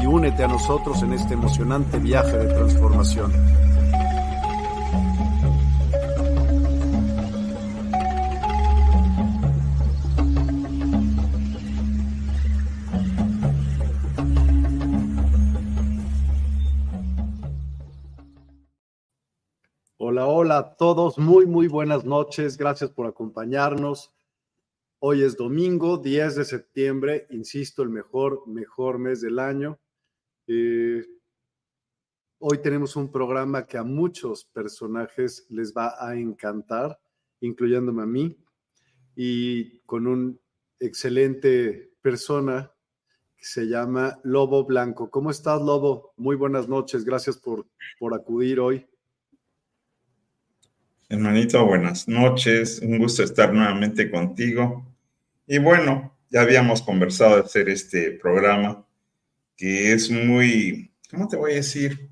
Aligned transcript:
y 0.00 0.06
únete 0.06 0.44
a 0.44 0.48
nosotros 0.48 1.02
en 1.02 1.12
este 1.12 1.34
emocionante 1.34 1.98
viaje 1.98 2.36
de 2.36 2.46
transformación. 2.46 3.32
Hola 20.40 20.58
a 20.58 20.76
todos, 20.76 21.18
muy, 21.18 21.46
muy 21.46 21.68
buenas 21.68 22.04
noches. 22.04 22.56
Gracias 22.56 22.90
por 22.90 23.06
acompañarnos. 23.06 24.14
Hoy 24.98 25.22
es 25.22 25.36
domingo, 25.36 25.98
10 25.98 26.36
de 26.36 26.44
septiembre, 26.44 27.26
insisto, 27.30 27.82
el 27.82 27.90
mejor, 27.90 28.46
mejor 28.46 28.98
mes 28.98 29.20
del 29.20 29.40
año. 29.40 29.78
Eh, 30.50 31.04
hoy 32.38 32.58
tenemos 32.62 32.96
un 32.96 33.12
programa 33.12 33.66
que 33.66 33.76
a 33.76 33.82
muchos 33.84 34.46
personajes 34.46 35.46
les 35.50 35.74
va 35.74 35.94
a 36.00 36.16
encantar, 36.16 36.98
incluyéndome 37.40 38.02
a 38.02 38.06
mí, 38.06 38.34
y 39.14 39.80
con 39.80 40.06
un 40.06 40.40
excelente 40.80 41.92
persona 42.00 42.72
que 43.36 43.44
se 43.44 43.66
llama 43.66 44.18
Lobo 44.24 44.64
Blanco. 44.64 45.10
¿Cómo 45.10 45.30
estás, 45.30 45.60
Lobo? 45.60 46.14
Muy 46.16 46.34
buenas 46.34 46.66
noches, 46.66 47.04
gracias 47.04 47.36
por, 47.36 47.66
por 47.98 48.14
acudir 48.14 48.58
hoy. 48.58 48.86
Hermanito, 51.10 51.64
buenas 51.66 52.08
noches. 52.08 52.80
Un 52.80 52.98
gusto 52.98 53.22
estar 53.22 53.52
nuevamente 53.52 54.10
contigo. 54.10 54.86
Y 55.46 55.58
bueno, 55.58 56.16
ya 56.30 56.40
habíamos 56.40 56.80
conversado 56.80 57.36
de 57.36 57.42
hacer 57.42 57.68
este 57.68 58.12
programa 58.12 58.87
que 59.58 59.92
es 59.92 60.10
muy, 60.10 60.90
¿cómo 61.10 61.28
te 61.28 61.36
voy 61.36 61.52
a 61.52 61.56
decir? 61.56 62.10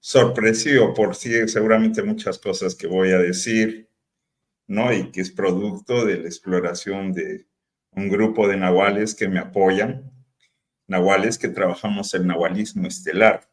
Sorpresivo 0.00 0.92
por 0.94 1.14
sí, 1.14 1.46
seguramente 1.46 2.02
muchas 2.02 2.38
cosas 2.38 2.74
que 2.74 2.88
voy 2.88 3.12
a 3.12 3.18
decir, 3.18 3.88
¿no? 4.66 4.92
Y 4.92 5.12
que 5.12 5.20
es 5.20 5.30
producto 5.30 6.04
de 6.04 6.18
la 6.18 6.26
exploración 6.26 7.12
de 7.12 7.46
un 7.92 8.08
grupo 8.08 8.48
de 8.48 8.56
nahuales 8.56 9.14
que 9.14 9.28
me 9.28 9.38
apoyan, 9.38 10.10
nahuales 10.88 11.38
que 11.38 11.48
trabajamos 11.48 12.12
el 12.14 12.26
nahualismo 12.26 12.88
estelar 12.88 13.48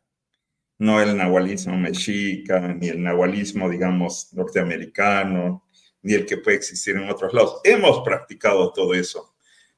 no 0.78 1.02
el 1.02 1.16
nahualismo 1.16 1.78
mexica, 1.78 2.60
ni 2.74 2.90
el 2.90 3.02
nahualismo, 3.02 3.70
digamos, 3.70 4.34
norteamericano, 4.34 5.64
ni 6.02 6.14
el 6.14 6.26
que 6.26 6.38
puede 6.38 6.58
existir 6.58 6.96
en 6.96 7.10
otros 7.10 7.34
lados. 7.34 7.62
Hemos 7.64 8.02
practicado 8.04 8.72
todo 8.74 8.94
eso, 8.94 9.35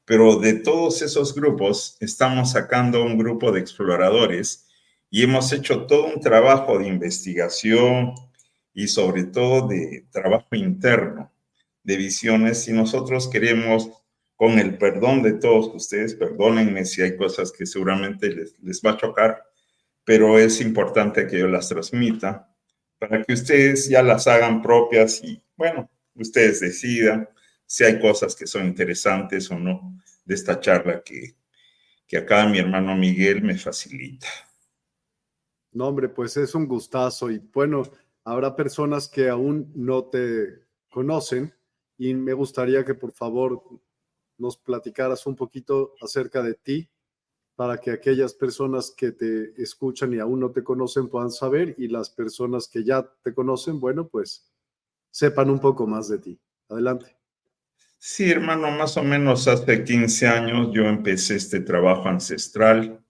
pero 0.07 0.38
de 0.38 0.53
todos 0.53 1.01
esos 1.01 1.35
grupos 1.35 1.97
estamos 2.00 2.53
sacando 2.53 3.03
un 3.03 3.18
grupo 3.18 3.51
de 3.51 3.59
exploradores 3.59 4.66
y 5.09 5.22
hemos 5.22 5.51
hecho 5.51 5.85
todo 5.85 6.06
un 6.06 6.22
trabajo 6.22 6.79
de 6.79 6.88
investigación 6.88 8.13
y 8.73 8.88
sobre 8.88 9.25
todo 9.25 9.68
de 9.68 10.06
trabajo 10.09 10.47
interno, 10.53 11.29
de 11.84 11.97
visiones, 11.97 12.66
y 12.69 12.72
nosotros 12.72 13.28
queremos, 13.28 13.90
con 14.38 14.59
el 14.59 14.78
perdón 14.78 15.23
de 15.23 15.34
todos 15.34 15.75
ustedes, 15.75 16.16
perdónenme 16.16 16.85
si 16.85 17.01
hay 17.01 17.18
cosas 17.18 17.51
que 17.51 17.66
seguramente 17.66 18.29
les, 18.29 18.57
les 18.62 18.81
va 18.81 18.91
a 18.91 18.97
chocar, 18.97 19.44
pero 20.06 20.39
es 20.39 20.62
importante 20.62 21.28
que 21.28 21.39
yo 21.39 21.50
las 21.50 21.68
transmita 21.68 22.50
para 22.97 23.22
que 23.24 23.34
ustedes 23.34 23.89
ya 23.89 24.01
las 24.03 24.25
hagan 24.28 24.62
propias 24.62 25.22
y, 25.22 25.44
bueno, 25.57 25.89
ustedes 26.16 26.62
decidan 26.62 27.28
si 27.67 27.83
hay 27.83 28.00
cosas 28.00 28.35
que 28.35 28.47
son 28.47 28.66
interesantes 28.66 29.51
o 29.51 29.59
no 29.59 30.00
de 30.25 30.33
esta 30.33 30.59
charla 30.59 31.03
que, 31.03 31.35
que 32.07 32.17
acá 32.17 32.47
mi 32.47 32.57
hermano 32.57 32.95
Miguel 32.95 33.44
me 33.44 33.55
facilita. 33.55 34.28
No, 35.73 35.88
hombre, 35.88 36.09
pues 36.09 36.35
es 36.38 36.56
un 36.56 36.66
gustazo 36.66 37.29
y 37.29 37.38
bueno, 37.38 37.83
habrá 38.23 38.56
personas 38.56 39.07
que 39.07 39.29
aún 39.29 39.72
no 39.75 40.06
te 40.06 40.66
conocen 40.89 41.53
y 42.00 42.16
me 42.16 42.33
gustaría 42.33 42.83
que 42.83 42.95
por 42.95 43.11
favor 43.11 43.61
nos 44.39 44.57
platicaras 44.57 45.27
un 45.27 45.35
poquito 45.35 45.94
acerca 46.01 46.41
de 46.41 46.56
ti, 46.56 46.89
para 47.57 47.79
que 47.79 47.89
aquellas 47.89 48.35
personas 48.35 48.94
que 48.95 49.11
te 49.11 49.59
escuchan 49.61 50.13
y 50.13 50.19
aún 50.19 50.39
no 50.39 50.51
te 50.51 50.63
conocen 50.63 51.09
puedan 51.09 51.31
saber 51.31 51.73
y 51.79 51.88
las 51.88 52.11
personas 52.11 52.67
que 52.67 52.83
ya 52.83 53.01
te 53.23 53.33
conocen, 53.33 53.79
bueno, 53.79 54.07
pues 54.07 54.47
sepan 55.09 55.50
un 55.50 55.59
poco 55.59 55.88
más 55.88 56.07
de 56.07 56.19
ti. 56.19 56.39
Adelante. 56.69 57.17
Sí, 57.99 58.29
hermano, 58.29 58.71
más 58.71 58.95
o 58.97 59.03
menos 59.03 59.47
hace 59.47 59.83
15 59.83 60.27
años 60.27 60.69
yo 60.73 60.83
empecé 60.85 61.35
este 61.35 61.61
trabajo 61.61 62.07
ancestral. 62.07 63.03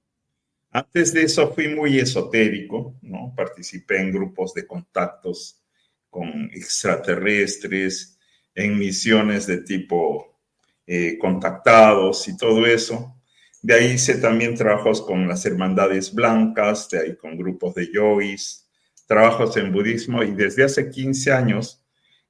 Antes 0.71 1.13
de 1.13 1.23
eso 1.23 1.53
fui 1.53 1.67
muy 1.69 1.99
esotérico, 1.99 2.97
¿no? 3.01 3.33
Participé 3.35 3.99
en 4.01 4.11
grupos 4.11 4.53
de 4.53 4.65
contactos 4.65 5.61
con 6.09 6.49
extraterrestres, 6.53 8.17
en 8.55 8.77
misiones 8.77 9.45
de 9.45 9.61
tipo 9.61 10.39
eh, 10.85 11.17
contactados 11.19 12.27
y 12.27 12.37
todo 12.37 12.65
eso. 12.65 13.15
De 13.61 13.73
ahí 13.73 13.91
hice 13.93 14.15
también 14.15 14.55
trabajos 14.55 15.01
con 15.01 15.27
las 15.27 15.45
hermandades 15.45 16.13
blancas, 16.13 16.89
de 16.89 16.99
ahí 16.99 17.15
con 17.17 17.37
grupos 17.37 17.75
de 17.75 17.91
yogis, 17.91 18.67
trabajos 19.05 19.57
en 19.57 19.71
budismo 19.71 20.23
y 20.23 20.31
desde 20.31 20.63
hace 20.63 20.89
15 20.89 21.31
años, 21.33 21.83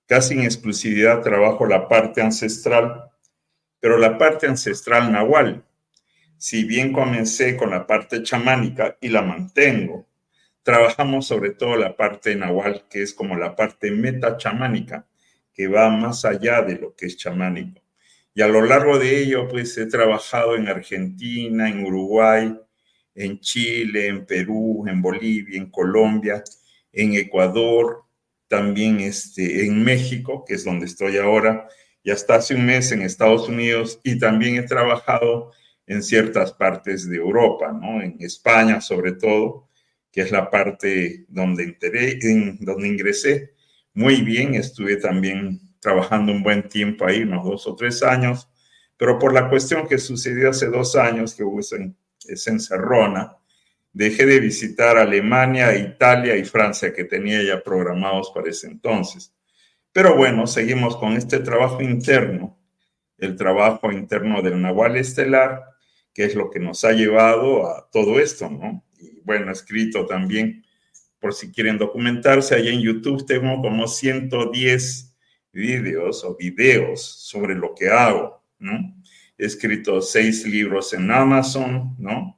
casi 0.08 0.34
en 0.34 0.44
exclusividad, 0.44 1.22
trabajo 1.22 1.66
la 1.66 1.88
parte 1.88 2.22
ancestral, 2.22 3.12
pero 3.80 3.98
la 3.98 4.18
parte 4.18 4.48
ancestral 4.48 5.12
nahual. 5.12 5.64
Si 6.38 6.64
bien 6.64 6.94
comencé 6.94 7.58
con 7.58 7.72
la 7.72 7.86
parte 7.86 8.24
chamánica 8.24 8.98
y 9.02 9.10
la 9.10 9.22
mantengo, 9.22 10.08
trabajamos 10.64 11.28
sobre 11.28 11.52
todo 11.52 11.76
la 11.76 11.96
parte 11.96 12.36
nahual, 12.36 12.86
que 12.90 13.02
es 13.02 13.14
como 13.14 13.36
la 13.36 13.56
parte 13.56 13.92
metachamánica, 13.92 15.08
que 15.54 15.68
va 15.68 15.90
más 15.90 16.26
allá 16.26 16.62
de 16.62 16.76
lo 16.76 16.96
que 16.96 17.08
es 17.08 17.18
chamánico. 17.18 17.82
Y 18.34 18.42
a 18.42 18.48
lo 18.48 18.62
largo 18.62 19.00
de 19.00 19.20
ello, 19.20 19.48
pues 19.48 19.78
he 19.78 19.88
trabajado 19.88 20.56
en 20.56 20.68
Argentina, 20.68 21.68
en 21.68 21.84
Uruguay, 21.84 22.56
en 23.16 23.40
Chile, 23.40 24.08
en 24.08 24.26
Perú, 24.28 24.86
en 24.88 25.02
Bolivia, 25.02 25.58
en 25.58 25.72
Colombia, 25.72 26.44
en 26.92 27.16
Ecuador, 27.16 28.04
también 28.48 29.00
este, 29.00 29.66
en 29.66 29.84
México, 29.84 30.44
que 30.46 30.56
es 30.56 30.64
donde 30.64 30.86
estoy 30.86 31.18
ahora, 31.18 31.68
y 32.04 32.12
hasta 32.12 32.36
hace 32.36 32.56
un 32.56 32.66
mes 32.66 32.92
en 32.92 33.02
Estados 33.02 33.50
Unidos, 33.50 34.00
y 34.04 34.18
también 34.18 34.56
he 34.56 34.64
trabajado 34.64 35.52
en 35.86 36.04
ciertas 36.04 36.54
partes 36.54 37.08
de 37.10 37.18
Europa, 37.18 37.72
¿no? 37.72 38.02
En 38.02 38.18
España 38.20 38.82
sobre 38.82 39.14
todo, 39.14 39.70
que 40.12 40.22
es 40.22 40.32
la 40.32 40.50
parte 40.50 41.26
donde, 41.30 41.64
enteré, 41.64 42.20
en, 42.22 42.58
donde 42.60 42.88
ingresé. 42.88 43.54
Muy 43.94 44.22
bien, 44.22 44.56
estuve 44.56 44.98
también 44.98 45.60
trabajando 45.80 46.32
un 46.32 46.44
buen 46.44 46.68
tiempo 46.68 47.06
ahí, 47.06 47.24
unos 47.24 47.46
dos 47.46 47.68
o 47.68 47.76
tres 47.76 48.04
años, 48.04 48.50
pero 48.98 49.20
por 49.20 49.34
la 49.34 49.50
cuestión 49.50 49.88
que 49.88 49.98
sucedió 49.98 50.50
hace 50.50 50.68
dos 50.68 50.96
años, 50.96 51.36
que 51.36 51.44
hubo 51.44 51.60
esa, 51.60 51.78
esa 52.28 52.52
encerrona, 52.52 53.37
dejé 53.98 54.28
de 54.28 54.40
visitar 54.40 54.96
Alemania, 54.96 55.76
Italia 55.76 56.38
y 56.38 56.46
Francia 56.46 56.94
que 56.94 57.04
tenía 57.04 57.42
ya 57.42 57.64
programados 57.64 58.32
para 58.34 58.52
ese 58.52 58.68
entonces. 58.68 59.34
Pero 59.92 60.16
bueno, 60.16 60.46
seguimos 60.46 60.96
con 60.98 61.14
este 61.14 61.40
trabajo 61.40 61.82
interno, 61.82 62.60
el 63.18 63.36
trabajo 63.36 63.92
interno 63.92 64.44
del 64.44 64.62
Nahual 64.62 64.98
Estelar, 64.98 65.64
que 66.14 66.26
es 66.26 66.36
lo 66.36 66.52
que 66.52 66.60
nos 66.60 66.84
ha 66.86 66.92
llevado 66.92 67.68
a 67.68 67.90
todo 67.92 68.20
esto, 68.20 68.48
¿no? 68.52 68.86
Y 69.00 69.22
bueno, 69.22 69.52
escrito 69.52 70.06
también, 70.06 70.64
por 71.20 71.34
si 71.34 71.52
quieren 71.52 71.80
documentarse, 71.80 72.54
allá 72.54 72.70
en 72.70 72.82
YouTube 72.82 73.26
tengo 73.26 73.60
como 73.64 73.88
110 73.88 75.16
vídeos 75.52 76.24
o 76.24 76.36
videos 76.36 77.04
sobre 77.04 77.56
lo 77.56 77.74
que 77.74 77.90
hago, 77.90 78.44
¿no? 78.60 78.96
He 79.40 79.46
escrito 79.48 80.02
seis 80.04 80.46
libros 80.46 80.94
en 80.94 81.10
Amazon, 81.10 81.96
¿no? 81.98 82.37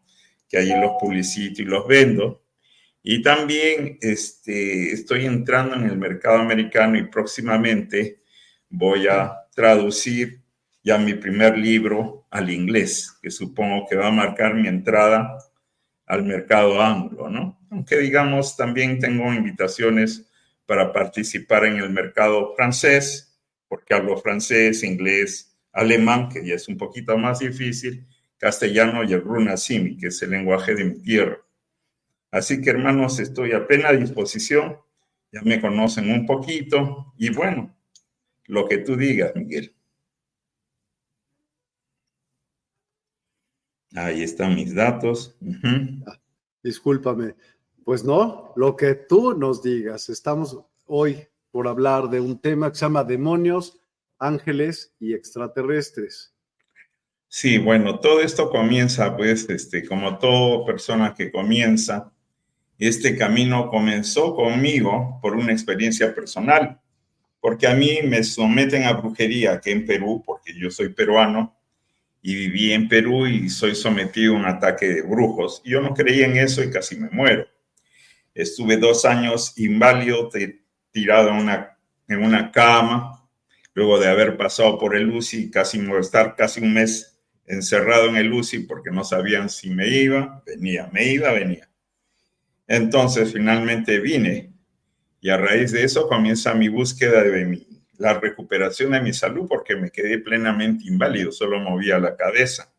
Que 0.49 0.57
allí 0.57 0.71
los 0.71 0.93
publicito 0.99 1.61
y 1.61 1.65
los 1.65 1.87
vendo. 1.87 2.43
Y 3.01 3.21
también 3.21 3.97
este, 4.01 4.91
estoy 4.91 5.25
entrando 5.25 5.75
en 5.75 5.85
el 5.85 5.97
mercado 5.97 6.39
americano 6.39 6.97
y 6.97 7.07
próximamente 7.07 8.23
voy 8.69 9.07
a 9.07 9.33
traducir 9.53 10.41
ya 10.83 10.97
mi 10.97 11.13
primer 11.13 11.57
libro 11.57 12.27
al 12.31 12.49
inglés, 12.49 13.17
que 13.21 13.31
supongo 13.31 13.85
que 13.87 13.95
va 13.95 14.07
a 14.07 14.11
marcar 14.11 14.53
mi 14.55 14.67
entrada 14.67 15.37
al 16.05 16.23
mercado 16.23 16.81
anglo, 16.81 17.29
¿no? 17.29 17.59
Aunque 17.69 17.97
digamos, 17.97 18.57
también 18.57 18.99
tengo 18.99 19.31
invitaciones 19.33 20.27
para 20.65 20.91
participar 20.91 21.65
en 21.65 21.77
el 21.77 21.89
mercado 21.89 22.53
francés, 22.55 23.39
porque 23.67 23.93
hablo 23.93 24.17
francés, 24.17 24.83
inglés, 24.83 25.57
alemán, 25.71 26.29
que 26.29 26.45
ya 26.45 26.55
es 26.55 26.67
un 26.67 26.77
poquito 26.77 27.17
más 27.17 27.39
difícil, 27.39 28.07
castellano 28.39 29.03
y 29.03 29.13
el 29.13 29.21
runasimi, 29.21 29.97
que 29.97 30.07
es 30.07 30.21
el 30.23 30.31
lenguaje 30.31 30.73
de 30.73 30.85
mi 30.85 30.99
tierra. 31.01 31.37
Así 32.31 32.61
que 32.61 32.71
hermanos, 32.71 33.19
estoy 33.19 33.51
a 33.51 33.67
plena 33.67 33.91
disposición, 33.91 34.77
ya 35.31 35.41
me 35.43 35.61
conocen 35.61 36.11
un 36.11 36.25
poquito 36.25 37.13
y 37.17 37.29
bueno, 37.31 37.75
lo 38.45 38.67
que 38.67 38.79
tú 38.79 38.95
digas, 38.95 39.35
Miguel. 39.35 39.75
Ahí 43.95 44.23
están 44.23 44.55
mis 44.55 44.73
datos. 44.73 45.37
Ah, 46.07 46.19
discúlpame. 46.63 47.35
Pues 47.83 48.03
no, 48.03 48.53
lo 48.55 48.75
que 48.75 48.93
tú 48.95 49.33
nos 49.35 49.63
digas. 49.63 50.09
Estamos 50.09 50.59
hoy 50.85 51.27
por 51.51 51.67
hablar 51.67 52.09
de 52.09 52.21
un 52.21 52.39
tema 52.39 52.69
que 52.69 52.75
se 52.77 52.85
llama 52.85 53.03
demonios, 53.03 53.81
ángeles 54.19 54.93
y 54.99 55.13
extraterrestres. 55.13 56.33
Sí, 57.31 57.59
bueno, 57.59 57.99
todo 57.99 58.21
esto 58.21 58.49
comienza, 58.49 59.15
pues, 59.15 59.47
este, 59.49 59.85
como 59.85 60.17
toda 60.17 60.65
persona 60.65 61.13
que 61.15 61.31
comienza, 61.31 62.11
este 62.79 63.15
camino 63.15 63.69
comenzó 63.69 64.33
conmigo 64.35 65.19
por 65.21 65.35
una 65.35 65.51
experiencia 65.51 66.15
personal, 66.15 66.81
porque 67.39 67.67
a 67.67 67.75
mí 67.75 67.99
me 68.03 68.23
someten 68.23 68.83
a 68.83 68.93
brujería 68.93 69.53
aquí 69.53 69.69
en 69.69 69.85
Perú, 69.85 70.23
porque 70.25 70.53
yo 70.57 70.71
soy 70.71 70.89
peruano, 70.89 71.55
y 72.23 72.33
viví 72.33 72.73
en 72.73 72.87
Perú 72.89 73.27
y 73.27 73.47
soy 73.49 73.75
sometido 73.75 74.33
a 74.33 74.39
un 74.39 74.45
ataque 74.45 74.87
de 74.87 75.01
brujos. 75.03 75.61
Yo 75.63 75.81
no 75.81 75.93
creía 75.93 76.25
en 76.25 76.35
eso 76.35 76.63
y 76.63 76.71
casi 76.71 76.97
me 76.97 77.09
muero. 77.11 77.45
Estuve 78.33 78.77
dos 78.77 79.05
años 79.05 79.53
inválido, 79.57 80.29
tirado 80.91 81.29
en 81.29 81.35
una, 81.35 81.77
en 82.07 82.23
una 82.23 82.51
cama, 82.51 83.29
luego 83.75 83.99
de 83.99 84.07
haber 84.07 84.35
pasado 84.35 84.79
por 84.79 84.95
el 84.95 85.11
UCI, 85.11 85.51
casi 85.51 85.79
estar 85.99 86.35
casi 86.35 86.61
un 86.61 86.73
mes 86.73 87.18
encerrado 87.49 88.07
en 88.07 88.15
el 88.15 88.31
UCI 88.31 88.59
porque 88.59 88.91
no 88.91 89.03
sabían 89.03 89.49
si 89.49 89.69
me 89.71 89.89
iba, 89.89 90.41
venía, 90.45 90.89
me 90.93 91.05
iba, 91.05 91.33
venía. 91.33 91.67
Entonces 92.67 93.33
finalmente 93.33 93.99
vine 93.99 94.53
y 95.19 95.29
a 95.29 95.37
raíz 95.37 95.71
de 95.71 95.83
eso 95.83 96.07
comienza 96.07 96.53
mi 96.53 96.69
búsqueda 96.69 97.23
de 97.23 97.45
mi 97.45 97.67
la 97.97 98.13
recuperación 98.13 98.91
de 98.91 99.01
mi 99.01 99.11
salud 99.11 99.45
porque 99.47 99.75
me 99.75 99.91
quedé 99.91 100.19
plenamente 100.19 100.85
inválido, 100.87 101.33
solo 101.33 101.59
movía 101.59 101.99
la 101.99 102.15
cabeza. 102.15 102.73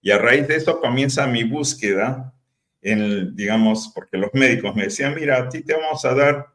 Y 0.00 0.12
a 0.12 0.18
raíz 0.18 0.46
de 0.46 0.54
eso 0.54 0.80
comienza 0.80 1.26
mi 1.26 1.42
búsqueda, 1.42 2.32
en, 2.80 3.34
digamos, 3.34 3.90
porque 3.92 4.16
los 4.16 4.30
médicos 4.32 4.76
me 4.76 4.84
decían, 4.84 5.16
mira, 5.16 5.38
a 5.38 5.48
ti 5.48 5.62
te 5.62 5.74
vamos 5.74 6.04
a 6.04 6.14
dar 6.14 6.46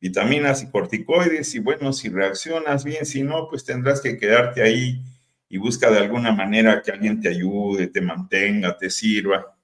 vitaminas 0.00 0.62
y 0.62 0.70
corticoides 0.70 1.52
y 1.56 1.58
bueno, 1.58 1.92
si 1.92 2.10
reaccionas 2.10 2.84
bien, 2.84 3.04
si 3.04 3.24
no, 3.24 3.48
pues 3.48 3.64
tendrás 3.64 4.00
que 4.00 4.16
quedarte 4.16 4.62
ahí 4.62 5.02
y 5.48 5.58
busca 5.58 5.90
de 5.90 5.98
alguna 5.98 6.32
manera 6.32 6.82
que 6.82 6.90
alguien 6.90 7.20
te 7.20 7.28
ayude, 7.28 7.86
te 7.86 8.00
mantenga, 8.00 8.76
te 8.76 8.90
sirva. 8.90 9.56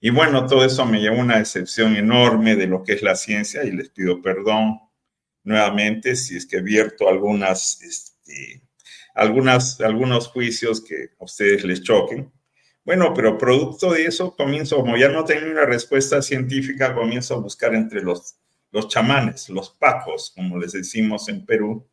Y 0.00 0.10
bueno, 0.10 0.46
todo 0.46 0.64
eso 0.64 0.84
me 0.84 1.00
llevó 1.00 1.16
a 1.16 1.24
una 1.24 1.38
decepción 1.38 1.96
enorme 1.96 2.56
de 2.56 2.66
lo 2.66 2.82
que 2.82 2.92
es 2.92 3.02
la 3.02 3.14
ciencia 3.14 3.64
y 3.64 3.72
les 3.72 3.88
pido 3.88 4.20
perdón 4.20 4.80
nuevamente 5.44 6.16
si 6.16 6.36
es 6.36 6.46
que 6.46 6.60
vierto 6.60 7.08
algunas, 7.08 7.80
este, 7.82 8.62
algunos 9.14 10.28
juicios 10.28 10.82
que 10.82 11.10
a 11.18 11.24
ustedes 11.24 11.64
les 11.64 11.82
choquen. 11.82 12.30
Bueno, 12.84 13.14
pero 13.14 13.38
producto 13.38 13.92
de 13.92 14.04
eso 14.04 14.36
comienzo, 14.36 14.76
como 14.76 14.98
ya 14.98 15.08
no 15.08 15.24
tengo 15.24 15.50
una 15.50 15.64
respuesta 15.64 16.20
científica, 16.20 16.94
comienzo 16.94 17.34
a 17.34 17.40
buscar 17.40 17.74
entre 17.74 18.02
los, 18.02 18.36
los 18.72 18.88
chamanes, 18.88 19.48
los 19.48 19.70
pacos, 19.70 20.32
como 20.36 20.58
les 20.58 20.72
decimos 20.72 21.30
en 21.30 21.46
Perú, 21.46 21.86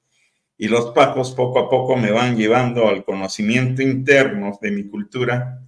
y 0.61 0.67
los 0.67 0.91
pacos 0.91 1.31
poco 1.31 1.57
a 1.57 1.67
poco 1.71 1.97
me 1.97 2.11
van 2.11 2.37
llevando 2.37 2.87
al 2.87 3.03
conocimiento 3.03 3.81
interno 3.81 4.59
de 4.61 4.69
mi 4.69 4.83
cultura, 4.83 5.59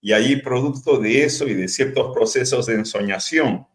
y 0.00 0.12
ahí 0.12 0.36
producto 0.36 0.98
de 0.98 1.24
eso 1.24 1.48
y 1.48 1.54
de 1.54 1.66
ciertos 1.66 2.14
procesos 2.14 2.66
de 2.66 2.74
ensoñación, 2.74 3.66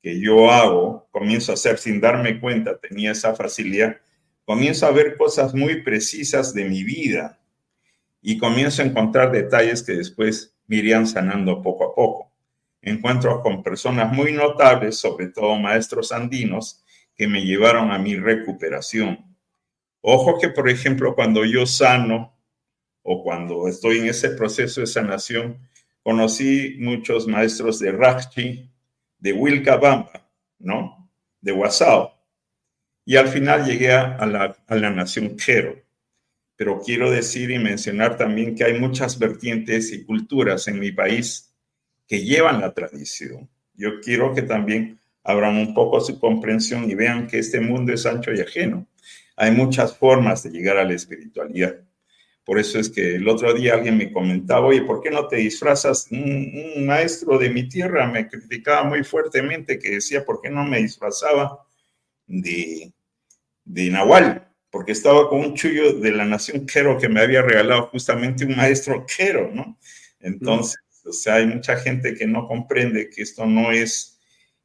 que 0.00 0.18
yo 0.18 0.50
hago, 0.50 1.10
comienzo 1.10 1.52
a 1.52 1.56
hacer 1.56 1.76
sin 1.76 2.00
darme 2.00 2.40
cuenta, 2.40 2.78
tenía 2.78 3.12
esa 3.12 3.34
facilidad, 3.34 3.98
comienzo 4.46 4.86
a 4.86 4.92
ver 4.92 5.18
cosas 5.18 5.54
muy 5.54 5.82
precisas 5.82 6.54
de 6.54 6.64
mi 6.64 6.84
vida 6.84 7.38
y 8.22 8.38
comienzo 8.38 8.80
a 8.80 8.86
encontrar 8.86 9.30
detalles 9.30 9.82
que 9.82 9.92
después 9.92 10.56
me 10.68 10.76
irían 10.76 11.06
sanando 11.06 11.60
poco 11.60 11.84
a 11.84 11.94
poco. 11.94 12.32
Encuentro 12.80 13.42
con 13.42 13.62
personas 13.62 14.10
muy 14.10 14.32
notables, 14.32 14.96
sobre 14.96 15.26
todo 15.26 15.58
maestros 15.58 16.12
andinos, 16.12 16.82
que 17.14 17.28
me 17.28 17.44
llevaron 17.44 17.90
a 17.90 17.98
mi 17.98 18.16
recuperación. 18.16 19.31
Ojo 20.02 20.38
que, 20.38 20.48
por 20.48 20.68
ejemplo, 20.68 21.14
cuando 21.14 21.44
yo 21.44 21.64
sano 21.64 22.36
o 23.02 23.22
cuando 23.22 23.68
estoy 23.68 23.98
en 23.98 24.06
ese 24.06 24.30
proceso 24.30 24.80
de 24.80 24.86
sanación, 24.86 25.58
conocí 26.02 26.76
muchos 26.80 27.28
maestros 27.28 27.78
de 27.78 27.92
Rachi, 27.92 28.68
de 29.18 29.32
Wilcabamba, 29.32 30.28
¿no? 30.58 31.08
De 31.40 31.52
Wasao. 31.52 32.12
Y 33.04 33.16
al 33.16 33.28
final 33.28 33.64
llegué 33.64 33.92
a 33.92 34.26
la, 34.26 34.56
a 34.66 34.74
la 34.74 34.90
nación 34.90 35.36
Quero. 35.36 35.80
Pero 36.56 36.80
quiero 36.80 37.10
decir 37.10 37.50
y 37.50 37.58
mencionar 37.58 38.16
también 38.16 38.54
que 38.54 38.64
hay 38.64 38.78
muchas 38.78 39.18
vertientes 39.18 39.92
y 39.92 40.04
culturas 40.04 40.66
en 40.66 40.80
mi 40.80 40.90
país 40.92 41.54
que 42.08 42.24
llevan 42.24 42.60
la 42.60 42.74
tradición. 42.74 43.48
Yo 43.74 44.00
quiero 44.00 44.34
que 44.34 44.42
también 44.42 44.98
abran 45.22 45.56
un 45.56 45.74
poco 45.74 46.00
su 46.00 46.18
comprensión 46.18 46.90
y 46.90 46.94
vean 46.94 47.26
que 47.26 47.38
este 47.38 47.60
mundo 47.60 47.92
es 47.92 48.04
ancho 48.04 48.32
y 48.32 48.40
ajeno. 48.40 48.86
Hay 49.42 49.50
muchas 49.50 49.96
formas 49.96 50.44
de 50.44 50.50
llegar 50.50 50.76
a 50.76 50.84
la 50.84 50.94
espiritualidad. 50.94 51.74
Por 52.44 52.60
eso 52.60 52.78
es 52.78 52.88
que 52.88 53.16
el 53.16 53.26
otro 53.26 53.52
día 53.52 53.74
alguien 53.74 53.98
me 53.98 54.12
comentaba, 54.12 54.68
oye, 54.68 54.82
¿por 54.82 55.02
qué 55.02 55.10
no 55.10 55.26
te 55.26 55.34
disfrazas? 55.34 56.06
Un, 56.12 56.86
maestro 56.86 57.40
de 57.40 57.50
mi 57.50 57.68
tierra 57.68 58.06
me 58.06 58.28
criticaba 58.28 58.84
muy 58.84 59.02
fuertemente 59.02 59.80
que 59.80 59.96
decía, 59.96 60.24
¿por 60.24 60.40
qué 60.40 60.48
no 60.48 60.62
me 60.62 60.78
disfrazaba 60.78 61.58
de, 62.28 62.92
de 63.64 63.90
Nahual? 63.90 64.48
Porque 64.70 64.92
estaba 64.92 65.28
con 65.28 65.40
un 65.40 65.54
chullo 65.54 65.92
de 65.94 66.12
la 66.12 66.24
nación 66.24 66.64
Quero 66.64 66.96
que 66.96 67.08
me 67.08 67.20
había 67.20 67.42
regalado 67.42 67.88
justamente 67.88 68.44
un 68.44 68.54
maestro 68.56 69.04
Quero, 69.06 69.50
¿no? 69.52 69.76
Entonces, 70.20 70.78
o 71.04 71.12
sea, 71.12 71.34
hay 71.34 71.48
mucha 71.48 71.76
gente 71.78 72.14
que 72.14 72.28
no 72.28 72.46
comprende 72.46 73.10
que 73.10 73.22
esto 73.22 73.44
no 73.44 73.72
es 73.72 74.20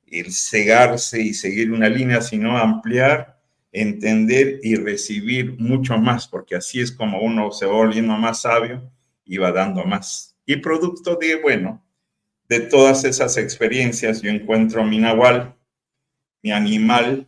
el 0.06 0.32
cegarse 0.32 1.20
y 1.20 1.34
seguir 1.34 1.72
una 1.72 1.90
línea, 1.90 2.22
sino 2.22 2.56
ampliar, 2.60 3.37
entender 3.82 4.60
y 4.64 4.76
recibir 4.76 5.60
mucho 5.60 5.98
más, 5.98 6.28
porque 6.28 6.56
así 6.56 6.80
es 6.80 6.92
como 6.92 7.22
uno 7.22 7.52
se 7.52 7.66
va 7.66 7.74
volviendo 7.74 8.14
más 8.18 8.42
sabio 8.42 8.92
y 9.26 9.38
va 9.38 9.52
dando 9.52 9.84
más. 9.84 10.38
Y 10.46 10.58
producto 10.58 11.16
de, 11.16 11.42
bueno, 11.42 11.86
de 12.48 12.62
todas 12.62 13.04
esas 13.04 13.38
experiencias, 13.38 14.22
yo 14.22 14.30
encuentro 14.30 14.84
mi 14.84 14.98
nahual, 15.00 15.56
mi 16.42 16.52
animal 16.52 17.28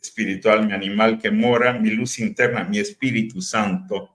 espiritual, 0.00 0.66
mi 0.66 0.72
animal 0.72 1.18
que 1.18 1.30
mora, 1.30 1.72
mi 1.72 1.90
luz 1.90 2.18
interna, 2.18 2.64
mi 2.64 2.78
Espíritu 2.78 3.40
Santo, 3.40 4.10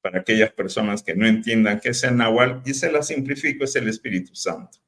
para 0.00 0.20
aquellas 0.20 0.52
personas 0.52 1.02
que 1.02 1.14
no 1.14 1.26
entiendan 1.26 1.80
qué 1.80 1.90
es 1.90 2.02
el 2.04 2.16
Nahual, 2.16 2.62
y 2.64 2.74
se 2.74 2.90
la 2.92 3.02
simplifico, 3.02 3.64
es 3.64 3.74
el 3.76 3.88
Espíritu 3.88 4.34
Santo. 4.34 4.78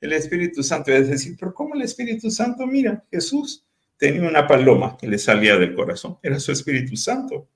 El 0.00 0.12
Espíritu 0.12 0.62
Santo 0.62 0.92
es 0.92 1.08
decir, 1.08 1.36
pero 1.38 1.52
¿cómo 1.52 1.74
el 1.74 1.82
Espíritu 1.82 2.30
Santo? 2.30 2.66
Mira, 2.66 3.04
Jesús 3.10 3.66
tenía 3.98 4.28
una 4.28 4.46
paloma 4.46 4.96
que 4.98 5.08
le 5.08 5.18
salía 5.18 5.56
del 5.56 5.74
corazón, 5.74 6.18
era 6.22 6.38
su 6.38 6.52
Espíritu 6.52 6.96
Santo. 6.96 7.48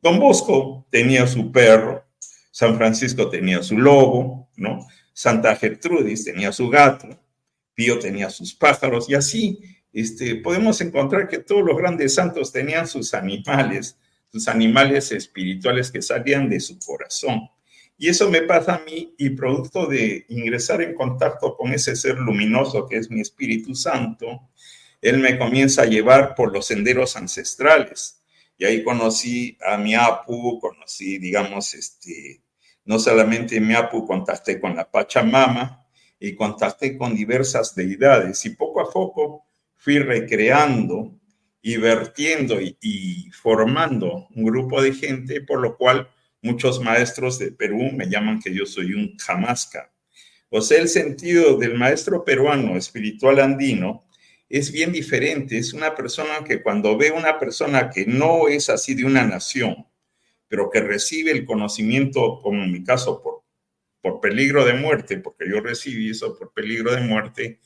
Don 0.00 0.18
Bosco 0.18 0.86
tenía 0.90 1.26
su 1.26 1.52
perro, 1.52 2.04
San 2.50 2.76
Francisco 2.76 3.28
tenía 3.28 3.62
su 3.62 3.78
lobo, 3.78 4.50
¿no? 4.56 4.86
Santa 5.12 5.54
Gertrudis 5.56 6.24
tenía 6.24 6.52
su 6.52 6.68
gato, 6.68 7.08
Pío 7.74 7.98
tenía 7.98 8.30
sus 8.30 8.54
pájaros, 8.54 9.08
y 9.08 9.14
así 9.14 9.60
este, 9.92 10.36
podemos 10.36 10.80
encontrar 10.80 11.28
que 11.28 11.38
todos 11.38 11.62
los 11.64 11.76
grandes 11.76 12.14
santos 12.14 12.52
tenían 12.52 12.86
sus 12.86 13.14
animales, 13.14 13.98
sus 14.30 14.48
animales 14.48 15.12
espirituales 15.12 15.90
que 15.90 16.02
salían 16.02 16.48
de 16.48 16.60
su 16.60 16.78
corazón. 16.78 17.48
Y 17.98 18.08
eso 18.08 18.28
me 18.30 18.42
pasa 18.42 18.76
a 18.76 18.84
mí 18.84 19.14
y 19.18 19.30
producto 19.30 19.86
de 19.86 20.24
ingresar 20.28 20.82
en 20.82 20.94
contacto 20.94 21.56
con 21.56 21.72
ese 21.72 21.94
ser 21.94 22.18
luminoso 22.18 22.86
que 22.88 22.96
es 22.96 23.10
mi 23.10 23.20
Espíritu 23.20 23.74
Santo, 23.74 24.48
él 25.02 25.18
me 25.18 25.36
comienza 25.36 25.82
a 25.82 25.86
llevar 25.86 26.36
por 26.36 26.52
los 26.52 26.66
senderos 26.66 27.16
ancestrales. 27.16 28.22
Y 28.56 28.64
ahí 28.64 28.84
conocí 28.84 29.58
a 29.66 29.76
mi 29.76 29.94
Apu, 29.94 30.60
conocí, 30.60 31.18
digamos, 31.18 31.74
este, 31.74 32.42
no 32.84 33.00
solamente 33.00 33.60
mi 33.60 33.74
Apu, 33.74 34.06
contacté 34.06 34.60
con 34.60 34.76
la 34.76 34.88
Pachamama 34.88 35.84
y 36.20 36.36
contacté 36.36 36.96
con 36.96 37.16
diversas 37.16 37.74
deidades. 37.74 38.44
Y 38.46 38.50
poco 38.50 38.80
a 38.80 38.90
poco 38.90 39.46
fui 39.74 39.98
recreando 39.98 41.18
y 41.60 41.76
vertiendo 41.78 42.60
y, 42.60 43.28
formando 43.32 44.28
un 44.34 44.44
grupo 44.44 44.80
de 44.80 44.94
gente, 44.94 45.40
por 45.40 45.60
lo 45.60 45.76
cual 45.76 46.08
muchos 46.42 46.80
maestros 46.80 47.40
de 47.40 47.50
Perú 47.50 47.90
me 47.92 48.08
llaman 48.08 48.40
que 48.40 48.54
yo 48.54 48.66
soy 48.66 48.94
un 48.94 49.16
jamasca. 49.16 49.92
O 50.48 50.60
sea, 50.60 50.80
el 50.80 50.88
sentido 50.88 51.56
del 51.56 51.76
maestro 51.76 52.24
peruano 52.24 52.76
espiritual 52.76 53.40
andino 53.40 54.04
es 54.52 54.70
bien 54.70 54.92
diferente. 54.92 55.56
Es 55.56 55.72
una 55.72 55.94
persona 55.94 56.44
que 56.46 56.62
cuando 56.62 56.98
ve 56.98 57.10
una 57.10 57.38
persona 57.38 57.88
que 57.88 58.04
no 58.04 58.48
es 58.48 58.68
así 58.68 58.94
de 58.94 59.06
una 59.06 59.24
nación, 59.24 59.86
pero 60.46 60.68
que 60.68 60.82
recibe 60.82 61.30
el 61.30 61.46
conocimiento, 61.46 62.38
como 62.42 62.62
en 62.62 62.70
mi 62.70 62.84
caso, 62.84 63.22
por, 63.22 63.44
por 64.02 64.20
peligro 64.20 64.66
de 64.66 64.74
muerte, 64.74 65.16
porque 65.16 65.48
yo 65.48 65.60
recibí 65.60 66.10
eso 66.10 66.36
por 66.38 66.52
peligro 66.52 66.94
de 66.94 67.00
muerte, 67.00 67.60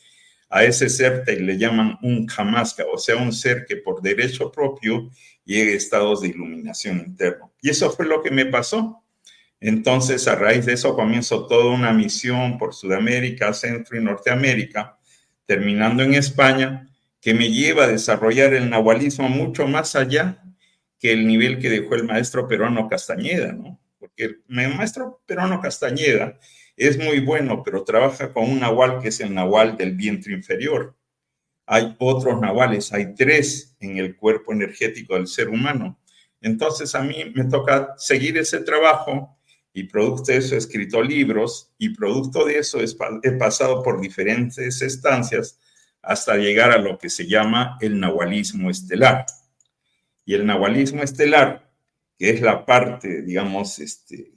a 0.49 0.63
ese 0.63 0.89
ser 0.89 1.25
te 1.25 1.41
le 1.41 1.59
llaman 1.59 1.99
un 2.03 2.29
jamasca, 2.29 2.85
o 2.93 2.99
sea, 2.99 3.17
un 3.17 3.33
ser 3.33 3.65
que 3.67 3.79
por 3.79 4.01
derecho 4.01 4.53
propio 4.53 5.11
llegue 5.45 5.73
a 5.73 5.77
estados 5.77 6.21
de 6.21 6.29
iluminación 6.29 6.99
interno. 6.99 7.53
Y 7.61 7.71
eso 7.71 7.91
fue 7.91 8.07
lo 8.07 8.23
que 8.23 8.31
me 8.31 8.47
pasó. 8.47 9.03
Entonces, 9.59 10.29
a 10.29 10.37
raíz 10.37 10.65
de 10.67 10.75
eso 10.75 10.95
comienzo 10.95 11.49
toda 11.49 11.75
una 11.75 11.93
misión 11.93 12.59
por 12.59 12.75
Sudamérica, 12.75 13.53
Centro 13.53 13.99
y 13.99 14.05
Norteamérica, 14.05 14.97
terminando 15.47 16.03
en 16.03 16.15
España, 16.15 16.89
que 17.21 17.35
me 17.35 17.51
lleva 17.51 17.85
a 17.85 17.89
desarrollar 17.89 18.55
el 18.55 18.71
nahualismo 18.71 19.29
mucho 19.29 19.67
más 19.67 19.97
allá 19.97 20.43
que 20.99 21.13
el 21.13 21.27
nivel 21.27 21.59
que 21.59 21.71
dejó 21.71 21.95
el 21.95 22.05
maestro 22.05 22.49
peruano 22.49 22.89
Castañeda, 22.89 23.53
¿no? 23.53 23.81
Porque 23.99 24.25
el 24.25 24.43
maestro 24.49 25.21
peruano 25.27 25.61
Castañeda 25.61 26.39
es 26.77 26.99
muy 26.99 27.21
bueno, 27.21 27.63
pero 27.65 27.85
trabaja 27.85 28.33
con 28.33 28.51
un 28.51 28.61
nahual 28.61 29.01
que 29.01 29.09
es 29.09 29.21
el 29.21 29.35
nahual 29.35 29.77
del 29.77 29.95
vientre 29.95 30.33
inferior. 30.33 30.95
Hay 31.67 31.97
otros 31.99 32.41
nahuales, 32.41 32.93
hay 32.93 33.15
tres 33.15 33.77
en 33.81 33.99
el 33.99 34.17
cuerpo 34.17 34.53
energético 34.53 35.15
del 35.15 35.27
ser 35.27 35.49
humano. 35.49 35.99
Entonces 36.41 36.95
a 36.95 37.03
mí 37.03 37.33
me 37.35 37.45
toca 37.45 37.95
seguir 37.97 38.39
ese 38.39 38.61
trabajo 38.61 39.36
y 39.77 39.85
producto 39.85 40.33
de 40.33 40.39
eso 40.39 40.55
he 40.55 40.59
escrito 40.59 41.03
libros 41.03 41.71
y 41.77 41.91
producto 41.91 42.47
de 42.47 42.61
eso 42.61 42.79
he 42.81 43.33
pasado 43.33 43.83
por 43.83 44.01
diferentes 44.01 44.81
estancias 44.81 45.61
hasta 46.01 46.39
llegar 46.39 46.71
a 46.71 46.79
lo 46.79 46.97
que 46.97 47.11
se 47.11 47.27
llama 47.27 47.77
el 47.83 48.01
nahualismo 48.01 48.71
estelar. 48.71 49.27
Y 50.25 50.33
el 50.33 50.47
nahualismo 50.47 51.03
estelar, 51.03 51.71
que 52.19 52.31
es 52.31 52.41
la 52.41 52.65
parte, 52.65 53.21
digamos, 53.21 53.79
este, 53.79 54.33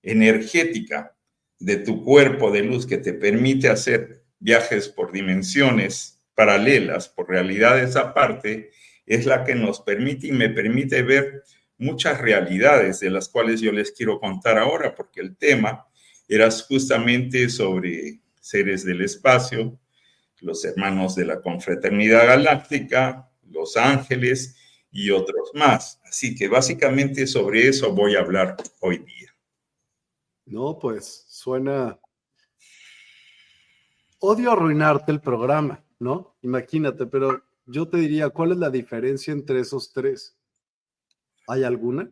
energética 0.00 1.12
de 1.58 1.78
tu 1.78 2.04
cuerpo 2.04 2.52
de 2.52 2.62
luz 2.62 2.86
que 2.86 2.98
te 2.98 3.14
permite 3.14 3.68
hacer 3.70 4.26
viajes 4.38 4.88
por 4.88 5.10
dimensiones 5.10 6.20
paralelas, 6.36 7.08
por 7.08 7.28
realidades 7.28 7.96
aparte, 7.96 8.70
es 9.06 9.26
la 9.26 9.42
que 9.42 9.56
nos 9.56 9.80
permite 9.80 10.28
y 10.28 10.32
me 10.32 10.50
permite 10.50 11.02
ver 11.02 11.42
muchas 11.78 12.20
realidades 12.20 13.00
de 13.00 13.10
las 13.10 13.28
cuales 13.28 13.60
yo 13.60 13.72
les 13.72 13.92
quiero 13.92 14.20
contar 14.20 14.58
ahora, 14.58 14.94
porque 14.94 15.20
el 15.20 15.36
tema 15.36 15.86
era 16.28 16.50
justamente 16.50 17.48
sobre 17.48 18.20
seres 18.40 18.84
del 18.84 19.02
espacio, 19.02 19.78
los 20.40 20.64
hermanos 20.64 21.14
de 21.14 21.24
la 21.24 21.40
confraternidad 21.40 22.26
galáctica, 22.26 23.30
los 23.50 23.76
ángeles 23.76 24.56
y 24.90 25.10
otros 25.10 25.50
más. 25.54 26.00
Así 26.04 26.34
que 26.34 26.48
básicamente 26.48 27.26
sobre 27.26 27.68
eso 27.68 27.92
voy 27.92 28.16
a 28.16 28.20
hablar 28.20 28.56
hoy 28.80 28.98
día. 28.98 29.34
No, 30.46 30.78
pues 30.78 31.26
suena... 31.28 31.98
Odio 34.20 34.50
arruinarte 34.50 35.12
el 35.12 35.20
programa, 35.20 35.84
¿no? 35.98 36.36
Imagínate, 36.42 37.06
pero 37.06 37.42
yo 37.66 37.86
te 37.86 37.98
diría, 37.98 38.30
¿cuál 38.30 38.52
es 38.52 38.58
la 38.58 38.70
diferencia 38.70 39.32
entre 39.32 39.60
esos 39.60 39.92
tres? 39.92 40.37
¿Hay 41.48 41.64
alguna? 41.64 42.10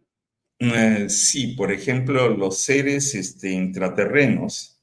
Eh, 0.58 1.10
sí, 1.10 1.48
por 1.48 1.70
ejemplo, 1.70 2.30
los 2.30 2.58
seres 2.58 3.14
este, 3.14 3.50
intraterrenos, 3.50 4.80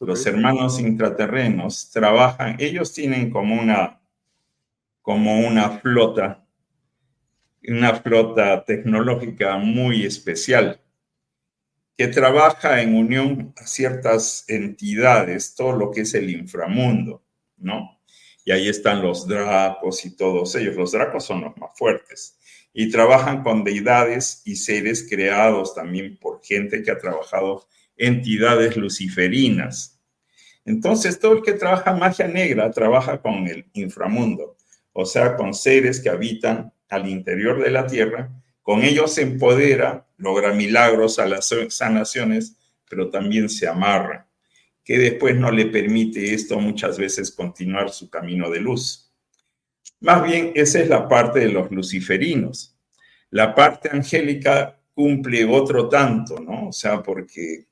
los 0.00 0.26
hermanos 0.26 0.80
intraterrenos 0.80 1.90
trabajan, 1.90 2.56
ellos 2.58 2.94
tienen 2.94 3.30
como 3.30 3.60
una, 3.60 4.00
como 5.02 5.46
una 5.46 5.80
flota, 5.80 6.46
una 7.68 7.94
flota 7.96 8.64
tecnológica 8.64 9.58
muy 9.58 10.06
especial 10.06 10.80
que 11.94 12.08
trabaja 12.08 12.80
en 12.80 12.94
unión 12.94 13.52
a 13.58 13.66
ciertas 13.66 14.44
entidades, 14.48 15.54
todo 15.54 15.72
lo 15.72 15.90
que 15.90 16.02
es 16.02 16.14
el 16.14 16.30
inframundo, 16.30 17.22
¿no? 17.58 18.00
Y 18.46 18.52
ahí 18.52 18.68
están 18.68 19.02
los 19.02 19.26
dracos 19.26 20.06
y 20.06 20.16
todos 20.16 20.54
ellos. 20.54 20.76
Los 20.76 20.92
dracos 20.92 21.24
son 21.24 21.42
los 21.42 21.56
más 21.58 21.76
fuertes. 21.76 22.37
Y 22.78 22.90
trabajan 22.90 23.42
con 23.42 23.64
deidades 23.64 24.42
y 24.44 24.54
seres 24.54 25.06
creados 25.08 25.74
también 25.74 26.16
por 26.16 26.40
gente 26.44 26.82
que 26.82 26.92
ha 26.92 26.98
trabajado 26.98 27.66
entidades 27.96 28.76
luciferinas. 28.76 30.00
Entonces, 30.64 31.18
todo 31.18 31.32
el 31.32 31.42
que 31.42 31.54
trabaja 31.54 31.96
magia 31.96 32.28
negra 32.28 32.70
trabaja 32.70 33.20
con 33.20 33.48
el 33.48 33.66
inframundo, 33.72 34.56
o 34.92 35.04
sea, 35.04 35.34
con 35.34 35.54
seres 35.54 35.98
que 35.98 36.10
habitan 36.10 36.72
al 36.88 37.08
interior 37.08 37.60
de 37.62 37.70
la 37.70 37.86
tierra 37.86 38.30
con 38.68 38.82
ellos 38.82 39.14
se 39.14 39.22
empodera, 39.22 40.06
logra 40.18 40.52
milagros 40.52 41.18
a 41.18 41.24
las 41.24 41.54
sanaciones, 41.70 42.58
pero 42.86 43.08
también 43.08 43.48
se 43.48 43.66
amarra, 43.66 44.28
que 44.84 44.98
después 44.98 45.34
no 45.36 45.50
le 45.50 45.64
permite 45.64 46.34
esto 46.34 46.60
muchas 46.60 46.98
veces 46.98 47.30
continuar 47.30 47.88
su 47.88 48.10
camino 48.10 48.50
de 48.50 48.60
luz. 48.60 49.07
Más 50.00 50.24
bien, 50.24 50.52
esa 50.54 50.80
es 50.80 50.88
la 50.88 51.08
parte 51.08 51.40
de 51.40 51.48
los 51.48 51.70
luciferinos. 51.70 52.76
La 53.30 53.54
parte 53.54 53.90
angélica 53.90 54.80
cumple 54.94 55.44
otro 55.44 55.88
tanto, 55.88 56.38
¿no? 56.40 56.68
O 56.68 56.72
sea, 56.72 57.02
porque 57.02 57.66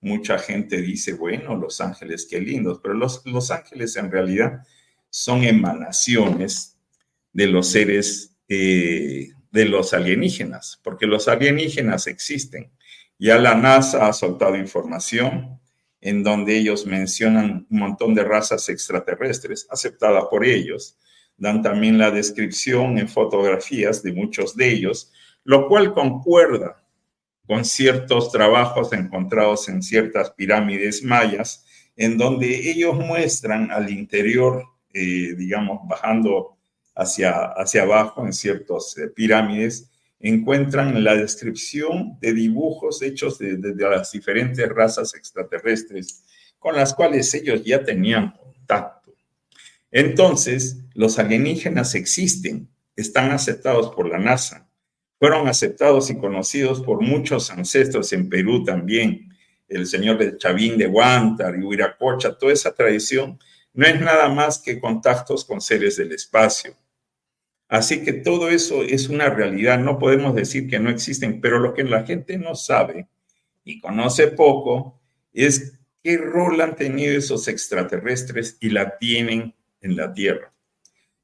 mucha 0.00 0.38
gente 0.38 0.80
dice, 0.80 1.14
bueno, 1.14 1.56
los 1.56 1.80
ángeles, 1.80 2.26
qué 2.30 2.40
lindos, 2.40 2.80
pero 2.82 2.94
los, 2.94 3.50
ángeles 3.50 3.96
en 3.96 4.10
realidad 4.10 4.62
son 5.10 5.44
emanaciones 5.44 6.76
de 7.32 7.46
los 7.46 7.68
seres 7.70 8.36
eh, 8.48 9.30
de 9.50 9.64
los 9.64 9.94
alienígenas, 9.94 10.80
porque 10.82 11.06
los 11.06 11.28
alienígenas 11.28 12.06
existen. 12.06 12.70
Ya 13.18 13.38
la 13.38 13.54
NASA 13.54 14.06
ha 14.06 14.12
soltado 14.12 14.56
información 14.56 15.60
en 16.00 16.22
donde 16.22 16.56
ellos 16.56 16.86
mencionan 16.86 17.66
un 17.68 17.78
montón 17.78 18.14
de 18.14 18.22
razas 18.22 18.68
extraterrestres 18.68 19.66
aceptadas 19.70 20.24
por 20.30 20.44
ellos. 20.44 20.96
Dan 21.38 21.62
también 21.62 21.96
la 21.96 22.10
descripción 22.10 22.98
en 22.98 23.08
fotografías 23.08 24.02
de 24.02 24.12
muchos 24.12 24.54
de 24.56 24.70
ellos, 24.70 25.12
lo 25.44 25.68
cual 25.68 25.94
concuerda 25.94 26.84
con 27.46 27.64
ciertos 27.64 28.30
trabajos 28.30 28.92
encontrados 28.92 29.68
en 29.70 29.82
ciertas 29.82 30.32
pirámides 30.32 31.02
mayas, 31.02 31.64
en 31.96 32.18
donde 32.18 32.70
ellos 32.70 32.94
muestran 32.96 33.70
al 33.70 33.90
interior 33.90 34.64
eh, 34.94 35.34
digamos, 35.36 35.86
bajando 35.86 36.56
hacia, 36.96 37.52
hacia 37.52 37.82
abajo 37.82 38.24
en 38.24 38.32
ciertas 38.32 38.96
eh, 38.96 39.08
pirámides, 39.08 39.90
encuentran 40.18 41.04
la 41.04 41.14
descripción 41.14 42.18
de 42.20 42.32
dibujos 42.32 43.02
hechos 43.02 43.38
de, 43.38 43.58
las 43.76 44.10
diferentes 44.10 44.66
razas 44.68 45.14
extraterrestres 45.14 46.24
con 46.58 46.74
las 46.74 46.94
cuales 46.94 47.32
ellos 47.34 47.62
ya 47.64 47.84
tenían 47.84 48.32
contacto. 48.32 48.97
Entonces, 49.90 50.78
los 50.94 51.18
alienígenas 51.18 51.94
existen, 51.94 52.68
están 52.96 53.30
aceptados 53.30 53.94
por 53.94 54.08
la 54.08 54.18
NASA, 54.18 54.68
fueron 55.18 55.48
aceptados 55.48 56.10
y 56.10 56.18
conocidos 56.18 56.80
por 56.80 57.00
muchos 57.00 57.50
ancestros 57.50 58.12
en 58.12 58.28
Perú 58.28 58.64
también, 58.64 59.28
el 59.68 59.86
señor 59.86 60.18
de 60.18 60.36
Chavín 60.38 60.78
de 60.78 60.86
Huántar 60.86 61.56
y 61.56 61.62
Huiracocha, 61.62 62.36
toda 62.38 62.52
esa 62.52 62.74
tradición 62.74 63.38
no 63.74 63.86
es 63.86 64.00
nada 64.00 64.28
más 64.28 64.58
que 64.58 64.80
contactos 64.80 65.44
con 65.44 65.60
seres 65.60 65.96
del 65.96 66.12
espacio. 66.12 66.74
Así 67.68 68.02
que 68.02 68.14
todo 68.14 68.48
eso 68.48 68.82
es 68.82 69.08
una 69.08 69.28
realidad, 69.28 69.78
no 69.78 69.98
podemos 69.98 70.34
decir 70.34 70.68
que 70.68 70.78
no 70.78 70.88
existen, 70.88 71.40
pero 71.40 71.58
lo 71.58 71.74
que 71.74 71.84
la 71.84 72.04
gente 72.04 72.38
no 72.38 72.54
sabe 72.54 73.08
y 73.62 73.78
conoce 73.80 74.28
poco 74.28 74.98
es 75.34 75.78
qué 76.02 76.16
rol 76.16 76.60
han 76.62 76.76
tenido 76.76 77.16
esos 77.16 77.46
extraterrestres 77.46 78.56
y 78.60 78.70
la 78.70 78.96
tienen 78.96 79.54
en 79.80 79.96
la 79.96 80.12
Tierra. 80.12 80.52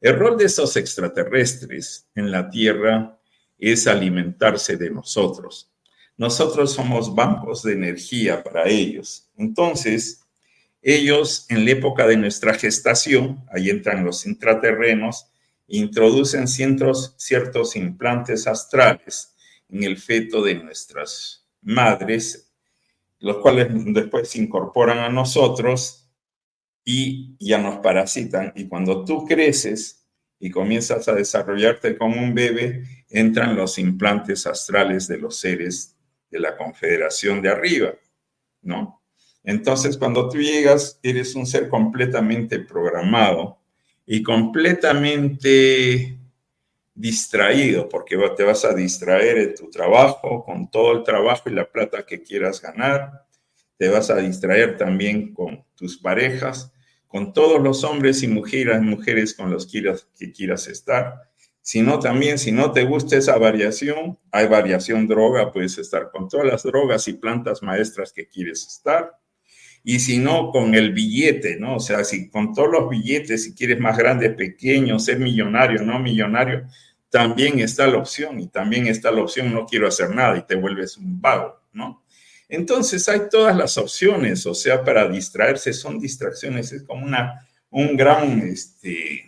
El 0.01 0.19
rol 0.19 0.37
de 0.37 0.45
esos 0.45 0.77
extraterrestres 0.77 2.09
en 2.15 2.31
la 2.31 2.51
Tierra 2.51 3.19
es 3.59 3.87
alimentarse 3.87 4.77
de 4.77 4.91
nosotros. 4.91 5.71
Nosotros 6.17 6.73
somos 6.73 7.15
bancos 7.15 7.63
de 7.63 7.73
energía 7.73 8.43
para 8.43 8.69
ellos. 8.69 9.31
Entonces, 9.37 10.21
ellos 10.83 11.47
en 11.49 11.65
la 11.65 11.71
época 11.71 12.07
de 12.07 12.17
nuestra 12.17 12.55
gestación, 12.55 13.43
ahí 13.51 13.71
entran 13.71 14.05
los 14.05 14.27
intraterrenos, 14.27 15.27
introducen 15.67 16.47
ciertos, 16.47 17.15
ciertos 17.17 17.75
implantes 17.75 18.47
astrales 18.47 19.35
en 19.71 19.83
el 19.83 19.97
feto 19.97 20.43
de 20.43 20.57
nuestras 20.57 21.47
madres, 21.63 22.53
los 23.19 23.39
cuales 23.39 23.69
después 23.71 24.29
se 24.29 24.43
incorporan 24.43 24.99
a 24.99 25.09
nosotros 25.09 26.04
y 26.85 27.37
ya 27.39 27.59
nos 27.59 27.79
parasitan. 27.79 28.53
Y 28.55 28.69
cuando 28.69 29.05
tú 29.05 29.25
creces 29.25 30.07
y 30.39 30.51
comienzas 30.51 31.09
a 31.09 31.15
desarrollarte 31.15 31.97
como 31.97 32.21
un 32.21 32.35
bebé, 32.35 32.85
entran 33.09 33.57
los 33.57 33.79
implantes 33.79 34.47
astrales 34.47 35.09
de 35.09 35.19
los 35.19 35.39
seres 35.39 35.97
de 36.31 36.41
la 36.41 36.57
confederación 36.57 37.41
de 37.41 37.49
arriba, 37.49 37.95
¿no? 38.63 39.01
Entonces, 39.45 39.97
cuando 39.97 40.29
tú 40.29 40.39
llegas, 40.39 40.99
eres 41.03 41.35
un 41.35 41.47
ser 41.47 41.69
completamente 41.69 42.59
programado 42.59 43.59
y 44.07 44.23
completamente 44.23 46.19
distraído, 46.95 47.89
porque 47.89 48.17
te 48.37 48.45
vas 48.45 48.65
a 48.65 48.75
distraer 48.75 49.39
en 49.39 49.55
tu 49.55 49.71
trabajo, 49.71 50.45
con 50.45 50.71
todo 50.71 50.93
el 50.93 51.03
trabajo 51.03 51.51
y 51.51 51.55
la 51.55 51.71
plata 51.71 52.07
que 52.07 52.23
quieras 52.23 52.61
ganar. 52.61 53.24
Te 53.85 53.91
vas 53.91 54.09
a 54.09 54.17
distraer 54.17 54.79
también 54.79 55.35
con 55.35 55.63
tus 55.75 55.99
parejas, 55.99 56.73
con 57.07 57.35
todos 57.35 57.61
los 57.61 57.85
hombres 57.85 58.23
y 58.23 58.29
mujeres, 58.29 58.81
mujeres 58.81 59.35
con 59.35 59.51
los 59.51 59.67
que 59.67 60.33
quieras 60.33 60.69
estar. 60.69 61.17
Sino 61.61 61.99
también, 61.99 62.39
si 62.39 62.51
no 62.51 62.73
te 62.73 62.85
gusta 62.85 63.19
esa 63.19 63.37
variación, 63.37 64.19
hay 64.33 64.49
variación 64.49 65.07
droga, 65.07 65.53
puedes 65.53 65.77
estar 65.77 66.11
con 66.11 66.31
todas 66.31 66.47
las 66.47 66.63
drogas 66.63 67.07
y 67.09 67.13
plantas 67.13 67.63
maestras 67.63 68.11
que 68.11 68.27
quieres 68.27 68.67
estar 68.67 69.19
y 69.83 69.99
si 69.99 70.17
no, 70.17 70.51
con 70.51 70.75
el 70.75 70.95
billete, 70.95 71.59
¿no? 71.61 71.77
O 71.77 71.81
sea, 71.81 72.05
si 72.05 72.31
con 72.31 72.55
todos 72.55 72.71
los 72.73 72.89
billetes, 72.89 73.45
si 73.45 73.55
quieres 73.55 73.79
más 73.81 73.99
grande, 73.99 74.31
pequeño, 74.31 74.99
ser 74.99 75.19
millonario, 75.19 75.83
no 75.83 75.99
millonario, 75.99 76.67
también 77.11 77.59
está 77.59 77.87
la 77.87 77.99
opción 77.99 78.41
y 78.41 78.47
también 78.49 78.87
está 78.87 79.11
la 79.11 79.21
opción 79.21 79.53
no 79.53 79.67
quiero 79.67 79.87
hacer 79.87 80.09
nada 80.09 80.39
y 80.39 80.47
te 80.47 80.55
vuelves 80.55 80.97
un 80.97 81.21
vago, 81.21 81.61
¿no? 81.75 82.03
Entonces 82.55 83.09
hay 83.09 83.23
todas 83.31 83.57
las 83.57 83.77
opciones, 83.77 84.47
o 84.47 84.55
sea, 84.55 84.85
para 84.85 85.09
distraerse 85.09 85.73
son 85.73 85.99
distracciones, 85.99 86.73
es 86.73 86.83
como 86.85 87.05
una, 87.05 87.47
un 87.71 87.97
gran, 87.97 88.41
este, 88.41 89.25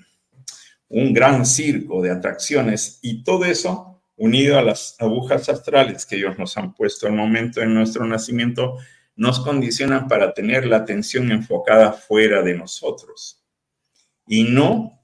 un 0.88 1.12
gran 1.12 1.44
circo 1.44 2.02
de 2.02 2.10
atracciones 2.10 2.98
y 3.02 3.22
todo 3.22 3.44
eso 3.44 4.02
unido 4.16 4.58
a 4.58 4.62
las 4.62 4.96
agujas 4.98 5.48
astrales 5.48 6.06
que 6.06 6.16
ellos 6.16 6.38
nos 6.38 6.56
han 6.56 6.74
puesto 6.74 7.06
al 7.06 7.12
momento 7.12 7.60
de 7.60 7.66
nuestro 7.66 8.06
nacimiento, 8.06 8.78
nos 9.14 9.40
condicionan 9.40 10.08
para 10.08 10.32
tener 10.32 10.66
la 10.66 10.78
atención 10.78 11.30
enfocada 11.30 11.92
fuera 11.92 12.42
de 12.42 12.54
nosotros 12.54 13.42
y 14.26 14.44
no 14.44 15.02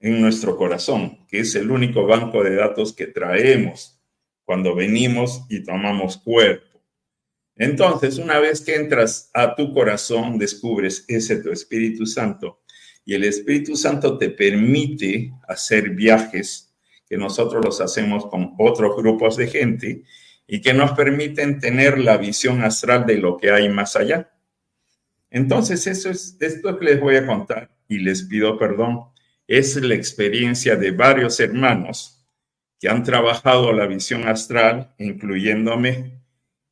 en 0.00 0.20
nuestro 0.20 0.56
corazón, 0.56 1.26
que 1.28 1.40
es 1.40 1.54
el 1.54 1.70
único 1.70 2.06
banco 2.06 2.42
de 2.42 2.56
datos 2.56 2.92
que 2.92 3.06
traemos 3.06 4.00
cuando 4.44 4.74
venimos 4.74 5.44
y 5.48 5.62
tomamos 5.62 6.16
cuerpo. 6.16 6.71
Entonces, 7.56 8.18
una 8.18 8.38
vez 8.38 8.60
que 8.60 8.74
entras 8.74 9.30
a 9.34 9.54
tu 9.54 9.72
corazón, 9.74 10.38
descubres 10.38 11.04
ese 11.08 11.36
tu 11.36 11.50
Espíritu 11.50 12.06
Santo 12.06 12.62
y 13.04 13.14
el 13.14 13.24
Espíritu 13.24 13.76
Santo 13.76 14.16
te 14.16 14.30
permite 14.30 15.32
hacer 15.48 15.90
viajes 15.90 16.72
que 17.08 17.16
nosotros 17.16 17.64
los 17.64 17.80
hacemos 17.80 18.26
con 18.26 18.54
otros 18.58 18.96
grupos 18.96 19.36
de 19.36 19.48
gente 19.48 20.02
y 20.46 20.60
que 20.60 20.72
nos 20.72 20.92
permiten 20.92 21.58
tener 21.58 21.98
la 21.98 22.16
visión 22.16 22.62
astral 22.62 23.06
de 23.06 23.18
lo 23.18 23.36
que 23.36 23.50
hay 23.50 23.68
más 23.68 23.96
allá. 23.96 24.32
Entonces, 25.30 25.86
eso 25.86 26.10
es 26.10 26.36
esto 26.40 26.78
que 26.78 26.84
les 26.84 27.00
voy 27.00 27.16
a 27.16 27.26
contar 27.26 27.74
y 27.88 27.98
les 27.98 28.22
pido 28.22 28.58
perdón. 28.58 29.04
Es 29.46 29.76
la 29.76 29.94
experiencia 29.94 30.76
de 30.76 30.90
varios 30.92 31.40
hermanos 31.40 32.24
que 32.78 32.88
han 32.88 33.02
trabajado 33.02 33.72
la 33.72 33.86
visión 33.86 34.26
astral, 34.28 34.94
incluyéndome, 34.98 36.21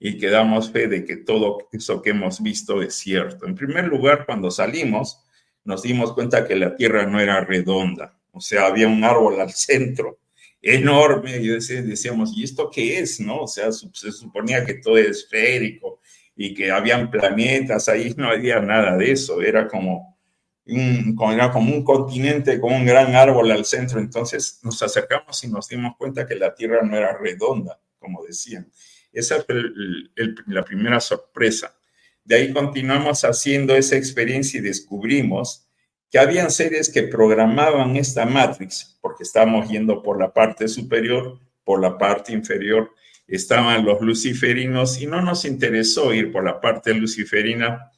y 0.00 0.18
que 0.18 0.30
damos 0.30 0.72
fe 0.72 0.88
de 0.88 1.04
que 1.04 1.18
todo 1.18 1.68
eso 1.70 2.02
que 2.02 2.10
hemos 2.10 2.42
visto 2.42 2.82
es 2.82 2.94
cierto. 2.94 3.46
En 3.46 3.54
primer 3.54 3.86
lugar, 3.86 4.24
cuando 4.26 4.50
salimos, 4.50 5.22
nos 5.62 5.82
dimos 5.82 6.14
cuenta 6.14 6.48
que 6.48 6.56
la 6.56 6.74
Tierra 6.74 7.06
no 7.06 7.20
era 7.20 7.44
redonda, 7.44 8.18
o 8.32 8.40
sea, 8.40 8.66
había 8.66 8.88
un 8.88 9.04
árbol 9.04 9.40
al 9.40 9.52
centro 9.52 10.18
enorme. 10.62 11.36
Y 11.38 11.48
decíamos, 11.48 12.32
¿y 12.36 12.44
esto 12.44 12.70
qué 12.70 12.98
es? 13.00 13.20
¿No? 13.20 13.42
O 13.42 13.48
sea, 13.48 13.70
se 13.72 14.12
suponía 14.12 14.64
que 14.64 14.74
todo 14.74 14.98
es 14.98 15.08
esférico 15.08 16.00
y 16.36 16.54
que 16.54 16.70
habían 16.70 17.10
planetas, 17.10 17.88
ahí 17.88 18.14
no 18.16 18.30
había 18.30 18.60
nada 18.60 18.96
de 18.96 19.12
eso, 19.12 19.42
era 19.42 19.68
como 19.68 20.18
un, 20.64 21.18
era 21.32 21.50
como 21.50 21.74
un 21.74 21.84
continente 21.84 22.58
con 22.60 22.72
un 22.72 22.86
gran 22.86 23.14
árbol 23.14 23.50
al 23.50 23.64
centro. 23.64 24.00
Entonces 24.00 24.60
nos 24.62 24.82
acercamos 24.82 25.42
y 25.44 25.48
nos 25.48 25.68
dimos 25.68 25.96
cuenta 25.98 26.26
que 26.26 26.36
la 26.36 26.54
Tierra 26.54 26.82
no 26.82 26.96
era 26.96 27.16
redonda, 27.18 27.78
como 27.98 28.24
decían. 28.24 28.70
Esa 29.12 29.42
fue 29.42 29.62
la 30.46 30.62
primera 30.62 31.00
sorpresa. 31.00 31.74
De 32.24 32.36
ahí 32.36 32.52
continuamos 32.52 33.24
haciendo 33.24 33.74
esa 33.74 33.96
experiencia 33.96 34.58
y 34.58 34.62
descubrimos 34.62 35.66
que 36.10 36.18
habían 36.18 36.50
seres 36.50 36.88
que 36.88 37.04
programaban 37.04 37.96
esta 37.96 38.26
matrix, 38.26 38.98
porque 39.00 39.22
estábamos 39.22 39.68
yendo 39.68 40.02
por 40.02 40.18
la 40.18 40.32
parte 40.32 40.68
superior, 40.68 41.38
por 41.64 41.80
la 41.80 41.96
parte 41.96 42.32
inferior, 42.32 42.92
estaban 43.26 43.84
los 43.84 44.00
luciferinos 44.00 45.00
y 45.00 45.06
no 45.06 45.22
nos 45.22 45.44
interesó 45.44 46.12
ir 46.12 46.32
por 46.32 46.44
la 46.44 46.60
parte 46.60 46.92
luciferina 46.92 47.90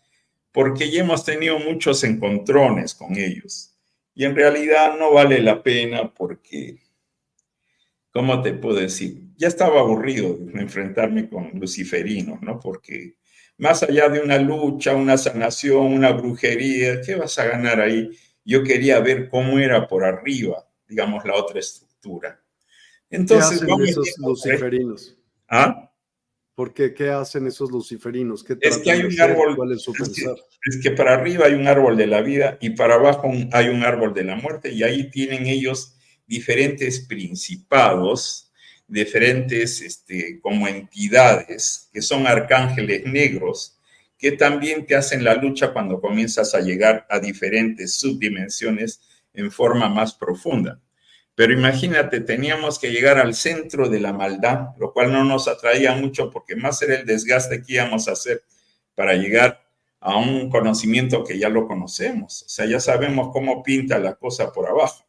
porque 0.52 0.90
ya 0.90 1.00
hemos 1.00 1.24
tenido 1.24 1.58
muchos 1.58 2.04
encontrones 2.04 2.94
con 2.94 3.16
ellos. 3.16 3.74
Y 4.14 4.24
en 4.24 4.36
realidad 4.36 4.98
no 4.98 5.14
vale 5.14 5.40
la 5.40 5.62
pena 5.62 6.12
porque, 6.12 6.76
¿cómo 8.10 8.42
te 8.42 8.52
puedo 8.52 8.76
decir? 8.76 9.31
Ya 9.42 9.48
estaba 9.48 9.80
aburrido 9.80 10.36
de 10.38 10.60
enfrentarme 10.60 11.28
con 11.28 11.50
luciferinos, 11.54 12.40
¿no? 12.42 12.60
Porque 12.60 13.16
más 13.58 13.82
allá 13.82 14.08
de 14.08 14.20
una 14.20 14.38
lucha, 14.38 14.94
una 14.94 15.18
sanación, 15.18 15.94
una 15.94 16.12
brujería, 16.12 17.00
¿qué 17.00 17.16
vas 17.16 17.36
a 17.40 17.46
ganar 17.46 17.80
ahí? 17.80 18.08
Yo 18.44 18.62
quería 18.62 19.00
ver 19.00 19.28
cómo 19.28 19.58
era 19.58 19.88
por 19.88 20.04
arriba, 20.04 20.64
digamos, 20.86 21.24
la 21.24 21.34
otra 21.34 21.58
estructura. 21.58 22.40
Entonces, 23.10 23.58
¿Qué 23.58 23.72
hacen 23.72 23.88
esos 23.88 24.18
luciferinos? 24.18 25.18
¿Ah? 25.48 25.92
¿Por 26.54 26.72
qué? 26.72 26.94
¿Qué 26.94 27.10
hacen 27.10 27.48
esos 27.48 27.68
luciferinos? 27.72 28.44
es 28.60 28.78
que 28.78 28.92
hay 28.92 29.02
un 29.02 29.20
árbol. 29.20 29.56
¿Cuál 29.56 29.72
es, 29.72 29.82
su 29.82 29.90
es, 29.90 30.14
que, 30.14 30.34
es 30.66 30.78
que 30.80 30.92
para 30.92 31.14
arriba 31.14 31.46
hay 31.46 31.54
un 31.54 31.66
árbol 31.66 31.96
de 31.96 32.06
la 32.06 32.20
vida 32.20 32.58
y 32.60 32.70
para 32.70 32.94
abajo 32.94 33.28
hay 33.50 33.70
un 33.70 33.82
árbol 33.82 34.14
de 34.14 34.22
la 34.22 34.36
muerte, 34.36 34.70
y 34.70 34.84
ahí 34.84 35.10
tienen 35.10 35.46
ellos 35.46 35.96
diferentes 36.28 37.00
principados 37.08 38.51
diferentes 38.92 39.80
este, 39.80 40.38
como 40.40 40.68
entidades 40.68 41.88
que 41.92 42.02
son 42.02 42.26
arcángeles 42.26 43.06
negros 43.06 43.78
que 44.18 44.32
también 44.32 44.86
te 44.86 44.94
hacen 44.94 45.24
la 45.24 45.34
lucha 45.34 45.72
cuando 45.72 46.00
comienzas 46.00 46.54
a 46.54 46.60
llegar 46.60 47.06
a 47.08 47.18
diferentes 47.18 47.98
subdimensiones 47.98 49.00
en 49.34 49.50
forma 49.50 49.88
más 49.88 50.14
profunda. 50.14 50.78
Pero 51.34 51.54
imagínate, 51.54 52.20
teníamos 52.20 52.78
que 52.78 52.92
llegar 52.92 53.18
al 53.18 53.34
centro 53.34 53.88
de 53.88 53.98
la 53.98 54.12
maldad, 54.12 54.76
lo 54.78 54.92
cual 54.92 55.10
no 55.10 55.24
nos 55.24 55.48
atraía 55.48 55.94
mucho 55.96 56.30
porque 56.30 56.54
más 56.54 56.82
era 56.82 56.94
el 56.94 57.06
desgaste 57.06 57.62
que 57.62 57.72
íbamos 57.72 58.06
a 58.06 58.12
hacer 58.12 58.42
para 58.94 59.14
llegar 59.14 59.64
a 60.00 60.16
un 60.18 60.50
conocimiento 60.50 61.24
que 61.24 61.38
ya 61.38 61.48
lo 61.48 61.66
conocemos, 61.66 62.42
o 62.42 62.48
sea, 62.48 62.66
ya 62.66 62.80
sabemos 62.80 63.30
cómo 63.32 63.62
pinta 63.62 63.98
la 63.98 64.16
cosa 64.16 64.52
por 64.52 64.68
abajo. 64.68 65.04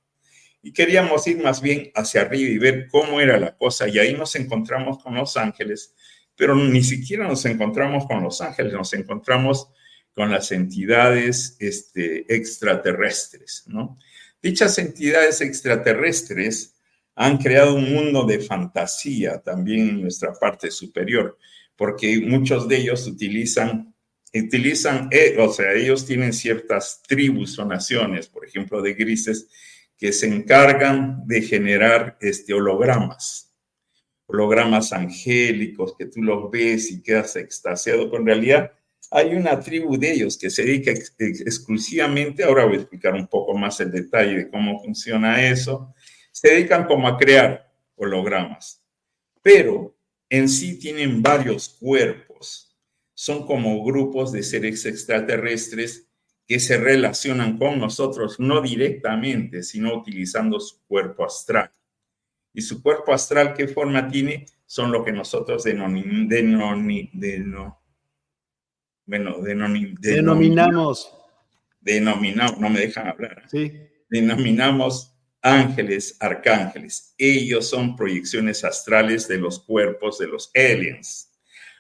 Y 0.64 0.72
queríamos 0.72 1.28
ir 1.28 1.44
más 1.44 1.62
bien 1.62 1.92
hacia 1.94 2.22
arriba 2.22 2.50
y 2.50 2.58
ver 2.58 2.88
cómo 2.88 3.20
era 3.20 3.38
la 3.38 3.56
cosa, 3.56 3.88
y 3.88 4.00
ahí 4.00 4.14
nos 4.14 4.36
encontramos 4.36 5.04
con 5.04 5.14
los 5.14 5.38
ángeles, 5.38 5.94
pero 6.36 6.56
ni 6.56 6.82
siquiera 6.82 7.28
nos 7.28 7.46
encontramos 7.46 8.08
con 8.08 8.24
los 8.24 8.42
ángeles, 8.42 8.74
nos 8.74 8.94
encontramos 8.94 9.68
con 10.16 10.32
las 10.32 10.52
entidades 10.52 11.58
este, 11.60 12.34
extraterrestres, 12.34 13.64
¿no? 13.68 14.00
Dichas 14.42 14.78
entidades 14.78 15.42
extraterrestres 15.42 16.76
han 17.16 17.38
creado 17.38 17.76
un 17.76 17.94
mundo 17.94 18.26
de 18.26 18.40
fantasía 18.40 19.42
también 19.42 19.90
en 19.90 20.02
nuestra 20.02 20.34
parte 20.34 20.72
superior, 20.72 21.38
porque 21.76 22.20
muchos 22.20 22.68
de 22.68 22.78
ellos 22.78 23.08
utilizan, 23.08 23.94
utilizan, 24.34 25.10
eh, 25.12 25.36
o 25.40 25.52
sea, 25.52 25.74
ellos 25.74 26.06
tienen 26.06 26.34
ciertas 26.34 27.02
tribus 27.08 27.60
o 27.60 27.66
naciones, 27.66 28.28
por 28.28 28.46
ejemplo, 28.46 28.82
de 28.82 28.94
grises, 28.94 29.48
que 30.04 30.12
se 30.12 30.28
encargan 30.28 31.26
de 31.26 31.42
generar 31.42 32.18
este, 32.20 32.54
hologramas, 32.54 33.56
hologramas 34.26 34.92
angélicos 34.92 35.96
que 35.98 36.08
tú 36.08 36.22
los 36.22 36.52
ves 36.52 36.92
y 36.92 37.02
quedas 37.02 37.38
extasiado, 37.38 38.10
con 38.10 38.26
realidad 38.26 38.74
hay 39.12 39.34
una 39.34 39.58
tribu 39.62 39.98
de 39.98 40.12
ellos 40.12 40.38
que 40.38 40.50
se 40.50 40.66
dedica 40.66 40.92
exclusivamente, 40.92 42.44
ahora 42.44 42.66
voy 42.66 42.74
a 42.74 42.80
explicar 42.80 43.14
un 43.14 43.28
poco 43.28 43.58
más 43.58 43.80
el 43.80 43.92
detalle 43.92 44.40
de 44.40 44.50
cómo 44.50 44.84
funciona 44.84 45.48
eso, 45.48 45.96
se 46.34 46.50
dedican 46.50 46.84
como 46.84 47.08
a 47.08 47.18
crear 47.18 47.72
hologramas, 47.96 48.84
pero 49.42 49.96
en 50.30 50.50
sí 50.50 50.78
tienen 50.80 51.22
varios 51.22 51.78
cuerpos, 51.80 52.76
son 53.14 53.48
como 53.48 53.82
grupos 53.86 54.34
de 54.34 54.44
seres 54.44 54.86
extraterrestres 54.86 56.10
que 56.48 56.60
se 56.60 56.78
relacionan 56.78 57.58
con 57.58 57.80
nosotros 57.80 58.40
no 58.40 58.62
directamente, 58.62 59.64
sino 59.64 59.96
utilizando 59.96 60.60
su 60.60 60.86
cuerpo 60.86 61.26
astral. 61.26 61.72
Y 62.54 62.62
su 62.62 62.84
cuerpo 62.84 63.14
astral, 63.14 63.54
¿qué 63.54 63.68
forma 63.68 64.08
tiene? 64.08 64.46
Son 64.66 64.92
lo 64.92 65.04
que 65.04 65.12
nosotros 65.12 65.64
denominamos 65.64 67.84
bueno, 69.06 69.42
denominamos. 69.42 71.14
Denominamos, 71.82 72.60
no 72.60 72.70
me 72.70 72.80
dejan 72.80 73.08
hablar. 73.08 73.44
Sí. 73.50 73.74
Denominamos 74.10 75.14
ángeles, 75.42 76.16
arcángeles. 76.20 77.14
Ellos 77.18 77.68
son 77.68 77.96
proyecciones 77.96 78.64
astrales 78.64 79.28
de 79.28 79.38
los 79.38 79.60
cuerpos 79.60 80.20
de 80.20 80.28
los 80.28 80.52
aliens. 80.56 81.32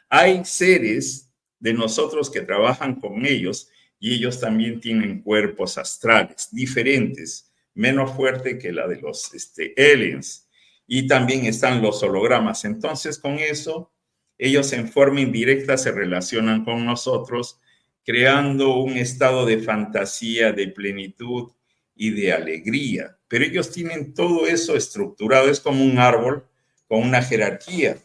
Hay 0.10 0.43
seres 0.43 1.32
de 1.60 1.73
nosotros 1.73 2.30
que 2.30 2.41
trabajan 2.41 2.99
con 2.99 3.26
ellos 3.26 3.69
y 4.04 4.16
ellos 4.16 4.38
también 4.38 4.82
tienen 4.82 5.22
cuerpos 5.22 5.78
astrales 5.78 6.50
diferentes, 6.52 7.50
menos 7.74 8.12
fuerte 8.12 8.60
que 8.60 8.74
la 8.74 8.86
de 8.86 9.00
los 9.00 9.34
este, 9.34 9.74
aliens. 9.78 10.50
Y 10.86 11.08
también 11.08 11.46
están 11.46 11.82
los 11.82 12.04
hologramas. 12.04 12.66
Entonces, 12.66 13.18
con 13.18 13.39
eso 13.39 13.94
ellos 14.38 14.74
en 14.74 14.89
forma 14.89 15.22
indirecta 15.22 15.78
se 15.78 15.94
relacionan 15.94 16.66
con 16.66 16.86
nosotros, 16.86 17.62
creando 18.04 18.76
un 18.76 18.98
estado 18.98 19.46
de 19.46 19.60
fantasía, 19.60 20.52
de 20.52 20.68
plenitud 20.68 21.54
y 21.96 22.10
de 22.10 22.34
alegría. 22.34 23.18
Pero 23.30 23.46
ellos 23.46 23.72
tienen 23.72 24.13
todo 24.13 24.48
eso 24.48 24.76
estructurado, 24.76 25.50
es 25.50 25.62
como 25.62 25.82
un 25.82 25.98
árbol 25.98 26.46
con 26.89 27.04
una 27.04 27.22
jerarquía, 27.22 28.00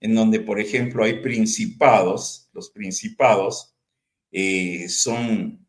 en 0.00 0.16
donde, 0.16 0.40
por 0.40 0.58
ejemplo, 0.58 1.04
hay 1.04 1.20
principados. 1.20 2.50
Los 2.52 2.68
principados 2.70 3.69
eh, 4.32 4.88
son 4.88 5.66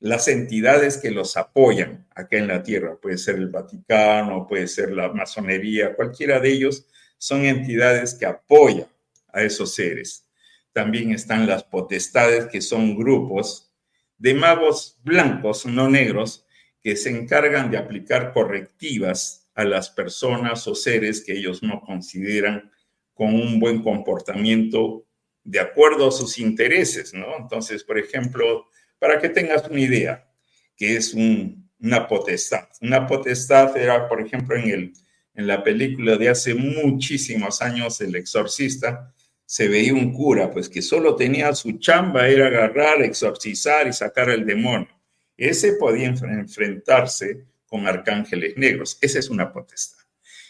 las 0.00 0.28
entidades 0.28 0.98
que 0.98 1.10
los 1.10 1.36
apoyan 1.36 2.06
acá 2.14 2.36
en 2.38 2.48
la 2.48 2.62
tierra. 2.62 2.96
Puede 3.00 3.18
ser 3.18 3.36
el 3.36 3.48
Vaticano, 3.48 4.46
puede 4.46 4.68
ser 4.68 4.92
la 4.92 5.12
masonería, 5.12 5.94
cualquiera 5.94 6.40
de 6.40 6.50
ellos 6.50 6.86
son 7.18 7.44
entidades 7.44 8.14
que 8.14 8.26
apoyan 8.26 8.86
a 9.32 9.42
esos 9.42 9.74
seres. 9.74 10.28
También 10.72 11.12
están 11.12 11.46
las 11.46 11.64
potestades, 11.64 12.46
que 12.46 12.60
son 12.60 12.96
grupos 12.96 13.72
de 14.16 14.34
magos 14.34 14.98
blancos, 15.02 15.66
no 15.66 15.88
negros, 15.88 16.46
que 16.80 16.94
se 16.96 17.10
encargan 17.10 17.70
de 17.70 17.78
aplicar 17.78 18.32
correctivas 18.32 19.48
a 19.54 19.64
las 19.64 19.90
personas 19.90 20.66
o 20.68 20.74
seres 20.74 21.24
que 21.24 21.32
ellos 21.32 21.62
no 21.62 21.80
consideran 21.80 22.70
con 23.14 23.34
un 23.34 23.58
buen 23.58 23.82
comportamiento 23.82 25.07
de 25.48 25.60
acuerdo 25.60 26.08
a 26.08 26.12
sus 26.12 26.38
intereses, 26.38 27.14
¿no? 27.14 27.38
Entonces, 27.38 27.82
por 27.82 27.98
ejemplo, 27.98 28.66
para 28.98 29.18
que 29.18 29.30
tengas 29.30 29.66
una 29.66 29.80
idea, 29.80 30.28
que 30.76 30.96
es 30.96 31.14
una 31.14 32.06
potestad. 32.06 32.68
Una 32.82 33.06
potestad 33.06 33.74
era, 33.74 34.06
por 34.10 34.20
ejemplo, 34.20 34.56
en, 34.56 34.68
el, 34.68 34.92
en 35.32 35.46
la 35.46 35.64
película 35.64 36.16
de 36.16 36.28
hace 36.28 36.54
muchísimos 36.54 37.62
años, 37.62 37.98
El 38.02 38.14
Exorcista, 38.16 39.14
se 39.46 39.68
veía 39.68 39.94
un 39.94 40.12
cura, 40.12 40.50
pues 40.50 40.68
que 40.68 40.82
solo 40.82 41.16
tenía 41.16 41.54
su 41.54 41.78
chamba, 41.78 42.28
era 42.28 42.48
agarrar, 42.48 43.00
exorcizar 43.00 43.88
y 43.88 43.94
sacar 43.94 44.28
al 44.28 44.44
demonio. 44.44 44.90
Ese 45.34 45.72
podía 45.72 46.08
enfrentarse 46.08 47.46
con 47.64 47.86
arcángeles 47.86 48.54
negros. 48.58 48.98
Esa 49.00 49.18
es 49.18 49.30
una 49.30 49.50
potestad. 49.50 50.04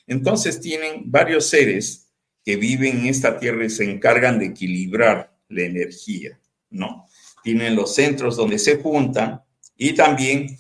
Entonces 0.08 0.60
tienen 0.60 1.02
varios 1.04 1.46
seres 1.46 2.07
que 2.48 2.56
viven 2.56 3.00
en 3.00 3.06
esta 3.08 3.38
tierra 3.38 3.66
y 3.66 3.68
se 3.68 3.84
encargan 3.84 4.38
de 4.38 4.46
equilibrar 4.46 5.36
la 5.50 5.64
energía, 5.64 6.40
¿no? 6.70 7.04
Tienen 7.42 7.76
los 7.76 7.94
centros 7.94 8.38
donde 8.38 8.58
se 8.58 8.78
juntan 8.78 9.42
y 9.76 9.92
también 9.92 10.56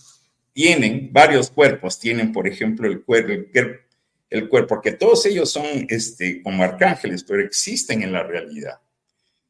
tienen 0.52 1.08
varios 1.10 1.50
cuerpos. 1.50 1.98
Tienen, 1.98 2.30
por 2.30 2.46
ejemplo, 2.46 2.86
el 2.86 3.02
cuerpo, 3.02 3.32
el 3.32 3.80
el 4.28 4.50
cuerpo, 4.50 4.74
porque 4.74 4.92
todos 4.92 5.24
ellos 5.24 5.50
son 5.50 5.64
este, 5.88 6.42
como 6.42 6.62
arcángeles, 6.62 7.24
pero 7.24 7.42
existen 7.42 8.02
en 8.02 8.12
la 8.12 8.22
realidad, 8.22 8.82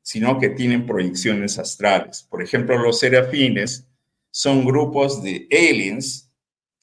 sino 0.01 0.39
que 0.39 0.51
tienen 0.51 0.87
proyecciones 0.87 1.59
astrales. 1.59 2.25
Por 2.31 2.41
ejemplo, 2.41 2.79
los 2.79 3.01
serafines 3.01 3.85
son 4.31 4.65
grupos 4.65 5.25
de 5.25 5.49
aliens 5.51 6.31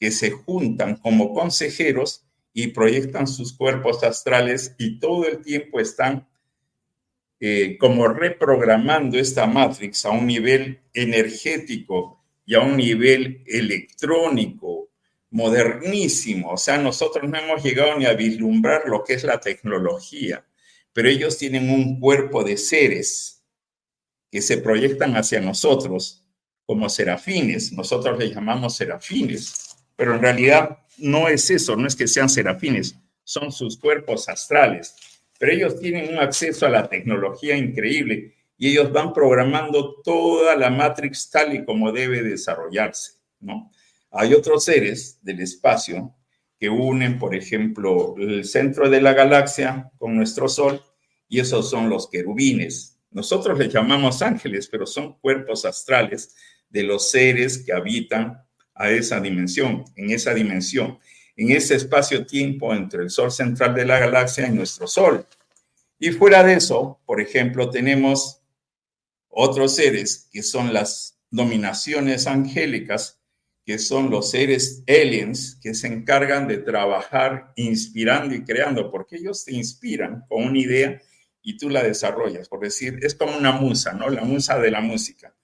que 0.01 0.11
se 0.11 0.31
juntan 0.31 0.97
como 0.97 1.33
consejeros 1.33 2.24
y 2.57 2.67
proyectan 2.67 3.27
sus 3.27 3.51
cuerpos 3.51 4.01
astrales 4.05 4.75
y 4.79 4.97
todo 4.97 5.27
el 5.27 5.41
tiempo 5.41 5.81
están 5.81 6.25
eh, 7.41 7.77
como 7.77 8.07
reprogramando 8.07 9.19
esta 9.19 9.45
matrix 9.45 10.05
a 10.05 10.11
un 10.11 10.25
nivel 10.25 10.79
energético 10.93 12.23
y 12.45 12.55
a 12.55 12.61
un 12.61 12.77
nivel 12.77 13.43
electrónico 13.45 14.89
modernísimo. 15.31 16.51
O 16.51 16.57
sea, 16.57 16.77
nosotros 16.77 17.29
no 17.29 17.37
hemos 17.37 17.61
llegado 17.61 17.99
ni 17.99 18.05
a 18.05 18.13
vislumbrar 18.13 18.83
lo 18.85 19.03
que 19.03 19.15
es 19.15 19.25
la 19.25 19.41
tecnología, 19.41 20.45
pero 20.93 21.09
ellos 21.09 21.37
tienen 21.37 21.69
un 21.69 21.99
cuerpo 21.99 22.45
de 22.45 22.55
seres 22.55 23.43
que 24.31 24.41
se 24.41 24.59
proyectan 24.59 25.17
hacia 25.17 25.41
nosotros 25.41 26.25
como 26.65 26.87
serafines. 26.87 27.73
Nosotros 27.73 28.17
les 28.17 28.33
llamamos 28.33 28.77
serafines, 28.77 29.75
pero 29.97 30.15
en 30.15 30.21
realidad 30.21 30.84
no 30.97 31.27
es 31.27 31.49
eso, 31.49 31.75
no 31.75 31.87
es 31.87 31.95
que 31.95 32.07
sean 32.07 32.29
serafines, 32.29 32.95
son 33.23 33.51
sus 33.51 33.77
cuerpos 33.77 34.29
astrales. 34.29 34.95
Pero 35.37 35.51
ellos 35.51 35.79
tienen 35.79 36.13
un 36.13 36.19
acceso 36.19 36.65
a 36.65 36.69
la 36.69 36.87
tecnología 36.87 37.57
increíble 37.57 38.33
y 38.57 38.69
ellos 38.69 38.91
van 38.91 39.13
programando 39.13 40.01
toda 40.01 40.55
la 40.55 40.69
matrix 40.69 41.29
tal 41.29 41.53
y 41.53 41.65
como 41.65 41.91
debe 41.91 42.23
desarrollarse, 42.23 43.13
¿no? 43.39 43.71
Hay 44.11 44.33
otros 44.33 44.63
seres 44.63 45.19
del 45.21 45.41
espacio 45.41 46.15
que 46.57 46.69
unen, 46.69 47.19
por 47.19 47.35
ejemplo, 47.35 48.15
el 48.17 48.45
centro 48.45 48.89
de 48.89 49.01
la 49.01 49.13
galaxia 49.13 49.91
con 49.97 50.15
nuestro 50.15 50.47
Sol, 50.47 50.81
y 51.27 51.39
esos 51.39 51.69
son 51.69 51.89
los 51.89 52.09
querubines. 52.09 52.97
Nosotros 53.11 53.57
les 53.59 53.73
llamamos 53.73 54.21
ángeles, 54.21 54.67
pero 54.67 54.85
son 54.85 55.19
cuerpos 55.19 55.65
astrales 55.65 56.33
de 56.69 56.83
los 56.83 57.09
seres 57.11 57.57
que 57.57 57.73
habitan 57.73 58.44
a 58.75 58.91
esa 58.91 59.19
dimensión, 59.19 59.85
en 59.95 60.11
esa 60.11 60.33
dimensión, 60.33 60.99
en 61.35 61.51
ese 61.51 61.75
espacio-tiempo 61.75 62.73
entre 62.73 63.03
el 63.03 63.09
Sol 63.09 63.31
central 63.31 63.73
de 63.73 63.85
la 63.85 63.99
galaxia 63.99 64.47
y 64.47 64.51
nuestro 64.51 64.87
Sol. 64.87 65.25
Y 65.97 66.11
fuera 66.11 66.43
de 66.43 66.55
eso, 66.55 66.99
por 67.05 67.21
ejemplo, 67.21 67.69
tenemos 67.69 68.41
otros 69.29 69.75
seres 69.75 70.29
que 70.31 70.43
son 70.43 70.73
las 70.73 71.17
dominaciones 71.31 72.27
angélicas 72.27 73.19
que 73.65 73.79
son 73.79 74.11
los 74.11 74.29
seres 74.29 74.83
aliens 74.87 75.57
que 75.61 75.73
se 75.73 75.87
encargan 75.87 76.47
de 76.47 76.59
trabajar 76.59 77.51
inspirando 77.55 78.35
y 78.35 78.43
creando, 78.43 78.91
porque 78.91 79.15
ellos 79.15 79.43
te 79.43 79.55
inspiran 79.55 80.23
con 80.29 80.43
una 80.43 80.59
idea 80.59 81.01
y 81.41 81.57
tú 81.57 81.69
la 81.69 81.81
desarrollas. 81.81 82.47
Por 82.47 82.59
decir, 82.59 82.99
es 83.01 83.15
como 83.15 83.35
una 83.35 83.53
musa, 83.53 83.93
¿no? 83.93 84.09
La 84.09 84.23
musa 84.23 84.59
de 84.59 84.69
la 84.69 84.81
música. 84.81 85.35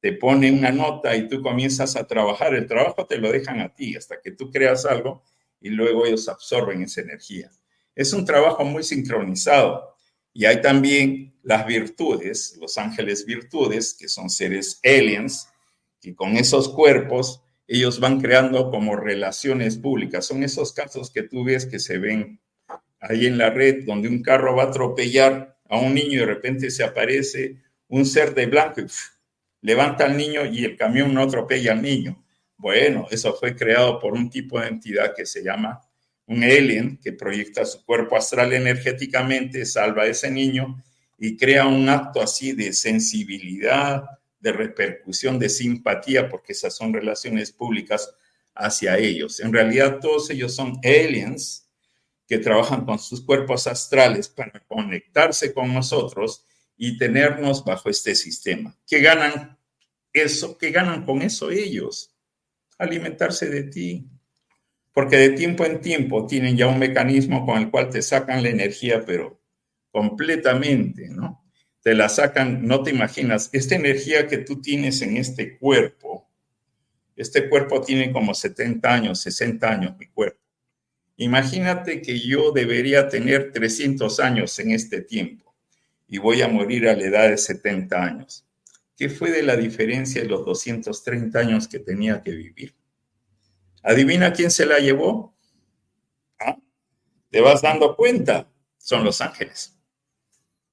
Te 0.00 0.12
pone 0.12 0.50
una 0.50 0.70
nota 0.72 1.14
y 1.16 1.28
tú 1.28 1.42
comienzas 1.42 1.96
a 1.96 2.06
trabajar. 2.06 2.54
El 2.54 2.66
trabajo 2.66 3.06
te 3.06 3.18
lo 3.18 3.30
dejan 3.30 3.60
a 3.60 3.74
ti 3.74 3.96
hasta 3.96 4.20
que 4.20 4.32
tú 4.32 4.50
creas 4.50 4.86
algo 4.86 5.22
y 5.60 5.68
luego 5.68 6.06
ellos 6.06 6.28
absorben 6.28 6.82
esa 6.82 7.02
energía. 7.02 7.50
Es 7.94 8.12
un 8.12 8.24
trabajo 8.24 8.64
muy 8.64 8.82
sincronizado 8.82 9.94
Y 10.32 10.44
hay 10.46 10.62
también 10.62 11.34
las 11.42 11.66
virtudes, 11.66 12.56
los 12.60 12.78
ángeles 12.78 13.26
virtudes, 13.26 13.94
que 13.98 14.08
son 14.08 14.30
seres 14.30 14.80
aliens, 14.84 15.48
que 16.00 16.14
con 16.14 16.36
esos 16.36 16.68
cuerpos 16.68 17.42
ellos 17.66 18.00
van 18.00 18.20
creando 18.20 18.70
como 18.70 18.96
relaciones 18.96 19.76
públicas. 19.76 20.26
Son 20.26 20.42
esos 20.42 20.72
casos 20.72 21.10
que 21.10 21.24
tú 21.24 21.44
ves 21.44 21.66
que 21.66 21.78
se 21.78 21.98
ven 21.98 22.40
ahí 23.00 23.26
en 23.26 23.38
la 23.38 23.50
red, 23.50 23.84
donde 23.84 24.08
un 24.08 24.22
carro 24.22 24.54
va 24.56 24.64
a 24.64 24.66
atropellar 24.66 25.58
a 25.68 25.78
un 25.78 25.94
niño 25.94 26.12
y 26.12 26.16
de 26.16 26.26
repente 26.26 26.70
se 26.70 26.84
aparece 26.84 27.56
un 27.88 28.04
ser 28.06 28.34
de 28.34 28.46
blanco 28.46 28.80
y 28.80 28.86
levanta 29.62 30.04
al 30.04 30.16
niño 30.16 30.46
y 30.46 30.64
el 30.64 30.76
camión 30.76 31.12
no 31.14 31.22
atropella 31.22 31.72
al 31.72 31.82
niño. 31.82 32.24
Bueno, 32.56 33.06
eso 33.10 33.34
fue 33.34 33.56
creado 33.56 33.98
por 33.98 34.12
un 34.12 34.28
tipo 34.28 34.60
de 34.60 34.68
entidad 34.68 35.14
que 35.14 35.26
se 35.26 35.42
llama 35.42 35.80
un 36.26 36.44
alien 36.44 36.98
que 37.02 37.12
proyecta 37.12 37.64
su 37.64 37.84
cuerpo 37.84 38.16
astral 38.16 38.52
energéticamente, 38.52 39.66
salva 39.66 40.04
a 40.04 40.06
ese 40.06 40.30
niño 40.30 40.82
y 41.18 41.36
crea 41.36 41.66
un 41.66 41.88
acto 41.88 42.22
así 42.22 42.52
de 42.52 42.72
sensibilidad, 42.72 44.04
de 44.38 44.52
repercusión, 44.52 45.38
de 45.38 45.48
simpatía, 45.48 46.28
porque 46.28 46.52
esas 46.52 46.76
son 46.76 46.92
relaciones 46.92 47.52
públicas 47.52 48.14
hacia 48.54 48.96
ellos. 48.96 49.40
En 49.40 49.52
realidad 49.52 49.98
todos 50.00 50.30
ellos 50.30 50.54
son 50.54 50.78
aliens 50.84 51.68
que 52.26 52.38
trabajan 52.38 52.84
con 52.84 52.98
sus 52.98 53.22
cuerpos 53.22 53.66
astrales 53.66 54.28
para 54.28 54.60
conectarse 54.60 55.52
con 55.52 55.74
nosotros 55.74 56.46
y 56.82 56.96
tenernos 56.96 57.62
bajo 57.62 57.90
este 57.90 58.14
sistema. 58.14 58.74
¿Qué 58.86 59.02
ganan 59.02 59.58
eso? 60.14 60.56
¿Qué 60.56 60.70
ganan 60.70 61.04
con 61.04 61.20
eso 61.20 61.50
ellos? 61.50 62.16
Alimentarse 62.78 63.50
de 63.50 63.64
ti. 63.64 64.08
Porque 64.94 65.18
de 65.18 65.28
tiempo 65.30 65.66
en 65.66 65.82
tiempo 65.82 66.26
tienen 66.26 66.56
ya 66.56 66.68
un 66.68 66.78
mecanismo 66.78 67.44
con 67.44 67.58
el 67.58 67.70
cual 67.70 67.90
te 67.90 68.00
sacan 68.00 68.42
la 68.42 68.48
energía, 68.48 69.04
pero 69.04 69.42
completamente, 69.90 71.10
¿no? 71.10 71.44
Te 71.82 71.94
la 71.94 72.08
sacan, 72.08 72.66
no 72.66 72.82
te 72.82 72.92
imaginas, 72.92 73.50
esta 73.52 73.74
energía 73.74 74.26
que 74.26 74.38
tú 74.38 74.62
tienes 74.62 75.02
en 75.02 75.18
este 75.18 75.58
cuerpo, 75.58 76.30
este 77.14 77.50
cuerpo 77.50 77.82
tiene 77.82 78.10
como 78.10 78.32
70 78.32 78.90
años, 78.90 79.20
60 79.20 79.70
años 79.70 79.98
mi 79.98 80.06
cuerpo. 80.06 80.40
Imagínate 81.18 82.00
que 82.00 82.18
yo 82.18 82.52
debería 82.52 83.06
tener 83.10 83.52
300 83.52 84.18
años 84.20 84.58
en 84.58 84.70
este 84.70 85.02
tiempo 85.02 85.49
y 86.10 86.18
voy 86.18 86.42
a 86.42 86.48
morir 86.48 86.88
a 86.88 86.96
la 86.96 87.04
edad 87.04 87.30
de 87.30 87.38
70 87.38 88.02
años. 88.02 88.44
¿Qué 88.96 89.08
fue 89.08 89.30
de 89.30 89.44
la 89.44 89.56
diferencia 89.56 90.20
de 90.20 90.28
los 90.28 90.44
230 90.44 91.38
años 91.38 91.68
que 91.68 91.78
tenía 91.78 92.20
que 92.22 92.32
vivir? 92.32 92.74
¿Adivina 93.84 94.32
quién 94.32 94.50
se 94.50 94.66
la 94.66 94.80
llevó? 94.80 95.38
¿Ah? 96.40 96.58
¿Te 97.30 97.40
vas 97.40 97.62
dando 97.62 97.94
cuenta? 97.94 98.50
Son 98.76 99.04
los 99.04 99.20
ángeles. 99.20 99.78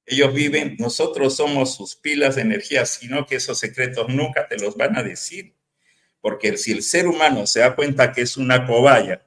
Ellos 0.08 0.34
viven, 0.34 0.76
nosotros 0.80 1.36
somos 1.36 1.76
sus 1.76 1.96
pilas 1.96 2.36
de 2.36 2.42
energía, 2.42 2.86
sino 2.86 3.28
que 3.28 3.36
esos 3.36 3.60
secretos 3.60 4.10
nunca 4.10 4.48
te 4.48 4.58
los 4.58 4.76
van 4.76 4.98
a 4.98 5.04
decir. 5.04 5.56
Porque 6.20 6.58
si 6.58 6.72
el 6.72 6.82
ser 6.82 7.08
humano 7.08 7.46
se 7.46 7.60
da 7.60 7.76
cuenta 7.76 8.12
que 8.12 8.22
es 8.22 8.38
una 8.38 8.66
cobaya, 8.66 9.24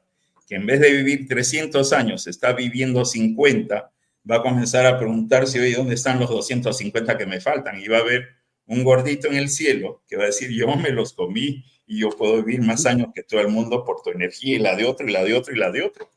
que 0.49 0.57
en 0.57 0.67
vez 0.67 0.81
de 0.81 0.91
vivir 0.91 1.29
300 1.29 1.93
años 1.93 2.27
está 2.27 2.53
viviendo 2.53 3.05
50, 3.05 3.93
va 4.29 4.37
a 4.37 4.43
comenzar 4.43 4.87
a 4.87 4.99
preguntarse, 4.99 5.61
oye, 5.61 5.75
¿dónde 5.75 5.95
están 5.95 6.19
los 6.19 6.31
250 6.31 7.17
que 7.17 7.27
me 7.27 7.41
faltan? 7.41 7.81
Y 7.81 7.89
va 7.89 7.99
a 7.99 8.01
haber 8.01 8.29
un 8.67 8.85
gordito 8.85 9.29
en 9.29 9.35
el 9.35 9.49
cielo 9.49 10.03
que 10.07 10.17
va 10.17 10.25
a 10.25 10.27
decir, 10.27 10.51
yo 10.51 10.75
me 10.77 10.91
los 10.91 11.13
comí 11.13 11.65
y 11.87 12.01
yo 12.01 12.11
puedo 12.11 12.43
vivir 12.43 12.63
más 12.63 12.87
años 12.87 13.09
que 13.15 13.23
todo 13.23 13.41
el 13.41 13.49
mundo 13.49 13.85
por 13.85 14.03
tu 14.03 14.11
energía 14.11 14.57
y 14.57 14.59
la 14.61 14.77
de 14.77 14.85
otro 14.85 15.09
y 15.09 15.13
la 15.13 15.25
de 15.25 15.35
otro 15.35 15.55
y 15.55 15.59
la 15.59 15.71
de 15.71 15.83
otro. 15.83 16.11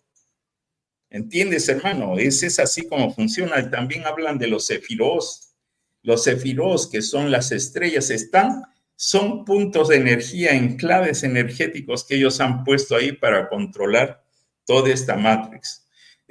¿Entiendes, 1.09 1.69
hermano? 1.69 2.17
Ese 2.17 2.47
es 2.47 2.59
así 2.59 2.87
como 2.87 3.13
funciona. 3.13 3.59
Y 3.59 3.69
también 3.69 4.05
hablan 4.05 4.39
de 4.39 4.47
los 4.47 4.67
cefiros. 4.67 5.55
Los 6.01 6.23
cefiros, 6.23 6.89
que 6.89 7.01
son 7.01 7.31
las 7.31 7.51
estrellas, 7.51 8.09
están, 8.09 8.63
son 8.95 9.45
puntos 9.45 9.89
de 9.89 9.97
energía, 9.97 10.51
enclaves 10.51 11.23
energéticos 11.23 12.03
que 12.03 12.15
ellos 12.15 12.39
han 12.39 12.63
puesto 12.63 12.95
ahí 12.95 13.11
para 13.11 13.47
controlar 13.47 14.23
toda 14.65 14.91
esta 14.91 15.15
matrix. 15.15 15.82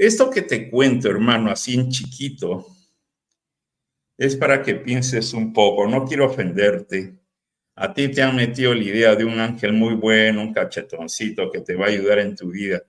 Esto 0.02 0.30
que 0.30 0.42
te 0.42 0.68
cuento, 0.68 1.08
hermano, 1.08 1.52
así 1.52 1.74
en 1.74 1.88
chiquito, 1.88 2.66
es 4.18 4.34
para 4.34 4.60
que 4.60 4.74
pienses 4.74 5.32
un 5.32 5.52
poco. 5.52 5.86
No 5.86 6.04
quiero 6.04 6.26
ofenderte. 6.26 7.20
A 7.76 7.94
ti 7.94 8.08
te 8.08 8.20
han 8.20 8.34
metido 8.34 8.74
la 8.74 8.82
idea 8.82 9.14
de 9.14 9.24
un 9.24 9.38
ángel 9.38 9.72
muy 9.72 9.94
bueno, 9.94 10.42
un 10.42 10.52
cachetoncito 10.52 11.52
que 11.52 11.60
te 11.60 11.76
va 11.76 11.86
a 11.86 11.90
ayudar 11.90 12.18
en 12.18 12.34
tu 12.34 12.50
vida, 12.50 12.82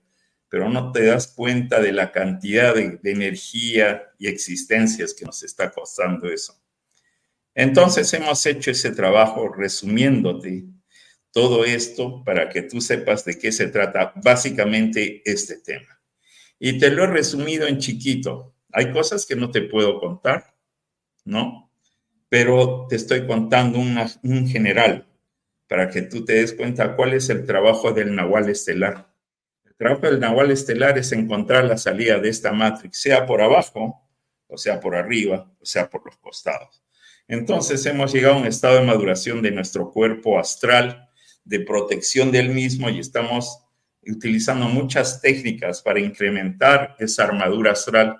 pero 0.48 0.68
no 0.68 0.90
te 0.90 1.04
das 1.04 1.28
cuenta 1.28 1.80
de 1.80 1.92
la 1.92 2.10
cantidad 2.10 2.74
de, 2.74 2.98
de 3.00 3.12
energía 3.12 4.10
y 4.18 4.26
existencias 4.26 5.14
que 5.14 5.24
nos 5.24 5.40
está 5.44 5.70
costando 5.70 6.28
eso. 6.28 6.60
Entonces 7.54 8.12
hemos 8.12 8.44
hecho 8.44 8.72
ese 8.72 8.90
trabajo 8.90 9.50
resumiéndote 9.50 10.64
todo 11.30 11.64
esto 11.64 12.24
para 12.24 12.48
que 12.48 12.62
tú 12.62 12.80
sepas 12.80 13.24
de 13.24 13.38
qué 13.38 13.52
se 13.52 13.68
trata 13.68 14.12
básicamente 14.16 15.22
este 15.24 15.60
tema. 15.60 15.94
Y 16.58 16.78
te 16.78 16.90
lo 16.90 17.04
he 17.04 17.06
resumido 17.08 17.66
en 17.66 17.78
chiquito. 17.78 18.54
Hay 18.72 18.92
cosas 18.92 19.26
que 19.26 19.36
no 19.36 19.50
te 19.50 19.62
puedo 19.62 19.98
contar, 20.00 20.54
¿no? 21.24 21.70
Pero 22.28 22.86
te 22.88 22.96
estoy 22.96 23.26
contando 23.26 23.78
un 23.78 24.48
general 24.48 25.06
para 25.68 25.88
que 25.88 26.02
tú 26.02 26.24
te 26.24 26.34
des 26.34 26.52
cuenta 26.52 26.94
cuál 26.96 27.14
es 27.14 27.28
el 27.30 27.46
trabajo 27.46 27.92
del 27.92 28.14
Nahual 28.14 28.48
Estelar. 28.48 29.12
El 29.64 29.74
trabajo 29.74 30.06
del 30.06 30.20
Nahual 30.20 30.50
Estelar 30.50 30.98
es 30.98 31.12
encontrar 31.12 31.64
la 31.64 31.76
salida 31.76 32.18
de 32.18 32.28
esta 32.28 32.52
matrix, 32.52 33.00
sea 33.00 33.26
por 33.26 33.42
abajo, 33.42 34.08
o 34.46 34.56
sea 34.56 34.80
por 34.80 34.94
arriba, 34.94 35.50
o 35.60 35.66
sea 35.66 35.90
por 35.90 36.04
los 36.04 36.16
costados. 36.18 36.82
Entonces 37.26 37.84
hemos 37.86 38.12
llegado 38.12 38.34
a 38.34 38.38
un 38.38 38.46
estado 38.46 38.76
de 38.76 38.86
maduración 38.86 39.42
de 39.42 39.50
nuestro 39.50 39.90
cuerpo 39.90 40.38
astral, 40.38 41.08
de 41.44 41.60
protección 41.60 42.30
del 42.30 42.50
mismo 42.50 42.88
y 42.90 43.00
estamos 43.00 43.63
utilizando 44.10 44.68
muchas 44.68 45.20
técnicas 45.20 45.82
para 45.82 46.00
incrementar 46.00 46.96
esa 46.98 47.24
armadura 47.24 47.72
astral 47.72 48.18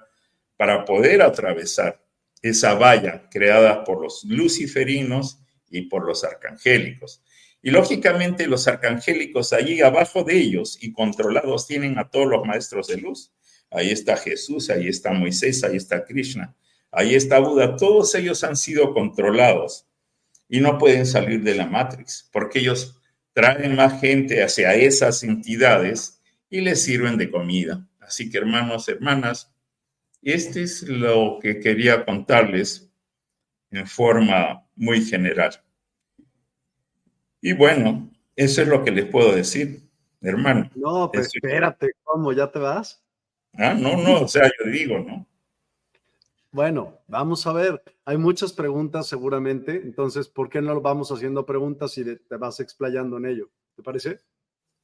para 0.57 0.85
poder 0.85 1.23
atravesar 1.23 2.03
esa 2.42 2.75
valla 2.75 3.29
creada 3.31 3.85
por 3.85 4.03
los 4.03 4.25
luciferinos 4.25 5.38
y 5.70 5.83
por 5.83 6.07
los 6.07 6.25
arcangélicos. 6.25 7.23
Y 7.62 7.70
lógicamente 7.70 8.47
los 8.47 8.68
arcangélicos 8.68 9.53
allí 9.53 9.81
abajo 9.81 10.23
de 10.23 10.37
ellos 10.37 10.79
y 10.83 10.92
controlados 10.92 11.66
tienen 11.66 11.99
a 11.99 12.11
todos 12.11 12.27
los 12.27 12.44
maestros 12.44 12.88
de 12.88 12.99
luz. 12.99 13.33
Ahí 13.70 13.90
está 13.90 14.16
Jesús, 14.16 14.68
ahí 14.68 14.88
está 14.88 15.12
Moisés, 15.12 15.64
ahí 15.64 15.77
está 15.77 16.05
Krishna, 16.05 16.55
ahí 16.92 17.14
está 17.14 17.38
Buda. 17.38 17.77
Todos 17.77 18.14
ellos 18.14 18.44
han 18.44 18.57
sido 18.57 18.92
controlados 18.92 19.88
y 20.49 20.61
no 20.61 20.77
pueden 20.77 21.07
salir 21.07 21.42
de 21.42 21.55
la 21.55 21.66
Matrix 21.66 22.29
porque 22.31 22.59
ellos 22.59 23.01
traen 23.35 23.75
más 23.75 24.01
gente 24.01 24.42
hacia 24.42 24.75
esas 24.75 25.23
entidades 25.23 26.23
y 26.49 26.62
les 26.62 26.83
sirven 26.83 27.18
de 27.18 27.31
comida. 27.31 27.87
Así 28.01 28.31
que 28.31 28.38
hermanos, 28.38 28.88
hermanas, 28.88 29.53
este 30.23 30.62
es 30.62 30.85
lo 30.85 31.38
que 31.42 31.61
quería 31.61 32.05
contarles 32.05 32.90
en 33.70 33.87
forma 33.87 34.66
muy 34.77 35.05
general. 35.05 35.53
Y 37.40 37.53
bueno, 37.53 38.11
eso 38.37 38.62
es 38.62 38.68
lo 38.68 38.85
que 38.85 38.92
les 38.92 39.07
puedo 39.07 39.35
decir, 39.35 39.83
hermano. 40.23 40.70
No, 40.77 41.11
pues 41.12 41.29
espérate, 41.35 41.90
¿cómo? 42.05 42.33
¿Ya 42.33 42.51
te 42.51 42.59
vas? 42.59 43.05
Ah, 43.53 43.75
no, 43.75 43.97
no, 43.97 44.23
o 44.23 44.29
sea, 44.29 44.44
yo 44.59 44.70
digo, 44.70 44.99
¿no? 45.01 45.27
Bueno, 46.55 47.01
vamos 47.09 47.49
a 47.49 47.53
ver. 47.53 47.83
Hay 48.05 48.17
muchas 48.17 48.53
preguntas 48.53 49.09
seguramente, 49.09 49.73
entonces, 49.73 50.29
¿por 50.29 50.49
qué 50.49 50.62
no 50.62 50.81
vamos 50.81 51.11
haciendo 51.11 51.45
preguntas 51.45 51.99
y 51.99 52.05
te 52.05 52.37
vas 52.37 52.61
explayando 52.61 53.17
en 53.17 53.27
ello? 53.27 53.51
¿Te 53.75 53.83
parece? 53.83 54.21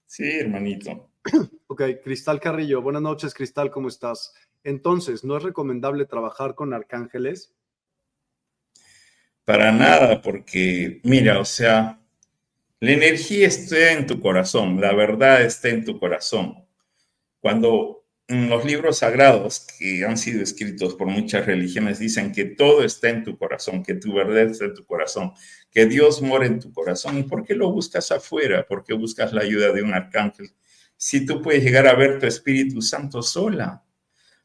Sí, 0.04 0.28
hermanito. 0.28 1.12
Ok, 1.68 1.83
Cristal 2.02 2.40
Carrillo, 2.40 2.83
buenas 2.83 3.02
noches, 3.02 3.33
Cristal, 3.33 3.70
¿cómo 3.70 3.87
estás? 3.87 4.35
Entonces, 4.64 5.22
¿no 5.22 5.37
es 5.37 5.44
recomendable 5.44 6.06
trabajar 6.06 6.56
con 6.56 6.74
arcángeles? 6.74 7.54
Para 9.44 9.70
nada, 9.70 10.20
porque 10.20 11.00
mira, 11.04 11.38
o 11.38 11.44
sea, 11.44 12.00
la 12.80 12.90
energía 12.90 13.46
está 13.46 13.92
en 13.92 14.09
tu 14.09 14.20
corazón, 14.20 14.80
la 14.80 14.92
verdad 14.92 15.42
está 15.42 15.68
en 15.68 15.85
tu 15.85 16.00
corazón. 16.00 16.66
Cuando 17.38 17.99
los 18.30 18.64
libros 18.64 18.98
sagrados 18.98 19.66
que 19.78 20.04
han 20.04 20.16
sido 20.16 20.40
escritos 20.42 20.94
por 20.94 21.08
muchas 21.08 21.46
religiones 21.46 21.98
dicen 21.98 22.30
que 22.30 22.44
todo 22.44 22.84
está 22.84 23.08
en 23.08 23.24
tu 23.24 23.36
corazón, 23.36 23.82
que 23.82 23.94
tu 23.94 24.14
verdad 24.14 24.42
está 24.42 24.66
en 24.66 24.74
tu 24.74 24.84
corazón, 24.84 25.32
que 25.72 25.86
Dios 25.86 26.22
mora 26.22 26.46
en 26.46 26.60
tu 26.60 26.72
corazón. 26.72 27.18
¿Y 27.18 27.24
por 27.24 27.44
qué 27.44 27.54
lo 27.54 27.72
buscas 27.72 28.12
afuera? 28.12 28.64
¿Por 28.66 28.84
qué 28.84 28.94
buscas 28.94 29.32
la 29.32 29.42
ayuda 29.42 29.72
de 29.72 29.82
un 29.82 29.92
arcángel? 29.92 30.50
Si 30.96 31.26
tú 31.26 31.42
puedes 31.42 31.64
llegar 31.64 31.88
a 31.88 31.94
ver 31.94 32.20
tu 32.20 32.26
Espíritu 32.26 32.80
Santo 32.82 33.20
sola, 33.20 33.82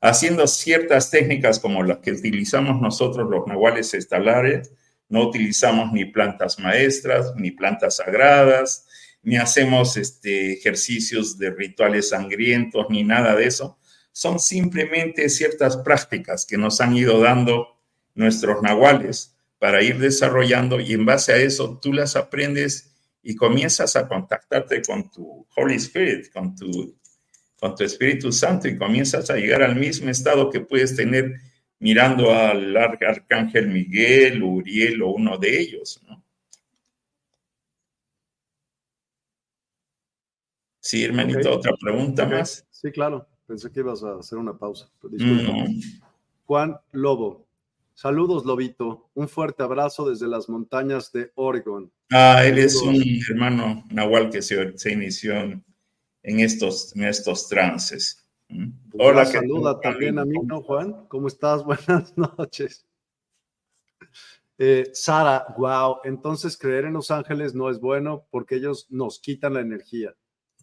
haciendo 0.02 0.48
ciertas 0.48 1.12
técnicas 1.12 1.60
como 1.60 1.84
las 1.84 2.00
que 2.00 2.12
utilizamos 2.12 2.82
nosotros 2.82 3.30
los 3.30 3.46
nahuales 3.46 3.94
estalares, 3.94 4.72
no 5.10 5.28
utilizamos 5.28 5.94
ni 5.94 6.06
plantas 6.06 6.58
maestras, 6.58 7.34
ni 7.36 7.52
plantas 7.52 7.98
sagradas, 7.98 8.88
ni 9.26 9.38
hacemos 9.38 9.98
este, 9.98 10.54
ejercicios 10.54 11.38
de 11.38 11.50
rituales 11.50 12.10
sangrientos, 12.10 12.86
ni 12.90 13.04
nada 13.04 13.36
de 13.36 13.48
eso. 13.48 13.78
son 14.12 14.40
simplemente 14.40 15.28
ciertas 15.28 15.76
prácticas 15.76 16.46
que 16.46 16.58
nos 16.58 16.80
han 16.80 16.96
ido 16.96 17.20
dando 17.20 17.68
nuestros 18.14 18.62
nahuales 18.62 19.36
para 19.60 19.84
ir 19.84 20.00
desarrollando 20.00 20.80
y 20.80 20.94
en 20.94 21.06
base 21.06 21.34
a 21.34 21.38
eso 21.38 21.80
tú 21.82 21.92
las 21.92 22.16
aprendes 22.16 22.96
y 23.24 23.36
comienzas 23.36 23.96
a 23.98 24.08
contactarte 24.08 24.82
con 24.84 25.10
tu 25.12 25.46
Holy 25.56 25.76
Spirit, 25.76 26.32
con 26.32 26.56
tu, 26.56 26.96
con 27.60 27.76
tu 27.76 27.84
Espíritu 27.84 28.32
Santo 28.32 28.70
y 28.70 28.78
comienzas 28.78 29.30
a 29.30 29.36
llegar 29.36 29.64
al 29.64 29.76
mismo 29.76 30.10
estado 30.10 30.50
que 30.50 30.62
puedes 30.62 30.96
tener 30.96 31.34
mirando 31.80 32.32
al 32.32 32.78
arcángel 32.78 33.68
Miguel, 33.68 34.44
Uriel 34.44 35.02
o 35.02 35.10
uno 35.10 35.38
de 35.38 35.60
ellos, 35.60 36.00
¿no? 36.08 36.25
Sí, 40.86 41.04
hermanito, 41.04 41.52
otra 41.52 41.76
pregunta 41.82 42.28
más. 42.28 42.64
Sí, 42.70 42.92
claro. 42.92 43.28
Pensé 43.48 43.72
que 43.72 43.80
ibas 43.80 44.04
a 44.04 44.20
hacer 44.20 44.38
una 44.38 44.56
pausa. 44.56 44.88
Juan 46.46 46.78
Lobo. 46.92 47.48
Saludos, 47.96 48.46
Lobito. 48.46 49.10
Un 49.16 49.28
fuerte 49.28 49.64
abrazo 49.64 50.08
desde 50.08 50.28
las 50.28 50.48
montañas 50.48 51.12
de 51.12 51.32
Oregon. 51.34 51.92
Ah, 52.12 52.46
él 52.46 52.60
es 52.60 52.76
un 52.84 53.04
hermano 53.28 53.84
nahual 53.90 54.30
que 54.30 54.44
se, 54.44 54.76
inició 54.92 55.34
en, 55.42 55.64
estos, 56.22 56.96
en 56.96 57.06
estos 57.06 57.50
trances. 57.50 58.24
Pues 58.48 58.70
Hola, 59.00 59.26
saluda 59.26 59.80
también 59.80 60.20
a 60.20 60.26
mí, 60.26 60.38
¿no, 60.44 60.62
Juan? 60.62 61.08
¿Cómo 61.08 61.30
estás? 61.30 61.64
Buenas 61.66 62.16
noches. 62.16 62.86
Eh, 64.60 64.92
Sara, 64.94 65.48
wow, 65.58 65.98
entonces 66.04 66.56
creer 66.56 66.86
en 66.86 66.94
los 66.94 67.10
ángeles 67.10 67.56
no 67.56 67.72
es 67.72 67.80
bueno 67.80 68.28
porque 68.30 68.58
ellos 68.58 68.86
nos 68.92 69.20
quitan 69.20 69.56
la 69.56 69.62
energía. 69.62 70.16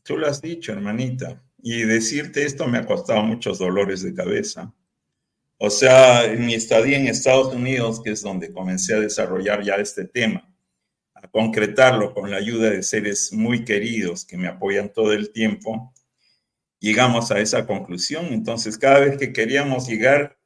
Tú 0.02 0.18
lo 0.18 0.26
has 0.26 0.42
dicho, 0.42 0.72
hermanita. 0.72 1.42
Y 1.62 1.82
decirte 1.82 2.44
esto 2.44 2.66
me 2.66 2.78
ha 2.78 2.86
costado 2.86 3.22
muchos 3.22 3.58
dolores 3.58 4.02
de 4.02 4.14
cabeza. 4.14 4.74
O 5.58 5.70
sea, 5.70 6.24
en 6.24 6.44
mi 6.44 6.54
estadía 6.54 6.98
en 6.98 7.06
Estados 7.06 7.54
Unidos, 7.54 8.02
que 8.02 8.10
es 8.10 8.22
donde 8.22 8.52
comencé 8.52 8.94
a 8.94 9.00
desarrollar 9.00 9.62
ya 9.62 9.76
este 9.76 10.04
tema, 10.04 10.52
a 11.14 11.28
concretarlo 11.28 12.12
con 12.14 12.32
la 12.32 12.38
ayuda 12.38 12.70
de 12.70 12.82
seres 12.82 13.32
muy 13.32 13.64
queridos 13.64 14.24
que 14.24 14.36
me 14.36 14.48
apoyan 14.48 14.92
todo 14.92 15.12
el 15.12 15.30
tiempo, 15.30 15.94
llegamos 16.80 17.30
a 17.30 17.38
esa 17.38 17.64
conclusión. 17.64 18.26
Entonces, 18.32 18.76
cada 18.76 18.98
vez 18.98 19.16
que 19.16 19.32
queríamos 19.32 19.86
llegar 19.86 20.36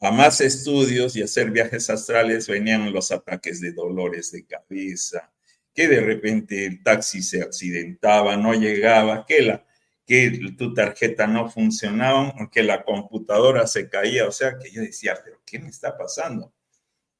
a 0.00 0.10
más 0.10 0.40
estudios 0.40 1.14
y 1.14 1.22
hacer 1.22 1.52
viajes 1.52 1.88
astrales, 1.88 2.48
venían 2.48 2.92
los 2.92 3.12
ataques 3.12 3.60
de 3.60 3.70
dolores 3.70 4.32
de 4.32 4.44
cabeza, 4.46 5.32
que 5.76 5.88
de 5.88 6.00
repente 6.00 6.64
el 6.64 6.82
taxi 6.82 7.22
se 7.22 7.42
accidentaba, 7.42 8.36
no 8.38 8.54
llegaba, 8.54 9.26
que 9.26 9.62
que 10.06 10.54
tu 10.56 10.72
tarjeta 10.72 11.26
no 11.26 11.50
funcionaba, 11.50 12.32
que 12.50 12.62
la 12.62 12.82
computadora 12.84 13.66
se 13.66 13.90
caía, 13.90 14.26
o 14.26 14.32
sea 14.32 14.56
que 14.56 14.70
yo 14.70 14.80
decía, 14.80 15.18
pero 15.22 15.42
¿qué 15.44 15.58
me 15.58 15.68
está 15.68 15.98
pasando? 15.98 16.54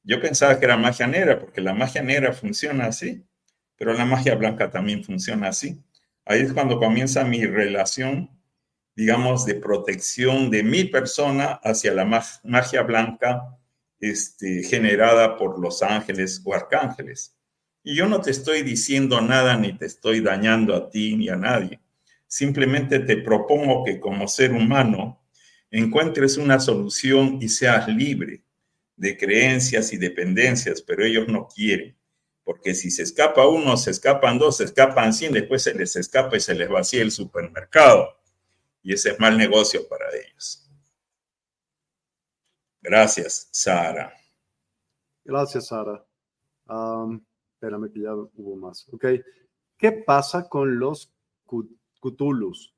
Yo 0.02 0.20
pensaba 0.20 0.58
que 0.58 0.64
era 0.64 0.76
magia 0.76 1.06
negra, 1.06 1.38
porque 1.38 1.60
la 1.60 1.74
magia 1.74 2.02
negra 2.02 2.32
funciona 2.32 2.86
así, 2.86 3.24
pero 3.76 3.92
la 3.92 4.06
magia 4.06 4.36
blanca 4.36 4.70
también 4.70 5.04
funciona 5.04 5.48
así. 5.48 5.82
Ahí 6.24 6.40
es 6.40 6.52
cuando 6.52 6.78
comienza 6.78 7.24
mi 7.24 7.44
relación, 7.44 8.30
digamos, 8.94 9.44
de 9.44 9.56
protección 9.56 10.50
de 10.50 10.62
mi 10.62 10.84
persona 10.84 11.60
hacia 11.62 11.92
la 11.92 12.04
magia 12.44 12.82
blanca 12.82 13.58
este, 14.00 14.62
generada 14.62 15.36
por 15.36 15.58
los 15.58 15.82
ángeles 15.82 16.40
o 16.44 16.54
arcángeles. 16.54 17.35
Y 17.88 17.94
yo 17.94 18.06
no 18.06 18.20
te 18.20 18.32
estoy 18.32 18.62
diciendo 18.62 19.20
nada 19.20 19.56
ni 19.56 19.72
te 19.72 19.86
estoy 19.86 20.20
dañando 20.20 20.74
a 20.74 20.90
ti 20.90 21.16
ni 21.16 21.28
a 21.28 21.36
nadie 21.36 21.80
Simplemente 22.26 22.98
te 22.98 23.18
propongo 23.18 23.84
que 23.84 24.00
como 24.00 24.26
ser 24.26 24.52
humano 24.52 25.22
encuentres 25.70 26.36
una 26.36 26.58
solución 26.58 27.38
y 27.40 27.48
seas 27.48 27.86
libre 27.86 28.42
de 28.96 29.16
creencias 29.16 29.92
y 29.92 29.98
dependencias, 29.98 30.82
pero 30.82 31.04
ellos 31.04 31.28
no 31.28 31.46
quieren. 31.46 31.96
Porque 32.42 32.74
si 32.74 32.90
se 32.90 33.04
escapa 33.04 33.46
uno, 33.46 33.76
se 33.76 33.92
escapan 33.92 34.38
dos, 34.38 34.56
se 34.56 34.64
escapan 34.64 35.12
cien, 35.12 35.32
después 35.32 35.62
se 35.62 35.74
les 35.74 35.94
escapa 35.94 36.36
y 36.36 36.40
se 36.40 36.54
les 36.54 36.68
vacía 36.68 37.02
el 37.02 37.12
supermercado. 37.12 38.20
Y 38.82 38.94
ese 38.94 39.10
es 39.10 39.20
mal 39.20 39.38
negocio 39.38 39.86
para 39.88 40.06
ellos. 40.10 40.68
Gracias, 42.80 43.48
Sara. 43.52 44.12
Gracias, 45.24 45.68
Sara. 45.68 46.04
Espérame 47.56 47.90
que 47.92 48.00
ya 48.00 48.14
hubo 48.14 48.56
más. 48.56 48.86
Ok. 48.92 49.06
¿Qué 49.78 49.92
pasa 49.92 50.48
con 50.48 50.78
los 50.78 51.12
Cthulhus. 52.00 52.74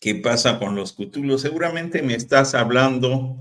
¿Qué 0.00 0.14
pasa 0.16 0.58
con 0.58 0.74
los 0.76 0.92
Cthulhus? 0.92 1.42
Seguramente 1.42 2.02
me 2.02 2.14
estás 2.14 2.54
hablando 2.54 3.38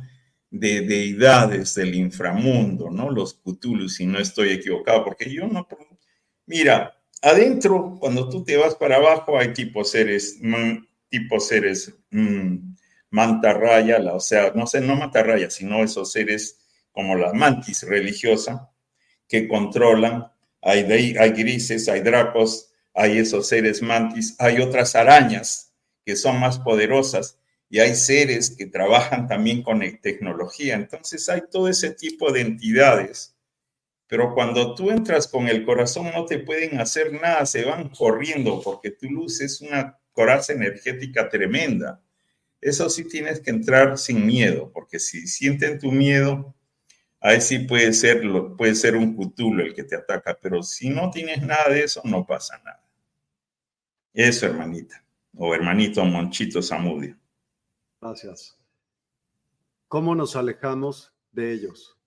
de 0.50 0.82
deidades 0.82 1.76
del 1.76 1.96
inframundo, 1.96 2.90
¿no? 2.90 3.12
Los 3.12 3.36
Cthulhus, 3.36 3.96
si 3.96 4.06
no 4.06 4.20
estoy 4.20 4.52
equivocado, 4.52 5.04
porque 5.04 5.32
yo 5.32 5.48
no... 5.48 5.68
Mira, 6.46 6.98
adentro, 7.22 7.98
cuando 8.00 8.30
tú 8.30 8.44
te 8.44 8.56
vas 8.56 8.76
para 8.76 8.98
abajo, 8.98 9.38
hay 9.38 9.52
tipo 9.52 9.84
seres, 9.84 10.40
mm, 10.42 10.86
tipo 11.10 11.40
seres 11.40 11.94
mm, 12.12 12.76
mantarraya, 13.10 14.00
o 14.14 14.20
sea, 14.20 14.54
no 14.56 14.66
sé, 14.66 14.80
no 14.80 14.96
mantarraya, 14.96 15.50
sino 15.50 15.84
esos 15.84 16.12
seres 16.12 16.65
como 16.96 17.16
la 17.16 17.34
mantis 17.34 17.84
religiosa, 17.84 18.72
que 19.28 19.48
controlan, 19.48 20.32
hay, 20.62 21.16
hay 21.18 21.30
grises, 21.32 21.88
hay 21.90 22.02
dracos, 22.02 22.72
hay 22.94 23.20
esos 23.20 23.48
seres 23.48 23.82
mantis, 23.82 24.36
hay 24.40 24.62
otras 24.62 24.96
arañas 24.96 25.74
que 26.06 26.16
son 26.16 26.40
más 26.40 26.58
poderosas 26.58 27.38
y 27.70 27.80
hay 27.80 27.96
seres 27.96 28.56
que 28.58 28.68
trabajan 28.68 29.28
también 29.28 29.62
con 29.62 29.82
tecnología. 30.02 30.76
Entonces 30.76 31.28
hay 31.30 31.42
todo 31.52 31.68
ese 31.68 31.92
tipo 31.92 32.32
de 32.32 32.42
entidades. 32.42 33.36
Pero 34.08 34.34
cuando 34.34 34.76
tú 34.76 34.92
entras 34.92 35.28
con 35.28 35.48
el 35.50 35.66
corazón 35.66 36.12
no 36.14 36.26
te 36.26 36.40
pueden 36.40 36.80
hacer 36.80 37.12
nada, 37.12 37.46
se 37.46 37.66
van 37.66 37.90
corriendo 37.90 38.62
porque 38.62 38.92
tu 38.92 39.10
luz 39.10 39.42
es 39.42 39.62
una 39.62 40.00
coraza 40.14 40.54
energética 40.54 41.28
tremenda. 41.28 42.02
Eso 42.62 42.90
sí 42.90 43.04
tienes 43.08 43.42
que 43.42 43.50
entrar 43.50 43.98
sin 43.98 44.26
miedo, 44.26 44.72
porque 44.74 45.00
si 45.00 45.28
sienten 45.28 45.80
tu 45.80 45.92
miedo, 45.92 46.56
ahí 47.26 47.42
sí 47.42 47.60
puede 47.60 47.92
ser, 47.92 48.22
puede 48.56 48.76
ser 48.76 48.96
un 48.96 49.16
cutulo 49.16 49.64
el 49.64 49.74
que 49.74 49.84
te 49.84 49.96
ataca, 49.96 50.38
pero 50.40 50.62
si 50.62 50.90
no 50.90 51.10
tienes 51.10 51.42
nada 51.42 51.70
de 51.70 51.84
eso, 51.84 52.02
no 52.04 52.24
pasa 52.24 52.62
nada. 52.64 52.84
Eso, 54.14 54.46
hermanita, 54.46 55.04
o 55.36 55.54
hermanito 55.56 56.06
Monchito 56.06 56.62
Zamudio. 56.62 57.18
Gracias. 58.00 58.56
¿Cómo 59.88 60.14
nos 60.14 60.36
alejamos 60.36 61.14
de 61.32 61.52
ellos? 61.52 61.98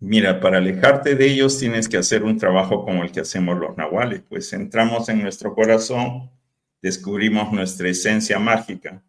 Mira, 0.00 0.40
para 0.40 0.58
alejarte 0.58 1.14
de 1.14 1.26
ellos 1.26 1.60
tienes 1.60 1.88
que 1.88 1.98
hacer 1.98 2.24
un 2.24 2.36
trabajo 2.36 2.84
como 2.84 3.04
el 3.04 3.12
que 3.12 3.20
hacemos 3.20 3.56
los 3.56 3.76
nahuales, 3.76 4.22
pues 4.28 4.52
entramos 4.52 5.08
en 5.08 5.22
nuestro 5.22 5.54
corazón, 5.54 6.28
descubrimos 6.80 7.52
nuestra 7.52 7.88
esencia 7.88 8.40
mágica, 8.40 9.00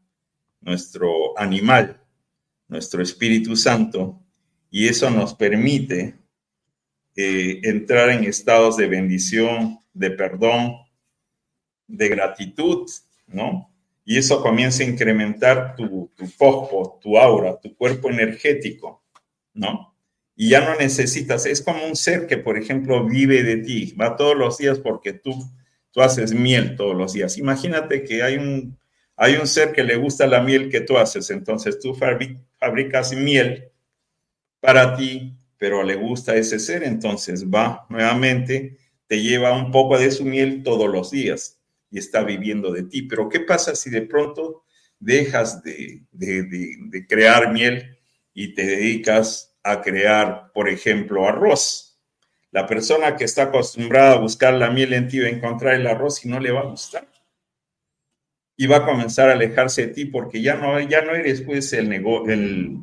nuestro 0.61 1.37
animal, 1.39 2.02
nuestro 2.67 3.01
Espíritu 3.01 3.55
Santo, 3.55 4.19
y 4.69 4.87
eso 4.87 5.09
nos 5.09 5.33
permite 5.35 6.15
eh, 7.15 7.59
entrar 7.63 8.09
en 8.09 8.23
estados 8.23 8.77
de 8.77 8.87
bendición, 8.87 9.79
de 9.93 10.09
perdón, 10.09 10.77
de 11.87 12.09
gratitud, 12.09 12.89
¿no? 13.27 13.69
Y 14.05 14.17
eso 14.17 14.41
comienza 14.41 14.83
a 14.83 14.87
incrementar 14.87 15.75
tu, 15.75 16.11
tu 16.15 16.25
tu 16.99 17.17
aura, 17.17 17.59
tu 17.59 17.75
cuerpo 17.75 18.09
energético, 18.09 19.03
¿no? 19.53 19.93
Y 20.35 20.49
ya 20.49 20.61
no 20.61 20.75
necesitas, 20.75 21.45
es 21.45 21.61
como 21.61 21.85
un 21.85 21.95
ser 21.95 22.25
que, 22.25 22.37
por 22.37 22.57
ejemplo, 22.57 23.05
vive 23.05 23.43
de 23.43 23.57
ti, 23.57 23.93
va 23.99 24.15
todos 24.15 24.35
los 24.35 24.57
días 24.57 24.79
porque 24.79 25.13
tú, 25.13 25.31
tú 25.91 26.01
haces 26.01 26.33
miel 26.33 26.75
todos 26.75 26.95
los 26.95 27.13
días. 27.13 27.37
Imagínate 27.37 28.03
que 28.03 28.23
hay 28.23 28.37
un, 28.37 28.77
hay 29.15 29.35
un 29.35 29.45
ser 29.45 29.71
que 29.71 29.83
le 29.83 29.95
gusta 29.95 30.25
la 30.25 30.41
miel 30.41 30.69
que 30.69 30.81
tú 30.81 30.97
haces, 30.97 31.29
entonces 31.29 31.79
tú 31.79 31.93
fabricas 32.63 33.13
miel 33.13 33.69
para 34.61 34.95
ti, 34.95 35.35
pero 35.57 35.83
le 35.83 35.95
gusta 35.95 36.35
ese 36.35 36.59
ser, 36.59 36.83
entonces 36.83 37.45
va 37.49 37.85
nuevamente, 37.89 38.77
te 39.05 39.21
lleva 39.21 39.51
un 39.51 39.69
poco 39.69 39.99
de 39.99 40.09
su 40.11 40.23
miel 40.23 40.63
todos 40.63 40.89
los 40.89 41.11
días 41.11 41.59
y 41.91 41.97
está 41.99 42.23
viviendo 42.23 42.71
de 42.71 42.83
ti. 42.83 43.01
Pero 43.01 43.27
¿qué 43.27 43.41
pasa 43.41 43.75
si 43.75 43.89
de 43.89 44.03
pronto 44.03 44.63
dejas 44.97 45.61
de, 45.61 46.05
crear 47.09 47.51
miel 47.51 47.97
y 48.33 48.53
te 48.53 48.65
dedicas 48.65 49.57
a 49.61 49.81
crear, 49.81 50.51
por 50.53 50.69
ejemplo, 50.69 51.27
arroz? 51.27 51.99
La 52.51 52.65
persona 52.65 53.17
que 53.17 53.25
está 53.25 53.43
acostumbrada 53.43 54.13
a 54.13 54.19
buscar 54.19 54.53
la 54.53 54.69
miel 54.69 54.93
en 54.93 55.09
ti 55.09 55.19
va 55.19 55.27
a 55.27 55.31
encontrar 55.31 55.75
el 55.75 55.87
arroz 55.87 56.23
y 56.23 56.29
no 56.29 56.39
le 56.39 56.51
va 56.51 56.61
a 56.61 56.65
gustar. 56.65 57.12
Y 58.63 58.65
va 58.65 58.77
a 58.77 58.85
comenzar 58.85 59.27
a 59.29 59.33
alejarse 59.33 59.87
de 59.87 59.93
ti 59.93 60.05
porque 60.05 60.41
ya 60.41 60.55
no, 60.55 60.79
ya 60.79 61.01
no 61.01 61.13
eres 61.13 61.41
pues 61.41 61.73
el, 61.73 61.91
el, 61.91 62.77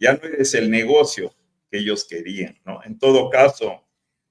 ya 0.00 0.14
no 0.14 0.24
eres 0.24 0.54
el 0.54 0.68
negocio 0.68 1.32
que 1.70 1.78
ellos 1.78 2.04
querían, 2.04 2.58
¿no? 2.66 2.82
En 2.82 2.98
todo 2.98 3.30
caso, 3.30 3.80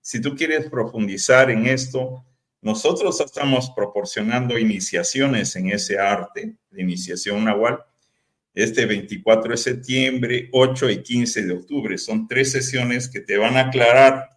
si 0.02 0.20
tú 0.20 0.36
quieres 0.36 0.70
profundizar 0.70 1.50
en 1.50 1.68
esto, 1.68 2.26
Nosotros 2.60 3.22
estamos 3.22 3.72
proporcionando 3.72 4.58
iniciaciones 4.58 5.56
en 5.56 5.70
ese 5.70 6.00
arte, 6.00 6.58
de 6.70 6.82
iniciación 6.82 7.46
nahual, 7.46 7.80
este 8.54 8.86
24 8.86 9.52
de 9.52 9.58
septiembre, 9.58 10.50
8 10.52 10.90
y 10.90 11.02
15 11.02 11.46
de 11.46 11.54
octubre. 11.54 11.98
Son 11.98 12.28
tres 12.28 12.52
sesiones 12.52 13.08
que 13.08 13.22
te 13.22 13.38
van 13.38 13.56
a 13.56 13.68
aclarar 13.68 14.30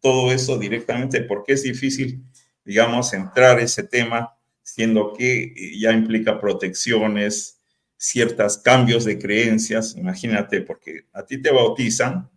todo 0.00 0.32
eso 0.32 0.58
directamente 0.58 1.22
porque 1.22 1.54
es 1.54 1.62
difícil, 1.62 2.22
digamos, 2.62 3.14
entrar 3.14 3.58
ese 3.58 3.84
tema, 3.84 4.34
siendo 4.64 5.12
que 5.12 5.54
ya 5.78 5.92
implica 5.92 6.40
protecciones, 6.40 7.60
ciertos 7.96 8.58
cambios 8.58 9.04
de 9.04 9.18
creencias. 9.18 9.94
Imagínate, 9.96 10.62
porque 10.62 11.06
a 11.12 11.24
ti 11.24 11.40
te 11.40 11.52
bautizan 11.52 12.28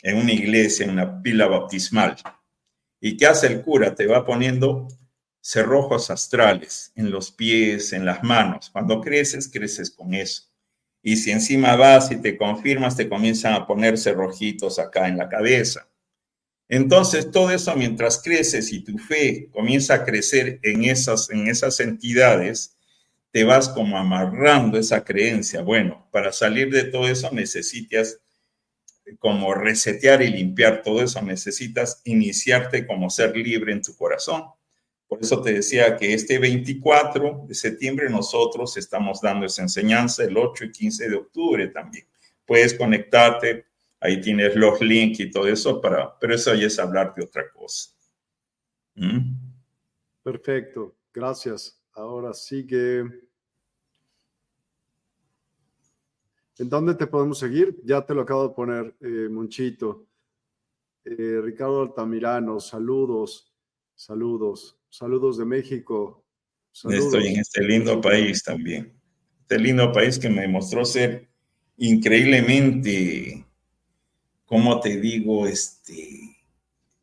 en 0.00 0.16
una 0.16 0.32
iglesia, 0.32 0.84
en 0.86 0.92
una 0.92 1.20
pila 1.20 1.46
bautismal. 1.46 2.16
¿Y 3.00 3.16
qué 3.16 3.26
hace 3.26 3.48
el 3.48 3.60
cura? 3.60 3.94
Te 3.94 4.06
va 4.06 4.24
poniendo 4.24 4.88
cerrojos 5.40 6.10
astrales 6.10 6.92
en 6.94 7.10
los 7.10 7.30
pies, 7.30 7.92
en 7.92 8.06
las 8.06 8.22
manos. 8.22 8.70
Cuando 8.70 9.00
creces, 9.00 9.50
creces 9.52 9.90
con 9.90 10.14
eso. 10.14 10.44
Y 11.02 11.16
si 11.16 11.32
encima 11.32 11.76
vas 11.76 12.10
y 12.10 12.16
te 12.16 12.38
confirmas, 12.38 12.96
te 12.96 13.08
comienzan 13.08 13.52
a 13.52 13.66
poner 13.66 13.98
cerrojitos 13.98 14.78
acá 14.78 15.06
en 15.06 15.18
la 15.18 15.28
cabeza. 15.28 15.86
Entonces, 16.74 17.30
todo 17.30 17.52
eso 17.52 17.72
mientras 17.76 18.20
creces 18.20 18.72
y 18.72 18.80
tu 18.80 18.98
fe 18.98 19.48
comienza 19.52 19.94
a 19.94 20.04
crecer 20.04 20.58
en 20.64 20.82
esas, 20.82 21.30
en 21.30 21.46
esas 21.46 21.78
entidades, 21.78 22.76
te 23.30 23.44
vas 23.44 23.68
como 23.68 23.96
amarrando 23.96 24.76
esa 24.76 25.04
creencia. 25.04 25.62
Bueno, 25.62 26.08
para 26.10 26.32
salir 26.32 26.72
de 26.72 26.82
todo 26.82 27.06
eso 27.06 27.30
necesitas 27.30 28.18
como 29.20 29.54
resetear 29.54 30.20
y 30.22 30.32
limpiar 30.32 30.82
todo 30.82 31.00
eso, 31.00 31.22
necesitas 31.22 32.00
iniciarte 32.06 32.88
como 32.88 33.08
ser 33.08 33.36
libre 33.36 33.72
en 33.72 33.80
tu 33.80 33.96
corazón. 33.96 34.42
Por 35.06 35.22
eso 35.22 35.40
te 35.42 35.52
decía 35.52 35.96
que 35.96 36.12
este 36.12 36.40
24 36.40 37.44
de 37.46 37.54
septiembre 37.54 38.10
nosotros 38.10 38.76
estamos 38.76 39.20
dando 39.20 39.46
esa 39.46 39.62
enseñanza 39.62 40.24
el 40.24 40.36
8 40.36 40.64
y 40.64 40.72
15 40.72 41.08
de 41.08 41.14
octubre 41.14 41.68
también. 41.68 42.04
Puedes 42.44 42.74
conectarte, 42.74 43.66
ahí 44.04 44.20
tienes 44.20 44.54
los 44.54 44.80
links 44.82 45.20
y 45.20 45.30
todo 45.30 45.48
eso, 45.48 45.80
para, 45.80 46.18
pero 46.18 46.34
eso 46.34 46.54
ya 46.54 46.66
es 46.66 46.78
hablar 46.78 47.14
de 47.14 47.24
otra 47.24 47.50
cosa. 47.50 47.90
¿Mm? 48.94 49.34
Perfecto, 50.22 50.94
gracias. 51.12 51.80
Ahora 51.94 52.34
sigue 52.34 53.04
¿En 56.58 56.68
dónde 56.68 56.94
te 56.94 57.06
podemos 57.06 57.38
seguir? 57.38 57.80
Ya 57.84 58.04
te 58.06 58.14
lo 58.14 58.22
acabo 58.22 58.48
de 58.48 58.54
poner, 58.54 58.94
eh, 59.00 59.28
Monchito. 59.28 60.06
Eh, 61.04 61.40
Ricardo 61.42 61.82
Altamirano, 61.82 62.60
saludos, 62.60 63.52
saludos, 63.94 64.78
saludos 64.88 65.36
de 65.36 65.44
México. 65.44 66.24
Estoy 66.72 67.28
en 67.28 67.40
este 67.40 67.60
lindo 67.62 68.00
país 68.00 68.42
también. 68.44 68.92
Este 69.40 69.58
lindo 69.58 69.90
país 69.92 70.18
que 70.18 70.28
me 70.28 70.46
mostró 70.46 70.84
ser 70.84 71.28
increíblemente, 71.76 73.43
¿cómo 74.44 74.80
te 74.80 74.96
digo? 74.98 75.46
Este, 75.46 76.34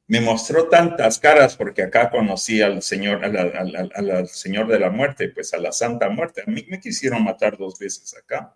me 0.08 0.20
mostró 0.22 0.68
tantas 0.68 1.20
caras 1.20 1.56
porque 1.56 1.84
acá 1.84 2.10
conocí 2.10 2.62
al 2.62 2.82
señor, 2.82 3.24
al 3.24 4.28
señor 4.28 4.68
de 4.68 4.80
la 4.80 4.89
muerte, 4.89 5.30
pues 5.30 5.54
a 5.54 5.58
la 5.58 5.72
Santa 5.72 6.10
Muerte. 6.10 6.44
A 6.46 6.50
mí 6.52 6.66
me 6.70 6.80
quisieron 6.80 7.24
matar 7.24 7.58
dos 7.58 7.80
veces 7.80 8.16
acá 8.18 8.56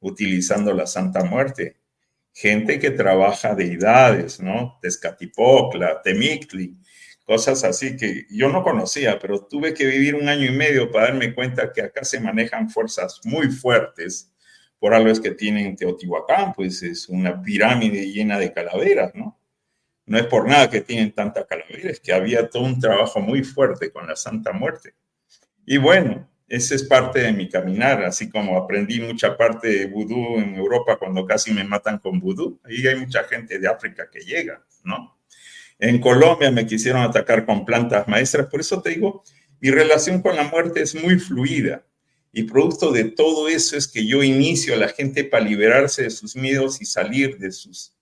utilizando 0.00 0.72
la 0.72 0.86
Santa 0.86 1.24
Muerte. 1.24 1.76
Gente 2.32 2.78
que 2.78 2.90
trabaja 2.90 3.54
deidades, 3.54 4.40
¿no? 4.40 4.78
Tezcatipocla, 4.80 6.00
Temictli, 6.02 6.76
cosas 7.24 7.64
así 7.64 7.96
que 7.96 8.26
yo 8.30 8.48
no 8.48 8.62
conocía, 8.62 9.18
pero 9.18 9.46
tuve 9.46 9.74
que 9.74 9.86
vivir 9.86 10.14
un 10.14 10.28
año 10.28 10.46
y 10.46 10.56
medio 10.56 10.90
para 10.90 11.08
darme 11.08 11.34
cuenta 11.34 11.72
que 11.72 11.82
acá 11.82 12.04
se 12.04 12.20
manejan 12.20 12.70
fuerzas 12.70 13.20
muy 13.24 13.48
fuertes. 13.50 14.31
Por 14.82 14.94
algo 14.94 15.10
es 15.10 15.20
que 15.20 15.30
tienen 15.30 15.76
Teotihuacán, 15.76 16.54
pues 16.54 16.82
es 16.82 17.08
una 17.08 17.40
pirámide 17.40 18.04
llena 18.10 18.36
de 18.36 18.52
calaveras, 18.52 19.14
¿no? 19.14 19.38
No 20.06 20.18
es 20.18 20.26
por 20.26 20.48
nada 20.48 20.68
que 20.68 20.80
tienen 20.80 21.12
tanta 21.12 21.46
calavera, 21.46 21.88
es 21.88 22.00
que 22.00 22.12
había 22.12 22.50
todo 22.50 22.64
un 22.64 22.80
trabajo 22.80 23.20
muy 23.20 23.44
fuerte 23.44 23.92
con 23.92 24.08
la 24.08 24.16
Santa 24.16 24.50
Muerte. 24.50 24.96
Y 25.64 25.76
bueno, 25.76 26.28
ese 26.48 26.74
es 26.74 26.82
parte 26.82 27.20
de 27.20 27.32
mi 27.32 27.48
caminar, 27.48 28.02
así 28.02 28.28
como 28.28 28.58
aprendí 28.58 29.00
mucha 29.00 29.36
parte 29.36 29.68
de 29.68 29.86
vudú 29.86 30.38
en 30.38 30.56
Europa 30.56 30.96
cuando 30.96 31.24
casi 31.26 31.52
me 31.52 31.62
matan 31.62 31.98
con 31.98 32.18
vudú. 32.18 32.58
Ahí 32.64 32.84
hay 32.84 32.96
mucha 32.96 33.22
gente 33.22 33.60
de 33.60 33.68
África 33.68 34.10
que 34.10 34.18
llega, 34.18 34.64
¿no? 34.82 35.16
En 35.78 36.00
Colombia 36.00 36.50
me 36.50 36.66
quisieron 36.66 37.02
atacar 37.02 37.46
con 37.46 37.64
plantas 37.64 38.08
maestras, 38.08 38.48
por 38.48 38.58
eso 38.58 38.82
te 38.82 38.90
digo, 38.90 39.22
mi 39.60 39.70
relación 39.70 40.20
con 40.22 40.34
la 40.34 40.42
muerte 40.42 40.82
es 40.82 41.00
muy 41.00 41.20
fluida. 41.20 41.84
Y 42.32 42.44
producto 42.44 42.90
de 42.90 43.04
todo 43.04 43.46
eso 43.48 43.76
es 43.76 43.86
que 43.86 44.06
yo 44.06 44.22
inicio 44.22 44.74
a 44.74 44.78
la 44.78 44.88
gente 44.88 45.24
para 45.24 45.44
liberarse 45.44 46.04
de 46.04 46.10
sus 46.10 46.34
miedos 46.34 46.80
y 46.80 46.86
salir 46.86 47.38
de 47.38 47.52
sus, 47.52 47.94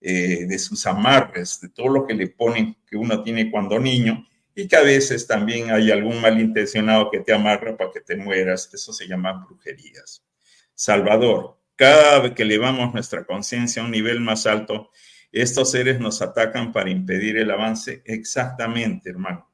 eh, 0.00 0.44
de 0.46 0.58
sus 0.58 0.86
amarres, 0.86 1.58
de 1.60 1.70
todo 1.70 1.88
lo 1.88 2.06
que 2.06 2.12
le 2.12 2.28
ponen 2.28 2.76
que 2.86 2.96
uno 2.96 3.22
tiene 3.22 3.50
cuando 3.50 3.78
niño 3.78 4.26
y 4.54 4.68
que 4.68 4.76
a 4.76 4.82
veces 4.82 5.26
también 5.26 5.70
hay 5.70 5.90
algún 5.90 6.20
malintencionado 6.20 7.10
que 7.10 7.20
te 7.20 7.32
amarra 7.32 7.74
para 7.76 7.90
que 7.90 8.00
te 8.00 8.16
mueras. 8.16 8.68
Eso 8.74 8.92
se 8.92 9.08
llama 9.08 9.32
brujerías. 9.32 10.22
Salvador, 10.74 11.58
cada 11.74 12.20
vez 12.20 12.32
que 12.32 12.42
elevamos 12.42 12.92
nuestra 12.92 13.24
conciencia 13.24 13.80
a 13.80 13.86
un 13.86 13.90
nivel 13.90 14.20
más 14.20 14.46
alto, 14.46 14.90
estos 15.32 15.70
seres 15.70 15.98
nos 15.98 16.20
atacan 16.20 16.72
para 16.72 16.90
impedir 16.90 17.38
el 17.38 17.50
avance. 17.50 18.02
Exactamente, 18.04 19.08
hermano. 19.08 19.50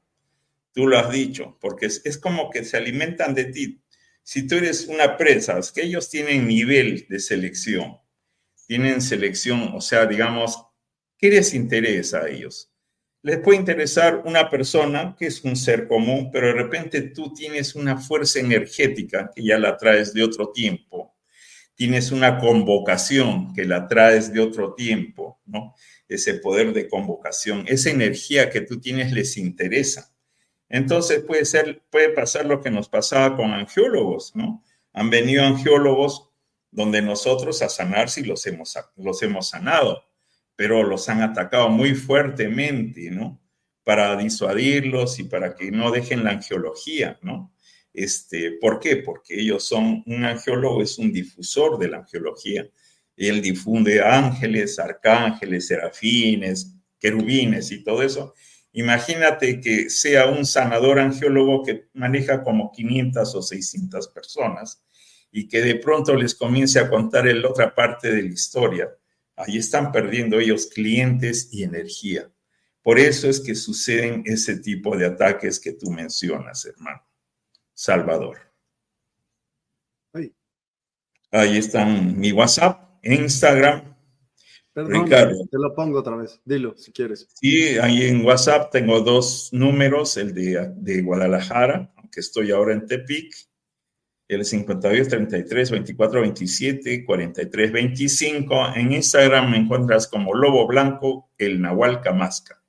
Tú 0.73 0.87
lo 0.87 0.99
has 0.99 1.09
dicho, 1.09 1.57
porque 1.61 1.85
es, 1.85 2.01
es 2.03 2.17
como 2.17 2.49
que 2.49 2.65
se 2.65 2.75
alimentan 2.75 3.33
de 3.33 3.45
ti. 3.45 3.81
Si 4.31 4.45
tú 4.45 4.57
eres 4.57 4.85
una 4.85 5.17
presa, 5.17 5.57
es 5.57 5.71
que 5.71 5.81
ellos 5.81 6.07
tienen 6.07 6.45
nivel 6.45 7.07
de 7.09 7.17
selección, 7.17 7.97
tienen 8.67 9.01
selección, 9.01 9.71
o 9.73 9.81
sea, 9.81 10.05
digamos, 10.05 10.67
¿qué 11.17 11.31
les 11.31 11.55
interesa 11.55 12.19
a 12.19 12.29
ellos? 12.29 12.71
les 13.23 13.39
puede 13.39 13.57
interesar 13.57 14.21
una 14.25 14.47
persona 14.47 15.15
que 15.17 15.25
es 15.25 15.43
un 15.43 15.55
ser 15.55 15.87
común, 15.87 16.29
pero 16.31 16.45
de 16.45 16.53
repente 16.53 17.01
tú 17.01 17.33
tienes 17.33 17.73
una 17.73 17.97
fuerza 17.97 18.39
energética 18.39 19.31
que 19.35 19.43
ya 19.43 19.57
la 19.57 19.75
traes 19.77 20.13
de 20.13 20.21
otro 20.21 20.51
tiempo, 20.51 21.17
tienes 21.73 22.11
una 22.11 22.37
convocación 22.37 23.51
que 23.55 23.65
la 23.65 23.87
traes 23.87 24.31
de 24.31 24.41
otro 24.41 24.75
tiempo, 24.75 25.41
¿no? 25.47 25.73
Ese 26.07 26.35
poder 26.35 26.71
de 26.71 26.87
convocación, 26.87 27.65
esa 27.67 27.89
energía 27.89 28.51
que 28.51 28.61
tú 28.61 28.79
tienes 28.79 29.11
les 29.11 29.37
interesa. 29.37 30.13
Entonces 30.69 31.23
puede 31.23 31.45
ser, 31.45 31.81
puede 31.89 32.09
pasar 32.09 32.45
lo 32.45 32.61
que 32.61 32.71
nos 32.71 32.87
pasaba 32.87 33.35
con 33.35 33.51
angiólogos, 33.51 34.35
¿no? 34.35 34.63
Han 34.93 35.09
venido 35.09 35.43
angiólogos 35.43 36.29
donde 36.71 37.01
nosotros 37.01 37.61
a 37.61 37.69
sanar 37.69 38.09
si 38.09 38.23
los 38.23 38.45
hemos, 38.45 38.77
los 38.95 39.21
hemos 39.23 39.49
sanado 39.49 40.09
pero 40.59 40.83
los 40.83 41.07
han 41.07 41.21
atacado 41.21 41.69
muy 41.69 41.95
fuertemente, 41.95 43.09
¿no? 43.11 43.41
Para 43.85 44.17
disuadirlos 44.17 45.17
y 45.19 45.23
para 45.23 45.55
que 45.55 45.71
no 45.71 45.89
dejen 45.89 46.25
la 46.25 46.31
angiología, 46.31 47.17
¿no? 47.21 47.53
Este, 47.93 48.51
¿Por 48.59 48.81
qué? 48.81 48.97
Porque 48.97 49.39
ellos 49.39 49.63
son, 49.63 50.03
un 50.05 50.25
angiólogo 50.25 50.81
es 50.81 50.97
un 50.97 51.13
difusor 51.13 51.79
de 51.79 51.87
la 51.87 51.99
angiología. 51.99 52.67
Él 53.15 53.41
difunde 53.41 54.01
ángeles, 54.01 54.79
arcángeles, 54.79 55.67
serafines, 55.67 56.75
querubines 56.99 57.71
y 57.71 57.81
todo 57.81 58.03
eso. 58.03 58.33
Imagínate 58.73 59.59
que 59.59 59.89
sea 59.89 60.27
un 60.27 60.45
sanador 60.45 60.99
angiólogo 60.99 61.63
que 61.63 61.87
maneja 61.93 62.43
como 62.43 62.71
500 62.71 63.35
o 63.35 63.41
600 63.41 64.07
personas 64.09 64.83
y 65.31 65.47
que 65.47 65.61
de 65.61 65.75
pronto 65.75 66.15
les 66.15 66.35
comience 66.35 66.79
a 66.79 66.89
contar 66.89 67.25
la 67.25 67.49
otra 67.49 67.73
parte 67.73 68.11
de 68.11 68.23
la 68.23 68.29
historia 68.29 68.89
Ahí 69.39 69.57
están 69.57 69.93
perdiendo 69.93 70.37
ellos 70.37 70.65
clientes 70.67 71.47
y 71.53 71.63
energía. 71.63 72.29
Por 72.81 72.99
eso 72.99 73.29
es 73.29 73.39
que 73.39 73.55
suceden 73.55 74.21
ese 74.25 74.57
tipo 74.59 74.97
de 74.97 75.05
ataques 75.05 75.61
que 75.61 75.71
tú 75.71 75.89
mencionas, 75.91 76.65
hermano. 76.65 77.01
Salvador. 77.73 78.37
Ahí 81.31 81.57
están 81.57 82.19
mi 82.19 82.33
WhatsApp, 82.33 82.99
Instagram. 83.01 83.95
Perdón, 84.85 85.05
Ricardo. 85.05 85.47
te 85.51 85.57
lo 85.57 85.75
pongo 85.75 85.99
otra 85.99 86.15
vez. 86.15 86.39
Dilo 86.45 86.73
si 86.77 86.91
quieres. 86.91 87.27
Sí, 87.33 87.77
ahí 87.77 88.03
en 88.03 88.25
WhatsApp 88.25 88.71
tengo 88.71 89.01
dos 89.01 89.49
números, 89.51 90.15
el 90.17 90.33
de, 90.33 90.71
de 90.75 91.01
Guadalajara, 91.01 91.91
aunque 91.97 92.21
estoy 92.21 92.51
ahora 92.51 92.73
en 92.73 92.85
Tepic, 92.85 93.33
el 94.29 94.45
52 94.45 95.07
33 95.07 95.71
24 95.71 96.21
27 96.21 97.03
43 97.03 97.71
25. 97.71 98.75
En 98.75 98.93
Instagram 98.93 99.51
me 99.51 99.57
encuentras 99.57 100.07
como 100.07 100.33
Lobo 100.33 100.65
Blanco, 100.67 101.29
el 101.37 101.59
Nahual 101.59 101.99
Camasca. 101.99 102.61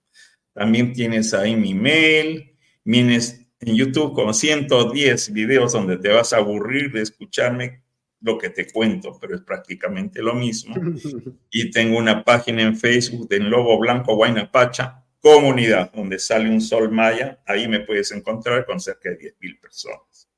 También 0.52 0.92
tienes 0.92 1.32
ahí 1.32 1.54
mi 1.54 1.74
mail. 1.74 2.56
Vienes 2.82 3.46
en 3.61 3.76
YouTube 3.76 4.14
con 4.14 4.34
110 4.34 5.32
videos 5.32 5.72
donde 5.72 5.98
te 5.98 6.08
vas 6.08 6.32
a 6.32 6.38
aburrir 6.38 6.90
de 6.92 7.02
escucharme 7.02 7.82
lo 8.20 8.38
que 8.38 8.50
te 8.50 8.70
cuento, 8.70 9.16
pero 9.20 9.34
es 9.34 9.42
prácticamente 9.42 10.22
lo 10.22 10.34
mismo. 10.34 10.74
Y 11.50 11.70
tengo 11.70 11.98
una 11.98 12.24
página 12.24 12.62
en 12.62 12.76
Facebook 12.76 13.28
de 13.28 13.40
Lobo 13.40 13.78
Blanco 13.78 14.14
Guaynapacha, 14.14 15.04
comunidad 15.20 15.92
donde 15.92 16.18
sale 16.18 16.48
un 16.48 16.60
sol 16.60 16.90
maya. 16.90 17.42
Ahí 17.44 17.66
me 17.66 17.80
puedes 17.80 18.12
encontrar 18.12 18.64
con 18.66 18.78
cerca 18.78 19.10
de 19.10 19.18
10.000 19.18 19.60
personas. 19.60 20.28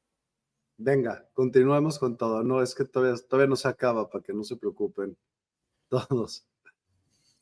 Venga, 0.79 1.29
continuemos 1.35 1.99
con 1.99 2.17
todo. 2.17 2.43
No, 2.43 2.63
es 2.63 2.75
que 2.75 2.85
todavía, 2.85 3.21
todavía 3.29 3.49
no 3.49 3.57
se 3.57 3.69
acaba, 3.69 4.09
para 4.09 4.25
que 4.25 4.33
no 4.33 4.43
se 4.43 4.57
preocupen 4.57 5.17
todos. 5.89 6.47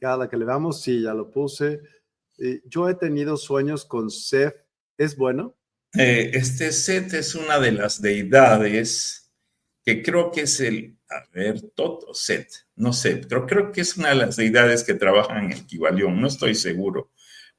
Cada 0.00 0.28
que 0.28 0.36
le 0.36 0.46
damos, 0.46 0.82
sí, 0.82 1.02
ya 1.02 1.14
lo 1.14 1.30
puse. 1.30 1.80
yo 2.64 2.88
he 2.88 2.94
tenido 2.94 3.36
sueños 3.36 3.84
con 3.84 4.10
Seth. 4.10 4.56
¿Es 4.96 5.16
bueno? 5.16 5.54
Eh, 5.94 6.30
este 6.34 6.72
Seth 6.72 7.14
es 7.14 7.34
una 7.34 7.58
de 7.58 7.72
las 7.72 8.00
deidades 8.00 9.19
que 9.84 10.02
creo 10.02 10.30
que 10.30 10.42
es 10.42 10.60
el, 10.60 10.96
a 11.08 11.24
ver, 11.32 11.60
Toto, 11.74 12.14
Set, 12.14 12.48
no 12.76 12.92
sé, 12.92 13.22
pero 13.28 13.46
creo 13.46 13.72
que 13.72 13.80
es 13.80 13.96
una 13.96 14.10
de 14.10 14.16
las 14.16 14.36
deidades 14.36 14.84
que 14.84 14.94
trabajan 14.94 15.44
en 15.44 15.52
el 15.52 15.66
Kibalión, 15.66 16.20
no 16.20 16.26
estoy 16.26 16.54
seguro, 16.54 17.10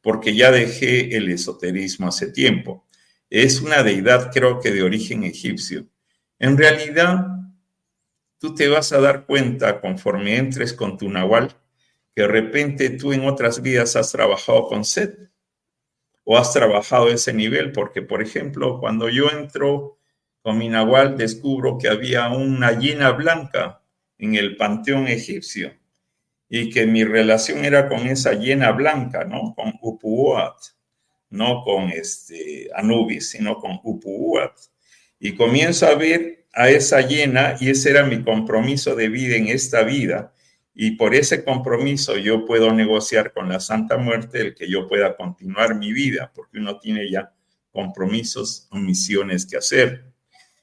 porque 0.02 0.36
ya 0.36 0.52
dejé 0.52 1.16
el 1.16 1.30
esoterismo 1.30 2.08
hace 2.08 2.32
tiempo. 2.32 2.88
Es 3.30 3.62
una 3.62 3.84
deidad, 3.84 4.32
creo 4.32 4.60
que 4.60 4.72
de 4.72 4.84
origen 4.84 5.24
egipcio. 5.24 5.88
En 6.40 6.58
realidad, 6.58 7.28
tú 8.40 8.56
te 8.56 8.68
vas 8.68 8.92
a 8.92 9.00
dar 9.00 9.26
cuenta 9.26 9.80
conforme 9.80 10.38
entres 10.38 10.74
con 10.74 10.98
tu 10.98 11.10
Nahual, 11.10 11.56
que 12.16 12.24
de 12.24 12.28
repente 12.28 12.90
tú 12.90 13.14
en 13.14 13.26
otras 13.26 13.62
vidas 13.62 13.96
has 13.96 14.12
trabajado 14.12 14.68
con 14.68 14.84
Set 14.84 15.32
o 16.24 16.38
has 16.38 16.52
trabajado 16.52 17.10
ese 17.10 17.34
nivel, 17.34 17.72
porque 17.72 18.02
por 18.02 18.22
ejemplo, 18.22 18.80
cuando 18.80 19.10
yo 19.10 19.30
entro 19.30 20.01
con 20.42 20.58
mi 20.58 20.70
Nahual, 20.70 21.18
descubro 21.18 21.78
que 21.78 21.88
había 21.88 22.30
una 22.30 22.72
llena 22.72 23.12
blanca 23.12 23.82
en 24.18 24.36
el 24.36 24.56
panteón 24.58 25.08
egipcio 25.08 25.74
y 26.50 26.70
que 26.70 26.86
mi 26.86 27.04
relación 27.04 27.64
era 27.64 27.88
con 27.88 28.08
esa 28.08 28.34
llena 28.34 28.72
blanca, 28.72 29.24
¿no? 29.24 29.54
Con 29.56 29.74
Upuat, 29.82 30.58
no 31.30 31.64
con 31.64 31.90
este 31.90 32.70
Anubis, 32.76 33.30
sino 33.30 33.56
con 33.56 33.80
Upuat. 33.84 34.52
Y 35.20 35.36
comienzo 35.36 35.88
a 35.88 35.96
ver 35.96 36.48
a 36.54 36.70
esa 36.70 37.02
llena 37.02 37.56
y 37.60 37.70
ese 37.70 37.92
era 37.92 38.04
mi 38.04 38.24
compromiso 38.24 38.96
de 38.96 39.08
vida 39.08 39.38
en 39.38 39.48
esta 39.48 39.84
vida. 39.84 40.34
Y 40.74 40.92
por 40.92 41.16
ese 41.16 41.44
compromiso 41.44 42.18
yo 42.18 42.46
puedo 42.46 42.74
negociar 42.74 43.32
con 43.34 43.48
la 43.48 43.60
Santa 43.60 43.98
Muerte 43.98 44.42
el 44.42 44.56
que 44.56 44.70
yo 44.70 44.88
pueda 44.88 45.16
continuar 45.16 45.76
mi 45.76 45.94
vida, 45.94 46.32
porque 46.36 46.58
uno 46.58 46.80
tiene 46.80 47.10
ya 47.10 47.34
compromisos 47.72 48.68
o 48.72 48.78
misiones 48.78 49.46
que 49.46 49.58
hacer. 49.58 50.11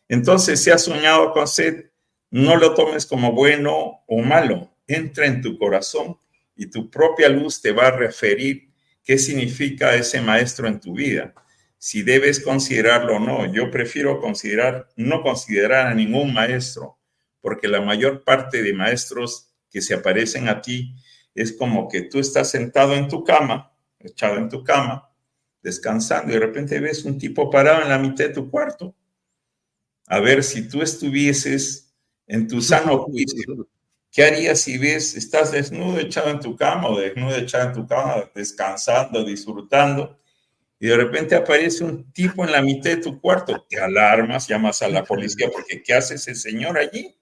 Entonces, 0.08 0.62
si 0.62 0.70
has 0.70 0.84
soñado 0.84 1.32
con 1.32 1.46
sed, 1.46 1.90
no 2.30 2.56
lo 2.56 2.74
tomes 2.74 3.06
como 3.06 3.32
bueno 3.32 4.04
o 4.06 4.22
malo, 4.22 4.70
entra 4.86 5.26
en 5.26 5.40
tu 5.40 5.58
corazón 5.58 6.18
y 6.56 6.66
tu 6.66 6.90
propia 6.90 7.28
luz 7.28 7.60
te 7.60 7.72
va 7.72 7.88
a 7.88 7.96
referir 7.96 8.70
qué 9.04 9.18
significa 9.18 9.94
ese 9.94 10.20
maestro 10.20 10.66
en 10.66 10.80
tu 10.80 10.94
vida. 10.94 11.34
Si 11.78 12.02
debes 12.02 12.40
considerarlo 12.40 13.16
o 13.16 13.20
no, 13.20 13.52
yo 13.52 13.70
prefiero 13.70 14.20
considerar, 14.20 14.88
no 14.96 15.22
considerar 15.22 15.86
a 15.86 15.94
ningún 15.94 16.34
maestro, 16.34 16.98
porque 17.40 17.68
la 17.68 17.80
mayor 17.80 18.24
parte 18.24 18.62
de 18.62 18.72
maestros 18.72 19.54
que 19.70 19.80
se 19.80 19.94
aparecen 19.94 20.48
a 20.48 20.60
ti 20.60 20.94
es 21.34 21.52
como 21.52 21.88
que 21.88 22.02
tú 22.02 22.18
estás 22.18 22.50
sentado 22.50 22.94
en 22.94 23.08
tu 23.08 23.22
cama, 23.22 23.72
echado 24.00 24.38
en 24.38 24.48
tu 24.48 24.64
cama, 24.64 25.08
descansando 25.62 26.30
y 26.30 26.34
de 26.34 26.40
repente 26.40 26.80
ves 26.80 27.04
un 27.04 27.18
tipo 27.18 27.50
parado 27.50 27.82
en 27.82 27.88
la 27.88 27.98
mitad 27.98 28.24
de 28.24 28.34
tu 28.34 28.50
cuarto. 28.50 28.94
A 30.08 30.20
ver, 30.20 30.42
si 30.42 30.68
tú 30.68 30.82
estuvieses 30.82 31.94
en 32.26 32.48
tu 32.48 32.60
sano 32.60 32.98
juicio, 32.98 33.68
¿Qué 34.10 34.24
harías 34.24 34.60
si 34.60 34.78
ves, 34.78 35.14
estás 35.14 35.52
desnudo 35.52 35.98
echado 35.98 36.30
en 36.30 36.40
tu 36.40 36.56
cama 36.56 36.88
o 36.88 36.98
desnudo 36.98 37.36
echado 37.36 37.68
en 37.68 37.74
tu 37.74 37.86
cama, 37.86 38.30
descansando, 38.34 39.22
disfrutando, 39.22 40.18
y 40.80 40.86
de 40.88 40.96
repente 40.96 41.34
aparece 41.34 41.84
un 41.84 42.10
tipo 42.12 42.44
en 42.44 42.52
la 42.52 42.62
mitad 42.62 42.90
de 42.90 42.96
tu 42.96 43.20
cuarto? 43.20 43.66
Te 43.68 43.78
alarmas, 43.78 44.48
llamas 44.48 44.80
a 44.82 44.88
la 44.88 45.04
policía 45.04 45.50
porque 45.52 45.82
¿qué 45.82 45.94
hace 45.94 46.14
ese 46.14 46.34
señor 46.34 46.78
allí? 46.78 47.16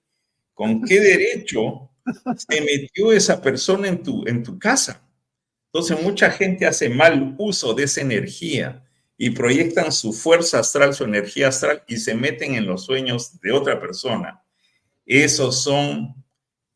¿Con 0.54 0.82
qué 0.82 1.00
derecho 1.00 1.90
se 2.36 2.60
metió 2.60 3.12
esa 3.12 3.42
persona 3.42 3.88
en 3.88 4.02
tu, 4.02 4.24
en 4.26 4.44
tu 4.44 4.58
casa? 4.58 5.02
Entonces 5.72 6.00
mucha 6.02 6.30
gente 6.30 6.66
hace 6.66 6.88
mal 6.88 7.34
uso 7.38 7.74
de 7.74 7.84
esa 7.84 8.00
energía 8.00 8.85
y 9.18 9.30
proyectan 9.30 9.92
su 9.92 10.12
fuerza 10.12 10.60
astral, 10.60 10.94
su 10.94 11.04
energía 11.04 11.48
astral 11.48 11.82
y 11.86 11.96
se 11.96 12.14
meten 12.14 12.54
en 12.54 12.66
los 12.66 12.84
sueños 12.84 13.40
de 13.40 13.52
otra 13.52 13.80
persona. 13.80 14.42
Esos 15.06 15.62
son 15.62 16.14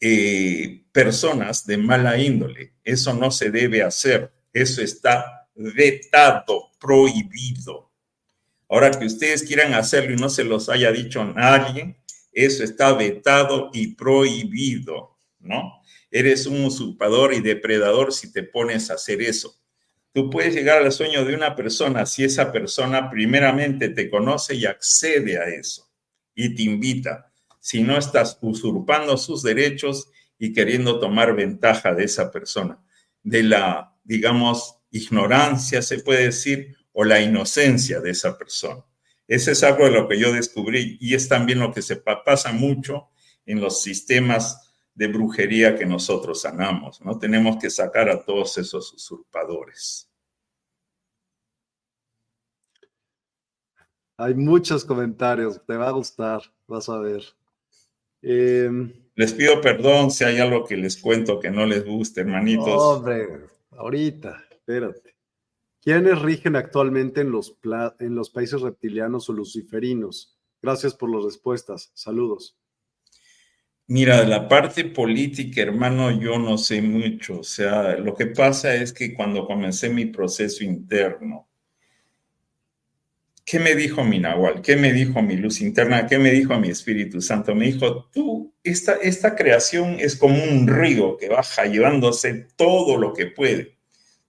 eh, 0.01 0.85
personas 0.93 1.67
de 1.67 1.77
mala 1.77 2.19
índole. 2.19 2.75
Eso 2.83 3.13
no 3.13 3.31
se 3.31 3.51
debe 3.51 3.83
hacer. 3.83 4.33
Eso 4.53 4.81
está 4.83 5.49
vetado, 5.55 6.71
prohibido. 6.79 7.91
Ahora 8.69 8.91
que 8.93 9.05
ustedes 9.05 9.43
quieran 9.43 9.75
hacerlo 9.75 10.15
y 10.15 10.17
no 10.17 10.31
se 10.31 10.45
los 10.45 10.69
haya 10.69 10.93
dicho 10.93 11.25
nadie, 11.25 11.97
eso 12.33 12.63
está 12.63 12.93
vetado 12.93 13.71
y 13.73 13.95
prohibido, 13.95 15.17
¿no? 15.41 15.83
Eres 16.11 16.47
un 16.47 16.65
usurpador 16.65 17.35
y 17.35 17.41
depredador 17.41 18.13
si 18.13 18.33
te 18.33 18.43
pones 18.43 18.91
a 18.91 18.95
hacer 18.95 19.23
eso. 19.23 19.61
Tú 20.13 20.29
puedes 20.29 20.55
llegar 20.55 20.83
al 20.83 20.91
sueño 20.91 21.25
de 21.25 21.35
una 21.35 21.55
persona 21.55 22.05
si 22.05 22.25
esa 22.25 22.51
persona 22.51 23.09
primeramente 23.11 23.91
te 23.91 24.11
conoce 24.11 24.57
y 24.57 24.67
accede 24.67 25.39
a 25.39 25.45
eso 25.45 25.89
y 26.35 26.55
te 26.55 26.63
invita 26.63 27.33
si 27.61 27.83
no 27.83 27.97
estás 27.97 28.39
usurpando 28.41 29.17
sus 29.17 29.43
derechos 29.43 30.09
y 30.39 30.53
queriendo 30.53 30.99
tomar 30.99 31.37
ventaja 31.37 31.95
de 31.95 32.05
esa 32.05 32.31
persona, 32.31 32.83
de 33.23 33.43
la, 33.43 33.95
digamos, 34.03 34.79
ignorancia, 34.91 35.83
se 35.83 35.99
puede 36.01 36.25
decir, 36.25 36.75
o 36.93 37.05
la 37.05 37.21
inocencia 37.21 38.01
de 38.01 38.11
esa 38.11 38.37
persona. 38.37 38.85
Ese 39.29 39.53
es 39.53 39.63
algo 39.63 39.85
de 39.85 39.93
lo 39.93 40.09
que 40.09 40.19
yo 40.19 40.33
descubrí 40.33 40.97
y 41.01 41.15
es 41.15 41.29
también 41.29 41.61
lo 41.61 41.73
que 41.73 41.83
se 41.83 41.97
pasa 41.97 42.53
mucho 42.53 43.11
en 43.47 43.61
los 43.61 43.83
sistemas 43.83 44.70
de 45.01 45.09
brujería 45.09 45.77
que 45.77 45.87
nosotros 45.87 46.43
sanamos, 46.43 47.01
¿no? 47.01 47.19
Tenemos 47.19 47.57
que 47.57 47.71
sacar 47.71 48.11
a 48.11 48.23
todos 48.23 48.59
esos 48.59 48.93
usurpadores. 48.93 50.11
Hay 54.19 54.35
muchos 54.35 54.85
comentarios, 54.85 55.59
te 55.67 55.75
va 55.75 55.89
a 55.89 55.93
gustar, 55.93 56.43
vas 56.67 56.91
a 56.91 56.99
ver. 56.99 57.23
Em, 58.21 58.93
les 59.15 59.33
pido 59.33 59.63
perdón 59.63 60.11
si 60.11 60.25
hay 60.25 60.39
algo 60.39 60.67
que 60.67 60.77
les 60.77 60.99
cuento 60.99 61.41
que 61.41 61.51
no 61.51 61.65
les 61.65 61.83
guste, 61.83 62.21
hermanitos. 62.21 62.69
Hombre, 62.69 63.47
ahorita, 63.71 64.45
espérate. 64.51 65.17
¿Quiénes 65.81 66.21
rigen 66.21 66.57
actualmente 66.57 67.23
en 67.23 67.31
los, 67.33 67.59
en 68.01 68.15
los 68.15 68.29
países 68.29 68.61
reptilianos 68.61 69.31
o 69.31 69.33
luciferinos? 69.33 70.39
Gracias 70.61 70.93
por 70.93 71.11
las 71.11 71.25
respuestas. 71.25 71.91
Saludos. 71.95 72.60
Mira, 73.91 74.25
la 74.25 74.47
parte 74.47 74.85
política, 74.85 75.63
hermano, 75.63 76.13
yo 76.13 76.39
no 76.39 76.57
sé 76.59 76.81
mucho. 76.81 77.41
O 77.41 77.43
sea, 77.43 77.97
lo 77.97 78.15
que 78.15 78.27
pasa 78.27 78.73
es 78.77 78.93
que 78.93 79.13
cuando 79.13 79.47
comencé 79.47 79.89
mi 79.91 80.07
proceso 80.07 80.63
interno, 80.63 81.49
¿Qué 83.45 83.59
me 83.59 83.75
dijo 83.75 84.05
mi 84.05 84.21
Nahual? 84.21 84.63
¿Qué 84.63 84.77
me 84.77 84.93
dijo 84.93 85.21
mi 85.23 85.35
luz 85.35 85.61
interna? 85.61 86.07
¿Qué 86.07 86.19
me 86.19 86.31
dijo 86.31 86.57
mi 86.61 86.69
Espíritu 86.69 87.21
Santo? 87.21 87.53
Me 87.53 87.67
dijo, 87.67 88.09
tú, 88.13 88.55
esta, 88.63 88.93
esta 89.03 89.35
creación 89.35 89.97
es 89.99 90.15
como 90.15 90.41
un 90.41 90.69
río 90.69 91.17
que 91.17 91.29
baja 91.29 91.65
llevándose 91.65 92.47
todo 92.55 92.97
lo 92.97 93.13
que 93.13 93.27
puede. 93.27 93.77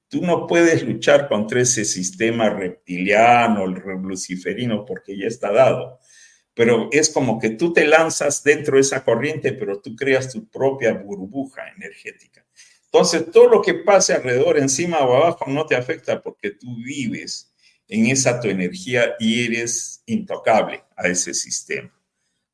Tú 0.07 0.21
no 0.21 0.47
puedes 0.47 0.81
luchar 0.81 1.27
contra 1.27 1.61
ese 1.61 1.85
sistema 1.85 2.49
reptiliano, 2.49 3.65
el 3.65 3.75
luciferino, 4.01 4.85
porque 4.85 5.15
ya 5.15 5.27
está 5.27 5.51
dado. 5.51 5.99
Pero 6.53 6.89
es 6.91 7.09
como 7.09 7.39
que 7.39 7.51
tú 7.51 7.73
te 7.73 7.85
lanzas 7.85 8.43
dentro 8.43 8.75
de 8.75 8.81
esa 8.81 9.03
corriente, 9.03 9.53
pero 9.53 9.79
tú 9.79 9.95
creas 9.95 10.31
tu 10.31 10.47
propia 10.49 10.93
burbuja 10.93 11.61
energética. 11.75 12.45
Entonces, 12.85 13.31
todo 13.31 13.47
lo 13.47 13.61
que 13.61 13.73
pase 13.73 14.13
alrededor, 14.13 14.57
encima 14.57 14.99
o 14.99 15.15
abajo, 15.15 15.45
no 15.47 15.65
te 15.65 15.75
afecta 15.75 16.21
porque 16.21 16.51
tú 16.51 16.75
vives 16.83 17.53
en 17.87 18.07
esa 18.07 18.39
tu 18.39 18.49
energía 18.49 19.15
y 19.19 19.45
eres 19.45 20.03
intocable 20.05 20.83
a 20.97 21.07
ese 21.07 21.33
sistema. 21.33 21.91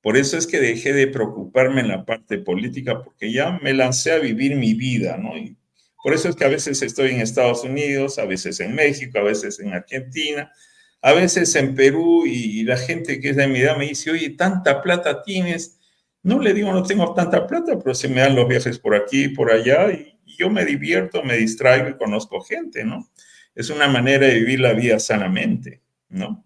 Por 0.02 0.16
eso 0.16 0.38
es 0.38 0.48
que 0.48 0.60
dejé 0.60 0.94
de 0.94 1.08
preocuparme 1.08 1.82
en 1.82 1.90
la 1.90 2.06
parte 2.06 2.38
política 2.38 3.04
porque 3.04 3.32
ya 3.32 3.60
me 3.62 3.74
lancé 3.74 4.12
a 4.12 4.20
vivir 4.20 4.56
mi 4.56 4.74
vida, 4.74 5.18
¿no? 5.18 5.38
Y 5.38 5.58
por 6.02 6.14
eso 6.14 6.30
es 6.30 6.36
que 6.36 6.46
a 6.46 6.50
veces 6.50 6.82
estoy 6.82 7.12
en 7.12 7.22
Estados 7.22 7.64
Unidos, 7.64 8.18
a 8.18 8.26
veces 8.26 8.60
en 8.60 8.74
México, 8.76 9.20
a 9.20 9.24
veces 9.24 9.60
en 9.60 9.74
Argentina, 9.74 10.52
a 11.02 11.14
veces 11.14 11.56
en 11.56 11.76
Perú 11.76 12.26
y, 12.26 12.64
la 12.64 12.78
gente 12.78 13.20
que 13.20 13.30
es 13.30 13.36
de 13.36 13.48
mi 13.48 13.60
edad 13.60 13.78
me 13.78 13.88
dice, 13.88 14.12
oye, 14.12 14.32
tanta 14.32 14.82
plata 14.82 15.24
tienes. 15.24 15.80
No 16.24 16.40
le 16.40 16.54
digo, 16.54 16.72
no 16.74 16.84
tengo 16.84 17.14
tanta 17.14 17.48
plata, 17.48 17.78
pero 17.80 17.96
se 17.96 18.10
me 18.10 18.22
dan 18.22 18.36
los 18.36 18.48
viajes 18.48 18.80
por 18.80 18.96
aquí 18.96 19.26
y 19.26 19.30
por 19.30 19.52
allá 19.52 19.92
y 19.92 20.18
yo 20.38 20.50
me 20.50 20.66
divierto, 20.66 21.24
me 21.24 21.38
distraigo 21.38 21.90
y 21.90 21.98
conozco 21.98 22.42
gente, 22.42 22.84
¿no? 22.84 23.10
es 23.58 23.72
una 23.72 23.88
manera 23.88 24.28
de 24.28 24.36
vivir 24.36 24.60
la 24.60 24.74
vida 24.74 25.00
sanamente, 25.00 25.82
¿no? 26.10 26.46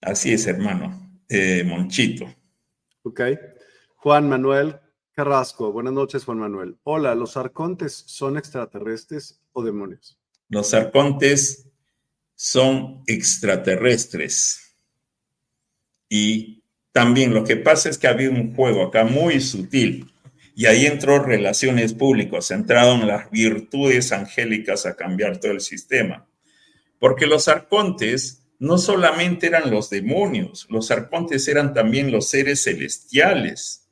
Así 0.00 0.32
es, 0.32 0.44
hermano. 0.48 1.22
Eh, 1.28 1.62
Monchito. 1.64 2.26
Ok. 3.04 3.20
Juan 3.94 4.28
Manuel 4.28 4.80
Carrasco, 5.12 5.70
buenas 5.70 5.92
noches, 5.92 6.24
Juan 6.24 6.38
Manuel. 6.38 6.78
Hola, 6.82 7.14
¿los 7.14 7.36
arcontes 7.36 7.92
son 7.92 8.36
extraterrestres 8.36 9.40
o 9.52 9.62
demonios? 9.62 10.18
Los 10.48 10.72
arcontes 10.74 11.66
son 12.34 13.02
extraterrestres. 13.06 14.74
Y 16.08 16.62
también 16.92 17.34
lo 17.34 17.44
que 17.44 17.56
pasa 17.56 17.90
es 17.90 17.98
que 17.98 18.08
había 18.08 18.30
un 18.30 18.54
juego 18.54 18.82
acá 18.82 19.04
muy 19.04 19.40
sutil 19.40 20.12
y 20.54 20.66
ahí 20.66 20.86
entró 20.86 21.22
relaciones 21.22 21.94
públicas, 21.94 22.46
centrado 22.46 22.94
en 22.94 23.06
las 23.06 23.30
virtudes 23.30 24.10
angélicas 24.10 24.86
a 24.86 24.96
cambiar 24.96 25.38
todo 25.38 25.52
el 25.52 25.60
sistema. 25.60 26.26
Porque 26.98 27.26
los 27.26 27.46
arcontes 27.46 28.42
no 28.58 28.78
solamente 28.78 29.46
eran 29.46 29.70
los 29.70 29.88
demonios, 29.88 30.66
los 30.68 30.90
arcontes 30.90 31.46
eran 31.46 31.74
también 31.74 32.10
los 32.10 32.28
seres 32.28 32.64
celestiales, 32.64 33.86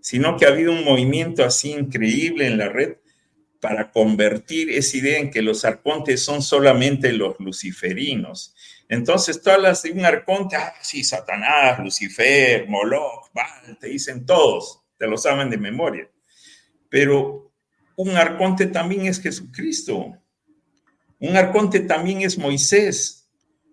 sino 0.00 0.36
que 0.36 0.44
ha 0.44 0.50
habido 0.50 0.70
un 0.70 0.84
movimiento 0.84 1.44
así 1.44 1.72
increíble 1.72 2.46
en 2.46 2.58
la 2.58 2.68
red 2.68 2.98
para 3.64 3.90
convertir 3.90 4.68
esa 4.68 4.98
idea 4.98 5.18
en 5.18 5.30
que 5.30 5.40
los 5.40 5.64
arcontes 5.64 6.22
son 6.22 6.42
solamente 6.42 7.10
los 7.14 7.40
luciferinos. 7.40 8.54
Entonces, 8.90 9.40
todas 9.40 9.58
las 9.58 9.82
de 9.82 9.92
un 9.92 10.04
arconte, 10.04 10.54
ah, 10.54 10.74
sí, 10.82 11.02
Satanás, 11.02 11.78
Lucifer, 11.78 12.68
Moloch, 12.68 13.32
Baal, 13.32 13.78
te 13.80 13.86
dicen 13.86 14.26
todos, 14.26 14.82
te 14.98 15.06
lo 15.06 15.16
saben 15.16 15.48
de 15.48 15.56
memoria. 15.56 16.06
Pero 16.90 17.54
un 17.96 18.10
arconte 18.10 18.66
también 18.66 19.06
es 19.06 19.18
Jesucristo. 19.18 20.12
Un 21.18 21.34
arconte 21.34 21.80
también 21.80 22.20
es 22.20 22.36
Moisés. 22.36 23.30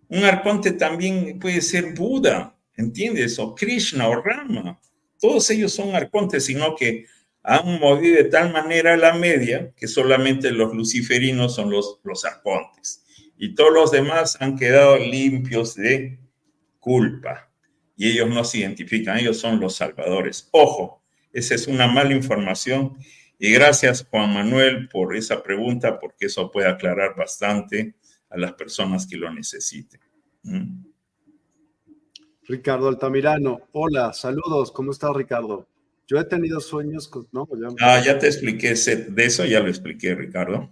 Un 0.08 0.24
arconte 0.24 0.72
también 0.72 1.38
puede 1.38 1.60
ser 1.60 1.94
Buda, 1.94 2.58
¿entiendes? 2.78 3.38
O 3.40 3.54
Krishna 3.54 4.08
o 4.08 4.22
Rama. 4.22 4.80
Todos 5.20 5.50
ellos 5.50 5.74
son 5.74 5.94
arcontes, 5.94 6.46
sino 6.46 6.78
que 6.78 7.08
han 7.44 7.80
movido 7.80 8.18
de 8.18 8.26
tal 8.26 8.52
manera 8.54 8.96
la 8.98 9.14
media 9.14 9.74
que 9.76 9.88
solamente 9.88 10.52
los 10.52 10.74
luciferinos 10.74 11.56
son 11.56 11.72
los, 11.72 12.00
los 12.04 12.24
arcontes. 12.26 13.04
Y 13.38 13.56
todos 13.56 13.74
los 13.74 13.92
demás 13.92 14.38
han 14.40 14.58
quedado 14.58 14.98
limpios 14.98 15.76
de 15.76 16.20
culpa. 16.80 17.52
Y 17.96 18.12
ellos 18.12 18.30
no 18.30 18.44
se 18.44 18.60
identifican, 18.60 19.18
ellos 19.18 19.38
son 19.38 19.60
los 19.60 19.76
salvadores. 19.76 20.48
Ojo, 20.52 21.04
esa 21.34 21.56
es 21.56 21.68
una 21.68 21.88
mala 21.88 22.14
información. 22.14 22.98
Y 23.40 23.52
gracias, 23.52 24.06
Juan 24.10 24.34
Manuel, 24.34 24.88
por 24.90 25.16
esa 25.16 25.42
pregunta, 25.42 26.00
porque 26.00 26.28
eso 26.28 26.52
puede 26.52 26.68
aclarar 26.68 27.16
bastante 27.16 27.96
a 28.30 28.38
las 28.38 28.54
personas 28.54 29.08
que 29.08 29.18
lo 29.18 29.32
necesiten. 29.34 30.00
¿Mm? 30.44 30.86
Ricardo 32.44 32.88
Altamirano, 32.88 33.62
hola, 33.72 34.14
saludos, 34.14 34.72
¿cómo 34.72 34.92
estás, 34.92 35.16
Ricardo? 35.16 35.68
Yo 36.12 36.20
he 36.20 36.26
tenido 36.26 36.60
sueños 36.60 37.08
con... 37.08 37.26
No, 37.32 37.48
ya... 37.58 37.74
Ah, 37.80 38.04
ya 38.06 38.20
te 38.20 38.28
expliqué 38.28 38.74
de 38.74 39.26
eso, 39.26 39.46
ya 39.46 39.62
lo 39.62 39.70
expliqué, 39.70 40.14
Ricardo. 40.14 40.70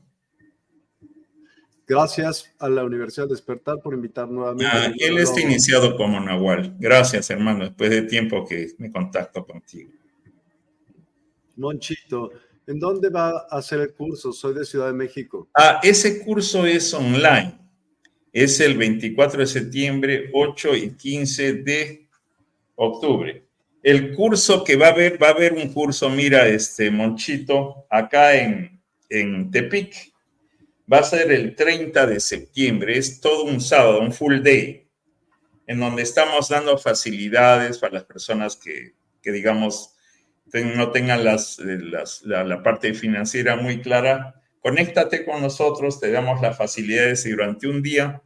Gracias 1.88 2.54
a 2.60 2.68
la 2.68 2.84
Universidad 2.84 3.30
Despertar 3.30 3.78
por 3.82 3.94
invitar 3.94 4.28
nuevamente. 4.28 4.70
Ah, 4.70 4.92
él 5.00 5.18
está 5.18 5.40
iniciado 5.40 5.96
como 5.96 6.20
Nahual. 6.20 6.76
Gracias, 6.78 7.30
hermano, 7.30 7.64
después 7.64 7.90
de 7.90 8.02
tiempo 8.02 8.46
que 8.46 8.74
me 8.80 8.92
contacto 8.92 9.46
contigo. 9.46 9.94
Monchito, 11.56 12.32
¿en 12.68 12.78
dónde 12.78 13.08
va 13.08 13.30
a 13.50 13.60
hacer 13.60 13.80
el 13.80 13.94
curso? 13.94 14.34
Soy 14.34 14.54
de 14.54 14.66
Ciudad 14.66 14.88
de 14.88 14.94
México. 14.94 15.48
Ah, 15.56 15.80
ese 15.82 16.22
curso 16.22 16.66
es 16.66 16.94
online. 16.94 17.58
Es 18.34 18.60
el 18.60 18.78
24 18.78 19.40
de 19.40 19.48
septiembre, 19.48 20.30
8 20.34 20.76
y 20.76 20.98
15 20.98 21.54
de 21.54 22.10
octubre. 22.76 23.49
El 23.82 24.14
curso 24.14 24.64
que 24.64 24.76
va 24.76 24.88
a 24.88 24.92
haber, 24.92 25.22
va 25.22 25.28
a 25.28 25.32
haber 25.32 25.54
un 25.54 25.72
curso, 25.72 26.10
mira, 26.10 26.48
este 26.48 26.92
Monchito, 26.92 27.86
acá 27.90 28.36
en, 28.36 28.82
en 29.10 29.50
Tepic. 29.52 30.14
Va 30.92 31.00
a 31.00 31.04
ser 31.04 31.32
el 31.32 31.56
30 31.56 32.08
de 32.08 32.20
septiembre. 32.20 32.98
Es 32.98 33.22
todo 33.22 33.44
un 33.44 33.62
sábado, 33.62 34.02
un 34.02 34.12
full 34.12 34.42
day, 34.42 34.88
en 35.68 35.80
donde 35.80 36.02
estamos 36.02 36.50
dando 36.50 36.78
facilidades 36.78 37.78
para 37.78 37.94
las 37.94 38.04
personas 38.04 38.56
que, 38.56 38.96
que 39.22 39.32
digamos, 39.32 39.96
no 40.54 40.92
tengan 40.92 41.24
las, 41.24 41.60
la, 41.60 42.64
parte 42.64 42.94
financiera 42.94 43.56
muy 43.56 43.82
clara, 43.82 44.42
conéctate 44.62 45.26
con 45.26 45.42
nosotros, 45.42 46.00
te 46.00 46.12
damos 46.12 46.42
las 46.42 46.58
facilidades 46.58 47.26
y 47.26 47.32
durante 47.32 47.68
un 47.68 47.82
día, 47.82 48.22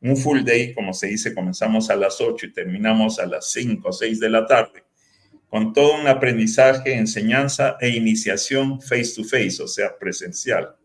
un 0.00 0.16
full 0.16 0.42
day, 0.42 0.74
como 0.74 0.92
se 0.92 1.08
dice, 1.08 1.34
comenzamos 1.34 1.90
a 1.90 1.96
las 1.96 2.20
8 2.20 2.46
y 2.46 2.52
terminamos 2.52 3.18
a 3.18 3.26
las 3.26 3.50
5 3.50 3.88
o 3.88 3.92
6 3.92 4.20
de 4.20 4.30
la 4.30 4.46
tarde, 4.46 4.84
con 5.48 5.72
todo 5.72 5.94
un 6.00 6.06
aprendizaje, 6.06 6.94
enseñanza 6.94 7.76
e 7.80 7.88
iniciación 7.88 8.80
face 8.80 9.14
to 9.16 9.24
face, 9.24 9.62
o 9.62 9.68
sea, 9.68 9.96
presencial. 9.98 10.76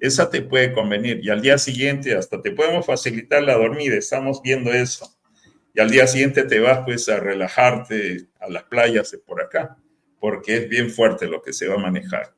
Esa 0.00 0.28
te 0.28 0.42
puede 0.42 0.72
convenir 0.72 1.20
y 1.22 1.30
al 1.30 1.40
día 1.40 1.58
siguiente 1.58 2.14
hasta 2.14 2.42
te 2.42 2.50
podemos 2.50 2.84
facilitar 2.84 3.42
la 3.42 3.54
dormida, 3.54 3.96
estamos 3.96 4.42
viendo 4.42 4.72
eso. 4.72 5.16
Y 5.74 5.80
al 5.80 5.90
día 5.90 6.06
siguiente 6.06 6.42
te 6.44 6.60
vas 6.60 6.80
pues 6.84 7.08
a 7.08 7.18
relajarte 7.18 8.26
a 8.40 8.50
las 8.50 8.64
playas 8.64 9.10
de 9.10 9.18
por 9.18 9.42
acá 9.42 9.76
porque 10.20 10.56
es 10.56 10.68
bien 10.68 10.90
fuerte 10.90 11.26
lo 11.26 11.42
que 11.42 11.52
se 11.52 11.66
va 11.66 11.74
a 11.74 11.78
manejar. 11.78 12.34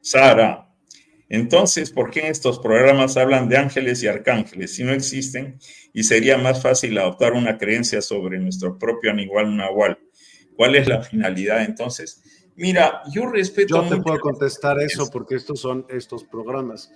Sara, 0.00 0.69
entonces, 1.30 1.92
¿por 1.92 2.10
qué 2.10 2.20
en 2.20 2.26
estos 2.26 2.58
programas 2.58 3.16
hablan 3.16 3.48
de 3.48 3.56
ángeles 3.56 4.02
y 4.02 4.08
arcángeles 4.08 4.74
si 4.74 4.82
no 4.82 4.92
existen? 4.92 5.60
Y 5.92 6.02
sería 6.02 6.36
más 6.36 6.60
fácil 6.60 6.98
adoptar 6.98 7.34
una 7.34 7.56
creencia 7.56 8.02
sobre 8.02 8.40
nuestro 8.40 8.76
propio 8.76 9.16
igual 9.16 9.56
nahual. 9.56 9.96
¿Cuál 10.56 10.74
es 10.74 10.88
la 10.88 11.02
finalidad 11.02 11.62
entonces? 11.62 12.50
Mira, 12.56 13.02
yo 13.12 13.26
respeto. 13.26 13.80
Yo 13.80 13.88
te 13.88 14.02
puedo 14.02 14.18
contestar 14.18 14.80
eso 14.80 15.08
porque 15.08 15.36
estos 15.36 15.60
son 15.60 15.86
estos 15.88 16.24
programas. 16.24 16.92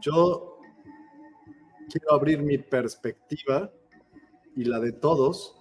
Yo 0.00 0.58
quiero 1.90 2.14
abrir 2.14 2.40
mi 2.40 2.56
perspectiva 2.56 3.70
y 4.56 4.64
la 4.64 4.80
de 4.80 4.92
todos 4.92 5.56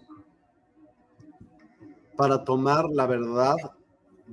para 2.15 2.45
tomar 2.45 2.85
la 2.89 3.05
verdad 3.05 3.55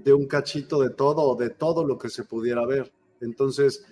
de 0.04 0.12
un 0.12 0.26
cachito 0.26 0.80
de 0.80 0.90
todo 0.90 1.22
o 1.22 1.36
de 1.36 1.50
todo 1.50 1.84
lo 1.84 1.98
que 1.98 2.08
se 2.08 2.24
pudiera 2.24 2.64
ver. 2.66 2.92
Entonces, 3.20 3.84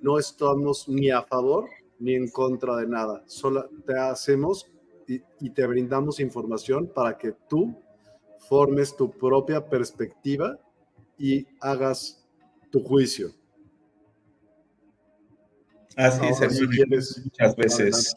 no 0.00 0.18
estamos 0.18 0.88
ni 0.88 1.10
a 1.10 1.22
favor 1.22 1.68
ni 1.98 2.14
en 2.14 2.28
contra 2.28 2.76
de 2.76 2.86
nada. 2.86 3.22
Solo 3.26 3.68
te 3.86 3.98
hacemos 3.98 4.66
y, 5.06 5.50
te 5.50 5.66
brindamos 5.66 6.20
información 6.20 6.90
para 6.94 7.16
que 7.16 7.32
tú 7.48 7.74
formes 8.48 8.94
tu 8.94 9.10
propia 9.10 9.66
perspectiva 9.66 10.58
y 11.18 11.46
hagas 11.60 12.24
tu 12.70 12.82
juicio. 12.82 13.32
Así 15.96 16.26
es, 16.26 17.24
muchas 17.24 17.56
veces. 17.56 18.14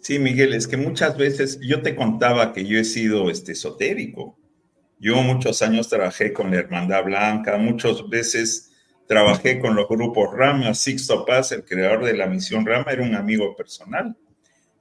Sí, 0.00 0.18
Miguel, 0.18 0.54
es 0.54 0.66
que 0.66 0.78
muchas 0.78 1.16
veces 1.16 1.60
yo 1.60 1.82
te 1.82 1.94
contaba 1.94 2.52
que 2.52 2.64
yo 2.64 2.78
he 2.78 2.84
sido 2.84 3.30
este, 3.30 3.52
esotérico. 3.52 4.39
Yo 5.00 5.16
muchos 5.22 5.62
años 5.62 5.88
trabajé 5.88 6.32
con 6.32 6.50
la 6.50 6.58
Hermandad 6.58 7.02
Blanca, 7.04 7.56
muchas 7.56 8.08
veces 8.08 8.70
trabajé 9.08 9.58
con 9.58 9.74
los 9.74 9.88
grupos 9.88 10.28
Rama, 10.32 10.74
Sixto 10.74 11.24
Paz, 11.24 11.50
el 11.50 11.64
creador 11.64 12.04
de 12.04 12.14
la 12.14 12.26
misión 12.26 12.64
Rama, 12.64 12.92
era 12.92 13.02
un 13.02 13.16
amigo 13.16 13.56
personal. 13.56 14.16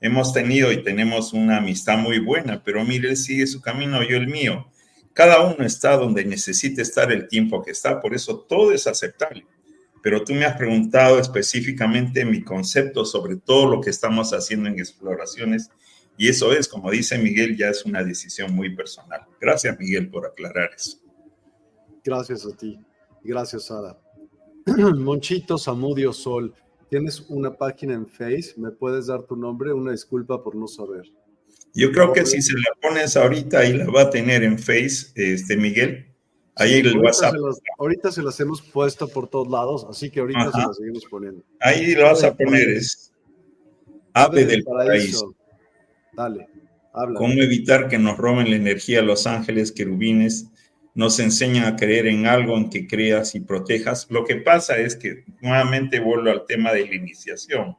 Hemos 0.01 0.34
tenido 0.34 0.72
y 0.72 0.84
tenemos 0.84 1.34
una 1.34 1.57
amistad 1.57 1.97
muy 1.97 2.20
buena, 2.20 2.61
pero 2.63 2.84
mire, 2.84 3.09
él 3.09 3.17
sigue 3.17 3.47
su 3.47 3.61
camino, 3.61 4.03
yo 4.03 4.17
el 4.17 4.28
mío. 4.28 4.70
Cada 5.13 5.41
uno 5.41 5.65
está 5.65 5.97
donde 5.97 6.24
necesite 6.24 6.84
estar 6.84 7.11
el 7.11 7.28
tiempo 7.28 7.63
que 7.63 7.72
está, 7.72 7.99
por 7.99 8.13
eso 8.13 8.39
todo 8.41 8.72
es 8.72 8.86
aceptable 8.86 9.45
pero 10.01 10.24
tú 10.24 10.34
me 10.34 10.45
has 10.45 10.57
preguntado 10.57 11.20
específicamente 11.20 12.26
mi 12.26 12.43
concepto 12.43 13.05
sobre 13.05 13.36
todo 13.36 13.67
lo 13.70 13.82
que 13.82 13.89
estamos 13.89 14.32
haciendo 14.34 14.70
en 14.70 14.80
exploraciones 14.80 15.70
y 16.22 16.28
eso 16.28 16.51
es, 16.51 16.67
como 16.67 16.91
dice 16.91 17.17
Miguel, 17.17 17.55
ya 17.55 17.70
es 17.70 17.86
una 17.86 18.03
decisión 18.03 18.53
muy 18.53 18.76
personal. 18.76 19.22
Gracias, 19.39 19.80
Miguel, 19.80 20.09
por 20.09 20.26
aclarar 20.26 20.70
eso. 20.76 20.97
Gracias 22.03 22.45
a 22.45 22.53
ti. 22.57 22.78
Gracias, 23.24 23.67
Sara. 23.67 23.97
Monchito 24.97 25.57
Samudio 25.57 26.11
Sol, 26.11 26.53
tienes 26.89 27.22
una 27.30 27.55
página 27.55 27.93
en 27.93 28.05
Face. 28.05 28.53
¿Me 28.57 28.70
puedes 28.70 29.07
dar 29.07 29.24
tu 29.24 29.38
nombre? 29.38 29.72
Una 29.72 29.93
disculpa 29.93 30.43
por 30.43 30.55
no 30.55 30.67
saber. 30.67 31.05
Yo 31.74 31.89
creo 31.93 32.11
que 32.11 32.26
si 32.26 32.41
se 32.41 32.51
la 32.51 32.76
pones 32.82 33.15
ahorita, 33.15 33.59
ahí 33.59 33.78
la 33.78 33.89
va 33.89 34.01
a 34.01 34.09
tener 34.09 34.43
en 34.43 34.59
Face, 34.59 35.13
este 35.15 35.55
Miguel. 35.55 36.13
Ahí 36.55 36.74
el 36.74 36.88
ahorita 36.88 37.05
WhatsApp. 37.05 37.34
Se 37.34 37.61
ahorita 37.78 38.11
se 38.11 38.24
las 38.24 38.38
hemos 38.41 38.61
puesto 38.61 39.07
por 39.07 39.30
todos 39.30 39.47
lados, 39.47 39.88
así 39.89 40.09
que 40.09 40.20
ahorita 40.20 40.51
se 40.51 40.57
las 40.57 40.76
seguimos 40.76 41.05
poniendo. 41.09 41.45
Ahí 41.61 41.95
lo 41.95 42.03
vas 42.03 42.26
a 42.26 42.36
poner, 42.36 42.67
es 42.72 43.13
Ave 44.13 44.43
del 44.43 44.65
paraíso. 44.65 45.34
Dale, 46.20 46.49
habla. 46.91 47.17
¿Cómo 47.17 47.41
evitar 47.41 47.88
que 47.88 47.97
nos 47.97 48.17
roben 48.17 48.49
la 48.49 48.57
energía 48.57 49.01
los 49.01 49.26
ángeles 49.26 49.72
querubines? 49.72 50.47
Nos 50.93 51.17
enseñan 51.22 51.63
a 51.63 51.78
creer 51.78 52.07
en 52.07 52.28
algo 52.28 52.57
en 52.57 52.70
que 52.70 52.88
creas 52.88 53.36
y 53.36 53.39
protejas. 53.39 54.05
Lo 54.09 54.26
que 54.26 54.36
pasa 54.36 54.78
es 54.78 54.97
que 54.97 55.24
nuevamente 55.39 56.01
vuelvo 56.01 56.30
al 56.30 56.45
tema 56.45 56.74
de 56.74 56.86
la 56.86 56.95
iniciación. 56.95 57.78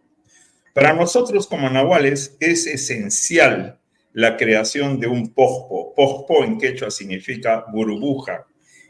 Para 0.73 0.95
nosotros 0.95 1.47
como 1.47 1.69
nahuales 1.69 2.39
es 2.41 2.67
esencial 2.67 3.79
la 4.15 4.39
creación 4.39 4.99
de 5.01 5.09
un 5.09 5.35
pojpo. 5.35 5.93
Pojpo 5.95 6.43
en 6.43 6.57
quechua 6.57 6.91
significa 6.91 7.67
burbuja, 7.71 8.47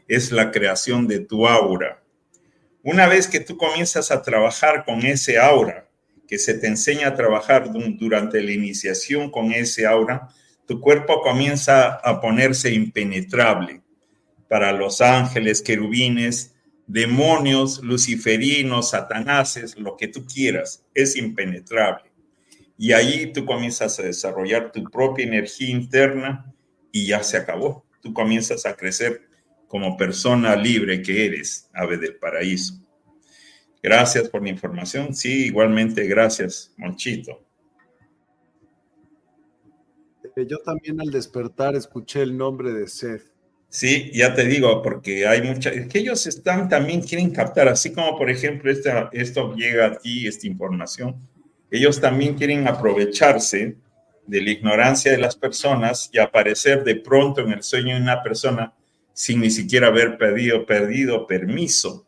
es 0.07 0.31
la 0.31 0.49
creación 0.51 1.09
de 1.09 1.19
tu 1.19 1.45
aura. 1.45 2.01
Una 2.83 3.05
vez 3.05 3.27
que 3.27 3.41
tú 3.41 3.57
comienzas 3.57 4.11
a 4.11 4.21
trabajar 4.21 4.85
con 4.85 5.05
ese 5.05 5.37
aura, 5.37 5.90
que 6.31 6.39
se 6.39 6.53
te 6.53 6.67
enseña 6.67 7.09
a 7.09 7.13
trabajar 7.13 7.73
durante 7.73 8.41
la 8.41 8.53
iniciación 8.53 9.29
con 9.29 9.51
ese 9.51 9.85
aura, 9.85 10.29
tu 10.65 10.79
cuerpo 10.79 11.19
comienza 11.21 11.95
a 11.95 12.21
ponerse 12.21 12.73
impenetrable 12.73 13.81
para 14.47 14.71
los 14.71 15.01
ángeles, 15.01 15.61
querubines, 15.61 16.55
demonios, 16.87 17.83
luciferinos, 17.83 18.91
satanases, 18.91 19.77
lo 19.77 19.97
que 19.97 20.07
tú 20.07 20.25
quieras, 20.25 20.85
es 20.93 21.17
impenetrable. 21.17 22.13
Y 22.77 22.93
ahí 22.93 23.33
tú 23.33 23.43
comienzas 23.43 23.99
a 23.99 24.03
desarrollar 24.03 24.71
tu 24.71 24.85
propia 24.85 25.25
energía 25.25 25.69
interna 25.69 26.49
y 26.93 27.07
ya 27.07 27.23
se 27.23 27.35
acabó. 27.35 27.85
Tú 28.01 28.13
comienzas 28.13 28.65
a 28.65 28.77
crecer 28.77 29.23
como 29.67 29.97
persona 29.97 30.55
libre 30.55 31.01
que 31.01 31.25
eres, 31.25 31.69
ave 31.73 31.97
del 31.97 32.15
paraíso. 32.15 32.75
Gracias 33.83 34.29
por 34.29 34.43
la 34.43 34.49
información. 34.49 35.15
Sí, 35.15 35.45
igualmente 35.45 36.05
gracias, 36.05 36.73
Monchito. 36.77 37.43
Eh, 40.35 40.45
yo 40.47 40.57
también 40.59 41.01
al 41.01 41.09
despertar 41.09 41.75
escuché 41.75 42.21
el 42.21 42.37
nombre 42.37 42.71
de 42.73 42.87
Seth. 42.87 43.31
Sí, 43.69 44.11
ya 44.13 44.33
te 44.33 44.45
digo, 44.45 44.81
porque 44.81 45.25
hay 45.25 45.41
muchas, 45.41 45.87
que 45.87 45.99
ellos 45.99 46.27
están 46.27 46.67
también 46.67 47.01
quieren 47.01 47.31
captar, 47.31 47.69
así 47.69 47.93
como 47.93 48.17
por 48.17 48.29
ejemplo 48.29 48.69
esta, 48.69 49.09
esto 49.13 49.55
llega 49.55 49.85
a 49.85 49.97
ti, 49.97 50.27
esta 50.27 50.45
información, 50.45 51.15
ellos 51.69 52.01
también 52.01 52.35
quieren 52.35 52.67
aprovecharse 52.67 53.77
de 54.27 54.41
la 54.41 54.49
ignorancia 54.49 55.11
de 55.13 55.19
las 55.19 55.37
personas 55.37 56.09
y 56.11 56.19
aparecer 56.19 56.83
de 56.83 56.95
pronto 56.97 57.41
en 57.41 57.53
el 57.53 57.63
sueño 57.63 57.95
de 57.95 58.01
una 58.01 58.21
persona 58.21 58.73
sin 59.13 59.39
ni 59.39 59.49
siquiera 59.49 59.87
haber 59.87 60.17
pedido, 60.17 60.65
perdido 60.65 61.25
permiso. 61.25 62.05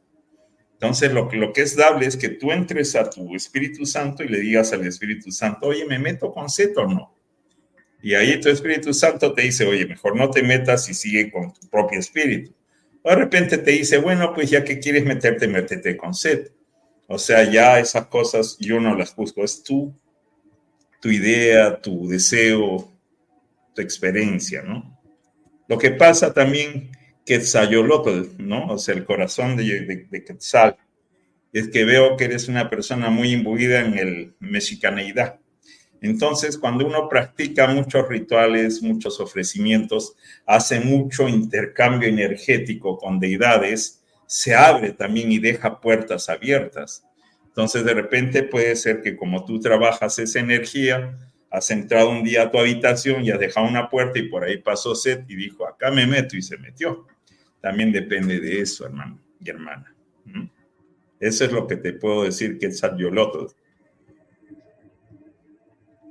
Entonces, 0.84 1.14
lo, 1.14 1.32
lo 1.32 1.54
que 1.54 1.62
es 1.62 1.78
dable 1.78 2.06
es 2.06 2.18
que 2.18 2.28
tú 2.28 2.52
entres 2.52 2.94
a 2.98 3.10
tu 3.10 3.34
Espíritu 3.38 3.86
Santo 3.86 4.22
y 4.22 4.28
le 4.28 4.42
digas 4.42 4.74
al 4.74 4.86
Espíritu 4.86 5.32
Santo, 5.32 5.68
oye, 5.68 5.86
¿me 5.86 5.98
meto 5.98 6.34
con 6.34 6.50
Z 6.50 6.74
o 6.82 6.86
no? 6.86 7.16
Y 8.02 8.16
ahí 8.16 8.38
tu 8.42 8.50
Espíritu 8.50 8.94
Santo 8.94 9.34
te 9.34 9.44
dice, 9.44 9.66
oye, 9.66 9.86
mejor 9.86 10.18
no 10.18 10.30
te 10.30 10.44
metas 10.44 10.90
y 10.90 10.94
sigue 10.94 11.32
con 11.32 11.54
tu 11.54 11.70
propio 11.70 12.00
espíritu. 12.00 12.54
O 13.02 13.10
de 13.10 13.16
repente 13.16 13.60
te 13.60 13.72
dice, 13.72 13.98
bueno, 13.98 14.34
pues 14.34 14.50
ya 14.50 14.66
que 14.66 14.80
quieres 14.80 15.06
meterte, 15.06 15.48
métete 15.48 15.96
con 15.96 16.14
sed. 16.14 16.52
O 17.08 17.18
sea, 17.18 17.50
ya 17.50 17.80
esas 17.80 18.08
cosas 18.08 18.58
yo 18.60 18.82
no 18.82 18.94
las 18.94 19.16
busco, 19.16 19.42
es 19.42 19.64
tú, 19.64 19.98
tu 21.00 21.10
idea, 21.10 21.80
tu 21.80 22.10
deseo, 22.10 22.92
tu 23.74 23.82
experiencia, 23.82 24.62
¿no? 24.64 25.00
Lo 25.70 25.78
que 25.78 25.92
pasa 25.92 26.34
también, 26.34 26.92
Quetzalolotl, 27.26 28.36
¿no? 28.38 28.68
O 28.68 28.78
sea, 28.78 28.96
el 28.96 29.06
corazón 29.06 29.56
de, 29.56 30.08
de, 30.10 30.24
Quetzal, 30.24 30.78
es 31.52 31.70
que 31.70 31.86
veo 31.86 32.18
que 32.18 32.26
eres 32.26 32.48
una 32.48 32.70
persona 32.70 33.10
muy 33.10 33.32
imbuida 33.32 33.82
en 33.82 33.98
el 33.98 34.36
mexicaneidad. 34.40 35.40
Entonces, 36.02 36.58
cuando 36.58 36.86
uno 36.86 37.08
practica 37.08 37.68
muchos 37.68 38.10
rituales, 38.10 38.82
muchos 38.82 39.20
ofrecimientos, 39.22 40.16
hace 40.46 40.82
mucho 40.82 41.30
intercambio 41.30 42.10
energético 42.10 42.98
con 42.98 43.20
deidades, 43.20 44.04
se 44.26 44.54
abre 44.54 44.92
también 44.92 45.32
y 45.32 45.40
deja 45.40 45.80
puertas 45.80 46.28
abiertas. 46.28 47.06
Entonces, 47.46 47.86
de 47.86 47.94
repente 47.94 48.44
puede 48.44 48.76
ser 48.76 49.02
que 49.02 49.16
como 49.16 49.46
tú 49.46 49.60
trabajas 49.60 50.20
esa 50.20 50.40
energía, 50.40 51.18
has 51.54 51.70
entrado 51.70 52.10
un 52.10 52.24
día 52.24 52.42
a 52.42 52.52
tu 52.52 52.58
habitación 52.58 53.24
y 53.24 53.30
has 53.30 53.40
dejado 53.40 53.68
una 53.68 53.88
puerta 53.88 54.18
y 54.18 54.28
por 54.28 54.44
ahí 54.44 54.58
pasó 54.58 54.96
Seth 54.96 55.30
y 55.30 55.36
dijo, 55.36 55.68
acá 55.68 55.92
me 55.92 56.08
meto 56.08 56.36
y 56.36 56.42
se 56.42 56.58
metió. 56.58 57.06
También 57.64 57.94
depende 57.94 58.42
de 58.42 58.60
eso, 58.60 58.86
hermano 58.86 59.18
y 59.40 59.50
hermana. 59.50 59.96
Eso 61.18 61.46
es 61.46 61.52
lo 61.54 61.66
que 61.66 61.78
te 61.78 61.94
puedo 61.94 62.26
decir 62.26 62.60
que 62.60 62.66
es 62.66 62.82
Yoloto 62.98 63.48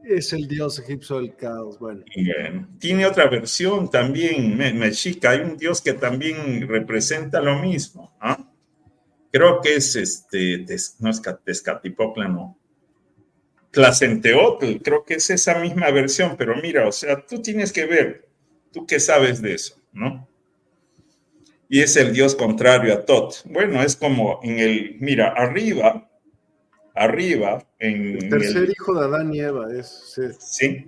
es 0.04 0.32
el 0.32 0.48
dios 0.48 0.78
egipcio 0.78 1.18
del 1.18 1.36
caos. 1.36 1.78
Bueno. 1.78 2.04
Tiene 2.78 3.06
otra 3.06 3.28
versión 3.28 3.90
también, 3.90 4.56
mexica. 4.56 5.30
Hay 5.30 5.40
un 5.40 5.56
dios 5.56 5.80
que 5.80 5.92
también 5.92 6.66
representa 6.68 7.40
lo 7.40 7.58
mismo. 7.60 8.16
¿ah? 8.20 8.38
Creo 9.30 9.60
que 9.60 9.76
es 9.76 9.94
este, 9.96 10.64
no 10.98 11.10
es 11.10 11.22
Tezcatipocla. 11.44 12.54
Tlacenteotl, 13.70 14.82
creo 14.82 15.04
que 15.04 15.14
es 15.14 15.30
esa 15.30 15.58
misma 15.58 15.90
versión, 15.90 16.36
pero 16.36 16.54
mira, 16.60 16.86
o 16.86 16.92
sea, 16.92 17.24
tú 17.24 17.40
tienes 17.40 17.72
que 17.72 17.86
ver, 17.86 18.28
tú 18.70 18.86
qué 18.86 19.00
sabes 19.00 19.40
de 19.40 19.54
eso, 19.54 19.80
¿no? 19.92 20.28
Y 21.72 21.80
es 21.80 21.96
el 21.96 22.12
dios 22.12 22.34
contrario 22.34 22.92
a 22.92 23.06
Tot. 23.06 23.44
Bueno, 23.46 23.82
es 23.82 23.96
como 23.96 24.40
en 24.42 24.58
el, 24.58 24.96
mira, 25.00 25.28
arriba 25.28 26.06
arriba. 26.94 27.66
En, 27.78 28.16
el 28.18 28.28
tercer 28.28 28.68
hijo 28.70 28.92
de 28.94 29.06
Adán 29.06 29.34
y 29.34 29.40
Eva 29.40 29.66
es. 29.72 30.14
Sí. 30.38 30.86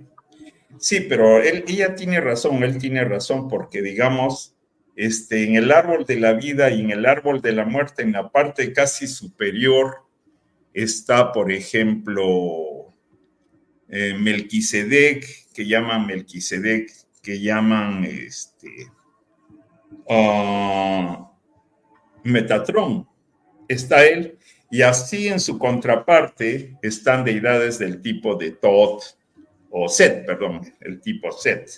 sí. 0.77 0.99
pero 1.01 1.41
él, 1.41 1.63
ella 1.67 1.95
tiene 1.95 2.21
razón, 2.21 2.63
él 2.63 2.77
tiene 2.77 3.03
razón, 3.03 3.47
porque 3.47 3.81
digamos, 3.81 4.55
este, 4.95 5.43
en 5.43 5.55
el 5.55 5.71
árbol 5.71 6.05
de 6.05 6.19
la 6.19 6.33
vida 6.33 6.69
y 6.69 6.81
en 6.81 6.91
el 6.91 7.07
árbol 7.07 7.41
de 7.41 7.53
la 7.53 7.65
muerte, 7.65 8.03
en 8.03 8.11
la 8.11 8.31
parte 8.31 8.71
casi 8.71 9.07
superior, 9.07 10.03
está, 10.71 11.31
por 11.31 11.51
ejemplo, 11.51 12.93
eh, 13.89 14.15
Melquisedec, 14.19 15.51
que 15.51 15.65
llaman 15.65 16.05
Melquisedec, 16.05 16.91
que 17.21 17.39
llaman 17.39 18.03
este, 18.03 18.91
uh, 20.05 21.27
Metatrón. 22.23 23.07
Está 23.67 24.05
él 24.05 24.37
y 24.69 24.81
así 24.81 25.27
en 25.27 25.39
su 25.39 25.57
contraparte 25.57 26.77
están 26.81 27.23
deidades 27.23 27.79
del 27.79 28.01
tipo 28.01 28.35
de 28.35 28.51
Tot 28.51 29.01
o 29.69 29.87
Set, 29.87 30.25
perdón, 30.25 30.61
el 30.81 31.01
tipo 31.01 31.31
Set. 31.31 31.69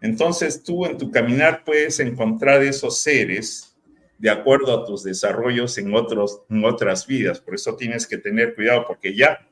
Entonces 0.00 0.62
tú 0.62 0.86
en 0.86 0.98
tu 0.98 1.10
caminar 1.10 1.64
puedes 1.64 2.00
encontrar 2.00 2.62
esos 2.62 3.00
seres 3.00 3.76
de 4.18 4.30
acuerdo 4.30 4.72
a 4.72 4.84
tus 4.84 5.02
desarrollos 5.02 5.76
en, 5.78 5.94
otros, 5.94 6.42
en 6.48 6.64
otras 6.64 7.06
vidas. 7.06 7.40
Por 7.40 7.54
eso 7.54 7.76
tienes 7.76 8.06
que 8.06 8.18
tener 8.18 8.54
cuidado 8.54 8.84
porque 8.86 9.14
ya 9.14 9.46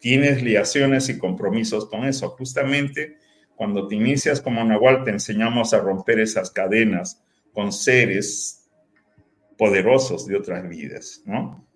tienes 0.00 0.42
liaciones 0.42 1.08
y 1.08 1.18
compromisos 1.18 1.86
con 1.86 2.04
eso. 2.04 2.30
Justamente 2.30 3.16
cuando 3.56 3.88
te 3.88 3.96
inicias 3.96 4.40
como 4.40 4.62
Nahual 4.64 5.02
te 5.04 5.10
enseñamos 5.10 5.72
a 5.74 5.80
romper 5.80 6.20
esas 6.20 6.50
cadenas 6.50 7.22
con 7.56 7.72
seres 7.72 8.68
poderosos 9.56 10.26
de 10.26 10.36
otras 10.36 10.68
vidas, 10.68 11.22
¿no? 11.24 11.66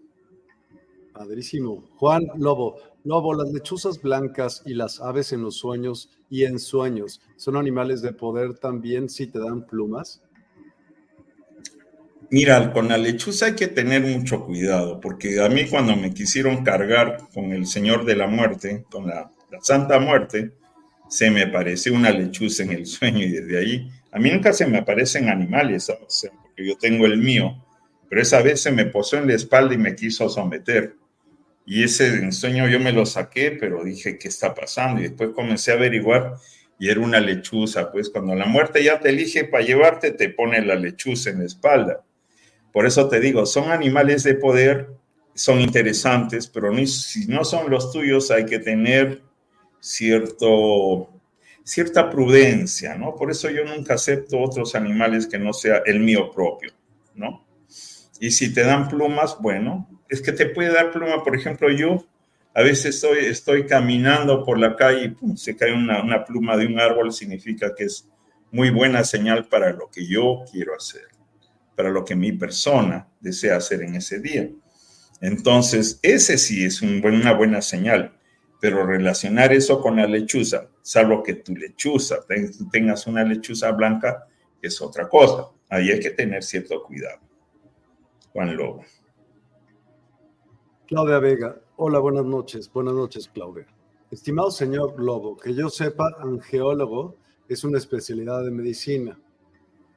Padrísimo. 1.14 1.82
Juan 1.96 2.26
Lobo. 2.36 2.76
Lobo, 3.02 3.32
las 3.32 3.50
lechuzas 3.50 4.02
blancas 4.02 4.62
y 4.66 4.74
las 4.74 5.00
aves 5.00 5.32
en 5.32 5.40
los 5.40 5.56
sueños 5.56 6.10
y 6.28 6.44
en 6.44 6.58
sueños, 6.58 7.22
¿son 7.36 7.56
animales 7.56 8.02
de 8.02 8.12
poder 8.12 8.58
también 8.58 9.08
si 9.08 9.26
te 9.26 9.38
dan 9.38 9.66
plumas? 9.66 10.22
Mira, 12.30 12.74
con 12.74 12.88
la 12.88 12.98
lechuza 12.98 13.46
hay 13.46 13.54
que 13.54 13.68
tener 13.68 14.02
mucho 14.02 14.44
cuidado, 14.44 15.00
porque 15.00 15.40
a 15.40 15.48
mí 15.48 15.64
cuando 15.64 15.96
me 15.96 16.12
quisieron 16.12 16.62
cargar 16.62 17.26
con 17.32 17.52
el 17.52 17.66
Señor 17.66 18.04
de 18.04 18.16
la 18.16 18.26
Muerte, 18.26 18.84
con 18.90 19.06
la, 19.06 19.30
Santa 19.62 19.98
Muerte, 19.98 20.52
se 21.08 21.30
me 21.30 21.42
apareció 21.42 21.94
una 21.94 22.10
lechuza 22.10 22.64
en 22.64 22.72
el 22.72 22.86
sueño 22.86 23.24
y 23.24 23.30
desde 23.30 23.58
ahí, 23.58 23.90
a 24.12 24.18
mí 24.18 24.30
nunca 24.30 24.52
se 24.52 24.66
me 24.66 24.78
aparecen 24.78 25.28
animales, 25.28 25.92
porque 26.42 26.66
yo 26.66 26.76
tengo 26.76 27.06
el 27.06 27.18
mío, 27.18 27.64
pero 28.08 28.22
esa 28.22 28.42
vez 28.42 28.60
se 28.60 28.72
me 28.72 28.86
posó 28.86 29.16
en 29.16 29.28
la 29.28 29.34
espalda 29.34 29.74
y 29.74 29.78
me 29.78 29.94
quiso 29.94 30.28
someter. 30.28 30.96
Y 31.64 31.84
ese 31.84 32.08
ensueño 32.08 32.68
yo 32.68 32.80
me 32.80 32.92
lo 32.92 33.06
saqué, 33.06 33.52
pero 33.52 33.84
dije, 33.84 34.18
¿qué 34.18 34.28
está 34.28 34.54
pasando? 34.54 35.00
Y 35.00 35.04
después 35.04 35.30
comencé 35.30 35.70
a 35.70 35.74
averiguar 35.74 36.34
y 36.80 36.88
era 36.88 37.00
una 37.00 37.20
lechuza. 37.20 37.92
Pues 37.92 38.10
cuando 38.10 38.34
la 38.34 38.46
muerte 38.46 38.82
ya 38.82 38.98
te 38.98 39.10
elige 39.10 39.44
para 39.44 39.64
llevarte, 39.64 40.10
te 40.10 40.30
pone 40.30 40.64
la 40.64 40.74
lechuza 40.74 41.30
en 41.30 41.40
la 41.40 41.44
espalda. 41.44 42.02
Por 42.72 42.86
eso 42.86 43.08
te 43.08 43.20
digo, 43.20 43.46
son 43.46 43.70
animales 43.70 44.24
de 44.24 44.34
poder, 44.34 44.88
son 45.34 45.60
interesantes, 45.60 46.48
pero 46.48 46.74
si 46.86 47.26
no 47.26 47.44
son 47.44 47.70
los 47.70 47.92
tuyos 47.92 48.30
hay 48.30 48.46
que 48.46 48.58
tener 48.58 49.22
cierto, 49.80 51.09
cierta 51.70 52.10
prudencia, 52.10 52.96
¿no? 52.96 53.14
Por 53.14 53.30
eso 53.30 53.48
yo 53.48 53.64
nunca 53.64 53.94
acepto 53.94 54.40
otros 54.40 54.74
animales 54.74 55.28
que 55.28 55.38
no 55.38 55.52
sea 55.52 55.82
el 55.86 56.00
mío 56.00 56.28
propio, 56.32 56.72
¿no? 57.14 57.46
Y 58.18 58.32
si 58.32 58.52
te 58.52 58.64
dan 58.64 58.88
plumas, 58.88 59.36
bueno, 59.40 59.88
es 60.08 60.20
que 60.20 60.32
te 60.32 60.46
puede 60.46 60.72
dar 60.72 60.90
pluma. 60.90 61.22
Por 61.22 61.36
ejemplo, 61.36 61.70
yo 61.70 62.04
a 62.54 62.62
veces 62.62 62.96
estoy, 62.96 63.18
estoy 63.26 63.66
caminando 63.66 64.44
por 64.44 64.58
la 64.58 64.74
calle 64.74 65.14
y 65.22 65.36
se 65.36 65.56
cae 65.56 65.72
una, 65.72 66.02
una 66.02 66.24
pluma 66.24 66.56
de 66.56 66.66
un 66.66 66.80
árbol, 66.80 67.12
significa 67.12 67.72
que 67.72 67.84
es 67.84 68.08
muy 68.50 68.70
buena 68.70 69.04
señal 69.04 69.46
para 69.46 69.72
lo 69.72 69.88
que 69.90 70.04
yo 70.08 70.42
quiero 70.50 70.74
hacer, 70.74 71.06
para 71.76 71.90
lo 71.90 72.04
que 72.04 72.16
mi 72.16 72.32
persona 72.32 73.08
desea 73.20 73.56
hacer 73.56 73.82
en 73.82 73.94
ese 73.94 74.18
día. 74.18 74.50
Entonces, 75.20 76.00
ese 76.02 76.36
sí 76.36 76.64
es 76.64 76.82
una 76.82 77.32
buena 77.32 77.62
señal. 77.62 78.12
Pero 78.60 78.86
relacionar 78.86 79.52
eso 79.52 79.80
con 79.80 79.96
la 79.96 80.06
lechuza, 80.06 80.68
salvo 80.82 81.22
que 81.22 81.34
tu 81.34 81.56
lechuza, 81.56 82.18
tengas 82.70 83.06
una 83.06 83.24
lechuza 83.24 83.72
blanca, 83.72 84.26
es 84.60 84.80
otra 84.82 85.08
cosa. 85.08 85.48
Ahí 85.70 85.90
hay 85.90 86.00
que 86.00 86.10
tener 86.10 86.42
cierto 86.42 86.82
cuidado. 86.82 87.20
Juan 88.32 88.56
Lobo. 88.56 88.84
Claudia 90.86 91.18
Vega. 91.18 91.56
Hola, 91.76 91.98
buenas 92.00 92.24
noches. 92.24 92.70
Buenas 92.72 92.94
noches, 92.94 93.30
Claudia. 93.32 93.66
Estimado 94.10 94.50
señor 94.50 95.00
Lobo, 95.00 95.36
que 95.36 95.54
yo 95.54 95.70
sepa, 95.70 96.08
angeólogo 96.18 97.16
es 97.48 97.64
una 97.64 97.78
especialidad 97.78 98.44
de 98.44 98.50
medicina. 98.50 99.18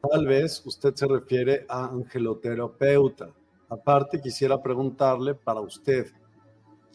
Tal 0.10 0.28
vez 0.28 0.64
usted 0.66 0.94
se 0.96 1.08
refiere 1.08 1.66
a 1.68 1.86
angeloterapeuta. 1.86 3.30
Aparte, 3.70 4.22
quisiera 4.22 4.62
preguntarle 4.62 5.34
para 5.34 5.62
usted, 5.62 6.08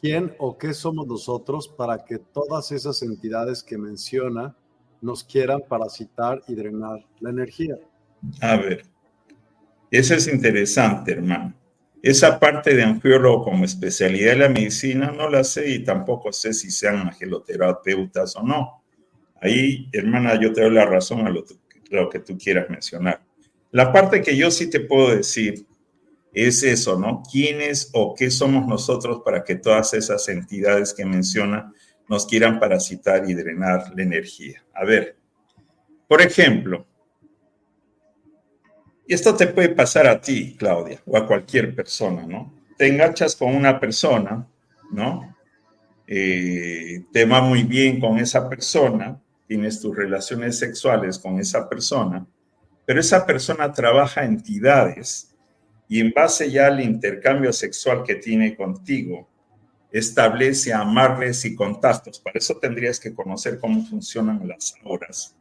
¿quién 0.00 0.34
o 0.38 0.56
qué 0.56 0.72
somos 0.74 1.06
nosotros 1.06 1.68
para 1.68 2.04
que 2.04 2.18
todas 2.18 2.72
esas 2.72 3.02
entidades 3.02 3.62
que 3.62 3.78
menciona 3.78 4.54
nos 5.00 5.24
quieran 5.24 5.62
parasitar 5.68 6.42
y 6.48 6.54
drenar 6.54 7.04
la 7.20 7.30
energía? 7.30 7.76
A 8.40 8.56
ver, 8.56 8.84
eso 9.90 10.14
es 10.14 10.28
interesante, 10.28 11.12
hermano. 11.12 11.54
Esa 12.02 12.38
parte 12.38 12.74
de 12.74 12.84
angiólogo 12.84 13.44
como 13.44 13.64
especialidad 13.64 14.32
de 14.32 14.38
la 14.38 14.48
medicina 14.48 15.10
no 15.10 15.28
la 15.28 15.42
sé 15.42 15.70
y 15.70 15.84
tampoco 15.84 16.32
sé 16.32 16.52
si 16.52 16.70
sean 16.70 16.96
angeloterapeutas 16.96 18.36
o 18.36 18.42
no. 18.42 18.82
Ahí, 19.40 19.88
hermana, 19.92 20.40
yo 20.40 20.52
te 20.52 20.62
doy 20.62 20.70
la 20.70 20.84
razón 20.84 21.26
a 21.26 21.30
lo, 21.30 21.44
lo 21.90 22.08
que 22.08 22.20
tú 22.20 22.36
quieras 22.38 22.70
mencionar. 22.70 23.20
La 23.70 23.92
parte 23.92 24.22
que 24.22 24.36
yo 24.36 24.50
sí 24.50 24.70
te 24.70 24.80
puedo 24.80 25.14
decir 25.14 25.66
es 26.46 26.62
eso, 26.62 26.98
¿no? 26.98 27.22
¿Quiénes 27.30 27.90
o 27.92 28.14
qué 28.14 28.30
somos 28.30 28.66
nosotros 28.66 29.22
para 29.24 29.42
que 29.42 29.56
todas 29.56 29.94
esas 29.94 30.28
entidades 30.28 30.94
que 30.94 31.04
menciona 31.04 31.72
nos 32.08 32.26
quieran 32.26 32.60
parasitar 32.60 33.28
y 33.28 33.34
drenar 33.34 33.92
la 33.96 34.02
energía? 34.02 34.64
A 34.74 34.84
ver, 34.84 35.16
por 36.06 36.22
ejemplo, 36.22 36.86
y 39.06 39.14
esto 39.14 39.34
te 39.34 39.46
puede 39.46 39.70
pasar 39.70 40.06
a 40.06 40.20
ti, 40.20 40.54
Claudia, 40.56 41.00
o 41.06 41.16
a 41.16 41.26
cualquier 41.26 41.74
persona, 41.74 42.26
¿no? 42.26 42.54
Te 42.76 42.86
enganchas 42.86 43.34
con 43.34 43.54
una 43.54 43.80
persona, 43.80 44.46
¿no? 44.92 45.34
Eh, 46.06 47.04
te 47.12 47.24
va 47.24 47.40
muy 47.40 47.64
bien 47.64 47.98
con 47.98 48.18
esa 48.18 48.48
persona, 48.48 49.20
tienes 49.46 49.80
tus 49.80 49.96
relaciones 49.96 50.58
sexuales 50.58 51.18
con 51.18 51.40
esa 51.40 51.68
persona, 51.68 52.26
pero 52.84 53.00
esa 53.00 53.26
persona 53.26 53.72
trabaja 53.72 54.24
entidades 54.24 55.27
y 55.88 56.00
en 56.00 56.12
base 56.12 56.50
ya 56.50 56.66
al 56.66 56.80
intercambio 56.80 57.52
sexual 57.52 58.02
que 58.04 58.16
tiene 58.16 58.54
contigo, 58.56 59.28
establece 59.90 60.72
amarles 60.72 61.44
y 61.44 61.54
contactos. 61.54 62.20
Para 62.20 62.38
eso 62.38 62.58
tendrías 62.58 63.00
que 63.00 63.14
conocer 63.14 63.58
cómo 63.58 63.84
funcionan 63.86 64.46
las 64.46 64.74
horas 64.84 65.34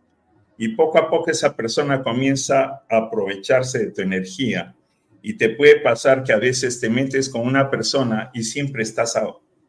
y 0.58 0.70
poco 0.70 0.98
a 0.98 1.10
poco 1.10 1.30
esa 1.30 1.56
persona 1.56 2.04
comienza 2.04 2.84
a 2.89 2.98
aprovecharse 2.98 3.80
de 3.80 3.91
tu 3.91 4.02
energía 4.02 4.76
y 5.22 5.38
te 5.38 5.50
puede 5.50 5.80
pasar 5.82 6.24
que 6.24 6.34
a 6.34 6.38
veces 6.38 6.80
te 6.80 6.89
metes 6.89 7.30
con 7.30 7.41
una 7.41 7.70
persona 7.70 8.32
y 8.34 8.43
siempre 8.43 8.84
estás 8.84 9.18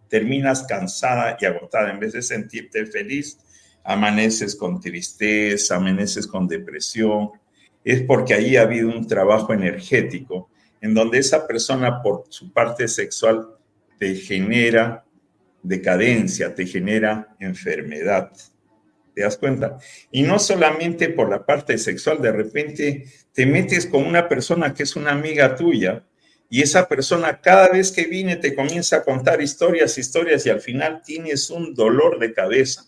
terminas 0.08 0.62
cansada 0.62 1.36
y 1.38 1.44
agotada. 1.44 1.90
En 1.90 2.00
vez 2.00 2.14
de 2.14 2.22
sentirte 2.22 2.86
feliz 2.86 3.38
amaneces 3.84 4.56
con 4.56 4.80
tristeza 4.80 5.76
amaneces 5.76 6.26
con 6.26 6.46
depresión. 6.46 7.30
Es 7.84 8.02
porque 8.02 8.34
ahí 8.34 8.56
ha 8.56 8.62
habido 8.62 8.88
un 8.88 9.06
trabajo 9.06 9.52
energético 9.52 10.50
en 10.80 10.94
donde 10.94 11.18
esa 11.18 11.46
persona 11.46 12.02
por 12.02 12.24
su 12.28 12.52
parte 12.52 12.88
sexual 12.88 13.48
te 13.98 14.14
genera 14.14 15.04
decadencia 15.62 16.54
te 16.54 16.66
genera 16.66 17.34
enfermedad 17.40 18.30
¿Te 19.18 19.24
das 19.24 19.36
cuenta? 19.36 19.78
Y 20.12 20.22
no 20.22 20.38
solamente 20.38 21.08
por 21.08 21.28
la 21.28 21.44
parte 21.44 21.76
sexual, 21.76 22.22
de 22.22 22.30
repente 22.30 23.04
te 23.32 23.46
metes 23.46 23.84
con 23.84 24.04
una 24.04 24.28
persona 24.28 24.72
que 24.72 24.84
es 24.84 24.94
una 24.94 25.10
amiga 25.10 25.56
tuya 25.56 26.04
y 26.48 26.62
esa 26.62 26.86
persona 26.86 27.40
cada 27.40 27.68
vez 27.68 27.90
que 27.90 28.04
viene 28.04 28.36
te 28.36 28.54
comienza 28.54 28.98
a 28.98 29.02
contar 29.02 29.42
historias, 29.42 29.98
historias 29.98 30.46
y 30.46 30.50
al 30.50 30.60
final 30.60 31.02
tienes 31.04 31.50
un 31.50 31.74
dolor 31.74 32.20
de 32.20 32.32
cabeza. 32.32 32.84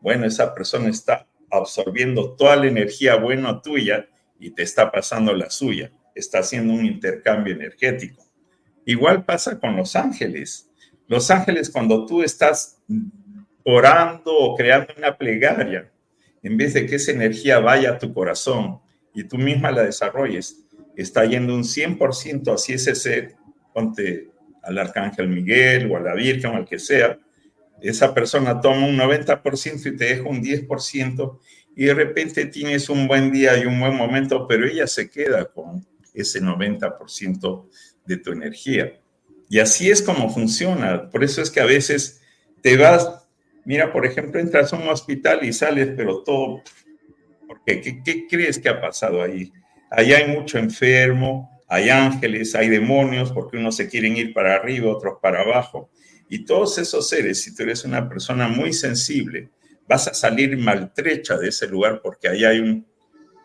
Bueno, 0.00 0.26
esa 0.26 0.52
persona 0.52 0.88
está 0.88 1.28
absorbiendo 1.48 2.34
toda 2.34 2.56
la 2.56 2.66
energía 2.66 3.14
buena 3.14 3.62
tuya 3.62 4.08
y 4.40 4.50
te 4.50 4.64
está 4.64 4.90
pasando 4.90 5.32
la 5.32 5.48
suya. 5.48 5.92
Está 6.18 6.40
haciendo 6.40 6.72
un 6.72 6.84
intercambio 6.84 7.54
energético. 7.54 8.24
Igual 8.84 9.24
pasa 9.24 9.60
con 9.60 9.76
los 9.76 9.94
ángeles. 9.94 10.68
Los 11.06 11.30
ángeles 11.30 11.70
cuando 11.70 12.06
tú 12.06 12.22
estás 12.24 12.82
orando 13.62 14.36
o 14.36 14.56
creando 14.56 14.94
una 14.96 15.16
plegaria, 15.16 15.92
en 16.42 16.56
vez 16.56 16.74
de 16.74 16.86
que 16.86 16.96
esa 16.96 17.12
energía 17.12 17.60
vaya 17.60 17.90
a 17.90 17.98
tu 17.98 18.12
corazón 18.12 18.80
y 19.14 19.24
tú 19.24 19.38
misma 19.38 19.70
la 19.70 19.84
desarrolles, 19.84 20.64
está 20.96 21.24
yendo 21.24 21.54
un 21.54 21.62
100% 21.62 22.52
hacia 22.52 22.74
ese 22.74 22.96
ser, 22.96 23.36
ponte 23.72 24.30
al 24.62 24.76
arcángel 24.78 25.28
Miguel 25.28 25.88
o 25.90 25.96
a 25.96 26.00
la 26.00 26.14
Virgen 26.14 26.50
o 26.50 26.56
al 26.56 26.64
que 26.64 26.80
sea, 26.80 27.16
esa 27.80 28.12
persona 28.12 28.60
toma 28.60 28.86
un 28.86 28.96
90% 28.96 29.86
y 29.86 29.96
te 29.96 30.04
deja 30.04 30.28
un 30.28 30.42
10% 30.42 31.38
y 31.76 31.84
de 31.84 31.94
repente 31.94 32.46
tienes 32.46 32.88
un 32.88 33.06
buen 33.06 33.30
día 33.30 33.56
y 33.56 33.66
un 33.66 33.78
buen 33.78 33.94
momento, 33.94 34.48
pero 34.48 34.66
ella 34.66 34.88
se 34.88 35.08
queda 35.08 35.44
con 35.44 35.86
ese 36.22 36.40
90% 36.40 37.68
de 38.06 38.16
tu 38.16 38.32
energía. 38.32 39.00
Y 39.48 39.60
así 39.60 39.90
es 39.90 40.02
como 40.02 40.30
funciona. 40.30 41.08
Por 41.10 41.24
eso 41.24 41.40
es 41.40 41.50
que 41.50 41.60
a 41.60 41.66
veces 41.66 42.20
te 42.62 42.76
vas 42.76 43.08
Mira, 43.68 43.92
por 43.92 44.06
ejemplo, 44.06 44.40
entras 44.40 44.72
a 44.72 44.76
un 44.76 44.88
hospital 44.88 45.44
y 45.44 45.52
sales, 45.52 45.90
pero 45.94 46.22
todo, 46.22 46.62
porque 47.46 48.02
¿qué, 48.02 48.26
crees 48.26 48.58
que 48.58 48.70
ha 48.70 48.80
pasado 48.80 49.22
ahí? 49.22 49.52
Allá 49.90 50.16
hay 50.16 50.28
mucho 50.28 50.56
enfermo, 50.56 51.60
hay 51.68 51.90
ángeles, 51.90 52.54
hay 52.54 52.70
demonios, 52.70 53.30
porque 53.30 53.58
unos 53.58 53.76
se 53.76 53.86
quieren 53.86 54.16
ir 54.16 54.32
para 54.32 54.54
arriba, 54.54 54.90
otros 54.90 55.18
para 55.20 55.42
abajo. 55.42 55.90
Y 56.30 56.46
todos 56.46 56.78
esos 56.78 57.10
seres, 57.10 57.42
si 57.42 57.54
tú 57.54 57.62
eres 57.62 57.84
una 57.84 58.08
persona 58.08 58.48
muy 58.48 58.72
sensible, 58.72 59.50
vas 59.86 60.08
a 60.08 60.14
salir 60.14 60.56
maltrecha 60.56 61.36
de 61.36 61.50
ese 61.50 61.66
lugar 61.68 62.00
porque 62.02 62.28
ahí 62.28 62.46
hay 62.46 62.86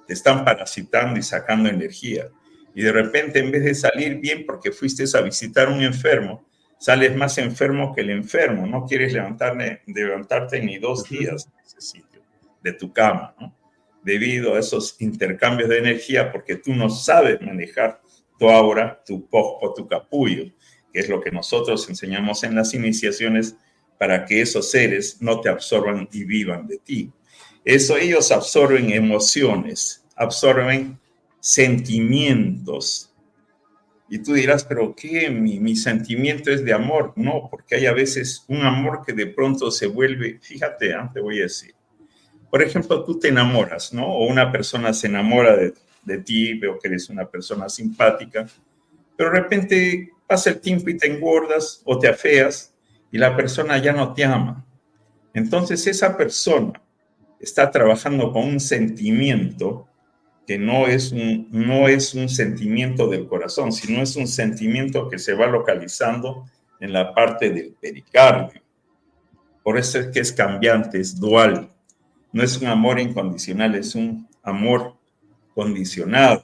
te 0.07 0.13
están 0.13 0.45
parasitando 0.45 1.19
y 1.19 1.23
sacando 1.23 1.67
energía. 1.67 2.29
Y 2.75 2.81
de 2.81 2.91
repente, 2.91 3.39
en 3.39 3.51
vez 3.51 3.63
de 3.63 3.75
salir 3.75 4.17
bien 4.19 4.45
porque 4.45 4.71
fuiste 4.71 5.05
a 5.15 5.21
visitar 5.21 5.67
a 5.67 5.71
un 5.71 5.81
enfermo, 5.81 6.47
sales 6.79 7.15
más 7.15 7.37
enfermo 7.37 7.93
que 7.93 8.01
el 8.01 8.09
enfermo, 8.09 8.65
no 8.65 8.85
quieres 8.85 9.13
levantarte 9.13 10.61
ni 10.61 10.77
dos 10.79 11.07
días 11.07 11.47
en 11.47 11.65
ese 11.65 11.81
sitio, 11.81 12.21
de 12.61 12.73
tu 12.73 12.91
cama, 12.91 13.35
¿no? 13.39 13.55
debido 14.03 14.55
a 14.55 14.59
esos 14.59 14.95
intercambios 14.99 15.69
de 15.69 15.77
energía, 15.77 16.31
porque 16.31 16.57
tú 16.57 16.73
no 16.73 16.89
sabes 16.89 17.41
manejar 17.41 18.01
tu 18.37 18.49
aura, 18.49 19.01
tu 19.05 19.27
pojo, 19.29 19.73
tu 19.73 19.87
capullo, 19.87 20.51
que 20.91 20.99
es 20.99 21.09
lo 21.09 21.21
que 21.21 21.31
nosotros 21.31 21.87
enseñamos 21.89 22.43
en 22.43 22.55
las 22.55 22.73
iniciaciones 22.73 23.55
para 23.97 24.25
que 24.25 24.41
esos 24.41 24.69
seres 24.69 25.21
no 25.21 25.39
te 25.39 25.49
absorban 25.49 26.09
y 26.11 26.25
vivan 26.25 26.67
de 26.67 26.77
ti. 26.77 27.11
Eso 27.63 27.95
ellos 27.95 28.31
absorben 28.31 28.91
emociones, 28.91 30.05
absorben 30.15 30.99
sentimientos, 31.43 33.13
y 34.07 34.19
tú 34.19 34.33
dirás, 34.33 34.63
pero 34.63 34.95
¿qué? 34.95 35.29
Mi, 35.29 35.75
sentimiento 35.75 36.51
es 36.51 36.63
de 36.63 36.71
amor. 36.71 37.13
No, 37.15 37.47
porque 37.49 37.75
hay 37.75 37.87
a 37.87 37.93
veces 37.93 38.45
un 38.47 38.61
amor 38.61 39.01
que 39.03 39.11
de 39.11 39.25
pronto 39.25 39.71
se 39.71 39.87
vuelve, 39.87 40.39
fíjate, 40.39 40.93
¿ah? 40.93 41.09
te 41.11 41.19
voy 41.19 41.39
a 41.39 41.43
decir. 41.43 41.73
Por 42.51 42.61
ejemplo, 42.61 43.03
tú 43.03 43.17
te 43.17 43.29
enamoras, 43.29 43.91
¿no? 43.91 44.05
O 44.05 44.27
una 44.27 44.51
persona 44.51 44.93
se 44.93 45.07
enamora 45.07 45.55
de, 45.57 45.73
de 46.03 46.17
ti, 46.19 46.53
veo 46.53 46.77
que 46.77 46.89
eres 46.89 47.09
una 47.09 47.25
persona 47.25 47.67
simpática, 47.69 48.47
pero 49.17 49.31
de 49.31 49.39
repente 49.39 50.11
pasa 50.27 50.51
el 50.51 50.59
tiempo 50.59 50.91
y 50.91 50.97
te 50.97 51.07
engordas 51.07 51.81
o 51.83 51.97
te 51.97 52.07
afeas 52.07 52.71
y 53.11 53.17
la 53.17 53.35
persona 53.35 53.79
ya 53.79 53.93
no 53.93 54.13
te 54.13 54.25
ama. 54.25 54.63
Entonces 55.33 55.87
esa 55.87 56.15
persona 56.15 56.79
está 57.39 57.71
trabajando 57.71 58.31
con 58.31 58.43
un 58.43 58.59
sentimiento 58.59 59.87
que 60.45 60.57
no 60.57 60.87
es, 60.87 61.11
un, 61.11 61.47
no 61.51 61.87
es 61.87 62.13
un 62.13 62.27
sentimiento 62.27 63.07
del 63.07 63.27
corazón, 63.27 63.71
sino 63.71 64.01
es 64.01 64.15
un 64.15 64.27
sentimiento 64.27 65.09
que 65.09 65.17
se 65.19 65.33
va 65.33 65.47
localizando 65.47 66.45
en 66.79 66.91
la 66.91 67.13
parte 67.13 67.49
del 67.49 67.73
pericardio. 67.79 68.61
Por 69.63 69.77
eso 69.77 69.99
es 69.99 70.07
que 70.07 70.19
es 70.19 70.33
cambiante, 70.33 70.99
es 70.99 71.17
dual. 71.17 71.69
No 72.33 72.43
es 72.43 72.57
un 72.57 72.67
amor 72.67 72.99
incondicional, 72.99 73.75
es 73.75 73.95
un 73.95 74.27
amor 74.43 74.95
condicionado. 75.55 76.43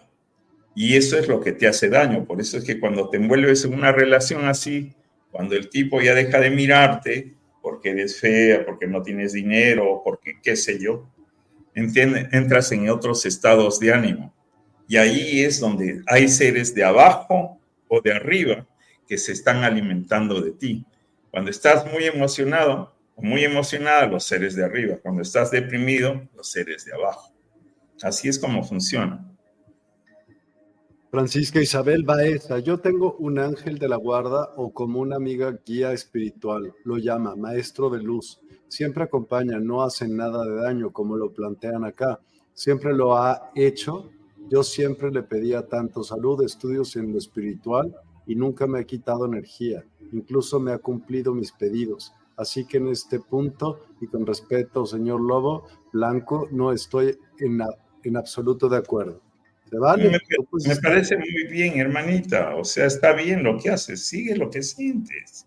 Y 0.73 0.95
eso 0.95 1.17
es 1.17 1.27
lo 1.27 1.41
que 1.41 1.51
te 1.51 1.67
hace 1.67 1.89
daño. 1.89 2.23
Por 2.23 2.39
eso 2.39 2.57
es 2.57 2.63
que 2.63 2.79
cuando 2.79 3.09
te 3.09 3.17
envuelves 3.17 3.65
en 3.65 3.73
una 3.73 3.91
relación 3.91 4.45
así, 4.45 4.93
cuando 5.31 5.55
el 5.55 5.69
tipo 5.69 6.01
ya 6.01 6.13
deja 6.13 6.39
de 6.39 6.49
mirarte 6.51 7.33
porque 7.61 7.89
eres 7.89 8.19
fea, 8.19 8.65
porque 8.65 8.87
no 8.87 9.03
tienes 9.03 9.33
dinero, 9.33 10.01
porque 10.03 10.39
qué 10.41 10.55
sé 10.55 10.79
yo, 10.79 11.09
entras 11.79 12.71
en 12.71 12.89
otros 12.89 13.25
estados 13.25 13.79
de 13.79 13.93
ánimo. 13.93 14.33
Y 14.87 14.97
ahí 14.97 15.41
es 15.41 15.59
donde 15.59 16.01
hay 16.07 16.27
seres 16.27 16.73
de 16.73 16.83
abajo 16.83 17.59
o 17.87 18.01
de 18.01 18.13
arriba 18.13 18.67
que 19.07 19.17
se 19.17 19.31
están 19.31 19.63
alimentando 19.63 20.41
de 20.41 20.51
ti. 20.51 20.85
Cuando 21.31 21.51
estás 21.51 21.85
muy 21.91 22.05
emocionado, 22.05 22.95
o 23.15 23.21
muy 23.21 23.43
emocionada, 23.43 24.07
los 24.07 24.23
seres 24.23 24.55
de 24.55 24.63
arriba. 24.63 24.97
Cuando 25.01 25.21
estás 25.21 25.51
deprimido, 25.51 26.21
los 26.35 26.51
seres 26.51 26.85
de 26.85 26.93
abajo. 26.93 27.33
Así 28.01 28.29
es 28.29 28.39
como 28.39 28.63
funciona. 28.63 29.25
Francisca 31.11 31.59
Isabel 31.59 32.03
Baeza, 32.03 32.59
yo 32.59 32.77
tengo 32.79 33.15
un 33.17 33.39
ángel 33.39 33.79
de 33.79 33.89
la 33.89 33.95
guarda 33.95 34.53
o 34.55 34.71
como 34.71 34.99
una 34.99 35.15
amiga 35.15 35.59
guía 35.65 35.91
espiritual, 35.91 36.73
lo 36.85 36.97
llama 36.97 37.35
maestro 37.35 37.89
de 37.89 38.01
luz. 38.01 38.39
Siempre 38.69 39.03
acompaña, 39.03 39.59
no 39.59 39.83
hace 39.83 40.07
nada 40.07 40.45
de 40.45 40.55
daño 40.55 40.91
como 40.91 41.17
lo 41.17 41.33
plantean 41.33 41.83
acá. 41.83 42.21
Siempre 42.53 42.93
lo 42.93 43.17
ha 43.17 43.51
hecho. 43.55 44.09
Yo 44.49 44.63
siempre 44.63 45.11
le 45.11 45.23
pedía 45.23 45.67
tanto 45.67 46.03
salud, 46.03 46.41
estudios 46.43 46.95
en 46.95 47.11
lo 47.11 47.17
espiritual 47.17 47.93
y 48.25 48.35
nunca 48.35 48.65
me 48.65 48.79
ha 48.79 48.83
quitado 48.85 49.25
energía. 49.25 49.83
Incluso 50.13 50.59
me 50.59 50.71
ha 50.71 50.77
cumplido 50.77 51.33
mis 51.33 51.51
pedidos. 51.51 52.13
Así 52.37 52.63
que 52.63 52.77
en 52.77 52.87
este 52.87 53.19
punto 53.19 53.85
y 53.99 54.07
con 54.07 54.25
respeto, 54.25 54.85
señor 54.85 55.19
Lobo 55.19 55.65
Blanco, 55.91 56.47
no 56.51 56.71
estoy 56.71 57.17
en, 57.39 57.59
en 58.03 58.15
absoluto 58.15 58.69
de 58.69 58.77
acuerdo. 58.77 59.21
Me, 59.71 60.75
parece 60.81 61.17
muy 61.17 61.47
bien, 61.49 61.79
hermanita. 61.79 62.55
O 62.55 62.63
sea, 62.63 62.85
está 62.85 63.13
bien 63.13 63.43
lo 63.43 63.57
que 63.57 63.69
haces. 63.69 64.05
Sigue 64.05 64.35
lo 64.35 64.49
que 64.49 64.63
sientes. 64.63 65.45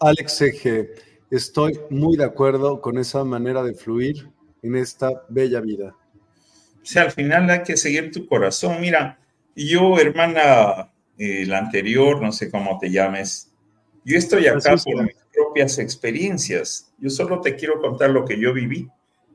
Alex 0.00 0.40
Eje, 0.42 0.90
estoy 1.32 1.80
muy 1.88 2.18
de 2.18 2.24
acuerdo 2.24 2.82
con 2.82 2.98
esa 2.98 3.24
manera 3.24 3.62
de 3.62 3.72
fluir 3.72 4.28
en 4.62 4.76
esta 4.76 5.24
bella 5.30 5.60
vida. 5.60 5.96
O 6.82 6.84
sea, 6.84 7.04
al 7.04 7.10
final 7.10 7.48
hay 7.48 7.62
que 7.62 7.78
seguir 7.78 8.12
tu 8.12 8.26
corazón. 8.26 8.80
Mira, 8.80 9.18
yo, 9.56 9.98
hermana, 9.98 10.92
eh, 11.16 11.46
la 11.46 11.58
anterior, 11.58 12.20
no 12.20 12.32
sé 12.32 12.50
cómo 12.50 12.78
te 12.78 12.90
llames, 12.90 13.50
yo 14.04 14.18
estoy 14.18 14.46
acá 14.46 14.76
por 14.76 15.04
mis 15.04 15.16
propias 15.32 15.78
experiencias. 15.78 16.92
Yo 16.98 17.08
solo 17.08 17.40
te 17.40 17.56
quiero 17.56 17.80
contar 17.80 18.10
lo 18.10 18.26
que 18.26 18.38
yo 18.38 18.52
viví. 18.52 18.90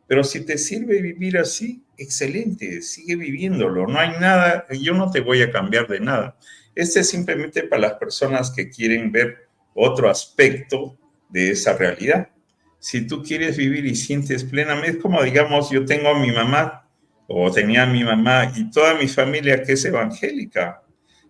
Pero 0.06 0.24
si 0.24 0.45
te 0.45 0.60
sirve 0.60 1.02
vivir 1.02 1.38
así, 1.38 1.84
excelente, 1.98 2.82
sigue 2.84 3.16
viviéndolo. 3.16 3.88
No 3.88 3.98
hay 3.98 4.12
nada, 4.20 4.68
yo 4.70 4.93
no 4.93 5.10
te 5.10 5.22
voy 5.22 5.41
a 5.41 5.52
cambiar 5.52 5.88
de 5.88 6.00
nada. 6.00 6.38
Este 6.76 7.00
es 7.00 7.10
simplemente 7.10 7.64
para 7.64 7.82
las 7.82 7.93
personas 7.93 8.52
que 8.52 8.70
quieren 8.70 9.12
ver 9.12 9.48
otro 9.74 10.10
aspecto 10.10 10.95
de 11.30 11.51
esa 11.51 11.78
realidad. 11.78 12.30
Si 12.80 13.07
tú 13.07 13.23
quieres 13.23 13.57
vivir 13.57 13.86
y 13.86 13.95
sientes 13.95 14.43
plenamente, 14.43 14.91
es 14.91 14.97
como 14.97 15.21
digamos, 15.23 15.69
yo 15.69 15.86
tengo 15.86 16.09
a 16.09 16.19
mi 16.19 16.32
mamá 16.32 16.88
o 17.28 17.51
tenía 17.51 17.84
a 17.84 17.88
mi 17.88 18.03
mamá 18.03 18.51
y 18.55 18.69
toda 18.71 18.95
mi 18.95 19.07
familia 19.07 19.63
que 19.63 19.73
es 19.73 19.86
evangélica. 19.86 20.84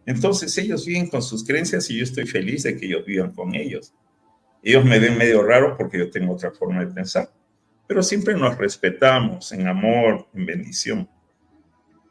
Entonces 0.05 0.57
ellos 0.57 0.85
viven 0.85 1.07
con 1.07 1.21
sus 1.21 1.43
creencias 1.43 1.89
y 1.89 1.97
yo 1.97 2.03
estoy 2.03 2.25
feliz 2.25 2.63
de 2.63 2.77
que 2.77 2.85
ellos 2.85 3.05
vivan 3.05 3.31
con 3.31 3.55
ellos. 3.55 3.93
Ellos 4.63 4.85
me 4.85 4.99
ven 4.99 5.17
medio 5.17 5.43
raro 5.43 5.75
porque 5.77 5.97
yo 5.97 6.09
tengo 6.09 6.33
otra 6.33 6.51
forma 6.51 6.85
de 6.85 6.93
pensar 6.93 7.29
pero 7.87 8.03
siempre 8.03 8.35
nos 8.35 8.57
respetamos 8.57 9.51
en 9.53 9.65
amor, 9.67 10.27
en 10.33 10.45
bendición. 10.45 11.09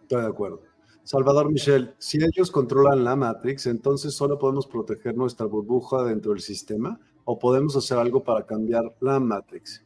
Estoy 0.02 0.22
de 0.22 0.28
acuerdo. 0.28 0.62
Salvador 1.04 1.52
Michel, 1.52 1.94
si 1.98 2.18
ellos 2.18 2.50
controlan 2.50 3.04
la 3.04 3.14
Matrix, 3.14 3.66
entonces 3.66 4.14
solo 4.14 4.38
podemos 4.38 4.66
proteger 4.66 5.14
nuestra 5.14 5.46
burbuja 5.46 6.02
dentro 6.02 6.32
del 6.32 6.40
sistema 6.40 6.98
o 7.26 7.38
podemos 7.38 7.76
hacer 7.76 7.98
algo 7.98 8.22
para 8.22 8.46
cambiar 8.46 8.84
la 9.00 9.20
Matrix. 9.20 9.82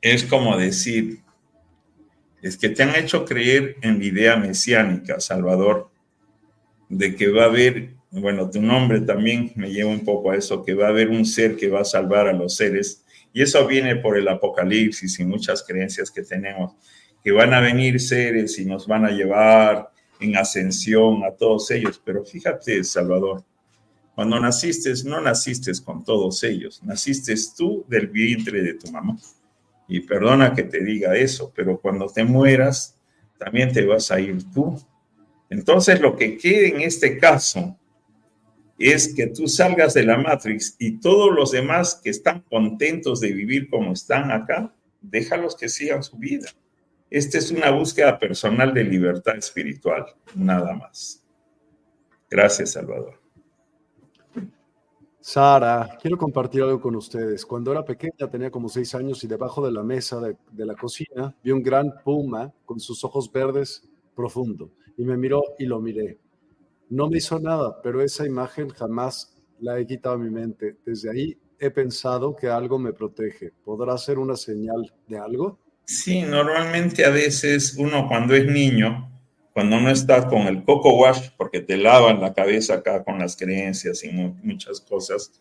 Es 0.00 0.22
como 0.22 0.56
decir, 0.56 1.22
es 2.42 2.56
que 2.56 2.68
te 2.68 2.84
han 2.84 2.94
hecho 2.94 3.24
creer 3.24 3.76
en 3.82 3.98
la 3.98 4.04
idea 4.04 4.36
mesiánica, 4.36 5.18
Salvador, 5.18 5.90
de 6.88 7.16
que 7.16 7.28
va 7.28 7.44
a 7.44 7.46
haber, 7.46 7.94
bueno, 8.10 8.48
tu 8.50 8.62
nombre 8.62 9.00
también 9.00 9.50
me 9.56 9.70
lleva 9.70 9.90
un 9.90 10.04
poco 10.04 10.30
a 10.30 10.36
eso, 10.36 10.62
que 10.62 10.74
va 10.74 10.86
a 10.86 10.90
haber 10.90 11.08
un 11.08 11.24
ser 11.24 11.56
que 11.56 11.68
va 11.68 11.80
a 11.80 11.84
salvar 11.84 12.28
a 12.28 12.32
los 12.32 12.54
seres 12.54 13.04
y 13.32 13.42
eso 13.42 13.66
viene 13.66 13.96
por 13.96 14.18
el 14.18 14.28
apocalipsis 14.28 15.18
y 15.18 15.24
muchas 15.24 15.62
creencias 15.62 16.10
que 16.10 16.22
tenemos, 16.22 16.74
que 17.24 17.32
van 17.32 17.54
a 17.54 17.60
venir 17.60 17.98
seres 17.98 18.58
y 18.58 18.66
nos 18.66 18.86
van 18.86 19.06
a 19.06 19.10
llevar 19.10 19.90
en 20.20 20.36
ascensión 20.36 21.24
a 21.24 21.32
todos 21.32 21.70
ellos. 21.70 22.00
Pero 22.04 22.24
fíjate, 22.24 22.84
Salvador, 22.84 23.44
cuando 24.18 24.40
naciste, 24.40 24.92
no 25.04 25.20
naciste 25.20 25.70
con 25.84 26.02
todos 26.02 26.42
ellos, 26.42 26.82
naciste 26.82 27.36
tú 27.56 27.84
del 27.86 28.08
vientre 28.08 28.60
de 28.62 28.74
tu 28.74 28.90
mamá. 28.90 29.16
Y 29.86 30.00
perdona 30.00 30.54
que 30.54 30.64
te 30.64 30.82
diga 30.82 31.14
eso, 31.14 31.52
pero 31.54 31.80
cuando 31.80 32.08
te 32.08 32.24
mueras, 32.24 32.98
también 33.38 33.72
te 33.72 33.86
vas 33.86 34.10
a 34.10 34.18
ir 34.18 34.38
tú. 34.52 34.76
Entonces, 35.48 36.00
lo 36.00 36.16
que 36.16 36.36
quede 36.36 36.66
en 36.66 36.80
este 36.80 37.16
caso 37.16 37.78
es 38.76 39.14
que 39.14 39.28
tú 39.28 39.46
salgas 39.46 39.94
de 39.94 40.02
la 40.02 40.18
Matrix 40.18 40.74
y 40.80 40.98
todos 40.98 41.32
los 41.32 41.52
demás 41.52 42.00
que 42.02 42.10
están 42.10 42.40
contentos 42.40 43.20
de 43.20 43.30
vivir 43.30 43.70
como 43.70 43.92
están 43.92 44.32
acá, 44.32 44.74
déjalos 45.00 45.54
que 45.54 45.68
sigan 45.68 46.02
su 46.02 46.16
vida. 46.16 46.48
Esta 47.08 47.38
es 47.38 47.52
una 47.52 47.70
búsqueda 47.70 48.18
personal 48.18 48.74
de 48.74 48.82
libertad 48.82 49.36
espiritual, 49.36 50.06
nada 50.34 50.74
más. 50.74 51.24
Gracias, 52.28 52.72
Salvador. 52.72 53.27
Sara, 55.30 55.98
quiero 56.00 56.16
compartir 56.16 56.62
algo 56.62 56.80
con 56.80 56.96
ustedes. 56.96 57.44
Cuando 57.44 57.70
era 57.70 57.84
pequeña, 57.84 58.30
tenía 58.30 58.50
como 58.50 58.70
seis 58.70 58.94
años 58.94 59.22
y 59.22 59.26
debajo 59.26 59.62
de 59.62 59.70
la 59.70 59.82
mesa 59.82 60.18
de, 60.22 60.64
la 60.64 60.74
cocina 60.74 61.36
vi 61.44 61.50
un 61.50 61.62
gran 61.62 62.02
puma 62.02 62.50
con 62.64 62.80
sus 62.80 63.04
ojos 63.04 63.30
verdes 63.30 63.86
profundo 64.16 64.72
y 64.96 65.04
me 65.04 65.18
miró 65.18 65.42
y 65.58 65.66
lo 65.66 65.80
miré. 65.80 66.18
No 66.88 67.10
me 67.10 67.18
hizo 67.18 67.38
nada, 67.38 67.78
pero 67.82 68.00
esa 68.00 68.24
imagen 68.24 68.70
jamás 68.70 69.36
la 69.60 69.78
he 69.78 69.86
quitado 69.86 70.16
de 70.16 70.24
mi 70.24 70.30
mente. 70.30 70.78
Desde 70.86 71.10
ahí 71.10 71.38
he 71.58 71.70
pensado 71.70 72.34
que 72.34 72.48
algo 72.48 72.78
me 72.78 72.94
protege. 72.94 73.52
¿Podrá 73.62 73.98
ser 73.98 74.18
una 74.18 74.34
señal 74.34 74.94
de 75.08 75.18
algo? 75.18 75.58
Sí, 75.84 76.22
normalmente 76.22 77.04
a 77.04 77.10
veces 77.10 77.76
uno 77.76 78.08
cuando 78.08 78.34
es 78.34 78.46
niño, 78.46 79.17
cuando 79.58 79.76
uno 79.76 79.90
está 79.90 80.28
con 80.28 80.42
el 80.42 80.62
coco 80.62 80.94
wash, 80.94 81.30
porque 81.36 81.58
te 81.58 81.76
lavan 81.76 82.20
la 82.20 82.32
cabeza 82.32 82.74
acá 82.74 83.02
con 83.02 83.18
las 83.18 83.36
creencias 83.36 84.04
y 84.04 84.12
muchas 84.12 84.80
cosas, 84.80 85.32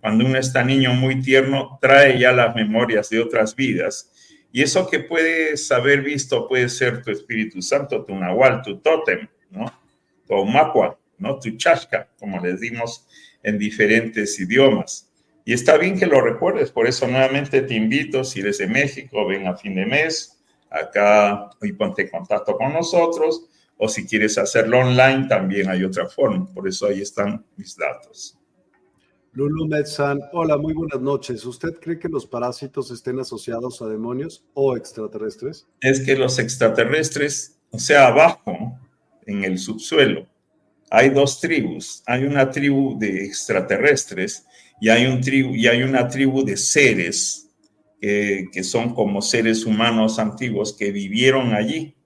cuando 0.00 0.24
uno 0.24 0.38
está 0.38 0.62
niño 0.62 0.94
muy 0.94 1.20
tierno, 1.20 1.76
trae 1.80 2.16
ya 2.16 2.30
las 2.30 2.54
memorias 2.54 3.10
de 3.10 3.18
otras 3.18 3.56
vidas. 3.56 4.12
Y 4.52 4.62
eso 4.62 4.88
que 4.88 5.00
puedes 5.00 5.72
haber 5.72 6.02
visto 6.02 6.46
puede 6.46 6.68
ser 6.68 7.02
tu 7.02 7.10
Espíritu 7.10 7.60
Santo, 7.62 8.04
tu 8.04 8.14
Nahual, 8.14 8.62
tu 8.62 8.78
tótem, 8.78 9.26
¿no? 9.50 9.66
Macua, 10.46 10.96
¿no? 11.18 11.40
Tuchashka, 11.40 12.10
como 12.16 12.38
les 12.38 12.60
dimos 12.60 13.08
en 13.42 13.58
diferentes 13.58 14.38
idiomas. 14.38 15.10
Y 15.44 15.52
está 15.52 15.78
bien 15.78 15.98
que 15.98 16.06
lo 16.06 16.20
recuerdes, 16.20 16.70
por 16.70 16.86
eso 16.86 17.08
nuevamente 17.08 17.60
te 17.62 17.74
invito, 17.74 18.22
si 18.22 18.38
eres 18.38 18.58
de 18.58 18.68
México, 18.68 19.26
ven 19.26 19.48
a 19.48 19.56
fin 19.56 19.74
de 19.74 19.84
mes, 19.84 20.40
acá 20.70 21.50
y 21.60 21.72
ponte 21.72 22.02
en 22.02 22.10
contacto 22.10 22.56
con 22.56 22.72
nosotros, 22.72 23.48
o 23.78 23.88
si 23.88 24.06
quieres 24.06 24.38
hacerlo 24.38 24.78
online, 24.78 25.26
también 25.28 25.68
hay 25.68 25.84
otra 25.84 26.06
forma, 26.06 26.46
por 26.52 26.68
eso 26.68 26.86
ahí 26.86 27.00
están 27.00 27.44
mis 27.56 27.76
datos. 27.76 28.38
Lulu 29.32 29.66
Metzan, 29.66 30.20
hola, 30.32 30.56
muy 30.56 30.74
buenas 30.74 31.00
noches. 31.00 31.44
¿Usted 31.44 31.74
cree 31.80 31.98
que 31.98 32.08
los 32.08 32.24
parásitos 32.24 32.92
estén 32.92 33.18
asociados 33.18 33.82
a 33.82 33.88
demonios 33.88 34.44
o 34.54 34.76
extraterrestres? 34.76 35.66
Es 35.80 36.00
que 36.00 36.14
los 36.14 36.38
extraterrestres, 36.38 37.58
o 37.70 37.78
sea, 37.80 38.06
abajo, 38.06 38.78
en 39.26 39.42
el 39.42 39.58
subsuelo, 39.58 40.28
hay 40.88 41.10
dos 41.10 41.40
tribus. 41.40 42.04
Hay 42.06 42.22
una 42.22 42.48
tribu 42.48 42.96
de 42.96 43.24
extraterrestres 43.24 44.46
y 44.80 44.88
hay, 44.88 45.06
un 45.06 45.20
tribu, 45.20 45.52
y 45.52 45.66
hay 45.66 45.82
una 45.82 46.06
tribu 46.06 46.44
de 46.44 46.56
seres 46.56 47.50
que 48.00 48.62
son 48.62 48.94
como 48.94 49.22
seres 49.22 49.64
humanos 49.64 50.18
antiguos 50.18 50.76
que 50.76 50.92
vivieron 50.92 51.54
allí. 51.54 51.96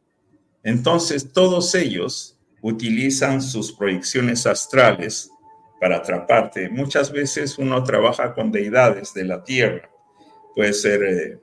Entonces, 0.62 1.32
todos 1.32 1.74
ellos 1.74 2.38
utilizan 2.60 3.40
sus 3.40 3.72
proyecciones 3.72 4.46
astrales 4.46 5.30
para 5.80 5.98
atraparte. 5.98 6.68
Muchas 6.68 7.12
veces 7.12 7.58
uno 7.58 7.82
trabaja 7.84 8.34
con 8.34 8.50
deidades 8.50 9.14
de 9.14 9.24
la 9.24 9.44
tierra. 9.44 9.88
Puede 10.54 10.72
ser 10.72 11.02
eh, 11.04 11.38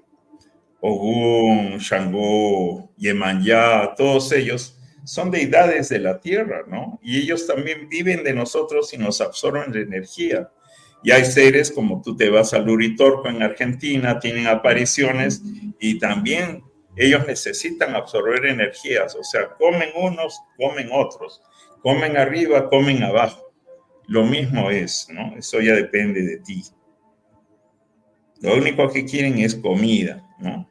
Ogún, 0.81 1.77
Shango, 1.79 2.91
Yemanyá, 2.97 3.95
todos 3.95 4.31
ellos 4.33 4.77
son 5.05 5.31
deidades 5.31 5.89
de 5.89 5.99
la 5.99 6.19
tierra, 6.19 6.63
¿no? 6.67 6.99
Y 7.01 7.19
ellos 7.21 7.47
también 7.47 7.87
viven 7.87 8.23
de 8.23 8.33
nosotros 8.33 8.93
y 8.93 8.97
nos 8.97 9.21
absorben 9.21 9.73
la 9.73 9.81
energía. 9.81 10.49
Y 11.03 11.11
hay 11.11 11.25
seres 11.25 11.71
como 11.71 12.01
tú 12.01 12.15
te 12.17 12.29
vas 12.29 12.53
a 12.53 12.59
Luritorco 12.59 13.29
en 13.29 13.43
Argentina, 13.43 14.19
tienen 14.19 14.47
apariciones 14.47 15.41
y 15.79 15.99
también 15.99 16.63
ellos 16.95 17.25
necesitan 17.27 17.95
absorber 17.95 18.45
energías, 18.45 19.15
o 19.15 19.23
sea, 19.23 19.49
comen 19.49 19.89
unos, 19.95 20.39
comen 20.57 20.89
otros, 20.91 21.41
comen 21.81 22.17
arriba, 22.17 22.69
comen 22.69 23.03
abajo. 23.03 23.53
Lo 24.07 24.23
mismo 24.23 24.69
es, 24.69 25.07
¿no? 25.09 25.35
Eso 25.35 25.59
ya 25.61 25.73
depende 25.73 26.21
de 26.21 26.37
ti. 26.37 26.63
Lo 28.41 28.55
único 28.55 28.89
que 28.89 29.05
quieren 29.05 29.39
es 29.39 29.55
comida, 29.55 30.23
¿no? 30.39 30.69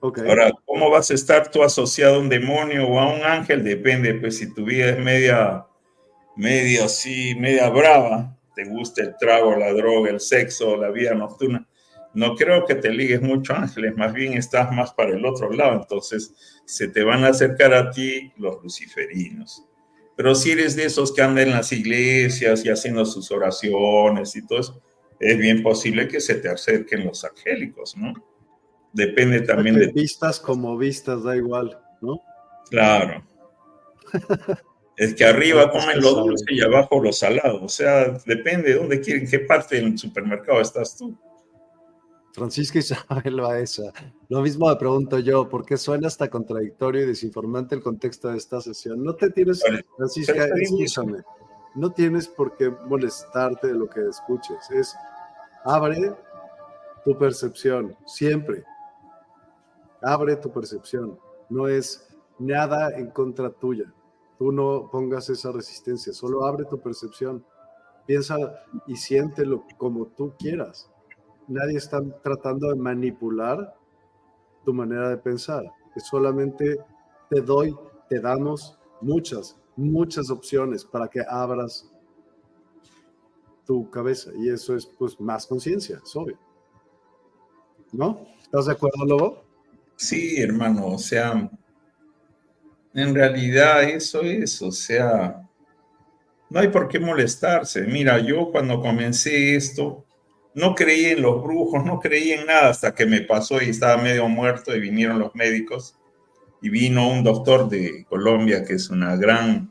Ahora, 0.00 0.52
¿cómo 0.66 0.90
vas 0.90 1.10
a 1.10 1.14
estar 1.14 1.50
tú 1.50 1.62
asociado 1.62 2.16
a 2.16 2.18
un 2.18 2.28
demonio 2.28 2.86
o 2.86 3.00
a 3.00 3.14
un 3.14 3.22
ángel? 3.22 3.64
Depende, 3.64 4.12
pues 4.14 4.36
si 4.36 4.52
tu 4.52 4.64
vida 4.64 4.90
es 4.90 4.98
media, 4.98 5.66
media 6.36 6.84
así, 6.84 7.34
media 7.34 7.70
brava, 7.70 8.36
te 8.54 8.64
gusta 8.66 9.02
el 9.02 9.16
trago, 9.18 9.56
la 9.56 9.72
droga, 9.72 10.10
el 10.10 10.20
sexo, 10.20 10.76
la 10.76 10.90
vida 10.90 11.14
nocturna, 11.14 11.66
no 12.14 12.34
creo 12.36 12.64
que 12.64 12.74
te 12.76 12.90
ligues 12.90 13.20
mucho 13.20 13.54
ángeles, 13.54 13.96
más 13.96 14.12
bien 14.12 14.34
estás 14.34 14.72
más 14.72 14.92
para 14.92 15.10
el 15.10 15.24
otro 15.26 15.50
lado, 15.50 15.74
entonces 15.74 16.62
se 16.64 16.88
te 16.88 17.02
van 17.02 17.24
a 17.24 17.28
acercar 17.28 17.74
a 17.74 17.90
ti 17.90 18.32
los 18.36 18.62
luciferinos. 18.62 19.64
Pero 20.16 20.34
si 20.34 20.52
eres 20.52 20.76
de 20.76 20.84
esos 20.84 21.12
que 21.12 21.22
andan 21.22 21.48
en 21.48 21.54
las 21.54 21.72
iglesias 21.72 22.64
y 22.64 22.68
haciendo 22.68 23.04
sus 23.04 23.30
oraciones 23.30 24.36
y 24.36 24.46
todo 24.46 24.60
eso, 24.60 24.82
es 25.18 25.38
bien 25.38 25.62
posible 25.62 26.06
que 26.08 26.20
se 26.20 26.36
te 26.36 26.48
acerquen 26.48 27.04
los 27.04 27.24
angélicos, 27.24 27.96
¿no? 27.96 28.12
Depende 28.92 29.40
también 29.40 29.76
de... 29.76 29.88
Vistas 29.88 30.38
como 30.38 30.78
vistas, 30.78 31.24
da 31.24 31.36
igual, 31.36 31.76
¿no? 32.00 32.22
Claro. 32.70 33.26
es 34.96 35.14
que 35.14 35.24
arriba 35.24 35.70
comen 35.70 36.00
lo 36.00 36.12
dulce 36.14 36.44
y 36.54 36.60
abajo 36.60 37.02
lo 37.02 37.12
salado. 37.12 37.64
O 37.64 37.68
sea, 37.68 38.10
depende 38.24 38.70
de 38.70 38.76
dónde 38.76 39.00
quieren, 39.00 39.28
qué 39.28 39.40
parte 39.40 39.76
del 39.76 39.98
supermercado 39.98 40.60
estás 40.60 40.96
tú. 40.96 41.18
Francisca 42.34 42.80
Isabel 42.80 43.40
Baeza. 43.40 43.92
Lo 44.28 44.42
mismo 44.42 44.68
me 44.68 44.74
pregunto 44.74 45.20
yo, 45.20 45.48
¿por 45.48 45.64
qué 45.64 45.76
suena 45.76 46.08
hasta 46.08 46.28
contradictorio 46.28 47.02
y 47.02 47.06
desinformante 47.06 47.76
el 47.76 47.82
contexto 47.82 48.28
de 48.28 48.38
esta 48.38 48.60
sesión? 48.60 49.04
No 49.04 49.14
te 49.14 49.30
tienes, 49.30 49.62
Francisca, 49.96 50.44
escúchame, 50.60 51.22
no 51.76 51.92
tienes 51.92 52.26
por 52.26 52.56
qué 52.56 52.70
molestarte 52.88 53.68
de 53.68 53.74
lo 53.74 53.88
que 53.88 54.00
escuches. 54.08 54.68
Es 54.72 54.96
abre 55.64 56.12
tu 57.04 57.16
percepción, 57.16 57.96
siempre. 58.04 58.64
Abre 60.02 60.34
tu 60.34 60.50
percepción. 60.50 61.16
No 61.48 61.68
es 61.68 62.08
nada 62.40 62.98
en 62.98 63.10
contra 63.10 63.48
tuya. 63.48 63.92
Tú 64.38 64.50
no 64.50 64.88
pongas 64.90 65.30
esa 65.30 65.52
resistencia, 65.52 66.12
solo 66.12 66.44
abre 66.44 66.64
tu 66.64 66.80
percepción. 66.80 67.44
Piensa 68.06 68.36
y 68.88 68.96
siéntelo 68.96 69.64
como 69.78 70.06
tú 70.06 70.34
quieras 70.36 70.90
nadie 71.48 71.76
está 71.76 72.02
tratando 72.22 72.68
de 72.68 72.76
manipular 72.76 73.74
tu 74.64 74.72
manera 74.72 75.10
de 75.10 75.16
pensar. 75.16 75.64
Solamente 75.96 76.78
te 77.30 77.40
doy, 77.40 77.74
te 78.08 78.20
damos 78.20 78.78
muchas, 79.00 79.56
muchas 79.76 80.30
opciones 80.30 80.84
para 80.84 81.08
que 81.08 81.20
abras 81.28 81.90
tu 83.66 83.88
cabeza. 83.90 84.30
Y 84.36 84.48
eso 84.48 84.74
es 84.76 84.86
pues 84.86 85.20
más 85.20 85.46
conciencia, 85.46 86.00
es 86.04 86.16
obvio. 86.16 86.38
¿No? 87.92 88.26
¿Estás 88.42 88.66
de 88.66 88.72
acuerdo, 88.72 89.04
Lobo? 89.04 89.44
Sí, 89.96 90.40
hermano, 90.40 90.88
o 90.88 90.98
sea, 90.98 91.48
en 92.94 93.14
realidad 93.14 93.84
eso 93.84 94.22
es, 94.22 94.60
o 94.62 94.72
sea, 94.72 95.48
no 96.50 96.60
hay 96.60 96.68
por 96.68 96.88
qué 96.88 96.98
molestarse. 96.98 97.82
Mira, 97.82 98.18
yo 98.18 98.50
cuando 98.50 98.80
comencé 98.80 99.54
esto, 99.54 100.04
no 100.54 100.74
creí 100.74 101.06
en 101.06 101.22
los 101.22 101.42
brujos, 101.42 101.84
no 101.84 101.98
creí 101.98 102.32
en 102.32 102.46
nada 102.46 102.68
hasta 102.68 102.94
que 102.94 103.06
me 103.06 103.20
pasó 103.20 103.60
y 103.60 103.70
estaba 103.70 104.00
medio 104.00 104.28
muerto 104.28 104.74
y 104.74 104.80
vinieron 104.80 105.18
los 105.18 105.34
médicos 105.34 105.96
y 106.62 106.68
vino 106.70 107.08
un 107.08 107.24
doctor 107.24 107.68
de 107.68 108.04
Colombia 108.08 108.64
que 108.64 108.74
es 108.74 108.88
una 108.88 109.16
gran 109.16 109.70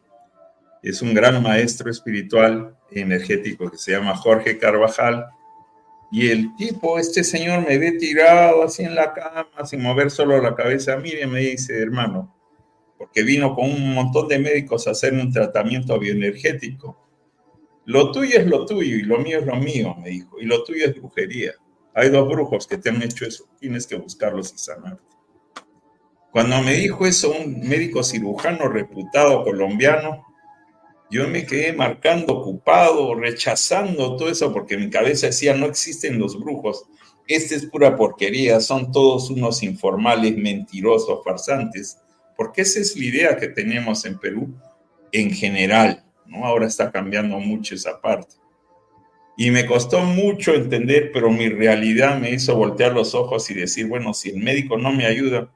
es 0.84 1.02
un 1.02 1.14
gran 1.14 1.42
maestro 1.42 1.90
espiritual 1.90 2.76
energético 2.92 3.72
que 3.72 3.78
se 3.78 3.94
llama 3.94 4.18
Jorge 4.18 4.58
Carvajal. 4.58 5.28
Y 6.12 6.30
el 6.30 6.54
tipo, 6.58 7.00
este 7.00 7.24
señor 7.24 7.66
me 7.66 7.78
ve 7.78 7.94
tirado 7.94 8.64
así 8.64 8.84
en 8.84 8.94
la 8.94 9.14
cama 9.14 9.66
sin 9.66 9.82
mover 9.82 10.12
solo 10.12 10.40
la 10.42 10.56
cabeza, 10.56 10.98
mire, 10.98 11.26
me 11.26 11.40
dice, 11.40 11.82
hermano, 11.82 12.36
porque 12.98 13.24
vino 13.24 13.56
con 13.56 13.72
un 13.72 13.94
montón 13.94 14.28
de 14.28 14.38
médicos 14.38 14.86
a 14.86 14.92
hacer 14.92 15.14
un 15.14 15.32
tratamiento 15.32 15.98
bioenergético 15.98 17.03
lo 17.86 18.12
tuyo 18.12 18.40
es 18.40 18.48
lo 18.48 18.66
tuyo 18.66 18.96
y 18.96 19.02
lo 19.02 19.20
mío 19.20 19.40
es 19.40 19.46
lo 19.46 19.56
mío, 19.56 19.96
me 20.02 20.10
dijo, 20.10 20.40
y 20.40 20.46
lo 20.46 20.64
tuyo 20.64 20.86
es 20.86 20.96
brujería. 20.96 21.54
Hay 21.94 22.10
dos 22.10 22.28
brujos 22.28 22.66
que 22.66 22.78
te 22.78 22.90
han 22.90 23.02
hecho 23.02 23.26
eso, 23.26 23.46
tienes 23.60 23.86
que 23.86 23.96
buscarlos 23.96 24.54
y 24.54 24.58
sanarte. 24.58 25.04
Cuando 26.32 26.62
me 26.62 26.74
dijo 26.74 27.06
eso 27.06 27.32
un 27.32 27.60
médico 27.68 28.04
cirujano 28.04 28.68
reputado 28.68 29.44
colombiano, 29.44 30.26
yo 31.12 31.28
me 31.28 31.46
quedé 31.46 31.74
marcando, 31.74 32.34
ocupado, 32.34 33.14
rechazando 33.14 34.16
todo 34.16 34.30
eso, 34.30 34.52
porque 34.52 34.78
mi 34.78 34.90
cabeza 34.90 35.28
decía, 35.28 35.54
no 35.54 35.68
existen 35.68 36.18
los 36.18 36.40
brujos, 36.40 36.86
esta 37.28 37.56
es 37.56 37.68
pura 37.68 37.96
porquería, 37.96 38.60
son 38.60 38.92
todos 38.92 39.30
unos 39.30 39.62
informales, 39.62 40.36
mentirosos, 40.36 41.24
farsantes, 41.24 42.00
porque 42.36 42.64
esa 42.64 42.80
es 42.80 42.98
la 42.98 43.06
idea 43.06 43.38
que 43.38 43.48
tenemos 43.48 44.04
en 44.06 44.20
Perú 44.20 44.54
en 45.12 45.32
general. 45.32 46.04
Ahora 46.44 46.68
está 46.68 46.92
cambiando 46.92 47.40
mucho 47.40 47.76
esa 47.76 48.02
parte. 48.02 48.36
Y 49.36 49.50
me 49.50 49.66
costó 49.66 50.02
mucho 50.02 50.54
entender, 50.54 51.12
pero 51.12 51.32
mi 51.32 51.50
realidad 51.50 52.20
me 52.20 52.32
hizo 52.32 52.56
voltear 52.56 52.94
los 52.94 53.16
ojos 53.16 53.50
y 53.50 53.56
decir, 53.56 53.88
bueno, 53.88 54.14
si 54.14 54.30
el 54.30 54.38
médico 54.38 54.78
no 54.78 54.92
me 54.92 55.06
ayuda, 55.06 55.52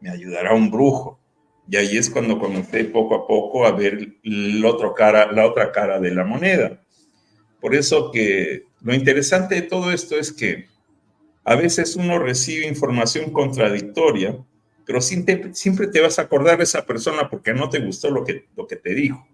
me 0.00 0.10
ayudará 0.10 0.54
un 0.54 0.70
brujo. 0.70 1.18
Y 1.68 1.76
ahí 1.76 1.96
es 1.96 2.10
cuando 2.10 2.38
comencé 2.38 2.84
poco 2.84 3.14
a 3.14 3.26
poco 3.26 3.66
a 3.66 3.72
ver 3.72 4.18
la, 4.22 4.68
otro 4.68 4.94
cara, 4.94 5.32
la 5.32 5.46
otra 5.46 5.72
cara 5.72 5.98
de 5.98 6.10
la 6.10 6.24
moneda. 6.24 6.82
Por 7.60 7.74
eso 7.74 8.10
que 8.12 8.64
lo 8.82 8.94
interesante 8.94 9.56
de 9.56 9.62
todo 9.62 9.90
esto 9.90 10.16
es 10.16 10.32
que 10.32 10.66
a 11.42 11.56
veces 11.56 11.96
uno 11.96 12.18
recibe 12.18 12.66
información 12.66 13.32
contradictoria, 13.32 14.36
pero 14.84 15.00
siempre 15.00 15.86
te 15.92 16.00
vas 16.00 16.18
a 16.18 16.22
acordar 16.22 16.58
de 16.58 16.64
esa 16.64 16.84
persona 16.84 17.28
porque 17.28 17.54
no 17.54 17.68
te 17.68 17.80
gustó 17.80 18.10
lo 18.10 18.24
que, 18.24 18.46
lo 18.56 18.66
que 18.66 18.76
te 18.76 18.94
dijo. 18.94 19.26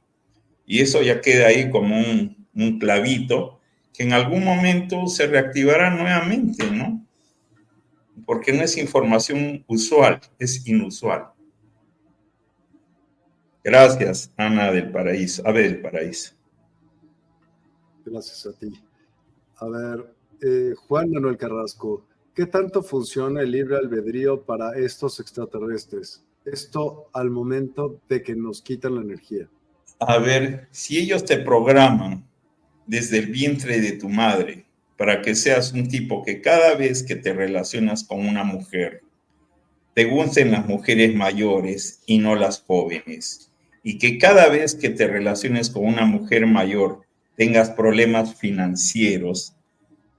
Y 0.73 0.81
eso 0.81 1.03
ya 1.03 1.21
queda 1.21 1.49
ahí 1.49 1.71
como 1.71 1.95
un, 1.99 2.79
clavito 2.79 3.61
que 3.93 4.05
en 4.05 4.15
algún 4.15 4.43
momento 4.43 5.07
se 5.07 5.27
reactivará 5.27 5.91
nuevamente, 5.91 6.71
¿no? 6.71 7.07
Porque 8.25 8.55
no 8.55 8.63
es 8.63 8.79
información 8.79 9.67
usual, 9.67 10.19
es 10.39 10.67
inusual. 10.67 11.27
Gracias, 13.63 14.33
Ana 14.39 14.73
del 14.73 14.91
Paraíso, 14.91 15.47
Ave 15.47 15.65
del 15.65 15.83
Paraíso. 15.83 16.33
Gracias 18.07 18.47
a 18.47 18.59
ti. 18.59 18.73
A 19.57 19.67
ver, 19.67 20.15
eh, 20.41 20.73
Juan 20.89 21.11
Manuel 21.11 21.37
Carrasco, 21.37 22.07
¿qué 22.35 22.47
tanto 22.47 22.83
funciona 22.83 23.43
el 23.43 23.51
libre 23.51 23.77
albedrío 23.77 24.43
para 24.43 24.73
estos 24.79 25.21
extraterrestres? 25.21 26.25
Esto 26.47 27.11
al 27.13 27.29
momento 27.29 28.01
de 28.09 28.23
que 28.23 28.35
nos 28.35 28.63
quitan 28.63 28.95
la 28.95 29.03
energía 29.03 29.51
a 30.09 30.19
ver, 30.19 30.69
si 30.71 30.99
ellos 30.99 31.25
te 31.25 31.39
programan 31.39 32.25
desde 32.87 33.19
el 33.19 33.27
vientre 33.27 33.81
de 33.81 33.93
tu 33.93 34.09
madre 34.09 34.65
para 34.97 35.23
que 35.23 35.35
seas 35.35 35.73
un 35.73 35.89
tipo 35.89 36.23
que 36.23 36.41
cada 36.41 36.75
vez 36.75 37.03
que 37.03 37.17
te 37.17 37.33
relacionas 37.33 38.05
con 38.05 38.27
una 38.27 38.45
mujer, 38.45 39.03
te 39.95 40.05
gusten 40.05 40.53
las 40.53 40.67
mujeres 40.67 41.15
mayores 41.15 42.03
y 42.07 42.19
no 42.19 42.35
las 42.35 42.63
jóvenes, 42.63 43.51
y 43.83 43.99
que 43.99 44.19
cada 44.19 44.49
vez 44.49 44.75
que 44.75 44.91
te 44.91 45.07
relaciones 45.07 45.69
con 45.71 45.85
una 45.85 46.07
mujer 46.07 46.47
mayor 46.47 47.03
tengas 47.37 47.71
problemas 47.71 48.37
financieros, 48.37 49.55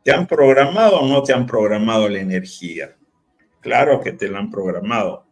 ¿te 0.03 0.11
han 0.11 0.27
programado 0.27 0.99
o 0.99 1.07
no 1.07 1.23
te 1.23 1.33
han 1.33 1.45
programado 1.45 2.09
la 2.09 2.19
energía? 2.19 2.95
Claro 3.61 4.01
que 4.01 4.11
te 4.11 4.27
la 4.27 4.39
han 4.39 4.51
programado. 4.51 5.25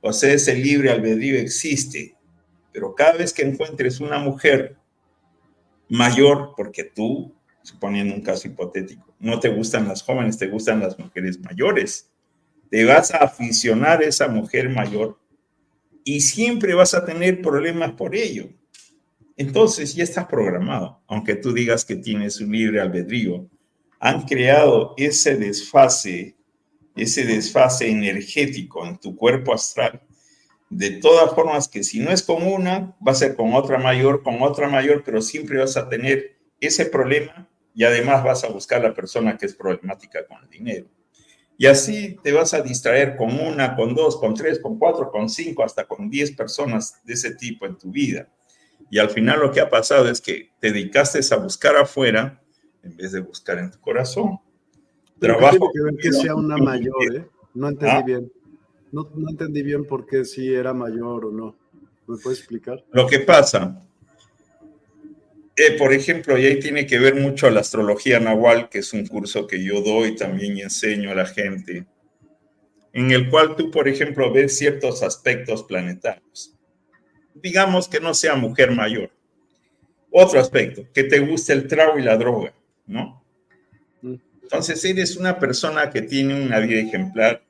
O 0.00 0.12
sea, 0.12 0.32
ese 0.32 0.56
libre 0.56 0.90
albedrío 0.90 1.38
existe 1.38 2.15
pero 2.76 2.94
cada 2.94 3.12
vez 3.12 3.32
que 3.32 3.40
encuentres 3.40 4.00
una 4.00 4.18
mujer 4.18 4.76
mayor, 5.88 6.52
porque 6.54 6.84
tú, 6.84 7.34
suponiendo 7.62 8.14
un 8.14 8.20
caso 8.20 8.48
hipotético, 8.48 9.14
no 9.18 9.40
te 9.40 9.48
gustan 9.48 9.88
las 9.88 10.02
jóvenes, 10.02 10.36
te 10.36 10.48
gustan 10.48 10.80
las 10.80 10.98
mujeres 10.98 11.40
mayores, 11.40 12.10
te 12.68 12.84
vas 12.84 13.14
a 13.14 13.24
aficionar 13.24 14.02
a 14.02 14.04
esa 14.04 14.28
mujer 14.28 14.68
mayor 14.68 15.18
y 16.04 16.20
siempre 16.20 16.74
vas 16.74 16.92
a 16.92 17.06
tener 17.06 17.40
problemas 17.40 17.92
por 17.92 18.14
ello. 18.14 18.50
Entonces 19.38 19.94
ya 19.94 20.04
estás 20.04 20.26
programado, 20.26 21.00
aunque 21.06 21.34
tú 21.34 21.54
digas 21.54 21.82
que 21.82 21.96
tienes 21.96 22.42
un 22.42 22.52
libre 22.52 22.82
albedrío. 22.82 23.48
Han 24.00 24.26
creado 24.26 24.92
ese 24.98 25.36
desfase, 25.36 26.36
ese 26.94 27.24
desfase 27.24 27.88
energético 27.88 28.86
en 28.86 28.98
tu 28.98 29.16
cuerpo 29.16 29.54
astral 29.54 30.02
de 30.68 30.90
todas 30.90 31.34
formas 31.34 31.68
que 31.68 31.84
si 31.84 32.00
no 32.00 32.10
es 32.10 32.22
con 32.22 32.42
una, 32.42 32.96
va 33.06 33.12
a 33.12 33.14
ser 33.14 33.36
con 33.36 33.54
otra 33.54 33.78
mayor, 33.78 34.22
con 34.22 34.42
otra 34.42 34.68
mayor, 34.68 35.02
pero 35.04 35.22
siempre 35.22 35.58
vas 35.58 35.76
a 35.76 35.88
tener 35.88 36.36
ese 36.60 36.86
problema 36.86 37.48
y 37.74 37.84
además 37.84 38.24
vas 38.24 38.44
a 38.44 38.48
buscar 38.48 38.82
la 38.82 38.94
persona 38.94 39.36
que 39.36 39.46
es 39.46 39.54
problemática 39.54 40.26
con 40.26 40.42
el 40.42 40.48
dinero. 40.50 40.86
Y 41.58 41.66
así 41.66 42.16
te 42.22 42.32
vas 42.32 42.52
a 42.52 42.60
distraer 42.60 43.16
con 43.16 43.38
una, 43.38 43.76
con 43.76 43.94
dos, 43.94 44.18
con 44.18 44.34
tres, 44.34 44.58
con 44.58 44.78
cuatro, 44.78 45.10
con 45.10 45.28
cinco, 45.28 45.62
hasta 45.62 45.86
con 45.86 46.10
diez 46.10 46.32
personas 46.32 47.00
de 47.04 47.14
ese 47.14 47.34
tipo 47.34 47.64
en 47.64 47.78
tu 47.78 47.90
vida. 47.90 48.28
Y 48.90 48.98
al 48.98 49.10
final 49.10 49.40
lo 49.40 49.50
que 49.52 49.60
ha 49.60 49.70
pasado 49.70 50.08
es 50.10 50.20
que 50.20 50.50
te 50.60 50.70
dedicaste 50.70 51.20
a 51.32 51.36
buscar 51.38 51.76
afuera 51.76 52.42
en 52.82 52.96
vez 52.96 53.12
de 53.12 53.20
buscar 53.20 53.58
en 53.58 53.70
tu 53.70 53.80
corazón. 53.80 54.38
Trabajo. 55.18 55.70
Que, 55.72 55.96
que 55.96 56.12
sea 56.12 56.34
una 56.34 56.56
mayor, 56.56 57.16
¿eh? 57.16 57.26
No 57.54 57.68
entendí 57.68 57.96
¿Ah? 57.96 58.02
bien. 58.02 58.32
No, 58.96 59.28
entendí 59.28 59.62
bien 59.62 59.84
por 59.84 60.06
qué 60.06 60.24
si 60.24 60.54
era 60.54 60.72
mayor 60.72 61.26
o 61.26 61.30
no. 61.30 61.54
¿Me 62.06 62.16
puedes 62.16 62.38
explicar? 62.38 62.82
Lo 62.92 63.06
que 63.06 63.18
pasa, 63.18 63.82
eh, 65.54 65.72
por 65.76 65.92
ejemplo, 65.92 66.38
y 66.38 66.46
ahí 66.46 66.58
tiene 66.60 66.86
que 66.86 66.98
ver 66.98 67.14
mucho 67.14 67.50
la 67.50 67.60
astrología 67.60 68.20
nahual, 68.20 68.70
que 68.70 68.78
es 68.78 68.94
un 68.94 69.06
curso 69.06 69.46
que 69.46 69.62
yo 69.62 69.82
doy 69.82 70.16
también 70.16 70.56
y 70.56 70.62
enseño 70.62 71.10
a 71.10 71.14
la 71.14 71.26
gente, 71.26 71.84
en 72.94 73.10
el 73.10 73.28
cual 73.28 73.54
tú, 73.54 73.70
por 73.70 73.86
ejemplo, 73.86 74.32
ves 74.32 74.56
ciertos 74.56 75.02
aspectos 75.02 75.64
planetarios. 75.64 76.54
Digamos 77.34 77.88
que 77.88 78.00
no 78.00 78.14
sea 78.14 78.34
mujer 78.34 78.70
mayor. 78.70 79.10
Otro 80.10 80.40
aspecto, 80.40 80.86
que 80.94 81.04
te 81.04 81.18
guste 81.18 81.52
el 81.52 81.66
trago 81.66 81.98
y 81.98 82.02
la 82.02 82.16
droga, 82.16 82.54
¿no? 82.86 83.22
Mm. 84.00 84.14
Entonces 84.40 84.82
eres 84.86 85.16
una 85.16 85.38
persona 85.38 85.90
que 85.90 86.00
tiene 86.00 86.40
una 86.40 86.60
vida 86.60 86.80
ejemplar, 86.80 87.45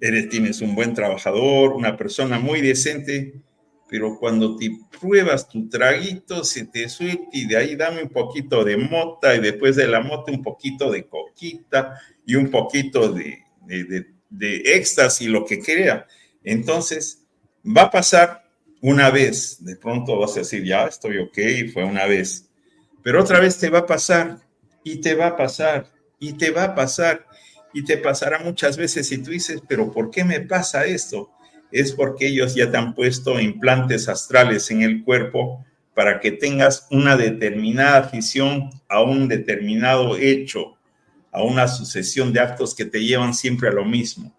eres, 0.00 0.28
tienes 0.28 0.60
un 0.60 0.74
buen 0.74 0.94
trabajador, 0.94 1.72
una 1.72 1.96
persona 1.96 2.38
muy 2.38 2.60
decente, 2.60 3.40
pero 3.88 4.18
cuando 4.18 4.56
te 4.56 4.70
pruebas 5.00 5.48
tu 5.48 5.68
traguito, 5.68 6.44
se 6.44 6.66
te 6.66 6.88
suelta 6.88 7.24
y 7.32 7.46
de 7.46 7.56
ahí 7.56 7.76
dame 7.76 8.02
un 8.02 8.10
poquito 8.10 8.64
de 8.64 8.76
mota 8.76 9.34
y 9.34 9.40
después 9.40 9.76
de 9.76 9.88
la 9.88 10.00
mota 10.00 10.30
un 10.30 10.42
poquito 10.42 10.90
de 10.90 11.06
coquita 11.06 11.98
y 12.26 12.34
un 12.34 12.50
poquito 12.50 13.10
de, 13.10 13.38
de, 13.66 14.06
de, 14.28 14.56
éxtasis, 14.76 15.28
lo 15.28 15.44
que 15.44 15.60
crea. 15.60 16.06
Entonces, 16.44 17.24
va 17.64 17.82
a 17.82 17.90
pasar 17.90 18.44
una 18.80 19.10
vez, 19.10 19.64
de 19.64 19.76
pronto 19.76 20.18
vas 20.18 20.36
a 20.36 20.40
decir, 20.40 20.64
ya 20.64 20.86
estoy 20.86 21.18
ok, 21.18 21.72
fue 21.72 21.84
una 21.84 22.06
vez, 22.06 22.48
pero 23.02 23.22
otra 23.22 23.40
vez 23.40 23.58
te 23.58 23.70
va 23.70 23.80
a 23.80 23.86
pasar 23.86 24.38
y 24.84 25.00
te 25.00 25.14
va 25.14 25.28
a 25.28 25.36
pasar 25.36 25.90
y 26.18 26.34
te 26.34 26.50
va 26.50 26.64
a 26.64 26.74
pasar 26.74 27.26
y 27.72 27.84
te 27.84 27.98
pasará 27.98 28.38
muchas 28.40 28.76
veces 28.76 29.10
y 29.12 29.18
tú 29.18 29.30
dices, 29.30 29.62
pero 29.68 29.92
¿por 29.92 30.10
qué 30.10 30.24
me 30.24 30.40
pasa 30.40 30.86
esto? 30.86 31.30
Es 31.70 31.92
porque 31.92 32.28
ellos 32.28 32.54
ya 32.54 32.70
te 32.70 32.76
han 32.76 32.94
puesto 32.94 33.38
implantes 33.38 34.08
astrales 34.08 34.70
en 34.70 34.82
el 34.82 35.04
cuerpo 35.04 35.64
para 35.94 36.20
que 36.20 36.32
tengas 36.32 36.86
una 36.90 37.16
determinada 37.16 37.98
afición 37.98 38.70
a 38.88 39.02
un 39.02 39.28
determinado 39.28 40.16
hecho, 40.16 40.76
a 41.32 41.42
una 41.42 41.68
sucesión 41.68 42.32
de 42.32 42.40
actos 42.40 42.74
que 42.74 42.84
te 42.84 43.04
llevan 43.04 43.34
siempre 43.34 43.68
a 43.68 43.72
lo 43.72 43.84
mismo. 43.84 44.34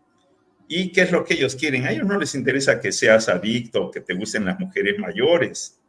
¿Y 0.68 0.92
qué 0.92 1.02
es 1.02 1.12
lo 1.12 1.26
que 1.26 1.34
ellos 1.34 1.56
quieren? 1.56 1.86
A 1.86 1.92
ellos 1.92 2.08
no 2.08 2.18
les 2.18 2.36
interesa 2.36 2.80
que 2.80 2.92
seas 2.92 3.28
adicto, 3.28 3.92
que 3.92 4.02
te 4.02 4.14
gusten 4.14 4.46
las 4.46 4.60
mujeres 4.60 4.98
mayores. 5.00 5.80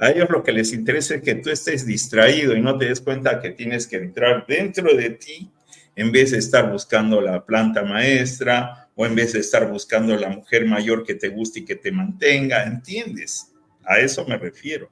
A 0.00 0.10
ellos 0.10 0.28
lo 0.30 0.42
que 0.42 0.52
les 0.52 0.72
interesa 0.72 1.16
es 1.16 1.22
que 1.22 1.36
tú 1.36 1.50
estés 1.50 1.86
distraído 1.86 2.56
y 2.56 2.60
no 2.60 2.76
te 2.76 2.86
des 2.86 3.00
cuenta 3.00 3.40
que 3.40 3.50
tienes 3.50 3.86
que 3.86 3.96
entrar 3.96 4.44
dentro 4.46 4.96
de 4.96 5.10
ti 5.10 5.50
en 5.98 6.12
vez 6.12 6.30
de 6.30 6.38
estar 6.38 6.70
buscando 6.70 7.20
la 7.20 7.44
planta 7.44 7.82
maestra 7.82 8.88
o 8.94 9.04
en 9.04 9.16
vez 9.16 9.32
de 9.32 9.40
estar 9.40 9.68
buscando 9.68 10.14
la 10.16 10.28
mujer 10.28 10.64
mayor 10.64 11.02
que 11.02 11.16
te 11.16 11.28
guste 11.28 11.58
y 11.58 11.64
que 11.64 11.74
te 11.74 11.90
mantenga, 11.90 12.62
¿entiendes? 12.62 13.52
A 13.84 13.98
eso 13.98 14.24
me 14.24 14.38
refiero. 14.38 14.88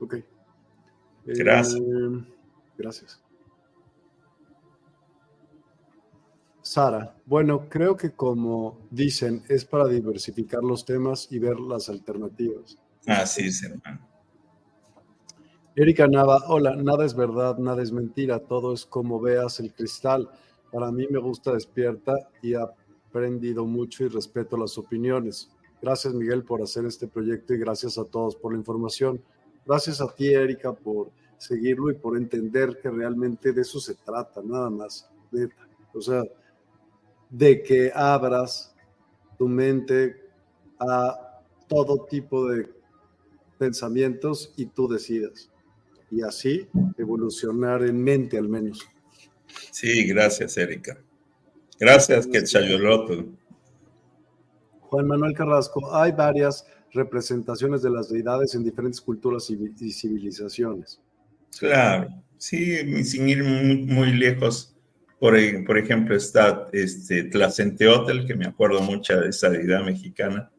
Ok. 0.00 0.16
Gracias. 1.26 1.80
Eh, 1.80 2.24
gracias. 2.76 3.22
Sara, 6.60 7.16
bueno, 7.24 7.68
creo 7.68 7.96
que 7.96 8.10
como 8.10 8.80
dicen, 8.90 9.44
es 9.48 9.64
para 9.64 9.86
diversificar 9.86 10.64
los 10.64 10.84
temas 10.84 11.28
y 11.30 11.38
ver 11.38 11.60
las 11.60 11.88
alternativas. 11.88 12.76
Así 13.06 13.46
es, 13.46 13.62
hermano. 13.62 14.11
Erika 15.74 16.06
Nava, 16.06 16.44
hola, 16.48 16.76
nada 16.76 17.06
es 17.06 17.16
verdad, 17.16 17.56
nada 17.56 17.82
es 17.82 17.92
mentira, 17.92 18.40
todo 18.40 18.74
es 18.74 18.84
como 18.84 19.18
veas 19.18 19.58
el 19.58 19.72
cristal. 19.72 20.28
Para 20.70 20.92
mí 20.92 21.06
me 21.08 21.18
gusta 21.18 21.54
despierta 21.54 22.12
y 22.42 22.52
he 22.52 22.58
aprendido 22.58 23.64
mucho 23.64 24.04
y 24.04 24.08
respeto 24.08 24.58
las 24.58 24.76
opiniones. 24.76 25.50
Gracias 25.80 26.12
Miguel 26.12 26.44
por 26.44 26.60
hacer 26.60 26.84
este 26.84 27.08
proyecto 27.08 27.54
y 27.54 27.58
gracias 27.58 27.96
a 27.96 28.04
todos 28.04 28.36
por 28.36 28.52
la 28.52 28.58
información. 28.58 29.22
Gracias 29.64 30.02
a 30.02 30.14
ti 30.14 30.28
Erika 30.28 30.74
por 30.74 31.10
seguirlo 31.38 31.90
y 31.90 31.94
por 31.94 32.18
entender 32.18 32.78
que 32.78 32.90
realmente 32.90 33.54
de 33.54 33.62
eso 33.62 33.80
se 33.80 33.94
trata, 33.94 34.42
nada 34.44 34.68
más. 34.68 35.08
O 35.94 36.02
sea, 36.02 36.22
de 37.30 37.62
que 37.62 37.90
abras 37.94 38.74
tu 39.38 39.48
mente 39.48 40.20
a 40.78 41.40
todo 41.66 42.04
tipo 42.04 42.46
de 42.46 42.68
pensamientos 43.56 44.52
y 44.58 44.66
tú 44.66 44.86
decidas 44.86 45.48
y 46.12 46.22
así 46.22 46.68
evolucionar 46.98 47.82
en 47.82 48.02
mente 48.02 48.36
al 48.36 48.48
menos. 48.48 48.86
Sí, 49.70 50.06
gracias, 50.06 50.56
Erika. 50.58 50.98
Gracias, 51.80 52.26
Quetzaloloto. 52.26 53.26
Juan 54.82 55.06
Manuel 55.06 55.34
Carrasco, 55.34 55.94
hay 55.94 56.12
varias 56.12 56.66
representaciones 56.92 57.82
de 57.82 57.90
las 57.90 58.10
deidades 58.10 58.54
en 58.54 58.62
diferentes 58.62 59.00
culturas 59.00 59.48
y 59.50 59.90
civilizaciones. 59.90 61.00
Claro, 61.58 62.08
sí, 62.36 63.04
sin 63.04 63.28
ir 63.28 63.42
muy, 63.42 64.12
lejos. 64.12 64.76
Por, 65.18 65.34
por, 65.64 65.78
ejemplo, 65.78 66.14
está 66.14 66.68
este, 66.72 67.24
Tlacenteotl, 67.24 68.26
que 68.26 68.34
me 68.34 68.46
acuerdo 68.46 68.82
mucho 68.82 69.18
de 69.18 69.30
esa 69.30 69.48
deidad 69.48 69.82
mexicana, 69.84 70.50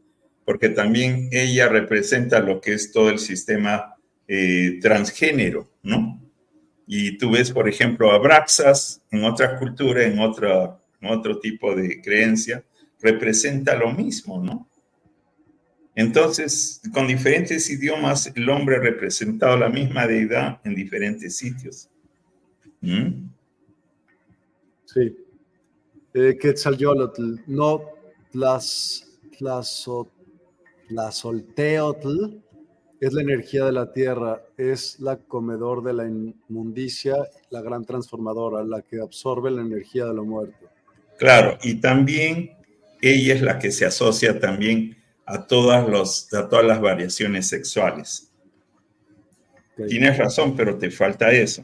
porque 0.45 0.69
también 0.69 1.29
ella 1.31 1.67
representa 1.67 2.39
lo 2.39 2.59
que 2.59 2.73
es 2.73 2.91
todo 2.91 3.09
el 3.09 3.19
sistema 3.19 3.92
eh, 4.27 4.79
transgénero, 4.81 5.69
¿no? 5.83 6.21
Y 6.85 7.17
tú 7.17 7.31
ves, 7.31 7.51
por 7.51 7.67
ejemplo, 7.67 8.11
a 8.11 8.19
Braxas 8.19 9.01
en 9.11 9.23
otra 9.23 9.57
cultura, 9.57 10.03
en, 10.03 10.19
otra, 10.19 10.79
otro 11.01 11.39
tipo 11.39 11.75
de 11.75 12.01
creencia, 12.01 12.63
representa 13.01 13.75
lo 13.75 13.91
mismo, 13.91 14.43
¿no? 14.43 14.69
Entonces, 15.95 16.81
con 16.91 17.07
diferentes 17.07 17.69
idiomas, 17.69 18.31
el 18.35 18.49
hombre 18.49 18.77
ha 18.77 18.79
representado 18.79 19.57
la 19.57 19.69
misma 19.69 20.07
deidad 20.07 20.59
en 20.63 20.73
diferentes 20.73 21.37
sitios. 21.37 21.89
¿Mm? 22.81 23.29
Sí. 24.85 25.15
Eh, 26.15 26.37
no 27.47 27.81
las, 28.33 29.07
las, 29.39 29.89
las 30.89 31.25
es 33.05 33.11
la 33.11 33.21
energía 33.21 33.65
de 33.65 33.73
la 33.73 33.91
tierra, 33.91 34.41
es 34.57 34.97
la 35.01 35.17
comedor 35.17 35.83
de 35.83 35.91
la 35.91 36.05
inmundicia, 36.07 37.17
la 37.49 37.61
gran 37.61 37.83
transformadora, 37.83 38.63
la 38.63 38.81
que 38.81 39.01
absorbe 39.01 39.51
la 39.51 39.61
energía 39.61 40.05
de 40.05 40.13
la 40.13 40.21
muerte. 40.21 40.67
Claro, 41.17 41.57
y 41.63 41.75
también 41.81 42.51
ella 43.01 43.33
es 43.33 43.41
la 43.41 43.59
que 43.59 43.71
se 43.71 43.85
asocia 43.85 44.39
también 44.39 44.95
a 45.25 45.45
todas, 45.45 45.87
los, 45.89 46.33
a 46.33 46.47
todas 46.47 46.65
las 46.65 46.79
variaciones 46.79 47.49
sexuales. 47.49 48.31
Tienes 49.89 50.17
razón, 50.17 50.55
pero 50.55 50.77
te 50.77 50.89
falta 50.89 51.29
eso. 51.31 51.63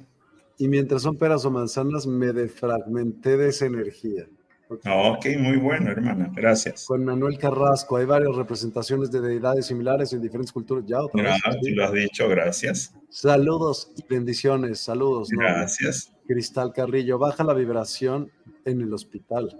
Y 0.57 0.67
mientras 0.67 1.03
son 1.03 1.17
peras 1.17 1.45
o 1.45 1.51
manzanas, 1.51 2.05
me 2.05 2.33
defragmenté 2.33 3.37
de 3.37 3.47
esa 3.47 3.65
energía. 3.65 4.27
Ok, 4.69 5.25
muy 5.39 5.57
bueno, 5.57 5.89
hermana, 5.89 6.31
gracias. 6.35 6.85
Con 6.85 7.03
Manuel 7.03 7.39
Carrasco, 7.39 7.97
hay 7.97 8.05
varias 8.05 8.35
representaciones 8.35 9.09
de 9.09 9.19
deidades 9.19 9.65
similares 9.65 10.13
en 10.13 10.21
diferentes 10.21 10.51
culturas. 10.51 10.85
Ya, 10.85 11.01
otra 11.01 11.23
vez, 11.23 11.41
lo 11.75 11.83
has 11.83 11.93
dicho, 11.93 12.29
gracias. 12.29 12.93
Saludos 13.09 13.91
y 13.97 14.03
bendiciones, 14.07 14.79
saludos. 14.79 15.29
Gracias. 15.31 16.13
Cristal 16.27 16.71
Carrillo, 16.71 17.17
baja 17.17 17.43
la 17.43 17.55
vibración 17.55 18.31
en 18.63 18.81
el 18.81 18.93
hospital. 18.93 19.59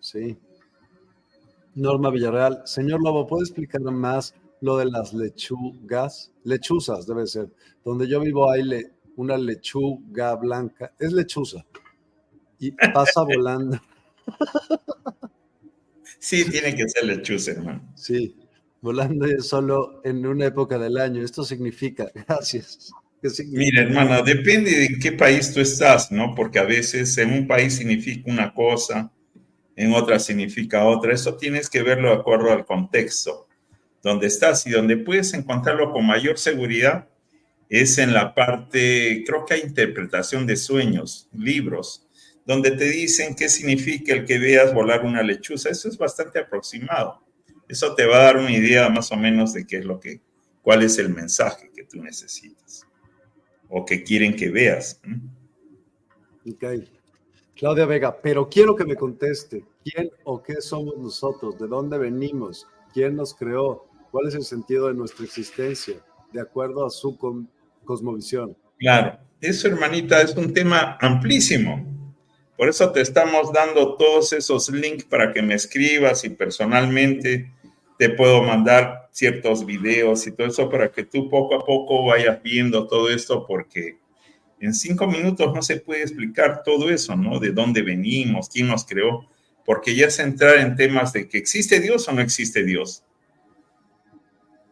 Sí. 0.00 0.36
Norma 1.74 2.10
Villarreal, 2.10 2.60
señor 2.66 3.02
Lobo, 3.02 3.26
¿puede 3.26 3.44
explicar 3.44 3.80
más 3.80 4.34
lo 4.60 4.76
de 4.76 4.84
las 4.84 5.14
lechugas? 5.14 6.30
Lechuzas, 6.44 7.06
debe 7.06 7.26
ser. 7.26 7.48
Donde 7.82 8.06
yo 8.06 8.20
vivo 8.20 8.50
hay 8.50 8.62
una 9.16 9.38
lechuga 9.38 10.34
blanca, 10.34 10.92
es 10.98 11.12
lechuza, 11.12 11.64
y 12.58 12.72
pasa 12.72 13.22
volando. 13.34 13.80
Sí, 16.18 16.44
tiene 16.50 16.74
que 16.74 16.88
ser 16.88 17.04
lechuza, 17.04 17.52
hermano. 17.52 17.92
Sí, 17.94 18.34
volando 18.80 19.26
solo 19.40 20.00
en 20.02 20.26
una 20.26 20.46
época 20.46 20.78
del 20.78 20.98
año. 20.98 21.22
Esto 21.22 21.44
significa, 21.44 22.10
gracias. 22.26 22.90
Mira, 23.46 23.82
hermana, 23.82 24.22
depende 24.22 24.70
de 24.70 24.86
en 24.86 24.98
qué 24.98 25.12
país 25.12 25.52
tú 25.52 25.60
estás, 25.60 26.10
¿no? 26.10 26.34
Porque 26.34 26.58
a 26.58 26.64
veces 26.64 27.16
en 27.18 27.32
un 27.32 27.46
país 27.46 27.74
significa 27.74 28.30
una 28.30 28.52
cosa, 28.52 29.12
en 29.76 29.92
otra 29.92 30.18
significa 30.18 30.84
otra. 30.84 31.12
Eso 31.12 31.36
tienes 31.36 31.70
que 31.70 31.82
verlo 31.82 32.08
de 32.08 32.16
acuerdo 32.16 32.50
al 32.50 32.64
contexto 32.64 33.46
donde 34.06 34.28
estás 34.28 34.66
y 34.66 34.70
donde 34.70 34.96
puedes 34.96 35.34
encontrarlo 35.34 35.92
con 35.92 36.06
mayor 36.06 36.38
seguridad 36.38 37.08
es 37.68 37.98
en 37.98 38.14
la 38.14 38.34
parte, 38.34 39.24
creo 39.26 39.44
que 39.44 39.54
hay 39.54 39.60
interpretación 39.62 40.46
de 40.46 40.56
sueños, 40.56 41.28
libros, 41.32 42.05
donde 42.46 42.70
te 42.70 42.84
dicen 42.84 43.34
qué 43.34 43.48
significa 43.48 44.14
el 44.14 44.24
que 44.24 44.38
veas 44.38 44.72
volar 44.72 45.04
una 45.04 45.22
lechuza. 45.22 45.68
Eso 45.68 45.88
es 45.88 45.98
bastante 45.98 46.38
aproximado. 46.38 47.20
Eso 47.68 47.94
te 47.94 48.06
va 48.06 48.16
a 48.18 48.22
dar 48.22 48.36
una 48.36 48.52
idea 48.52 48.88
más 48.88 49.10
o 49.10 49.16
menos 49.16 49.52
de 49.52 49.66
qué 49.66 49.78
es 49.78 49.84
lo 49.84 49.98
que, 49.98 50.20
cuál 50.62 50.84
es 50.84 50.98
el 50.98 51.08
mensaje 51.12 51.70
que 51.74 51.82
tú 51.82 52.00
necesitas 52.00 52.86
o 53.68 53.84
que 53.84 54.04
quieren 54.04 54.36
que 54.36 54.48
veas. 54.48 55.00
Ok. 56.48 56.64
Claudia 57.56 57.86
Vega, 57.86 58.16
pero 58.22 58.48
quiero 58.48 58.76
que 58.76 58.84
me 58.84 58.94
conteste, 58.94 59.64
¿quién 59.82 60.10
o 60.24 60.40
qué 60.42 60.60
somos 60.60 60.96
nosotros? 60.98 61.58
¿De 61.58 61.66
dónde 61.66 61.98
venimos? 61.98 62.66
¿Quién 62.92 63.16
nos 63.16 63.34
creó? 63.34 63.88
¿Cuál 64.12 64.28
es 64.28 64.34
el 64.34 64.44
sentido 64.44 64.88
de 64.88 64.94
nuestra 64.94 65.24
existencia 65.24 65.96
de 66.32 66.40
acuerdo 66.40 66.86
a 66.86 66.90
su 66.90 67.18
cosmovisión? 67.84 68.56
Claro, 68.78 69.18
eso 69.40 69.68
hermanita 69.68 70.20
es 70.20 70.36
un 70.36 70.52
tema 70.52 70.96
amplísimo. 71.00 71.95
Por 72.56 72.68
eso 72.68 72.90
te 72.92 73.00
estamos 73.00 73.52
dando 73.52 73.96
todos 73.96 74.32
esos 74.32 74.70
links 74.70 75.04
para 75.04 75.32
que 75.32 75.42
me 75.42 75.54
escribas 75.54 76.24
y 76.24 76.30
personalmente 76.30 77.52
te 77.98 78.10
puedo 78.10 78.42
mandar 78.42 79.08
ciertos 79.12 79.64
videos 79.64 80.26
y 80.26 80.32
todo 80.32 80.46
eso 80.46 80.68
para 80.68 80.90
que 80.90 81.04
tú 81.04 81.28
poco 81.28 81.54
a 81.54 81.64
poco 81.64 82.04
vayas 82.04 82.42
viendo 82.42 82.86
todo 82.86 83.10
esto 83.10 83.46
porque 83.46 83.98
en 84.60 84.74
cinco 84.74 85.06
minutos 85.06 85.54
no 85.54 85.62
se 85.62 85.80
puede 85.80 86.02
explicar 86.02 86.62
todo 86.62 86.90
eso, 86.90 87.14
¿no? 87.16 87.38
De 87.38 87.50
dónde 87.50 87.82
venimos, 87.82 88.48
quién 88.48 88.68
nos 88.68 88.86
creó, 88.86 89.28
porque 89.64 89.94
ya 89.94 90.06
es 90.06 90.18
entrar 90.18 90.56
en 90.56 90.76
temas 90.76 91.12
de 91.12 91.28
que 91.28 91.38
existe 91.38 91.80
Dios 91.80 92.08
o 92.08 92.12
no 92.12 92.22
existe 92.22 92.64
Dios. 92.64 93.04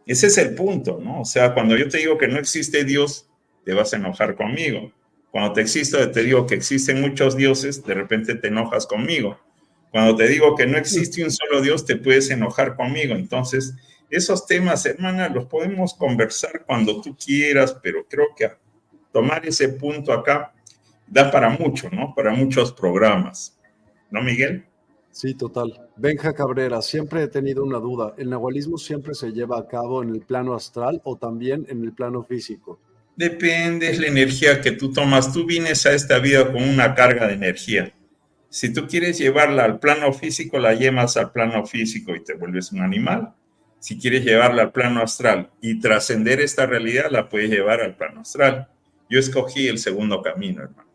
Ese 0.06 0.26
es 0.26 0.38
el 0.38 0.54
punto, 0.54 1.00
¿no? 1.02 1.22
O 1.22 1.24
sea, 1.24 1.54
cuando 1.54 1.76
yo 1.76 1.88
te 1.88 1.98
digo 1.98 2.16
que 2.18 2.28
no 2.28 2.38
existe 2.38 2.84
Dios, 2.84 3.28
te 3.64 3.72
vas 3.74 3.92
a 3.92 3.96
enojar 3.96 4.36
conmigo. 4.36 4.92
Cuando 5.34 5.52
te 5.52 5.62
existo, 5.62 6.12
te 6.12 6.22
digo 6.22 6.46
que 6.46 6.54
existen 6.54 7.00
muchos 7.00 7.36
dioses, 7.36 7.84
de 7.84 7.92
repente 7.92 8.36
te 8.36 8.46
enojas 8.46 8.86
conmigo. 8.86 9.36
Cuando 9.90 10.14
te 10.14 10.28
digo 10.28 10.54
que 10.54 10.64
no 10.64 10.78
existe 10.78 11.24
un 11.24 11.32
solo 11.32 11.60
Dios, 11.60 11.84
te 11.84 11.96
puedes 11.96 12.30
enojar 12.30 12.76
conmigo. 12.76 13.16
Entonces, 13.16 13.74
esos 14.10 14.46
temas, 14.46 14.86
hermana, 14.86 15.28
los 15.28 15.46
podemos 15.46 15.94
conversar 15.94 16.64
cuando 16.64 17.00
tú 17.00 17.16
quieras, 17.16 17.76
pero 17.82 18.06
creo 18.08 18.26
que 18.36 18.48
tomar 19.10 19.44
ese 19.44 19.70
punto 19.70 20.12
acá 20.12 20.54
da 21.08 21.32
para 21.32 21.50
mucho, 21.50 21.90
¿no? 21.90 22.14
Para 22.14 22.30
muchos 22.32 22.70
programas. 22.70 23.58
¿No, 24.12 24.22
Miguel? 24.22 24.64
Sí, 25.10 25.34
total. 25.34 25.90
Benja 25.96 26.32
Cabrera, 26.32 26.80
siempre 26.80 27.24
he 27.24 27.26
tenido 27.26 27.64
una 27.64 27.78
duda. 27.78 28.14
¿El 28.18 28.30
nahualismo 28.30 28.78
siempre 28.78 29.14
se 29.14 29.32
lleva 29.32 29.58
a 29.58 29.66
cabo 29.66 30.00
en 30.00 30.10
el 30.10 30.20
plano 30.20 30.54
astral 30.54 31.00
o 31.02 31.16
también 31.16 31.66
en 31.68 31.82
el 31.82 31.92
plano 31.92 32.22
físico? 32.22 32.78
Depende, 33.16 33.90
es 33.90 34.00
la 34.00 34.08
energía 34.08 34.60
que 34.60 34.72
tú 34.72 34.92
tomas. 34.92 35.32
Tú 35.32 35.46
vienes 35.46 35.86
a 35.86 35.92
esta 35.92 36.18
vida 36.18 36.52
con 36.52 36.68
una 36.68 36.94
carga 36.94 37.26
de 37.26 37.34
energía. 37.34 37.94
Si 38.48 38.72
tú 38.72 38.86
quieres 38.86 39.18
llevarla 39.18 39.64
al 39.64 39.78
plano 39.78 40.12
físico, 40.12 40.58
la 40.58 40.74
llevas 40.74 41.16
al 41.16 41.32
plano 41.32 41.64
físico 41.66 42.14
y 42.14 42.22
te 42.22 42.34
vuelves 42.34 42.72
un 42.72 42.82
animal. 42.82 43.34
Si 43.78 43.98
quieres 43.98 44.24
llevarla 44.24 44.62
al 44.62 44.72
plano 44.72 45.02
astral 45.02 45.50
y 45.60 45.78
trascender 45.78 46.40
esta 46.40 46.64
realidad, 46.64 47.10
la 47.10 47.28
puedes 47.28 47.50
llevar 47.50 47.80
al 47.80 47.96
plano 47.96 48.20
astral. 48.20 48.68
Yo 49.10 49.18
escogí 49.18 49.68
el 49.68 49.78
segundo 49.78 50.22
camino, 50.22 50.62
hermano. 50.62 50.88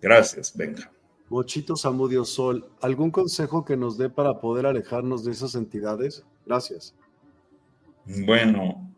Gracias, 0.00 0.56
venga. 0.56 0.90
Mochito 1.28 1.76
Samudio 1.76 2.24
Sol, 2.24 2.68
¿algún 2.80 3.10
consejo 3.10 3.64
que 3.64 3.76
nos 3.76 3.98
dé 3.98 4.08
para 4.08 4.40
poder 4.40 4.66
alejarnos 4.66 5.24
de 5.24 5.32
esas 5.32 5.54
entidades? 5.54 6.24
Gracias. 6.44 6.94
Bueno, 8.04 8.95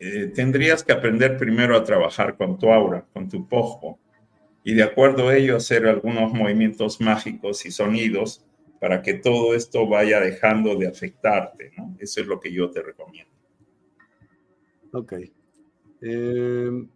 eh, 0.00 0.32
tendrías 0.34 0.82
que 0.82 0.92
aprender 0.92 1.36
primero 1.36 1.76
a 1.76 1.84
trabajar 1.84 2.36
con 2.36 2.58
tu 2.58 2.72
aura, 2.72 3.06
con 3.12 3.28
tu 3.28 3.46
pojo, 3.46 3.98
y 4.64 4.72
de 4.72 4.82
acuerdo 4.82 5.28
a 5.28 5.36
ello 5.36 5.56
hacer 5.56 5.86
algunos 5.86 6.32
movimientos 6.32 7.00
mágicos 7.00 7.66
y 7.66 7.70
sonidos 7.70 8.44
para 8.80 9.02
que 9.02 9.14
todo 9.14 9.54
esto 9.54 9.86
vaya 9.86 10.20
dejando 10.20 10.74
de 10.74 10.88
afectarte, 10.88 11.72
¿no? 11.76 11.96
Eso 12.00 12.22
es 12.22 12.26
lo 12.26 12.40
que 12.40 12.50
yo 12.50 12.70
te 12.70 12.82
recomiendo. 12.82 13.30
Ok. 14.92 15.12
Em, 16.00 16.88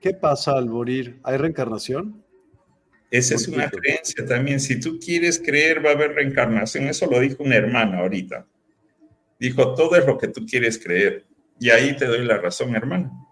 ¿Qué 0.00 0.12
pasa 0.12 0.52
al 0.52 0.66
morir? 0.66 1.18
¿Hay 1.24 1.38
reencarnación? 1.38 2.22
Esa 3.10 3.34
es 3.34 3.48
una 3.48 3.70
creencia 3.70 4.26
también. 4.26 4.60
Si 4.60 4.78
tú 4.78 4.98
quieres 4.98 5.40
creer, 5.40 5.84
va 5.84 5.90
a 5.90 5.94
haber 5.94 6.12
reencarnación. 6.12 6.84
Eso 6.84 7.06
lo 7.10 7.18
dijo 7.18 7.42
una 7.42 7.56
hermana 7.56 8.00
ahorita. 8.00 8.46
Dijo, 9.40 9.74
todo 9.74 9.96
es 9.96 10.06
lo 10.06 10.18
que 10.18 10.28
tú 10.28 10.44
quieres 10.44 10.78
creer. 10.78 11.24
Y 11.58 11.70
ahí 11.70 11.96
te 11.96 12.06
doy 12.06 12.24
la 12.24 12.38
razón, 12.38 12.74
hermano. 12.76 13.26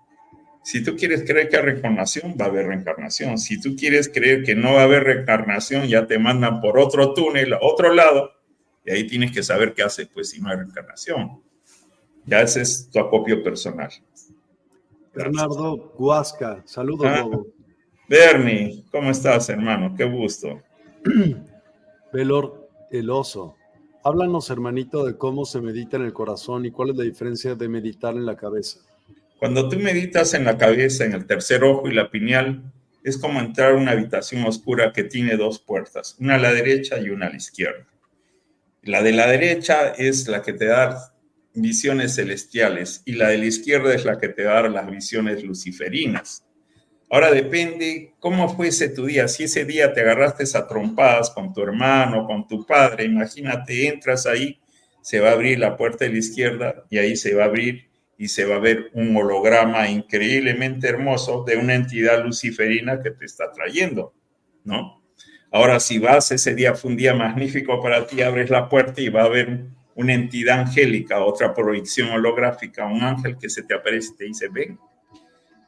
Si 0.62 0.82
tú 0.82 0.96
quieres 0.96 1.24
creer 1.26 1.48
que 1.50 1.56
hay 1.58 1.62
reencarnación, 1.62 2.36
va 2.40 2.46
a 2.46 2.48
haber 2.48 2.66
reencarnación. 2.66 3.36
Si 3.36 3.60
tú 3.60 3.76
quieres 3.76 4.08
creer 4.08 4.42
que 4.42 4.54
no 4.54 4.74
va 4.74 4.80
a 4.80 4.84
haber 4.84 5.04
reencarnación, 5.04 5.86
ya 5.86 6.06
te 6.06 6.18
mandan 6.18 6.60
por 6.60 6.78
otro 6.78 7.12
túnel 7.12 7.52
a 7.52 7.58
otro 7.60 7.92
lado 7.92 8.30
y 8.84 8.90
ahí 8.90 9.06
tienes 9.06 9.32
que 9.32 9.42
saber 9.42 9.74
qué 9.74 9.82
haces, 9.82 10.08
pues, 10.12 10.30
si 10.30 10.40
no 10.40 10.48
hay 10.48 10.56
reencarnación. 10.56 11.42
Ya 12.26 12.40
ese 12.40 12.62
es 12.62 12.88
tu 12.90 12.98
acopio 12.98 13.42
personal. 13.42 13.90
Bernardo 15.14 15.92
Guasca, 15.96 16.62
saludos. 16.64 17.06
Ah, 17.08 17.28
Bernie, 18.08 18.84
¿cómo 18.90 19.10
estás, 19.10 19.48
hermano? 19.48 19.94
Qué 19.96 20.04
gusto. 20.04 20.62
Velor 22.12 22.68
el 22.90 23.10
oso. 23.10 23.56
Háblanos, 24.06 24.50
hermanito, 24.50 25.06
de 25.06 25.16
cómo 25.16 25.46
se 25.46 25.62
medita 25.62 25.96
en 25.96 26.02
el 26.02 26.12
corazón 26.12 26.66
y 26.66 26.70
cuál 26.70 26.90
es 26.90 26.96
la 26.96 27.04
diferencia 27.04 27.54
de 27.54 27.68
meditar 27.68 28.14
en 28.14 28.26
la 28.26 28.36
cabeza. 28.36 28.80
Cuando 29.38 29.66
tú 29.66 29.78
meditas 29.78 30.34
en 30.34 30.44
la 30.44 30.58
cabeza, 30.58 31.06
en 31.06 31.14
el 31.14 31.24
tercer 31.24 31.64
ojo 31.64 31.88
y 31.88 31.94
la 31.94 32.10
pineal, 32.10 32.70
es 33.02 33.16
como 33.16 33.40
entrar 33.40 33.72
a 33.72 33.76
una 33.76 33.92
habitación 33.92 34.44
oscura 34.44 34.92
que 34.92 35.04
tiene 35.04 35.38
dos 35.38 35.58
puertas, 35.58 36.16
una 36.20 36.34
a 36.34 36.38
la 36.38 36.52
derecha 36.52 36.98
y 37.00 37.08
una 37.08 37.28
a 37.28 37.30
la 37.30 37.36
izquierda. 37.36 37.86
La 38.82 39.02
de 39.02 39.12
la 39.12 39.26
derecha 39.26 39.94
es 39.96 40.28
la 40.28 40.42
que 40.42 40.52
te 40.52 40.66
da 40.66 41.14
visiones 41.54 42.16
celestiales 42.16 43.00
y 43.06 43.12
la 43.14 43.28
de 43.28 43.38
la 43.38 43.46
izquierda 43.46 43.94
es 43.94 44.04
la 44.04 44.18
que 44.18 44.28
te 44.28 44.42
da 44.42 44.68
las 44.68 44.90
visiones 44.90 45.42
luciferinas. 45.42 46.43
Ahora 47.14 47.30
depende 47.30 48.12
cómo 48.18 48.48
fuese 48.56 48.88
tu 48.88 49.06
día. 49.06 49.28
Si 49.28 49.44
ese 49.44 49.64
día 49.64 49.92
te 49.92 50.00
agarraste 50.00 50.42
a 50.58 50.66
trompadas 50.66 51.30
con 51.30 51.52
tu 51.52 51.62
hermano, 51.62 52.26
con 52.26 52.48
tu 52.48 52.66
padre, 52.66 53.04
imagínate, 53.04 53.86
entras 53.86 54.26
ahí, 54.26 54.58
se 55.00 55.20
va 55.20 55.28
a 55.28 55.32
abrir 55.34 55.60
la 55.60 55.76
puerta 55.76 56.06
de 56.06 56.10
la 56.10 56.18
izquierda 56.18 56.84
y 56.90 56.98
ahí 56.98 57.14
se 57.14 57.32
va 57.36 57.44
a 57.44 57.46
abrir 57.46 57.88
y 58.18 58.26
se 58.26 58.44
va 58.44 58.56
a 58.56 58.58
ver 58.58 58.90
un 58.94 59.16
holograma 59.16 59.88
increíblemente 59.88 60.88
hermoso 60.88 61.44
de 61.46 61.56
una 61.56 61.76
entidad 61.76 62.20
luciferina 62.24 63.00
que 63.00 63.12
te 63.12 63.26
está 63.26 63.52
trayendo, 63.52 64.12
¿no? 64.64 65.00
Ahora, 65.52 65.78
si 65.78 66.00
vas, 66.00 66.32
ese 66.32 66.56
día 66.56 66.74
fue 66.74 66.90
un 66.90 66.96
día 66.96 67.14
magnífico 67.14 67.80
para 67.80 68.08
ti, 68.08 68.22
abres 68.22 68.50
la 68.50 68.68
puerta 68.68 69.00
y 69.00 69.08
va 69.08 69.22
a 69.22 69.26
haber 69.26 69.66
una 69.94 70.14
entidad 70.14 70.58
angélica, 70.58 71.24
otra 71.24 71.54
proyección 71.54 72.10
holográfica, 72.10 72.86
un 72.86 73.04
ángel 73.04 73.38
que 73.38 73.48
se 73.48 73.62
te 73.62 73.74
aparece 73.74 74.14
y 74.14 74.16
te 74.16 74.24
dice, 74.24 74.48
ven. 74.48 74.80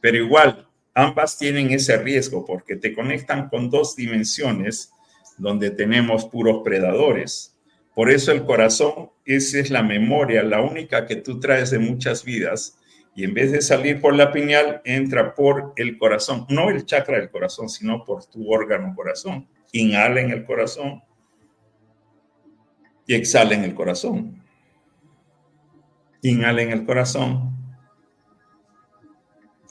Pero 0.01 0.17
igual, 0.17 0.67
Ambas 0.99 1.37
tienen 1.37 1.71
ese 1.73 1.99
riesgo 1.99 2.47
porque 2.47 2.75
te 2.75 2.95
conectan 2.95 3.51
con 3.51 3.69
dos 3.69 3.97
dimensiones 3.97 4.91
donde 5.37 5.71
tenemos 5.71 6.25
puros 6.25 6.63
predadores. 6.65 7.55
Por 7.95 8.11
eso 8.11 8.33
el 8.33 8.47
corazón, 8.47 9.11
esa 9.27 9.59
es 9.59 9.69
la 9.69 9.83
memoria, 9.83 10.43
la 10.43 10.63
única 10.63 11.05
que 11.05 11.17
tú 11.17 11.39
traes 11.39 11.71
de 11.71 11.79
muchas 11.79 12.25
vidas. 12.25 12.79
Y 13.15 13.25
en 13.25 13.35
vez 13.35 13.53
de 13.53 13.61
salir 13.61 14.01
por 14.01 14.15
la 14.15 14.33
piñal, 14.33 14.81
entra 14.87 15.35
por 15.35 15.75
el 15.77 15.99
corazón, 15.99 16.47
no 16.49 16.71
el 16.71 16.87
chakra 16.87 17.19
del 17.19 17.29
corazón, 17.29 17.69
sino 17.69 18.03
por 18.03 18.25
tu 18.25 18.51
órgano 18.51 18.95
corazón. 18.97 19.47
Inhala 19.73 20.23
en 20.23 20.31
el 20.31 20.47
corazón 20.47 21.03
y 23.07 23.15
exhala 23.15 23.55
en 23.55 23.65
el 23.65 23.75
corazón. 23.75 24.43
Inhala 26.23 26.63
en 26.63 26.71
el 26.73 26.87
corazón 26.87 27.56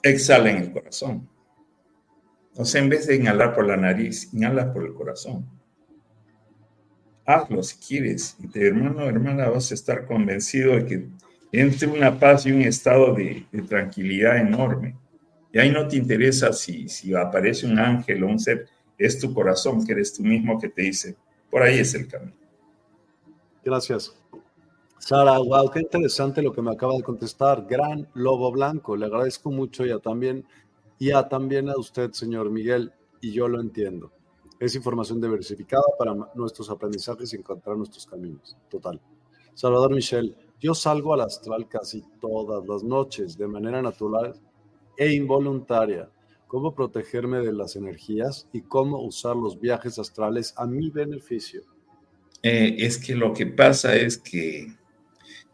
exhala 0.09 0.51
en 0.51 0.57
el 0.57 0.71
corazón. 0.71 1.27
O 2.57 2.63
sea, 2.63 2.81
en 2.81 2.89
vez 2.89 3.07
de 3.07 3.15
inhalar 3.15 3.53
por 3.53 3.65
la 3.67 3.75
nariz, 3.75 4.33
inhala 4.33 4.71
por 4.71 4.85
el 4.85 4.93
corazón. 4.93 5.45
Hazlo 7.25 7.63
si 7.63 7.77
quieres. 7.77 8.37
Y 8.39 8.47
te, 8.47 8.67
hermano, 8.67 9.03
hermana, 9.03 9.49
vas 9.49 9.71
a 9.71 9.73
estar 9.73 10.05
convencido 10.05 10.75
de 10.75 10.85
que 10.85 11.07
entre 11.51 11.87
una 11.87 12.17
paz 12.17 12.45
y 12.45 12.51
un 12.51 12.61
estado 12.61 13.13
de, 13.13 13.45
tranquilidad 13.67 14.37
enorme. 14.37 14.95
Y 15.51 15.59
ahí 15.59 15.71
no 15.71 15.87
te 15.87 15.97
interesa 15.97 16.53
si, 16.53 16.87
si 16.87 17.13
aparece 17.13 17.65
un 17.65 17.79
ángel 17.79 18.23
o 18.23 18.27
un 18.27 18.39
ser, 18.39 18.67
es 18.97 19.19
tu 19.19 19.33
corazón, 19.33 19.85
que 19.85 19.93
eres 19.93 20.13
tú 20.13 20.23
mismo 20.23 20.59
que 20.59 20.69
te 20.69 20.83
dice, 20.83 21.15
por 21.49 21.63
ahí 21.63 21.79
es 21.79 21.93
el 21.93 22.07
camino. 22.07 22.35
Gracias. 23.63 24.15
Sara, 25.07 25.37
wow, 25.37 25.69
qué 25.69 25.81
interesante 25.81 26.41
lo 26.41 26.51
que 26.51 26.63
me 26.63 26.71
acaba 26.71 26.95
de 26.95 27.03
contestar. 27.03 27.67
Gran 27.69 28.09
lobo 28.15 28.51
blanco. 28.51 28.97
Le 28.97 29.05
agradezco 29.05 29.51
mucho 29.51 29.85
y 29.85 29.91
a 29.91 29.99
también, 29.99 30.43
y 30.97 31.11
a 31.11 31.29
también 31.29 31.69
a 31.69 31.77
usted, 31.77 32.11
señor 32.11 32.49
Miguel, 32.49 32.91
y 33.21 33.31
yo 33.31 33.47
lo 33.47 33.61
entiendo. 33.61 34.11
Es 34.59 34.73
información 34.73 35.21
diversificada 35.21 35.83
para 35.99 36.15
nuestros 36.33 36.71
aprendizajes 36.71 37.31
y 37.31 37.35
encontrar 37.35 37.77
nuestros 37.77 38.07
caminos. 38.07 38.57
Total. 38.67 38.99
Salvador 39.53 39.93
Michel, 39.93 40.35
yo 40.59 40.73
salgo 40.73 41.13
al 41.13 41.21
astral 41.21 41.67
casi 41.69 42.03
todas 42.19 42.67
las 42.67 42.83
noches 42.83 43.37
de 43.37 43.47
manera 43.47 43.83
natural 43.83 44.33
e 44.97 45.13
involuntaria. 45.13 46.09
¿Cómo 46.47 46.73
protegerme 46.73 47.41
de 47.41 47.53
las 47.53 47.75
energías 47.75 48.47
y 48.51 48.61
cómo 48.61 49.03
usar 49.03 49.35
los 49.35 49.59
viajes 49.59 49.99
astrales 49.99 50.55
a 50.57 50.65
mi 50.65 50.89
beneficio? 50.89 51.61
Eh, 52.41 52.77
es 52.79 52.97
que 52.97 53.13
lo 53.13 53.33
que 53.33 53.45
pasa 53.45 53.95
es 53.95 54.17
que 54.17 54.73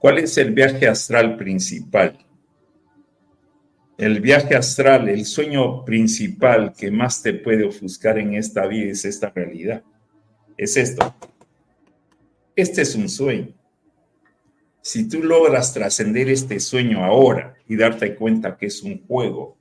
¿Cuál 0.02 0.18
es 0.18 0.36
el 0.40 0.52
viaje 0.52 0.88
astral 0.88 1.38
principal? 1.38 2.18
El 4.00 4.20
viaje 4.20 4.56
astral, 4.56 5.08
el 5.08 5.26
sueño 5.26 5.86
principal 5.86 6.74
que 6.76 6.90
más 6.90 7.22
te 7.22 7.36
puede 7.36 7.66
ofuscar 7.66 8.18
en 8.18 8.34
esta 8.34 8.66
vida 8.66 8.90
es 8.90 9.06
esta 9.06 9.30
realidad. 9.30 9.84
Es 10.58 10.76
esto. 10.76 11.16
Este 12.56 12.82
es 12.82 12.96
un 12.96 13.08
sueño. 13.10 13.54
Si 14.82 15.08
tú 15.08 15.22
logras 15.22 15.72
trascender 15.72 16.30
este 16.30 16.60
sueño 16.60 17.06
ahora 17.06 17.54
y 17.68 17.76
darte 17.76 18.16
cuenta 18.16 18.58
que 18.58 18.66
es 18.66 18.82
un 18.82 19.06
juego, 19.06 19.56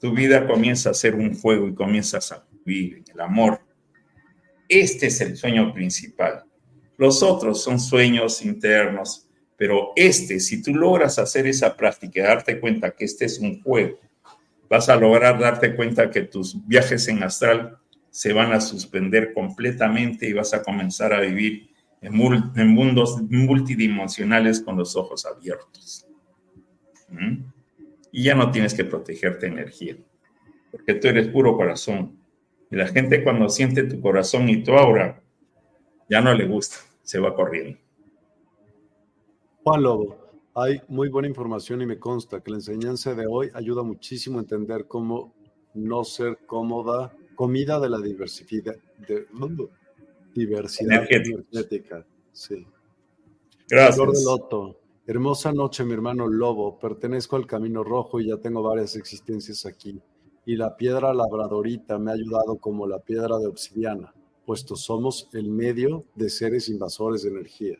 tu 0.00 0.14
vida 0.14 0.46
comienza 0.46 0.88
a 0.88 0.94
ser 0.94 1.14
un 1.14 1.38
juego 1.38 1.68
y 1.68 1.74
comienzas 1.74 2.32
a 2.32 2.46
vivir 2.64 2.96
en 2.96 3.04
el 3.12 3.20
amor. 3.20 3.60
Este 4.66 5.08
es 5.08 5.20
el 5.20 5.36
sueño 5.36 5.74
principal. 5.74 6.44
Los 6.96 7.22
otros 7.22 7.62
son 7.62 7.78
sueños 7.78 8.42
internos, 8.42 9.23
pero 9.56 9.92
este, 9.96 10.40
si 10.40 10.62
tú 10.62 10.74
logras 10.74 11.18
hacer 11.18 11.46
esa 11.46 11.76
práctica 11.76 12.24
darte 12.24 12.60
cuenta 12.60 12.90
que 12.90 13.04
este 13.04 13.24
es 13.24 13.38
un 13.38 13.62
juego, 13.62 13.98
vas 14.68 14.88
a 14.88 14.96
lograr 14.96 15.38
darte 15.38 15.76
cuenta 15.76 16.10
que 16.10 16.22
tus 16.22 16.66
viajes 16.66 17.06
en 17.08 17.22
astral 17.22 17.78
se 18.10 18.32
van 18.32 18.52
a 18.52 18.60
suspender 18.60 19.32
completamente 19.32 20.28
y 20.28 20.32
vas 20.32 20.54
a 20.54 20.62
comenzar 20.62 21.12
a 21.12 21.20
vivir 21.20 21.70
en, 22.00 22.16
mundos 22.68 23.22
multidimensionales 23.28 24.60
con 24.60 24.76
los 24.76 24.96
ojos 24.96 25.26
abiertos. 25.26 26.06
¿Mm? 27.08 27.44
Y 28.12 28.24
ya 28.24 28.34
no 28.34 28.50
tienes 28.50 28.74
que 28.74 28.84
protegerte 28.84 29.46
energía, 29.46 29.96
porque 30.70 30.94
tú 30.94 31.08
eres 31.08 31.28
puro 31.28 31.56
corazón. 31.56 32.18
Y 32.70 32.76
la 32.76 32.86
gente 32.86 33.24
cuando 33.24 33.48
siente 33.48 33.84
tu 33.84 34.00
corazón 34.00 34.48
y 34.48 34.62
tu 34.62 34.72
aura, 34.74 35.20
ya 36.08 36.20
no 36.20 36.34
le 36.34 36.46
gusta, 36.46 36.76
se 37.02 37.18
va 37.18 37.34
corriendo. 37.34 37.78
Juan 39.64 39.82
Lobo, 39.82 40.18
hay 40.54 40.82
muy 40.88 41.08
buena 41.08 41.26
información 41.26 41.80
y 41.80 41.86
me 41.86 41.98
consta 41.98 42.42
que 42.42 42.50
la 42.50 42.58
enseñanza 42.58 43.14
de 43.14 43.26
hoy 43.26 43.48
ayuda 43.54 43.82
muchísimo 43.82 44.36
a 44.36 44.42
entender 44.42 44.86
cómo 44.86 45.32
no 45.72 46.04
ser 46.04 46.40
cómoda, 46.46 47.16
comida 47.34 47.80
de 47.80 47.88
la 47.88 47.98
diversidad, 47.98 48.74
de, 49.08 49.26
diversidad 50.34 51.06
energética. 51.10 52.06
Sí. 52.30 52.66
Gracias. 53.66 54.24
Loto. 54.26 54.80
Hermosa 55.06 55.50
noche, 55.50 55.82
mi 55.82 55.94
hermano 55.94 56.28
Lobo. 56.28 56.78
Pertenezco 56.78 57.36
al 57.36 57.46
Camino 57.46 57.82
Rojo 57.82 58.20
y 58.20 58.28
ya 58.28 58.36
tengo 58.36 58.62
varias 58.62 58.96
existencias 58.96 59.64
aquí. 59.64 59.98
Y 60.44 60.56
la 60.56 60.76
piedra 60.76 61.14
labradorita 61.14 61.98
me 61.98 62.10
ha 62.10 62.14
ayudado 62.14 62.58
como 62.58 62.86
la 62.86 62.98
piedra 62.98 63.38
de 63.38 63.46
obsidiana, 63.46 64.12
puesto 64.44 64.76
somos 64.76 65.30
el 65.32 65.48
medio 65.48 66.04
de 66.14 66.28
seres 66.28 66.68
invasores 66.68 67.22
de 67.22 67.30
energía. 67.30 67.78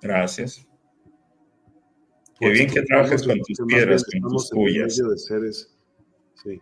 Gracias. 0.00 0.66
Qué 2.38 2.50
bien 2.50 2.70
que 2.70 2.82
trabajes 2.82 3.26
con 3.26 3.38
tus 3.40 3.58
piedras, 3.66 4.04
con 4.04 4.30
tus 4.30 4.50
cuyas. 4.50 4.96
De 4.96 5.18
seres. 5.18 5.76
Sí. 6.34 6.60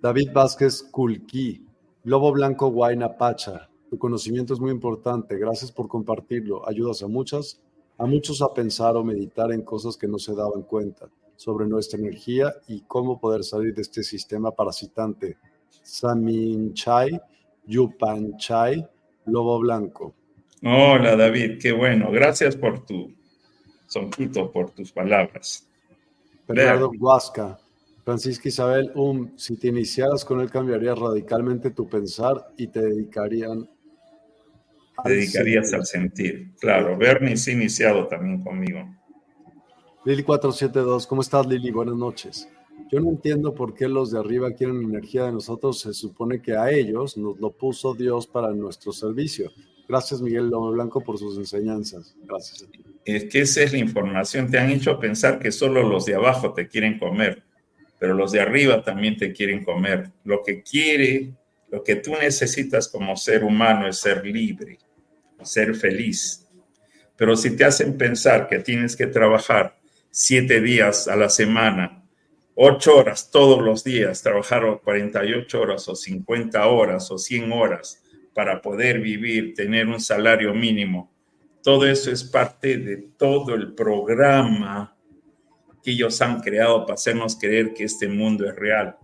David 0.00 0.30
Vázquez 0.32 0.84
Kulki, 0.84 1.66
Lobo 2.04 2.32
Blanco 2.32 2.70
Guayna 2.70 3.16
Pacha. 3.16 3.68
Tu 3.90 3.98
conocimiento 3.98 4.54
es 4.54 4.60
muy 4.60 4.70
importante. 4.70 5.36
Gracias 5.36 5.72
por 5.72 5.88
compartirlo. 5.88 6.68
Ayudas 6.68 7.02
a 7.02 7.08
muchas, 7.08 7.60
a 7.96 8.06
muchos 8.06 8.40
a 8.42 8.54
pensar 8.54 8.96
o 8.96 9.02
meditar 9.02 9.50
en 9.52 9.62
cosas 9.62 9.96
que 9.96 10.06
no 10.06 10.18
se 10.18 10.34
daban 10.34 10.62
cuenta 10.62 11.08
sobre 11.34 11.66
nuestra 11.66 11.98
energía 11.98 12.52
y 12.68 12.82
cómo 12.82 13.18
poder 13.18 13.42
salir 13.42 13.74
de 13.74 13.82
este 13.82 14.02
sistema 14.02 14.52
parasitante. 14.52 15.38
Samin 15.82 16.74
Chai, 16.74 17.20
Yupan 17.66 18.36
Chai, 18.36 18.86
Lobo 19.26 19.58
Blanco. 19.58 20.14
Hola 20.62 21.16
David, 21.16 21.58
qué 21.60 21.72
bueno. 21.72 22.10
Gracias 22.10 22.56
por 22.56 22.84
tu 22.84 23.12
sonquito, 23.86 24.50
por 24.50 24.70
tus 24.70 24.92
palabras. 24.92 25.68
Bernardo 26.46 26.90
Huasca, 26.98 27.58
Francisca 28.04 28.48
Isabel, 28.48 28.90
um, 28.94 29.36
si 29.36 29.56
te 29.56 29.68
iniciaras 29.68 30.24
con 30.24 30.40
él 30.40 30.50
cambiarías 30.50 30.98
radicalmente 30.98 31.70
tu 31.70 31.88
pensar 31.88 32.52
y 32.56 32.68
te 32.68 32.80
dedicarían 32.80 33.68
te 35.04 35.10
dedicarías 35.10 35.72
al 35.72 35.86
sentir. 35.86 36.54
Claro, 36.58 36.96
Bernie 36.96 37.36
se 37.36 37.52
ha 37.52 37.54
iniciado 37.54 38.08
también 38.08 38.42
conmigo. 38.42 38.80
Lili 40.04 40.22
472, 40.22 41.06
¿cómo 41.06 41.20
estás 41.20 41.46
Lili? 41.46 41.70
Buenas 41.70 41.94
noches. 41.94 42.48
Yo 42.90 43.00
no 43.00 43.10
entiendo 43.10 43.54
por 43.54 43.74
qué 43.74 43.88
los 43.88 44.10
de 44.10 44.18
arriba 44.18 44.52
quieren 44.52 44.82
energía 44.82 45.24
de 45.24 45.32
nosotros. 45.32 45.80
Se 45.80 45.92
supone 45.92 46.40
que 46.40 46.56
a 46.56 46.70
ellos 46.70 47.16
nos 47.16 47.38
lo 47.38 47.50
puso 47.50 47.94
Dios 47.94 48.26
para 48.26 48.52
nuestro 48.54 48.92
servicio. 48.92 49.50
Gracias, 49.88 50.20
Miguel 50.20 50.50
Lomo 50.50 50.70
Blanco, 50.72 51.02
por 51.02 51.18
sus 51.18 51.38
enseñanzas. 51.38 52.14
Gracias 52.24 52.62
a 52.62 52.70
ti. 52.70 52.84
Es 53.06 53.24
que 53.24 53.40
esa 53.40 53.62
es 53.62 53.72
la 53.72 53.78
información. 53.78 54.50
Te 54.50 54.58
han 54.58 54.70
hecho 54.70 55.00
pensar 55.00 55.38
que 55.38 55.50
solo 55.50 55.82
los 55.82 56.04
de 56.04 56.14
abajo 56.14 56.52
te 56.52 56.68
quieren 56.68 56.98
comer, 56.98 57.42
pero 57.98 58.12
los 58.12 58.32
de 58.32 58.40
arriba 58.40 58.82
también 58.82 59.16
te 59.16 59.32
quieren 59.32 59.64
comer. 59.64 60.10
Lo 60.24 60.42
que 60.42 60.62
quiere, 60.62 61.32
lo 61.70 61.82
que 61.82 61.96
tú 61.96 62.12
necesitas 62.12 62.88
como 62.88 63.16
ser 63.16 63.44
humano 63.44 63.88
es 63.88 63.98
ser 63.98 64.26
libre, 64.26 64.78
ser 65.42 65.74
feliz. 65.74 66.46
Pero 67.16 67.34
si 67.34 67.56
te 67.56 67.64
hacen 67.64 67.96
pensar 67.96 68.46
que 68.46 68.58
tienes 68.58 68.94
que 68.94 69.06
trabajar 69.06 69.78
siete 70.10 70.60
días 70.60 71.08
a 71.08 71.16
la 71.16 71.30
semana, 71.30 72.04
ocho 72.54 72.94
horas 72.94 73.30
todos 73.30 73.62
los 73.62 73.84
días, 73.84 74.22
trabajar 74.22 74.80
48 74.84 75.60
horas 75.60 75.88
o 75.88 75.96
50 75.96 76.66
horas 76.66 77.10
o 77.10 77.16
100 77.16 77.52
horas, 77.52 78.02
para 78.34 78.60
poder 78.62 79.00
vivir, 79.00 79.54
tener 79.54 79.86
un 79.86 80.00
salario 80.00 80.54
mínimo. 80.54 81.12
Todo 81.62 81.86
eso 81.86 82.10
es 82.10 82.24
parte 82.24 82.78
de 82.78 82.96
todo 83.16 83.54
el 83.54 83.74
programa 83.74 84.96
que 85.82 85.90
ellos 85.92 86.20
han 86.22 86.40
creado 86.40 86.82
para 86.82 86.94
hacernos 86.94 87.36
creer 87.36 87.74
que 87.74 87.84
este 87.84 88.08
mundo 88.08 88.48
es 88.48 88.54
real. 88.56 88.96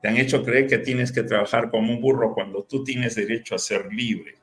Te 0.00 0.08
han 0.08 0.16
hecho 0.16 0.44
creer 0.44 0.66
que 0.66 0.78
tienes 0.78 1.12
que 1.12 1.22
trabajar 1.22 1.70
como 1.70 1.92
un 1.92 2.00
burro 2.00 2.34
cuando 2.34 2.62
tú 2.64 2.84
tienes 2.84 3.14
derecho 3.14 3.54
a 3.54 3.58
ser 3.58 3.92
libre 3.92 4.34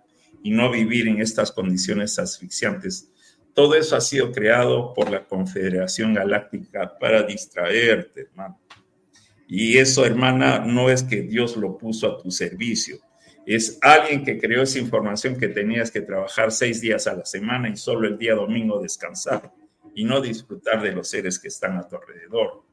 y 0.44 0.52
no 0.52 0.69
vivir 0.69 1.07
en 1.07 1.22
estas 1.22 1.52
condiciones 1.52 2.19
asfixiantes. 2.19 3.11
Todo 3.53 3.76
eso 3.76 3.95
ha 3.95 4.02
sido 4.02 4.32
creado 4.32 4.94
por 4.94 5.10
la 5.10 5.26
Confederación 5.26 6.14
Galáctica 6.14 6.98
para 6.99 7.23
distraerte, 7.23 8.22
hermano. 8.22 8.60
Y 9.48 9.77
eso, 9.77 10.06
hermana, 10.06 10.60
no 10.60 10.90
es 10.90 11.03
que 11.03 11.22
Dios 11.22 11.56
lo 11.56 11.77
puso 11.77 12.11
a 12.11 12.18
tu 12.22 12.32
servicio 12.32 13.05
es 13.46 13.78
alguien 13.82 14.24
que 14.24 14.40
creó 14.40 14.64
esa 14.64 14.80
información 14.80 15.38
que 15.38 15.48
tenías 15.48 15.92
que 15.92 16.02
trabajar 16.02 16.52
seis 16.52 16.82
días 16.82 17.06
a 17.08 17.14
la 17.14 17.26
semana 17.26 17.70
y 17.70 17.78
solo 17.78 18.08
el 18.08 18.18
día 18.18 18.34
domingo 18.34 18.82
descansar 18.82 19.54
y 19.94 20.04
no 20.04 20.20
disfrutar 20.20 20.82
de 20.82 20.92
los 20.92 21.10
seres 21.10 21.38
que 21.38 21.48
están 21.50 21.78
a 21.78 21.88
tu 21.88 21.96
alrededor. 21.96 22.64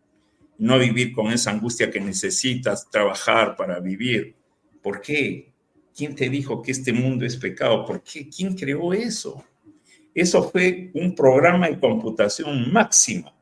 No 0.59 0.79
vivir 0.79 1.13
con 1.13 1.31
esa 1.31 1.51
angustia 1.51 1.91
que 1.91 2.01
necesitas 2.01 2.89
trabajar 2.91 3.57
para 3.57 3.81
vivir. 3.81 4.35
¿Por 4.83 5.01
qué? 5.01 5.53
¿Quién 5.95 6.15
te 6.15 6.31
dijo 6.31 6.63
que 6.63 6.73
este 6.73 6.93
mundo 6.93 7.27
es 7.27 7.37
pecado? 7.37 7.85
¿Por 7.85 8.03
qué? 8.03 8.29
¿Quién 8.29 8.55
creó 8.57 8.95
eso? 8.95 9.45
Eso 10.15 10.43
fue 10.43 10.91
un 10.95 11.15
programa 11.15 11.69
de 11.69 11.79
computación 11.79 12.71
máxima, 12.71 13.35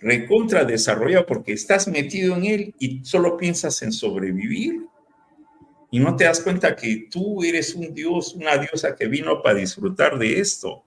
recontra 0.00 0.64
desarrollado 0.64 1.26
porque 1.26 1.52
estás 1.52 1.86
metido 1.86 2.34
en 2.36 2.44
él 2.46 2.74
y 2.78 3.04
solo 3.04 3.36
piensas 3.36 3.82
en 3.82 3.92
sobrevivir 3.92 4.86
y 5.90 5.98
no 5.98 6.14
te 6.16 6.24
das 6.24 6.40
cuenta 6.40 6.76
que 6.76 7.08
tú 7.10 7.42
eres 7.42 7.74
un 7.74 7.92
dios, 7.92 8.34
una 8.34 8.56
diosa 8.56 8.94
que 8.94 9.06
vino 9.06 9.42
para 9.42 9.58
disfrutar 9.58 10.18
de 10.18 10.38
esto. 10.38 10.84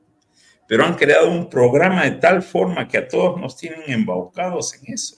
Pero 0.68 0.86
han 0.86 0.96
creado 0.96 1.30
un 1.30 1.50
programa 1.50 2.06
de 2.06 2.12
tal 2.12 2.42
forma 2.42 2.88
que 2.88 2.98
a 2.98 3.08
todos 3.08 3.40
nos 3.40 3.58
tienen 3.58 3.84
embaucados 3.88 4.74
en 4.76 4.94
eso. 4.94 5.18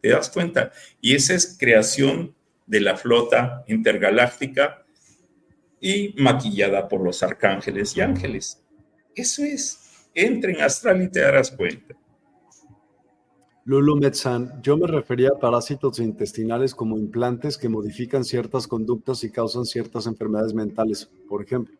¿Te 0.00 0.10
das 0.10 0.30
cuenta? 0.30 0.70
Y 1.00 1.14
esa 1.14 1.34
es 1.34 1.56
creación 1.58 2.34
de 2.66 2.80
la 2.80 2.96
flota 2.96 3.64
intergaláctica 3.66 4.84
y 5.80 6.14
maquillada 6.16 6.88
por 6.88 7.02
los 7.02 7.22
arcángeles 7.22 7.96
y 7.96 8.00
ángeles. 8.00 8.62
Eso 9.14 9.42
es. 9.42 10.08
Entra 10.14 10.52
en 10.52 10.60
astral 10.60 11.02
y 11.02 11.08
te 11.08 11.20
darás 11.20 11.50
cuenta. 11.50 11.96
Lulu 13.66 13.96
Metzan, 13.96 14.60
yo 14.62 14.76
me 14.76 14.86
refería 14.86 15.30
a 15.30 15.38
parásitos 15.38 15.98
intestinales 15.98 16.74
como 16.74 16.98
implantes 16.98 17.56
que 17.56 17.70
modifican 17.70 18.22
ciertas 18.22 18.66
conductas 18.66 19.24
y 19.24 19.30
causan 19.30 19.64
ciertas 19.64 20.06
enfermedades 20.06 20.52
mentales, 20.52 21.08
por 21.28 21.42
ejemplo. 21.42 21.74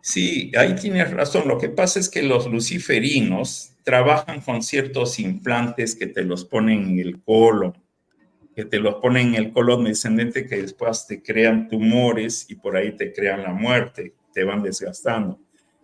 Sí, 0.00 0.50
ahí 0.56 0.74
tienes 0.74 1.10
razón. 1.10 1.46
Lo 1.46 1.58
que 1.58 1.68
pasa 1.68 2.00
es 2.00 2.08
que 2.08 2.22
los 2.22 2.46
luciferinos 2.46 3.72
trabajan 3.82 4.40
con 4.40 4.62
ciertos 4.62 5.18
implantes 5.18 5.94
que 5.94 6.06
te 6.06 6.24
los 6.24 6.46
ponen 6.46 6.88
en 6.90 6.98
el 6.98 7.20
colon, 7.22 7.74
que 8.56 8.64
te 8.64 8.78
los 8.78 8.94
ponen 8.94 9.28
en 9.28 9.34
el 9.34 9.52
colon 9.52 9.84
descendente 9.84 10.46
que 10.46 10.62
después 10.62 11.06
te 11.06 11.22
crean 11.22 11.68
tumores 11.68 12.46
y 12.48 12.54
por 12.54 12.74
ahí 12.74 12.96
te 12.96 13.12
crean 13.12 13.42
la 13.42 13.52
muerte, 13.52 14.14
te 14.32 14.44
van 14.44 14.62
desgastando. 14.62 15.38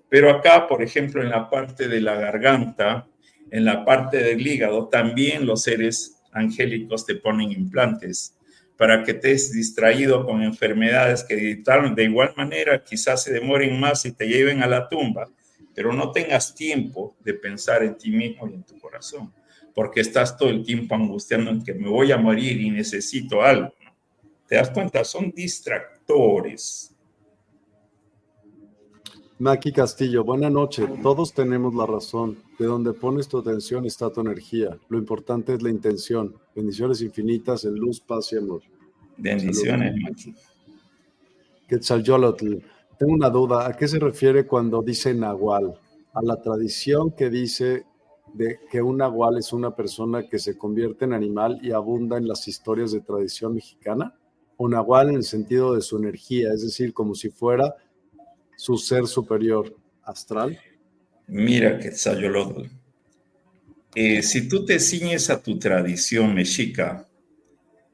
Pero 0.09 0.31
acá, 0.31 0.67
por 0.67 0.83
ejemplo, 0.83 1.23
en 1.23 1.29
la 1.29 1.51
parte 1.51 1.87
de 1.89 2.01
la 2.01 2.15
garganta, 2.15 3.07
en 3.55 3.65
la 3.65 3.85
parte 3.85 4.19
del 4.19 4.45
hígado, 4.45 4.89
también 4.89 5.47
los 5.47 5.63
seres 5.63 6.21
angélicos 6.33 7.07
te 7.07 7.15
ponen 7.15 7.53
implantes 7.53 8.37
para 8.77 9.05
que 9.05 9.13
estés 9.13 9.53
distraído 9.53 10.27
con 10.27 10.43
enfermedades 10.43 11.23
que 11.23 11.37
de 11.37 12.03
igual 12.03 12.35
manera 12.37 12.83
quizás 12.83 13.23
se 13.23 13.33
demoren 13.33 13.79
más 13.79 14.05
y 14.07 14.11
te 14.11 14.27
lleven 14.27 14.61
a 14.61 14.67
la 14.67 14.89
tumba, 14.89 15.31
pero 15.73 15.93
no 15.93 16.11
tengas 16.11 16.53
tiempo 16.57 17.17
de 17.25 17.35
pensar 17.35 17.85
en 17.85 17.97
ti 17.97 18.11
mismo 18.11 18.49
y 18.49 18.55
en 18.55 18.65
tu 18.65 18.77
corazón, 18.81 19.33
porque 19.73 20.01
estás 20.01 20.37
todo 20.37 20.49
el 20.49 20.65
tiempo 20.65 20.97
angustiando 20.97 21.53
en 21.53 21.63
que 21.63 21.75
me 21.75 21.89
voy 21.89 22.11
a 22.11 22.17
morir 22.17 22.61
y 22.61 22.71
necesito 22.71 23.41
algo. 23.41 23.73
¿Te 24.49 24.57
das 24.57 24.71
cuenta? 24.71 25.05
Son 25.05 25.31
distractores. 25.31 26.93
Maki 29.39 29.73
Castillo, 29.73 30.23
buena 30.23 30.49
noche. 30.49 30.87
Todos 31.03 31.33
tenemos 31.33 31.75
la 31.75 31.87
razón. 31.87 32.39
De 32.57 32.67
donde 32.67 32.93
pones 32.93 33.27
tu 33.27 33.39
atención 33.39 33.85
está 33.85 34.09
tu 34.11 34.21
energía. 34.21 34.79
Lo 34.89 34.97
importante 34.97 35.55
es 35.55 35.63
la 35.63 35.71
intención. 35.71 36.37
Bendiciones 36.55 37.03
infinitas 37.03 37.65
en 37.65 37.75
luz, 37.75 38.01
paz 38.01 38.33
y 38.33 38.37
amor. 38.37 38.63
Bendiciones, 39.17 39.97
Maki. 40.01 40.35
Quetzalcóatl, 41.67 42.59
tengo 42.97 43.13
una 43.13 43.29
duda. 43.29 43.67
¿A 43.67 43.73
qué 43.73 43.89
se 43.89 43.99
refiere 43.99 44.47
cuando 44.47 44.83
dice 44.83 45.13
Nahual? 45.13 45.75
¿A 46.13 46.23
la 46.23 46.41
tradición 46.41 47.11
que 47.11 47.29
dice 47.29 47.87
de 48.35 48.61
que 48.71 48.83
un 48.83 48.99
Nahual 48.99 49.39
es 49.39 49.53
una 49.53 49.75
persona 49.75 50.29
que 50.29 50.39
se 50.39 50.57
convierte 50.57 51.07
en 51.07 51.13
animal 51.13 51.59
y 51.61 51.73
abunda 51.73 52.19
en 52.19 52.29
las 52.29 52.47
historias 52.47 52.93
de 52.93 53.01
tradición 53.01 53.55
mexicana? 53.55 54.15
¿O 54.57 54.69
Nahual 54.69 55.09
en 55.09 55.17
el 55.17 55.25
sentido 55.25 55.75
de 55.75 55.81
su 55.81 55.97
energía, 55.97 56.53
es 56.53 56.63
decir, 56.63 56.95
como 56.95 57.17
si 57.17 57.31
fuera 57.31 57.75
su 58.57 58.77
ser 58.77 59.07
superior 59.07 59.75
astral? 60.03 60.59
Mira, 61.27 61.79
Quetzalcóatl, 61.79 62.67
eh, 63.95 64.23
si 64.23 64.49
tú 64.49 64.65
te 64.65 64.81
ciñes 64.81 65.31
a 65.31 65.43
tu 65.43 65.59
tradición 65.59 66.35
mexica, 66.35 67.07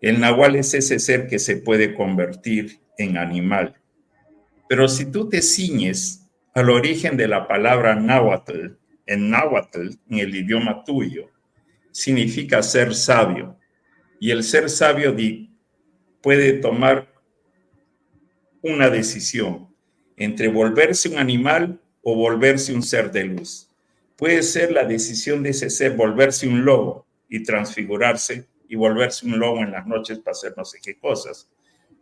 el 0.00 0.18
nahual 0.18 0.56
es 0.56 0.72
ese 0.72 0.98
ser 0.98 1.26
que 1.26 1.38
se 1.38 1.58
puede 1.58 1.94
convertir 1.94 2.80
en 2.96 3.18
animal. 3.18 3.76
Pero 4.68 4.88
si 4.88 5.10
tú 5.10 5.28
te 5.28 5.42
ciñes 5.42 6.26
al 6.54 6.70
origen 6.70 7.16
de 7.16 7.28
la 7.28 7.46
palabra 7.46 7.94
náhuatl, 7.94 8.78
en 9.06 9.30
náhuatl, 9.30 9.90
en 10.08 10.18
el 10.18 10.34
idioma 10.34 10.84
tuyo, 10.84 11.28
significa 11.90 12.62
ser 12.62 12.94
sabio. 12.94 13.58
Y 14.18 14.30
el 14.30 14.42
ser 14.42 14.70
sabio 14.70 15.14
puede 16.22 16.54
tomar 16.54 17.12
una 18.62 18.88
decisión 18.88 19.69
entre 20.20 20.48
volverse 20.48 21.08
un 21.08 21.18
animal 21.18 21.80
o 22.02 22.14
volverse 22.14 22.74
un 22.74 22.82
ser 22.82 23.10
de 23.10 23.24
luz. 23.24 23.70
Puede 24.16 24.42
ser 24.42 24.70
la 24.70 24.84
decisión 24.84 25.42
de 25.42 25.50
ese 25.50 25.70
ser 25.70 25.96
volverse 25.96 26.46
un 26.46 26.62
lobo 26.62 27.06
y 27.26 27.42
transfigurarse 27.42 28.46
y 28.68 28.76
volverse 28.76 29.24
un 29.26 29.38
lobo 29.38 29.60
en 29.60 29.72
las 29.72 29.86
noches 29.86 30.18
para 30.18 30.32
hacer 30.32 30.52
no 30.58 30.64
sé 30.66 30.78
qué 30.84 30.98
cosas. 30.98 31.48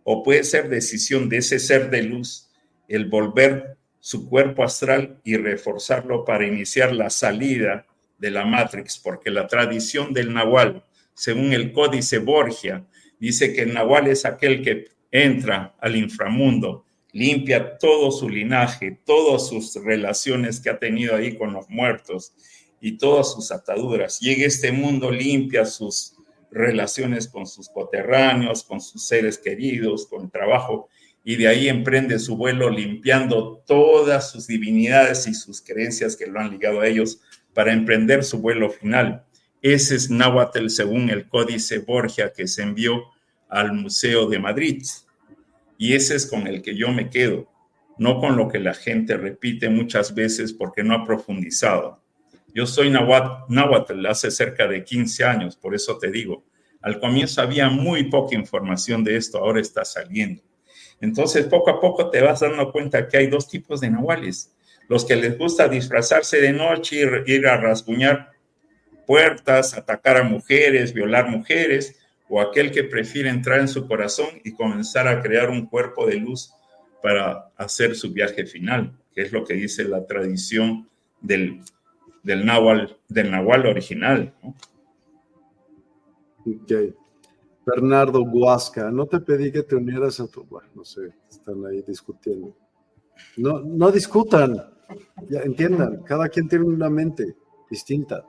O 0.02 0.24
puede 0.24 0.42
ser 0.42 0.68
decisión 0.68 1.28
de 1.28 1.36
ese 1.36 1.60
ser 1.60 1.90
de 1.90 2.02
luz 2.02 2.50
el 2.88 3.08
volver 3.08 3.76
su 4.00 4.28
cuerpo 4.28 4.64
astral 4.64 5.20
y 5.22 5.36
reforzarlo 5.36 6.24
para 6.24 6.44
iniciar 6.44 6.92
la 6.92 7.10
salida 7.10 7.86
de 8.18 8.32
la 8.32 8.44
Matrix, 8.44 8.98
porque 8.98 9.30
la 9.30 9.46
tradición 9.46 10.12
del 10.12 10.34
Nahual, 10.34 10.84
según 11.14 11.52
el 11.52 11.70
códice 11.70 12.18
Borgia, 12.18 12.84
dice 13.20 13.52
que 13.52 13.62
el 13.62 13.74
Nahual 13.74 14.08
es 14.08 14.24
aquel 14.24 14.60
que 14.60 14.86
entra 15.12 15.76
al 15.80 15.94
inframundo, 15.94 16.84
limpia 17.18 17.78
todo 17.78 18.10
su 18.12 18.28
linaje, 18.28 18.98
todas 19.04 19.48
sus 19.48 19.74
relaciones 19.74 20.60
que 20.60 20.70
ha 20.70 20.78
tenido 20.78 21.16
ahí 21.16 21.36
con 21.36 21.52
los 21.52 21.68
muertos 21.68 22.32
y 22.80 22.92
todas 22.92 23.32
sus 23.32 23.50
ataduras. 23.50 24.20
Llega 24.20 24.46
este 24.46 24.70
mundo, 24.70 25.10
limpia 25.10 25.64
sus 25.64 26.14
relaciones 26.50 27.26
con 27.28 27.46
sus 27.46 27.68
coterráneos, 27.68 28.62
con 28.62 28.80
sus 28.80 29.06
seres 29.06 29.36
queridos, 29.36 30.06
con 30.06 30.30
trabajo, 30.30 30.88
y 31.24 31.36
de 31.36 31.48
ahí 31.48 31.68
emprende 31.68 32.18
su 32.18 32.36
vuelo 32.36 32.70
limpiando 32.70 33.62
todas 33.66 34.30
sus 34.30 34.46
divinidades 34.46 35.26
y 35.26 35.34
sus 35.34 35.60
creencias 35.60 36.16
que 36.16 36.26
lo 36.26 36.40
han 36.40 36.50
ligado 36.50 36.80
a 36.80 36.86
ellos 36.86 37.20
para 37.52 37.72
emprender 37.72 38.24
su 38.24 38.38
vuelo 38.38 38.70
final. 38.70 39.24
Ese 39.60 39.96
es 39.96 40.08
Nahuatl 40.08 40.68
según 40.68 41.10
el 41.10 41.28
Códice 41.28 41.80
Borgia 41.80 42.32
que 42.32 42.46
se 42.46 42.62
envió 42.62 43.02
al 43.48 43.72
Museo 43.72 44.28
de 44.28 44.38
Madrid. 44.38 44.82
Y 45.78 45.94
ese 45.94 46.16
es 46.16 46.26
con 46.26 46.46
el 46.46 46.60
que 46.60 46.76
yo 46.76 46.88
me 46.88 47.08
quedo, 47.08 47.48
no 47.96 48.20
con 48.20 48.36
lo 48.36 48.48
que 48.48 48.58
la 48.58 48.74
gente 48.74 49.16
repite 49.16 49.70
muchas 49.70 50.14
veces 50.14 50.52
porque 50.52 50.82
no 50.82 50.94
ha 50.94 51.06
profundizado. 51.06 52.02
Yo 52.54 52.66
soy 52.66 52.90
Nahuatl 52.90 54.04
hace 54.06 54.30
cerca 54.30 54.66
de 54.66 54.84
15 54.84 55.24
años, 55.24 55.56
por 55.56 55.74
eso 55.74 55.96
te 55.96 56.10
digo, 56.10 56.44
al 56.80 56.98
comienzo 56.98 57.40
había 57.42 57.68
muy 57.68 58.04
poca 58.10 58.34
información 58.34 59.04
de 59.04 59.16
esto, 59.16 59.38
ahora 59.38 59.60
está 59.60 59.84
saliendo. 59.84 60.42
Entonces, 61.00 61.46
poco 61.46 61.70
a 61.70 61.80
poco 61.80 62.10
te 62.10 62.20
vas 62.20 62.40
dando 62.40 62.72
cuenta 62.72 63.08
que 63.08 63.18
hay 63.18 63.26
dos 63.28 63.48
tipos 63.48 63.80
de 63.80 63.90
nahuales. 63.90 64.54
Los 64.88 65.04
que 65.04 65.16
les 65.16 65.38
gusta 65.38 65.68
disfrazarse 65.68 66.40
de 66.40 66.52
noche, 66.52 67.04
ir 67.26 67.46
a 67.46 67.56
rasguñar 67.56 68.32
puertas, 69.06 69.74
atacar 69.74 70.16
a 70.16 70.22
mujeres, 70.22 70.92
violar 70.92 71.28
mujeres, 71.28 71.96
o 72.28 72.40
aquel 72.40 72.70
que 72.70 72.84
prefiere 72.84 73.28
entrar 73.28 73.60
en 73.60 73.68
su 73.68 73.86
corazón 73.86 74.28
y 74.44 74.52
comenzar 74.52 75.08
a 75.08 75.22
crear 75.22 75.50
un 75.50 75.66
cuerpo 75.66 76.06
de 76.06 76.16
luz 76.16 76.52
para 77.02 77.50
hacer 77.56 77.94
su 77.94 78.12
viaje 78.12 78.44
final, 78.44 78.98
que 79.14 79.22
es 79.22 79.32
lo 79.32 79.44
que 79.44 79.54
dice 79.54 79.84
la 79.84 80.06
tradición 80.06 80.88
del, 81.20 81.60
del, 82.22 82.44
del 83.08 83.30
Nahual 83.30 83.66
original. 83.66 84.34
Bernardo 87.64 88.24
Guasca, 88.24 88.90
no 88.90 89.06
te 89.06 89.20
pedí 89.20 89.52
que 89.52 89.62
te 89.62 89.76
unieras 89.76 90.20
a 90.20 90.26
tu... 90.26 90.44
Bueno, 90.44 90.68
no 90.74 90.84
sé, 90.84 91.12
están 91.28 91.64
ahí 91.66 91.82
discutiendo. 91.82 92.56
No, 93.36 93.60
no 93.60 93.90
discutan, 93.90 94.56
ya 95.28 95.40
entiendan, 95.40 96.02
cada 96.04 96.28
quien 96.28 96.48
tiene 96.48 96.64
una 96.64 96.88
mente 96.88 97.36
distinta. 97.70 98.24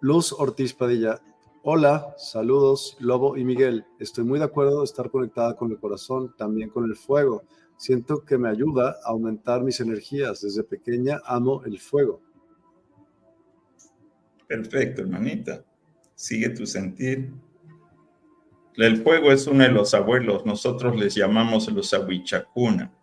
Luz 0.00 0.32
Ortiz 0.32 0.74
Padilla, 0.74 1.20
Hola, 1.68 2.14
saludos 2.16 2.96
Lobo 3.00 3.36
y 3.36 3.44
Miguel. 3.44 3.84
Estoy 3.98 4.22
muy 4.22 4.38
de 4.38 4.44
acuerdo 4.44 4.78
de 4.78 4.84
estar 4.84 5.10
conectada 5.10 5.56
con 5.56 5.72
el 5.72 5.80
corazón, 5.80 6.32
también 6.38 6.70
con 6.70 6.84
el 6.84 6.94
fuego. 6.94 7.42
Siento 7.76 8.24
que 8.24 8.38
me 8.38 8.48
ayuda 8.48 8.98
a 9.04 9.10
aumentar 9.10 9.64
mis 9.64 9.80
energías. 9.80 10.42
Desde 10.42 10.62
pequeña 10.62 11.20
amo 11.24 11.64
el 11.64 11.80
fuego. 11.80 12.22
Perfecto, 14.46 15.02
hermanita. 15.02 15.64
Sigue 16.14 16.50
tu 16.50 16.66
sentir. 16.66 17.32
El 18.76 19.02
fuego 19.02 19.32
es 19.32 19.48
uno 19.48 19.64
de 19.64 19.72
los 19.72 19.92
abuelos. 19.92 20.46
Nosotros 20.46 20.94
les 20.94 21.16
llamamos 21.16 21.66
los 21.72 21.92
abuichacuna. 21.92 22.94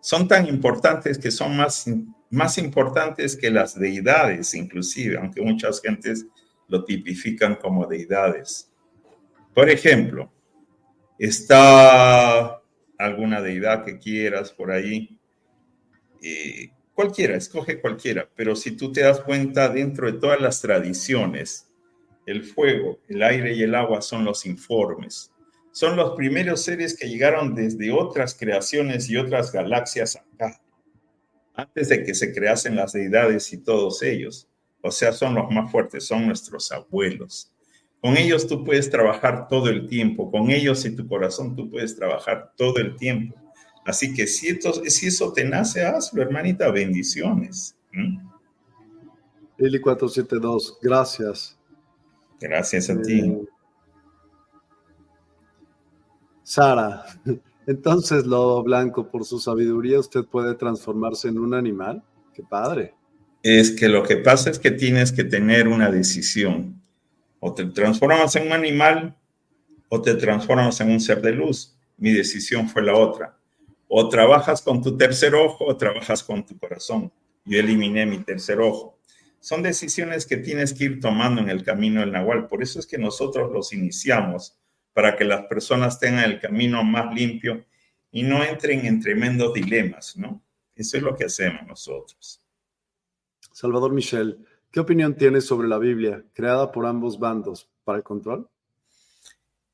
Son 0.00 0.26
tan 0.26 0.48
importantes 0.48 1.20
que 1.20 1.30
son 1.30 1.56
más, 1.56 1.88
más 2.30 2.58
importantes 2.58 3.36
que 3.36 3.48
las 3.48 3.78
deidades, 3.78 4.54
inclusive, 4.54 5.18
aunque 5.18 5.40
muchas 5.40 5.80
gentes 5.80 6.26
lo 6.70 6.84
tipifican 6.84 7.56
como 7.56 7.86
deidades. 7.86 8.72
Por 9.54 9.68
ejemplo, 9.68 10.32
está 11.18 12.62
alguna 12.98 13.42
deidad 13.42 13.84
que 13.84 13.98
quieras 13.98 14.52
por 14.52 14.70
ahí, 14.70 15.18
eh, 16.22 16.70
cualquiera, 16.94 17.36
escoge 17.36 17.80
cualquiera, 17.80 18.28
pero 18.34 18.54
si 18.54 18.72
tú 18.72 18.92
te 18.92 19.00
das 19.00 19.20
cuenta, 19.20 19.68
dentro 19.68 20.10
de 20.10 20.18
todas 20.18 20.40
las 20.40 20.60
tradiciones, 20.60 21.68
el 22.26 22.44
fuego, 22.44 23.00
el 23.08 23.22
aire 23.22 23.54
y 23.54 23.62
el 23.62 23.74
agua 23.74 24.02
son 24.02 24.24
los 24.24 24.46
informes. 24.46 25.32
Son 25.72 25.96
los 25.96 26.14
primeros 26.16 26.62
seres 26.62 26.96
que 26.96 27.08
llegaron 27.08 27.54
desde 27.54 27.92
otras 27.92 28.34
creaciones 28.34 29.08
y 29.08 29.16
otras 29.16 29.52
galaxias 29.52 30.16
acá, 30.16 30.60
antes 31.54 31.88
de 31.88 32.04
que 32.04 32.14
se 32.14 32.32
creasen 32.34 32.76
las 32.76 32.92
deidades 32.92 33.52
y 33.52 33.58
todos 33.58 34.02
ellos. 34.02 34.49
O 34.82 34.90
sea, 34.90 35.12
son 35.12 35.34
los 35.34 35.50
más 35.50 35.70
fuertes, 35.70 36.06
son 36.06 36.26
nuestros 36.26 36.72
abuelos. 36.72 37.52
Con 38.00 38.16
ellos 38.16 38.46
tú 38.46 38.64
puedes 38.64 38.88
trabajar 38.88 39.46
todo 39.48 39.68
el 39.68 39.86
tiempo, 39.86 40.30
con 40.30 40.50
ellos 40.50 40.84
y 40.86 40.96
tu 40.96 41.06
corazón 41.06 41.54
tú 41.54 41.68
puedes 41.70 41.94
trabajar 41.94 42.52
todo 42.56 42.78
el 42.78 42.96
tiempo. 42.96 43.36
Así 43.84 44.14
que 44.14 44.26
si, 44.26 44.58
si 44.88 45.06
eso 45.06 45.32
te 45.32 45.44
nace, 45.44 45.84
hazlo, 45.84 46.22
hermanita, 46.22 46.70
bendiciones. 46.70 47.76
Eli 49.58 49.80
472, 49.80 50.78
gracias. 50.80 51.58
Gracias 52.40 52.88
a 52.88 53.02
ti. 53.02 53.20
Eh, 53.20 53.38
Sara, 56.42 57.04
entonces 57.66 58.24
lo 58.24 58.62
blanco, 58.62 59.10
por 59.10 59.26
su 59.26 59.38
sabiduría, 59.38 59.98
usted 59.98 60.24
puede 60.24 60.54
transformarse 60.54 61.28
en 61.28 61.38
un 61.38 61.52
animal. 61.52 62.02
Qué 62.32 62.42
padre 62.42 62.94
es 63.42 63.70
que 63.70 63.88
lo 63.88 64.02
que 64.02 64.16
pasa 64.16 64.50
es 64.50 64.58
que 64.58 64.70
tienes 64.70 65.12
que 65.12 65.24
tener 65.24 65.68
una 65.68 65.90
decisión. 65.90 66.80
O 67.38 67.54
te 67.54 67.64
transformas 67.64 68.36
en 68.36 68.46
un 68.46 68.52
animal 68.52 69.16
o 69.88 70.02
te 70.02 70.14
transformas 70.14 70.80
en 70.80 70.90
un 70.90 71.00
ser 71.00 71.22
de 71.22 71.32
luz. 71.32 71.76
Mi 71.96 72.12
decisión 72.12 72.68
fue 72.68 72.82
la 72.82 72.94
otra. 72.94 73.36
O 73.88 74.08
trabajas 74.08 74.62
con 74.62 74.82
tu 74.82 74.96
tercer 74.96 75.34
ojo 75.34 75.64
o 75.64 75.76
trabajas 75.76 76.22
con 76.22 76.44
tu 76.44 76.56
corazón. 76.58 77.12
Yo 77.44 77.58
eliminé 77.58 78.06
mi 78.06 78.18
tercer 78.18 78.60
ojo. 78.60 78.98
Son 79.40 79.62
decisiones 79.62 80.26
que 80.26 80.36
tienes 80.36 80.74
que 80.74 80.84
ir 80.84 81.00
tomando 81.00 81.40
en 81.40 81.48
el 81.48 81.64
camino 81.64 82.00
del 82.00 82.12
Nahual. 82.12 82.46
Por 82.46 82.62
eso 82.62 82.78
es 82.78 82.86
que 82.86 82.98
nosotros 82.98 83.50
los 83.50 83.72
iniciamos, 83.72 84.58
para 84.92 85.16
que 85.16 85.24
las 85.24 85.46
personas 85.46 85.98
tengan 85.98 86.30
el 86.30 86.40
camino 86.40 86.84
más 86.84 87.14
limpio 87.14 87.64
y 88.12 88.22
no 88.22 88.44
entren 88.44 88.84
en 88.84 89.00
tremendos 89.00 89.54
dilemas, 89.54 90.16
¿no? 90.16 90.42
Eso 90.74 90.98
es 90.98 91.02
lo 91.02 91.16
que 91.16 91.24
hacemos 91.24 91.66
nosotros. 91.66 92.39
Salvador 93.60 93.92
Michel, 93.92 94.38
¿qué 94.72 94.80
opinión 94.80 95.14
tienes 95.14 95.44
sobre 95.44 95.68
la 95.68 95.76
Biblia 95.76 96.24
creada 96.32 96.72
por 96.72 96.86
ambos 96.86 97.18
bandos 97.18 97.68
para 97.84 97.98
el 97.98 98.02
control? 98.02 98.48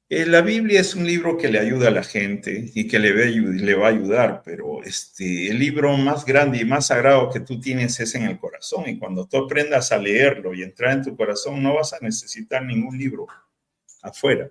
Eh, 0.09 0.27
la 0.27 0.41
Biblia 0.41 0.81
es 0.81 0.97
un 0.97 1.07
libro 1.07 1.37
que 1.37 1.49
le 1.49 1.61
ayuda 1.61 1.87
a 1.87 1.93
la 1.93 2.03
gente 2.03 2.69
y 2.75 2.89
que 2.89 2.99
le, 2.99 3.15
le 3.15 3.75
va 3.77 3.87
a 3.87 3.91
ayudar, 3.91 4.43
pero 4.45 4.83
este, 4.83 5.51
el 5.51 5.61
libro 5.61 5.97
más 5.97 6.25
grande 6.25 6.59
y 6.59 6.65
más 6.65 6.89
sagrado 6.89 7.31
que 7.31 7.39
tú 7.39 7.61
tienes 7.61 8.01
es 8.01 8.17
en 8.17 8.25
el 8.25 8.41
corazón. 8.41 8.89
Y 8.89 8.99
cuando 8.99 9.25
tú 9.29 9.37
aprendas 9.37 9.93
a 9.93 9.99
leerlo 9.99 10.53
y 10.53 10.65
entrar 10.65 10.95
en 10.95 11.05
tu 11.05 11.17
corazón, 11.17 11.63
no 11.63 11.75
vas 11.75 11.93
a 11.93 12.01
necesitar 12.01 12.65
ningún 12.65 12.99
libro 12.99 13.29
afuera, 14.03 14.51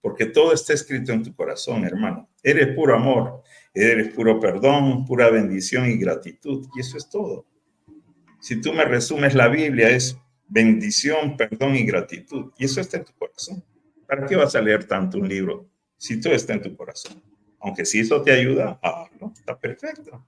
porque 0.00 0.26
todo 0.26 0.52
está 0.52 0.74
escrito 0.74 1.10
en 1.10 1.24
tu 1.24 1.34
corazón, 1.34 1.84
hermano. 1.84 2.28
Eres 2.40 2.68
puro 2.76 2.94
amor, 2.94 3.42
eres 3.74 4.14
puro 4.14 4.38
perdón, 4.38 5.04
pura 5.04 5.28
bendición 5.28 5.90
y 5.90 5.96
gratitud, 5.96 6.68
y 6.76 6.80
eso 6.80 6.96
es 6.96 7.10
todo. 7.10 7.46
Si 8.46 8.60
tú 8.60 8.72
me 8.72 8.84
resumes 8.84 9.34
la 9.34 9.48
Biblia, 9.48 9.90
es 9.90 10.16
bendición, 10.46 11.36
perdón 11.36 11.74
y 11.74 11.84
gratitud, 11.84 12.52
y 12.56 12.66
eso 12.66 12.80
está 12.80 12.98
en 12.98 13.04
tu 13.04 13.12
corazón. 13.14 13.64
¿Para 14.06 14.24
qué 14.24 14.36
vas 14.36 14.54
a 14.54 14.60
leer 14.60 14.84
tanto 14.84 15.18
un 15.18 15.28
libro 15.28 15.68
si 15.96 16.20
todo 16.20 16.32
está 16.32 16.52
en 16.52 16.62
tu 16.62 16.76
corazón? 16.76 17.20
Aunque 17.58 17.84
si 17.84 17.98
eso 17.98 18.22
te 18.22 18.30
ayuda, 18.30 18.78
ah, 18.84 19.10
no, 19.20 19.32
está 19.36 19.58
perfecto. 19.58 20.24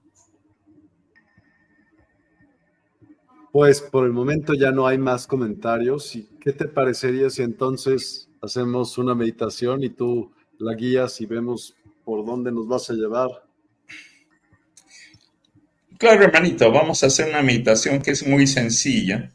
Pues 3.53 3.79
por 3.79 4.05
el 4.05 4.11
momento 4.11 4.53
ya 4.53 4.73
no 4.73 4.85
hay 4.85 4.97
más 4.97 5.25
comentarios. 5.25 6.13
¿Y 6.13 6.27
qué 6.41 6.51
te 6.51 6.65
parecería 6.65 7.29
si 7.29 7.43
entonces 7.43 8.29
hacemos 8.41 8.97
una 8.97 9.15
meditación 9.15 9.81
y 9.81 9.91
tú 9.91 10.33
la 10.57 10.73
guías 10.73 11.21
y 11.21 11.25
vemos 11.25 11.73
por 12.03 12.25
dónde 12.25 12.51
nos 12.51 12.67
vas 12.67 12.89
a 12.89 12.95
llevar? 12.95 13.48
Claro, 15.99 16.23
hermanito, 16.23 16.71
vamos 16.71 17.03
a 17.03 17.07
hacer 17.07 17.27
una 17.27 17.41
meditación 17.41 18.01
que 18.01 18.11
es 18.11 18.25
muy 18.25 18.47
sencilla 18.47 19.33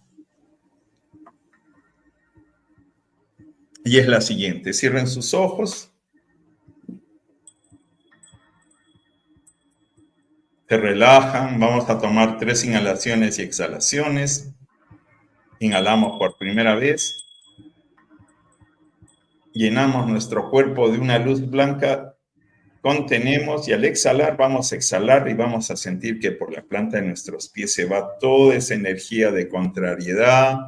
y 3.84 3.98
es 3.98 4.08
la 4.08 4.22
siguiente. 4.22 4.72
Cierren 4.72 5.06
sus 5.06 5.34
ojos. 5.34 5.92
Se 10.66 10.78
relajan. 10.78 11.60
Vamos 11.60 11.90
a 11.90 11.98
tomar 11.98 12.38
tres 12.38 12.64
inhalaciones 12.64 13.38
y 13.38 13.42
exhalaciones. 13.42 14.54
Inhalamos 15.60 16.16
por 16.18 16.38
primera 16.38 16.76
vez. 16.76 17.26
Llenamos 19.52 20.08
nuestro 20.08 20.48
cuerpo 20.48 20.90
de 20.90 20.96
una 20.98 21.18
luz 21.18 21.46
blanca. 21.46 22.13
Contenemos 22.84 23.66
y 23.66 23.72
al 23.72 23.82
exhalar 23.86 24.36
vamos 24.36 24.70
a 24.70 24.76
exhalar 24.76 25.26
y 25.30 25.32
vamos 25.32 25.70
a 25.70 25.76
sentir 25.76 26.20
que 26.20 26.32
por 26.32 26.52
la 26.52 26.60
planta 26.60 26.98
de 26.98 27.06
nuestros 27.06 27.48
pies 27.48 27.72
se 27.72 27.86
va 27.86 28.18
toda 28.18 28.56
esa 28.56 28.74
energía 28.74 29.30
de 29.30 29.48
contrariedad, 29.48 30.58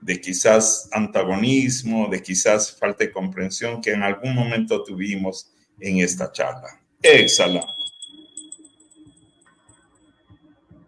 de 0.00 0.18
quizás 0.18 0.88
antagonismo, 0.92 2.08
de 2.08 2.22
quizás 2.22 2.74
falta 2.74 3.04
de 3.04 3.12
comprensión 3.12 3.82
que 3.82 3.92
en 3.92 4.02
algún 4.02 4.34
momento 4.34 4.82
tuvimos 4.82 5.52
en 5.78 5.98
esta 5.98 6.32
charla. 6.32 6.80
Exhalamos. 7.02 7.76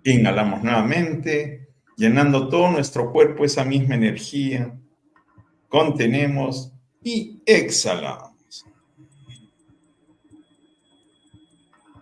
Inhalamos 0.03 0.63
nuevamente, 0.63 1.69
llenando 1.95 2.49
todo 2.49 2.71
nuestro 2.71 3.13
cuerpo 3.13 3.45
esa 3.45 3.67
misma 3.67 3.97
energía. 3.97 4.75
Contenemos 5.69 6.73
y 7.03 7.43
exhalamos. 7.45 8.34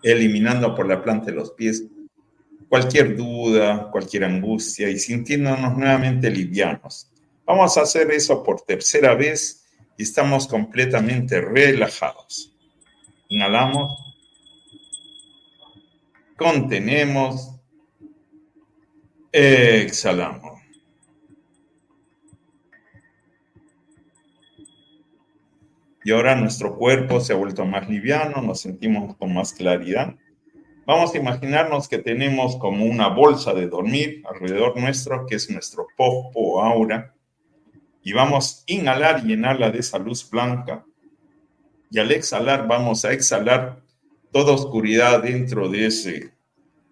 Eliminando 0.03 0.75
por 0.75 0.87
la 0.87 1.03
planta 1.03 1.27
de 1.27 1.33
los 1.33 1.53
pies 1.53 1.85
cualquier 2.73 3.15
duda, 3.15 3.91
cualquier 3.91 4.25
angustia 4.25 4.89
y 4.89 4.99
sintiéndonos 4.99 5.77
nuevamente 5.77 6.31
livianos. 6.31 7.07
Vamos 7.45 7.77
a 7.77 7.83
hacer 7.83 8.11
eso 8.11 8.43
por 8.43 8.63
tercera 8.63 9.15
vez 9.15 9.67
y 9.99 10.05
estamos 10.05 10.47
completamente 10.47 11.39
relajados. 11.39 12.57
Inhalamos, 13.29 13.91
contenemos, 16.35 17.57
exhalamos. 19.31 20.52
Y 26.05 26.13
ahora 26.13 26.35
nuestro 26.35 26.77
cuerpo 26.77 27.21
se 27.21 27.33
ha 27.33 27.37
vuelto 27.37 27.65
más 27.65 27.89
liviano, 27.89 28.43
nos 28.43 28.61
sentimos 28.61 29.17
con 29.17 29.33
más 29.33 29.53
claridad. 29.53 30.17
Vamos 30.85 31.15
a 31.15 31.19
imaginarnos 31.19 31.89
que 31.89 31.99
tenemos 31.99 32.57
como 32.57 32.85
una 32.85 33.09
bolsa 33.09 33.55
de 33.55 33.69
dormir 33.69 34.23
alrededor 34.29 34.77
nuestro, 34.79 35.27
que 35.27 35.37
es 35.37 35.49
nuestro 35.49 35.87
popo 35.97 36.63
aura, 36.63 37.15
y 38.03 38.13
vamos 38.13 38.65
a 38.69 38.73
inhalar 38.73 39.23
y 39.25 39.29
llenarla 39.29 39.71
de 39.71 39.79
esa 39.79 39.99
luz 39.99 40.29
blanca. 40.29 40.85
Y 41.91 42.01
al 42.01 42.11
exhalar 42.11 42.67
vamos 42.67 43.05
a 43.05 43.13
exhalar 43.13 43.81
toda 44.33 44.55
oscuridad 44.55 45.23
dentro 45.23 45.69
de, 45.69 45.87
ese, 45.87 46.33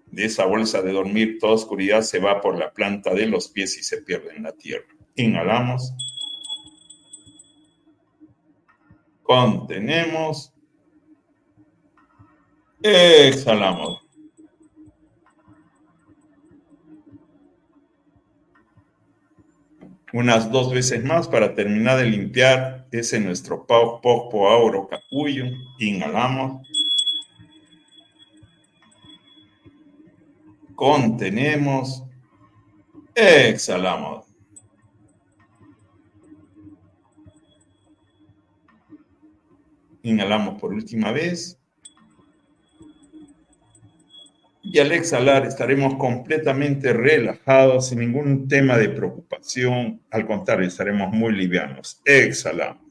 de 0.07 0.24
esa 0.24 0.45
bolsa 0.45 0.82
de 0.82 0.93
dormir, 0.93 1.39
toda 1.41 1.55
oscuridad 1.55 2.03
se 2.03 2.20
va 2.20 2.41
por 2.41 2.57
la 2.57 2.73
planta 2.73 3.12
de 3.12 3.27
los 3.27 3.49
pies 3.49 3.77
y 3.78 3.82
se 3.82 4.03
pierde 4.03 4.37
en 4.37 4.45
la 4.45 4.53
tierra. 4.53 4.87
Inhalamos. 5.16 5.95
Contenemos 9.31 10.52
Exhalamos. 12.82 14.01
Unas 20.12 20.51
dos 20.51 20.73
veces 20.73 21.05
más 21.05 21.28
para 21.28 21.55
terminar 21.55 21.98
de 21.98 22.07
limpiar 22.07 22.89
ese 22.90 23.20
nuestro 23.20 23.65
popo 23.69 24.48
auro 24.48 24.89
capullo. 24.89 25.44
Inhalamos. 25.78 26.66
Contenemos. 30.74 32.02
Exhalamos. 33.15 34.30
Inhalamos 40.02 40.60
por 40.60 40.72
última 40.72 41.12
vez. 41.12 41.60
Y 44.62 44.78
al 44.78 44.93
exhalar 44.93 45.47
estaremos 45.47 45.97
completamente 45.97 46.93
relajados, 46.93 47.89
sin 47.89 48.01
ningún 48.01 48.47
tema 48.47 48.77
de 48.77 48.90
preocupación. 48.90 50.01
Al 50.10 50.27
contrario, 50.27 50.68
estaremos 50.68 51.12
muy 51.12 51.32
livianos. 51.32 52.01
Exhalamos. 52.05 52.82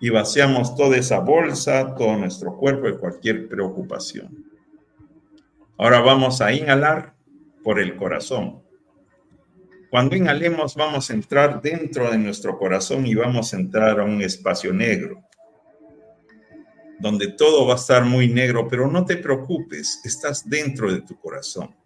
Y 0.00 0.10
vaciamos 0.10 0.74
toda 0.74 0.96
esa 0.96 1.20
bolsa, 1.20 1.94
todo 1.94 2.16
nuestro 2.16 2.56
cuerpo 2.56 2.86
de 2.86 2.98
cualquier 2.98 3.48
preocupación. 3.48 4.44
Ahora 5.78 6.00
vamos 6.00 6.40
a 6.40 6.52
inhalar 6.52 7.14
por 7.62 7.80
el 7.80 7.96
corazón. 7.96 8.61
Cuando 9.92 10.16
inhalemos 10.16 10.74
vamos 10.74 11.10
a 11.10 11.12
entrar 11.12 11.60
dentro 11.60 12.10
de 12.10 12.16
nuestro 12.16 12.56
corazón 12.56 13.06
y 13.06 13.14
vamos 13.14 13.52
a 13.52 13.58
entrar 13.58 14.00
a 14.00 14.04
un 14.04 14.22
espacio 14.22 14.72
negro 14.72 15.22
donde 16.98 17.28
todo 17.28 17.66
va 17.66 17.74
a 17.74 17.76
estar 17.76 18.02
muy 18.02 18.26
negro, 18.26 18.66
pero 18.68 18.90
no 18.90 19.04
te 19.04 19.18
preocupes, 19.18 20.00
estás 20.02 20.48
dentro 20.48 20.90
de 20.90 21.02
tu 21.02 21.20
corazón. 21.20 21.76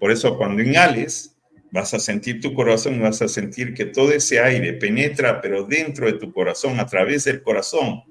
Por 0.00 0.10
eso 0.10 0.36
cuando 0.36 0.64
inhales, 0.64 1.36
vas 1.70 1.94
a 1.94 2.00
sentir 2.00 2.40
tu 2.40 2.52
corazón 2.54 3.00
vas 3.00 3.22
a 3.22 3.28
sentir 3.28 3.72
que 3.72 3.84
todo 3.84 4.10
ese 4.10 4.40
aire 4.40 4.72
penetra, 4.72 5.40
pero 5.40 5.62
dentro 5.62 6.06
de 6.06 6.14
tu 6.14 6.32
corazón, 6.32 6.80
a 6.80 6.86
través 6.86 7.22
del 7.22 7.40
corazón, 7.44 8.02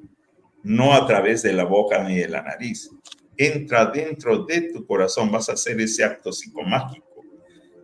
no 0.63 0.93
a 0.93 1.05
través 1.05 1.43
de 1.43 1.51
la 1.51 1.65
boca 1.65 2.01
ni 2.01 2.15
de 2.15 2.29
la 2.29 2.43
nariz. 2.43 2.89
Entra 3.35 3.87
dentro 3.87 4.45
de 4.45 4.71
tu 4.71 4.85
corazón, 4.85 5.29
vas 5.29 5.49
a 5.49 5.53
hacer 5.53 5.81
ese 5.81 6.05
acto 6.05 6.31
psicomágico 6.31 7.06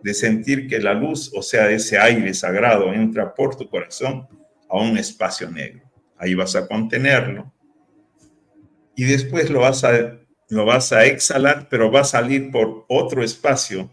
de 0.03 0.13
sentir 0.13 0.67
que 0.67 0.79
la 0.79 0.93
luz, 0.93 1.31
o 1.33 1.41
sea, 1.41 1.71
ese 1.71 1.97
aire 1.97 2.33
sagrado, 2.33 2.93
entra 2.93 3.33
por 3.33 3.55
tu 3.55 3.69
corazón 3.69 4.27
a 4.69 4.77
un 4.77 4.97
espacio 4.97 5.49
negro. 5.49 5.89
Ahí 6.17 6.35
vas 6.35 6.55
a 6.55 6.67
contenerlo 6.67 7.51
y 8.95 9.05
después 9.05 9.49
lo 9.49 9.61
vas 9.61 9.83
a, 9.83 10.19
lo 10.49 10.65
vas 10.65 10.91
a 10.91 11.05
exhalar, 11.05 11.67
pero 11.69 11.91
va 11.91 12.01
a 12.01 12.05
salir 12.05 12.51
por 12.51 12.85
otro 12.87 13.23
espacio 13.23 13.89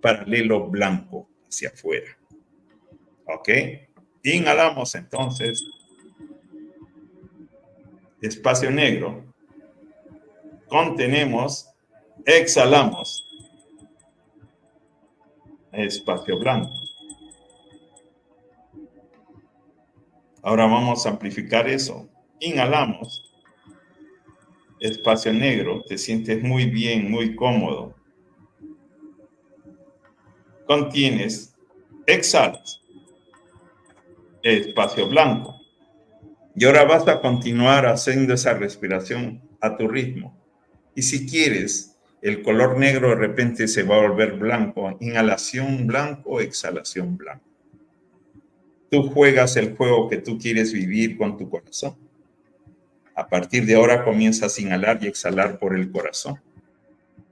paralelo 0.00 0.68
blanco 0.68 1.28
hacia 1.48 1.70
afuera. 1.70 2.16
¿Ok? 3.26 3.48
Inhalamos 4.22 4.94
entonces. 4.94 5.64
Espacio 8.20 8.70
negro. 8.70 9.24
Contenemos. 10.68 11.68
Exhalamos. 12.24 13.27
Espacio 15.72 16.38
blanco. 16.38 16.72
Ahora 20.42 20.66
vamos 20.66 21.04
a 21.06 21.10
amplificar 21.10 21.68
eso. 21.68 22.08
Inhalamos 22.40 23.28
espacio 24.80 25.32
negro, 25.32 25.82
te 25.86 25.98
sientes 25.98 26.42
muy 26.42 26.66
bien, 26.66 27.10
muy 27.10 27.34
cómodo. 27.34 27.94
Contienes, 30.66 31.54
exhalas, 32.06 32.80
espacio 34.42 35.08
blanco. 35.08 35.60
Y 36.54 36.64
ahora 36.64 36.84
vas 36.84 37.06
a 37.08 37.20
continuar 37.20 37.86
haciendo 37.86 38.34
esa 38.34 38.54
respiración 38.54 39.42
a 39.60 39.76
tu 39.76 39.88
ritmo. 39.88 40.36
Y 40.94 41.02
si 41.02 41.28
quieres, 41.28 41.96
el 42.20 42.42
color 42.42 42.78
negro 42.78 43.10
de 43.10 43.14
repente 43.14 43.68
se 43.68 43.82
va 43.82 43.96
a 43.96 44.08
volver 44.08 44.34
blanco. 44.34 44.96
Inhalación 45.00 45.86
blanco, 45.86 46.40
exhalación 46.40 47.16
blanco. 47.16 47.44
Tú 48.90 49.04
juegas 49.10 49.56
el 49.56 49.76
juego 49.76 50.08
que 50.08 50.16
tú 50.16 50.38
quieres 50.38 50.72
vivir 50.72 51.16
con 51.16 51.36
tu 51.36 51.48
corazón. 51.48 51.96
A 53.14 53.28
partir 53.28 53.66
de 53.66 53.74
ahora 53.74 54.04
comienzas 54.04 54.56
a 54.56 54.62
inhalar 54.62 54.98
y 55.02 55.06
exhalar 55.06 55.58
por 55.58 55.76
el 55.76 55.90
corazón. 55.90 56.40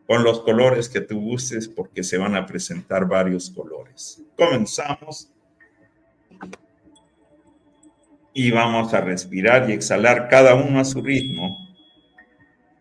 Con 0.06 0.22
los 0.22 0.40
colores 0.42 0.88
que 0.88 1.00
tú 1.00 1.20
gustes 1.20 1.66
porque 1.66 2.04
se 2.04 2.18
van 2.18 2.36
a 2.36 2.46
presentar 2.46 3.08
varios 3.08 3.50
colores. 3.50 4.22
Comenzamos 4.36 5.32
y 8.32 8.50
vamos 8.50 8.92
a 8.94 9.00
respirar 9.00 9.68
y 9.68 9.72
exhalar 9.72 10.28
cada 10.28 10.54
uno 10.54 10.78
a 10.78 10.84
su 10.84 11.02
ritmo 11.02 11.65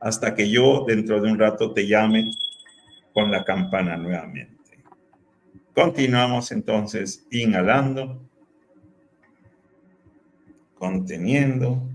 hasta 0.05 0.35
que 0.35 0.47
yo 0.47 0.85
dentro 0.85 1.19
de 1.19 1.31
un 1.31 1.39
rato 1.39 1.73
te 1.73 1.87
llame 1.87 2.29
con 3.11 3.31
la 3.31 3.43
campana 3.43 3.97
nuevamente. 3.97 4.83
Continuamos 5.73 6.51
entonces 6.51 7.25
inhalando, 7.31 8.21
conteniendo, 10.77 11.89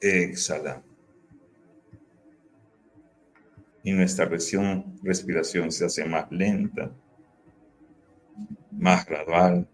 exhalando. 0.00 0.88
Y 3.82 3.92
nuestra 3.92 4.24
respiración, 4.24 5.70
se 5.70 5.84
hace 5.84 6.06
más 6.06 6.32
lenta, 6.32 6.90
más 8.70 9.04
gradual. 9.04 9.68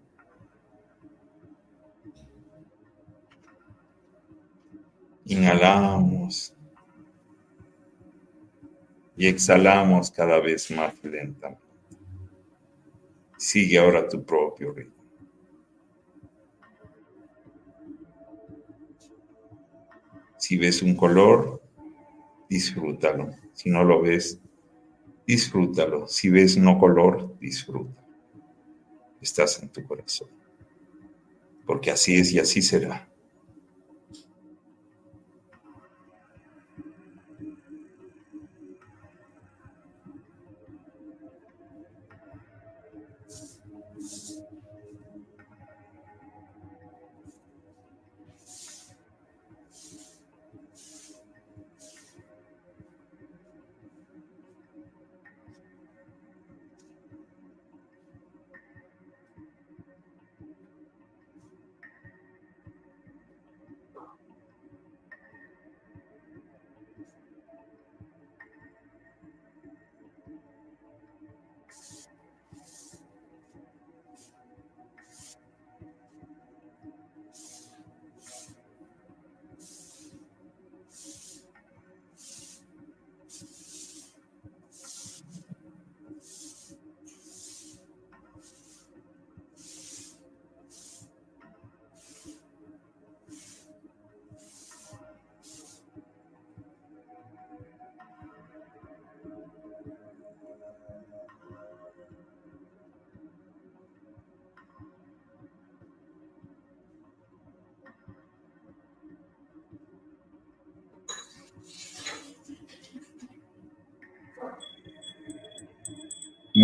Inhalamos 5.26 6.55
y 9.16 9.26
exhalamos 9.26 10.10
cada 10.10 10.40
vez 10.40 10.70
más 10.70 10.94
lentamente. 11.02 11.64
Sigue 13.38 13.78
ahora 13.78 14.08
tu 14.08 14.24
propio 14.24 14.72
ritmo. 14.72 14.94
Si 20.38 20.56
ves 20.56 20.82
un 20.82 20.94
color, 20.94 21.62
disfrútalo. 22.48 23.34
Si 23.52 23.70
no 23.70 23.84
lo 23.84 24.02
ves, 24.02 24.40
disfrútalo. 25.26 26.06
Si 26.06 26.30
ves 26.30 26.56
no 26.56 26.78
color, 26.78 27.38
disfrútalo. 27.40 28.06
Estás 29.20 29.62
en 29.62 29.70
tu 29.70 29.82
corazón. 29.84 30.28
Porque 31.66 31.90
así 31.90 32.16
es 32.16 32.32
y 32.32 32.38
así 32.38 32.62
será. 32.62 33.08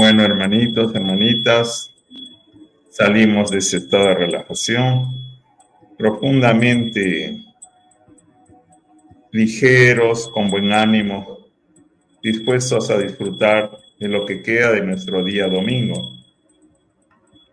Bueno, 0.02 0.24
hermanitos, 0.24 0.92
hermanitas, 0.96 1.94
salimos 2.90 3.52
de 3.52 3.58
ese 3.58 3.76
estado 3.76 4.08
de 4.08 4.14
relajación 4.16 5.14
profundamente 5.96 7.40
ligeros, 9.30 10.28
con 10.30 10.50
buen 10.50 10.72
ánimo, 10.72 11.46
dispuestos 12.20 12.90
a 12.90 12.98
disfrutar 12.98 13.70
de 14.00 14.08
lo 14.08 14.26
que 14.26 14.42
queda 14.42 14.72
de 14.72 14.84
nuestro 14.84 15.22
día 15.22 15.46
domingo 15.46 16.02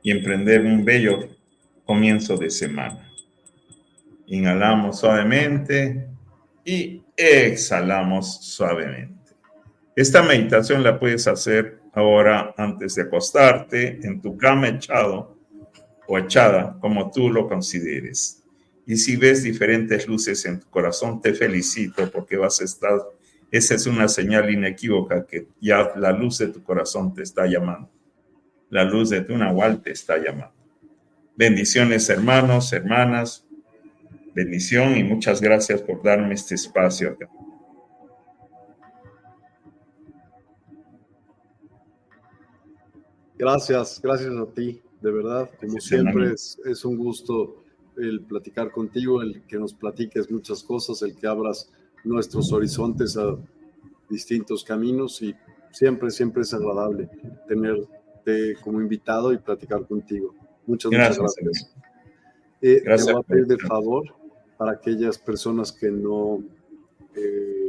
y 0.02 0.10
emprender 0.10 0.62
un 0.62 0.84
bello 0.84 1.30
comienzo 1.86 2.36
de 2.36 2.50
semana. 2.50 3.12
Inhalamos 4.26 5.02
suavemente 5.02 6.08
y 6.66 7.04
exhalamos 7.16 8.44
suavemente. 8.44 9.36
Esta 9.96 10.24
meditación 10.24 10.82
la 10.82 11.00
puedes 11.00 11.28
hacer 11.28 11.79
ahora 12.00 12.54
antes 12.58 12.96
de 12.96 13.04
acostarte 13.04 14.00
en 14.06 14.22
tu 14.22 14.38
cama 14.38 14.70
echado 14.70 15.38
o 16.08 16.18
echada, 16.18 16.78
como 16.80 17.12
tú 17.12 17.30
lo 17.30 17.48
consideres. 17.48 18.44
Y 18.86 18.98
si 18.98 19.16
ves 19.16 19.44
diferentes 19.44 20.08
luces 20.08 20.44
en 20.46 20.60
tu 20.60 20.68
corazón, 20.70 21.22
te 21.22 21.34
felicito 21.34 22.10
porque 22.10 22.38
vas 22.38 22.60
a 22.62 22.64
estar, 22.64 22.98
esa 23.52 23.76
es 23.76 23.86
una 23.86 24.08
señal 24.08 24.50
inequívoca 24.50 25.28
que 25.28 25.48
ya 25.62 25.94
la 25.96 26.12
luz 26.12 26.40
de 26.40 26.48
tu 26.48 26.64
corazón 26.64 27.14
te 27.14 27.22
está 27.22 27.46
llamando. 27.46 27.90
La 28.70 28.84
luz 28.84 29.10
de 29.12 29.22
tu 29.22 29.38
Nahual 29.38 29.82
te 29.82 29.92
está 29.92 30.18
llamando. 30.18 30.56
Bendiciones 31.36 32.10
hermanos, 32.10 32.74
hermanas. 32.74 33.46
Bendición 34.34 34.98
y 34.98 35.04
muchas 35.04 35.42
gracias 35.42 35.82
por 35.82 36.02
darme 36.02 36.34
este 36.34 36.56
espacio. 36.56 37.18
Gracias, 43.40 44.02
gracias 44.04 44.36
a 44.36 44.46
ti, 44.48 44.82
de 45.02 45.12
verdad. 45.12 45.50
Como 45.62 45.80
siempre, 45.80 46.34
es, 46.34 46.60
es, 46.66 46.84
un 46.84 46.98
gusto 46.98 47.64
el 47.98 48.20
platicar 48.20 48.70
contigo, 48.70 49.22
el 49.22 49.44
que 49.48 49.58
nos 49.58 49.74
platiques 49.74 50.30
muchas 50.30 50.62
cosas, 50.62 51.02
el 51.04 51.16
que 51.16 51.26
abras 51.26 51.72
nuestros 52.04 52.52
horizontes 52.52 53.16
a 53.16 53.38
distintos 54.10 54.64
caminos 54.66 55.22
y 55.22 55.34
siempre, 55.72 56.12
siempre 56.12 56.42
es 56.42 56.54
agradable 56.54 57.10
tenerte 57.48 58.56
como 58.62 58.82
invitado 58.82 59.32
y 59.32 59.38
platicar 59.38 59.88
contigo. 59.88 60.36
Muchas, 60.66 60.92
gracias. 60.92 61.20
Muchas 61.20 61.36
gracias. 61.42 61.76
Eh, 62.62 62.82
gracias. 62.84 63.08
Te 63.08 63.14
voy 63.14 63.22
a 63.22 63.24
pedir 63.24 63.48
de 63.48 63.58
favor 63.58 64.04
para 64.58 64.74
aquellas 64.74 65.18
personas 65.18 65.72
que 65.72 65.90
no 65.90 66.44
eh, 67.16 67.69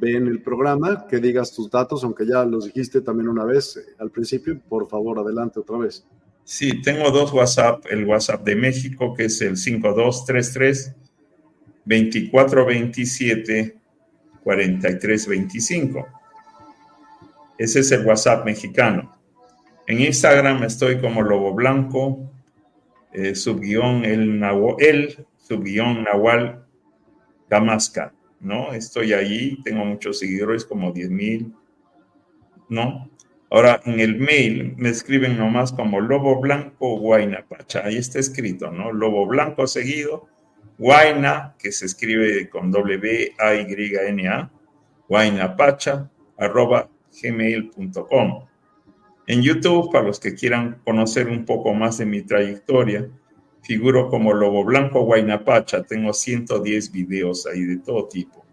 ven 0.00 0.26
el 0.26 0.42
programa, 0.42 1.06
que 1.06 1.18
digas 1.18 1.52
tus 1.52 1.70
datos, 1.70 2.02
aunque 2.04 2.26
ya 2.26 2.44
los 2.44 2.64
dijiste 2.64 3.00
también 3.00 3.28
una 3.28 3.44
vez 3.44 3.76
eh, 3.76 3.94
al 3.98 4.10
principio. 4.10 4.58
Por 4.68 4.88
favor, 4.88 5.18
adelante 5.18 5.60
otra 5.60 5.78
vez. 5.78 6.06
Sí, 6.44 6.80
tengo 6.82 7.10
dos 7.10 7.32
WhatsApp. 7.32 7.84
El 7.90 8.06
WhatsApp 8.06 8.44
de 8.44 8.56
México, 8.56 9.14
que 9.14 9.26
es 9.26 9.40
el 9.40 9.56
5233 9.56 10.96
2427 11.84 13.76
4325. 14.42 16.06
Ese 17.58 17.80
es 17.80 17.92
el 17.92 18.06
WhatsApp 18.06 18.44
mexicano. 18.44 19.16
En 19.86 20.00
Instagram 20.00 20.62
estoy 20.62 21.00
como 21.00 21.22
Lobo 21.22 21.52
Blanco, 21.52 22.30
eh, 23.12 23.34
subguión 23.34 24.04
el, 24.04 24.42
el 24.78 25.26
subguión 25.36 26.04
Nahual 26.04 26.64
Damasca. 27.48 28.14
¿No? 28.40 28.72
Estoy 28.72 29.12
allí, 29.12 29.62
tengo 29.62 29.84
muchos 29.84 30.18
seguidores, 30.18 30.64
como 30.64 30.92
10 30.92 31.10
mil, 31.10 31.54
¿no? 32.68 33.10
Ahora, 33.50 33.80
en 33.84 34.00
el 34.00 34.18
mail 34.18 34.74
me 34.76 34.90
escriben 34.90 35.36
nomás 35.36 35.72
como 35.72 36.00
Lobo 36.00 36.40
Blanco 36.40 36.98
Guaynapacha, 36.98 37.84
ahí 37.84 37.96
está 37.96 38.18
escrito, 38.18 38.70
¿no? 38.70 38.92
Lobo 38.92 39.26
Blanco 39.26 39.66
seguido, 39.66 40.28
Guayna, 40.78 41.54
que 41.58 41.72
se 41.72 41.84
escribe 41.84 42.48
con 42.48 42.70
W-A-Y-N-A, 42.70 44.50
guaynapacha, 45.08 46.10
arroba 46.38 46.88
gmail.com. 47.22 48.46
En 49.26 49.42
YouTube, 49.42 49.92
para 49.92 50.06
los 50.06 50.18
que 50.18 50.34
quieran 50.34 50.80
conocer 50.82 51.28
un 51.28 51.44
poco 51.44 51.74
más 51.74 51.98
de 51.98 52.06
mi 52.06 52.22
trayectoria, 52.22 53.10
figuro 53.62 54.08
como 54.08 54.32
Lobo 54.32 54.64
Blanco 54.64 55.02
Guaynapacha, 55.02 55.82
tengo 55.82 56.12
110 56.12 56.92
videos 56.92 57.46
ahí 57.46 57.62
de 57.62 57.78
todo 57.78 58.08
tipo. 58.08 58.44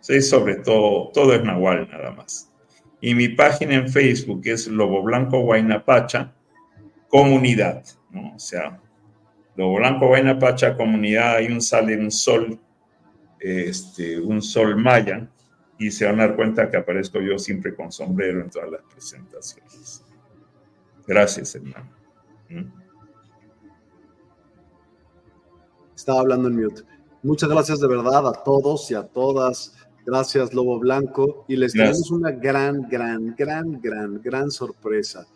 Sí, 0.00 0.20
sobre 0.20 0.56
todo, 0.56 1.10
todo 1.12 1.34
es 1.34 1.42
Nahual 1.42 1.88
nada 1.90 2.10
más. 2.10 2.50
Y 3.00 3.14
mi 3.14 3.28
página 3.28 3.74
en 3.74 3.88
Facebook 3.88 4.42
es 4.44 4.66
Lobo 4.66 5.02
Blanco 5.02 5.40
Guaynapacha, 5.40 6.34
comunidad, 7.08 7.84
¿no? 8.10 8.34
O 8.34 8.38
sea, 8.38 8.80
Lobo 9.56 9.76
Blanco 9.76 10.08
Guaynapacha, 10.08 10.76
comunidad, 10.76 11.36
hay 11.36 11.46
un 11.46 11.60
sale 11.60 11.96
un 11.96 12.10
sol, 12.10 12.58
este, 13.40 14.20
un 14.20 14.42
sol 14.42 14.76
maya, 14.76 15.28
y 15.78 15.90
se 15.90 16.06
van 16.06 16.20
a 16.20 16.28
dar 16.28 16.36
cuenta 16.36 16.70
que 16.70 16.76
aparezco 16.76 17.20
yo 17.20 17.38
siempre 17.38 17.74
con 17.74 17.90
sombrero 17.90 18.40
en 18.40 18.50
todas 18.50 18.70
las 18.70 18.82
presentaciones. 18.82 20.04
Gracias, 21.06 21.54
hermano. 21.54 21.90
Estaba 25.94 26.20
hablando 26.20 26.48
en 26.48 26.56
mute. 26.56 26.82
Muchas 27.22 27.48
gracias 27.48 27.80
de 27.80 27.88
verdad 27.88 28.28
a 28.28 28.32
todos 28.44 28.90
y 28.90 28.94
a 28.94 29.02
todas. 29.02 29.74
Gracias, 30.04 30.52
Lobo 30.52 30.78
Blanco. 30.78 31.44
Y 31.48 31.56
les 31.56 31.72
tenemos 31.72 32.10
una 32.10 32.30
gran, 32.30 32.88
gran, 32.88 33.34
gran, 33.36 33.80
gran, 33.80 34.20
gran 34.22 34.50
sorpresa. 34.50 35.26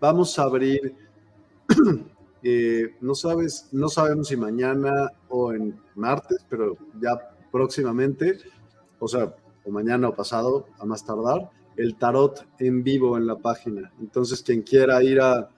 Vamos 0.00 0.38
a 0.38 0.44
abrir, 0.44 0.94
eh, 2.42 2.96
no 3.00 3.14
sabes, 3.14 3.68
no 3.70 3.88
sabemos 3.88 4.28
si 4.28 4.36
mañana 4.36 5.12
o 5.28 5.52
en 5.52 5.78
martes, 5.94 6.44
pero 6.48 6.76
ya 7.00 7.20
próximamente, 7.52 8.38
o 8.98 9.06
sea, 9.06 9.34
o 9.64 9.70
mañana 9.70 10.08
o 10.08 10.14
pasado, 10.14 10.66
a 10.78 10.84
más 10.84 11.04
tardar, 11.04 11.50
el 11.76 11.96
tarot 11.96 12.46
en 12.58 12.82
vivo 12.82 13.16
en 13.16 13.26
la 13.26 13.36
página. 13.36 13.92
Entonces, 14.00 14.42
quien 14.42 14.62
quiera 14.62 15.02
ir 15.02 15.20
a, 15.20 15.48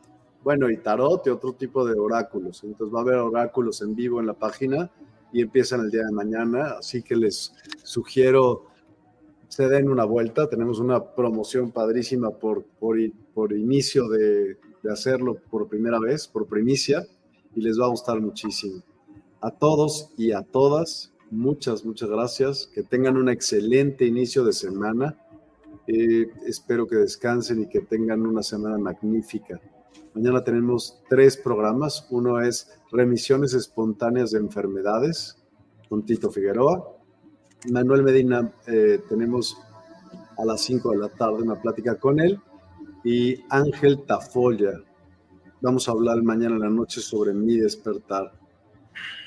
bueno, 0.44 0.70
y 0.70 0.76
tarot 0.78 1.26
y 1.26 1.30
otro 1.30 1.52
tipo 1.52 1.84
de 1.84 1.98
oráculos. 1.98 2.64
Entonces 2.64 2.94
va 2.94 3.00
a 3.00 3.02
haber 3.02 3.16
oráculos 3.16 3.82
en 3.82 3.94
vivo 3.94 4.20
en 4.20 4.26
la 4.26 4.34
página 4.34 4.90
y 5.32 5.40
empiezan 5.40 5.80
el 5.80 5.90
día 5.90 6.04
de 6.04 6.12
mañana, 6.12 6.74
así 6.78 7.02
que 7.02 7.16
les 7.16 7.52
sugiero 7.82 8.66
se 9.48 9.68
den 9.68 9.90
una 9.90 10.04
vuelta. 10.04 10.48
Tenemos 10.48 10.78
una 10.78 11.14
promoción 11.14 11.72
padrísima 11.72 12.30
por, 12.30 12.64
por, 12.80 12.96
por 13.34 13.52
inicio 13.52 14.08
de, 14.08 14.56
de 14.82 14.92
hacerlo 14.92 15.36
por 15.50 15.68
primera 15.68 15.98
vez, 15.98 16.26
por 16.26 16.46
primicia, 16.46 17.06
y 17.54 17.60
les 17.60 17.78
va 17.78 17.84
a 17.84 17.90
gustar 17.90 18.20
muchísimo. 18.20 18.82
A 19.40 19.50
todos 19.50 20.10
y 20.16 20.32
a 20.32 20.42
todas, 20.42 21.12
muchas, 21.30 21.84
muchas 21.84 22.08
gracias. 22.08 22.70
Que 22.74 22.82
tengan 22.82 23.16
un 23.16 23.28
excelente 23.28 24.06
inicio 24.06 24.44
de 24.44 24.52
semana. 24.52 25.18
Eh, 25.86 26.30
espero 26.46 26.86
que 26.86 26.96
descansen 26.96 27.62
y 27.62 27.68
que 27.68 27.80
tengan 27.80 28.24
una 28.26 28.42
semana 28.42 28.78
magnífica. 28.78 29.60
Mañana 30.14 30.44
tenemos 30.44 31.02
tres 31.08 31.38
programas. 31.38 32.06
Uno 32.10 32.40
es 32.40 32.70
remisiones 32.90 33.54
espontáneas 33.54 34.32
de 34.32 34.40
enfermedades 34.40 35.38
con 35.88 36.04
Tito 36.04 36.30
Figueroa. 36.30 36.86
Manuel 37.70 38.02
Medina, 38.02 38.52
eh, 38.66 39.00
tenemos 39.08 39.56
a 40.36 40.44
las 40.44 40.60
5 40.60 40.90
de 40.90 40.98
la 40.98 41.08
tarde 41.08 41.42
una 41.42 41.60
plática 41.60 41.98
con 41.98 42.20
él. 42.20 42.38
Y 43.04 43.42
Ángel 43.48 44.04
Tafolla, 44.04 44.82
vamos 45.62 45.88
a 45.88 45.92
hablar 45.92 46.22
mañana 46.22 46.56
en 46.56 46.60
la 46.60 46.70
noche 46.70 47.00
sobre 47.00 47.32
mi 47.32 47.56
despertar. 47.56 48.32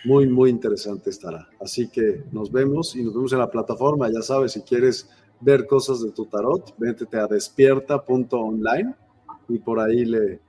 Muy, 0.04 0.28
muy 0.28 0.52
interesante 0.52 1.10
estará. 1.10 1.48
Así 1.60 1.88
que 1.88 2.26
nos 2.32 2.52
vemos 2.52 2.96
y 2.96 3.04
nos 3.04 3.16
vemos 3.16 3.34
en 3.34 3.40
la 3.40 3.50
plataforma. 3.50 4.08
Ya 4.12 4.22
sabes, 4.22 4.52
si 4.52 4.62
quieres 4.62 5.10
ver 5.42 5.66
cosas 5.66 6.04
de 6.04 6.12
tu 6.12 6.28
tarot, 6.28 6.76
véntete 6.78 7.18
a 7.18 7.26
despierta.online 7.26 8.94
y 9.50 9.58
por 9.60 9.80
ahí 9.80 10.06
le, 10.06 10.45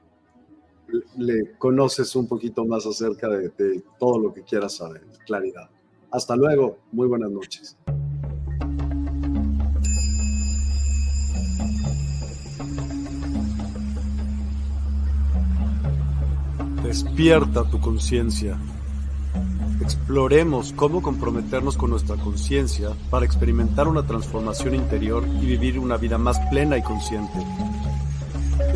le 1.16 1.56
conoces 1.58 2.14
un 2.16 2.28
poquito 2.28 2.64
más 2.64 2.86
acerca 2.86 3.28
de, 3.28 3.82
todo 3.98 4.18
lo 4.18 4.32
que 4.32 4.42
quieras 4.42 4.76
saber, 4.76 5.02
claridad. 5.26 5.68
Hasta 6.10 6.36
luego, 6.36 6.78
muy 6.92 7.08
buenas 7.08 7.30
noches. 7.30 7.76
Despierta 16.82 17.68
tu 17.68 17.80
conciencia. 17.80 18.58
Exploremos 19.82 20.72
cómo 20.72 21.02
comprometernos 21.02 21.76
con 21.76 21.90
nuestra 21.90 22.16
conciencia 22.16 22.90
para 23.10 23.26
experimentar 23.26 23.88
una 23.88 24.06
transformación 24.06 24.74
interior 24.74 25.24
y 25.42 25.46
vivir 25.46 25.78
una 25.78 25.96
vida 25.96 26.16
más 26.16 26.38
plena 26.48 26.78
y 26.78 26.82
consciente. 26.82 27.38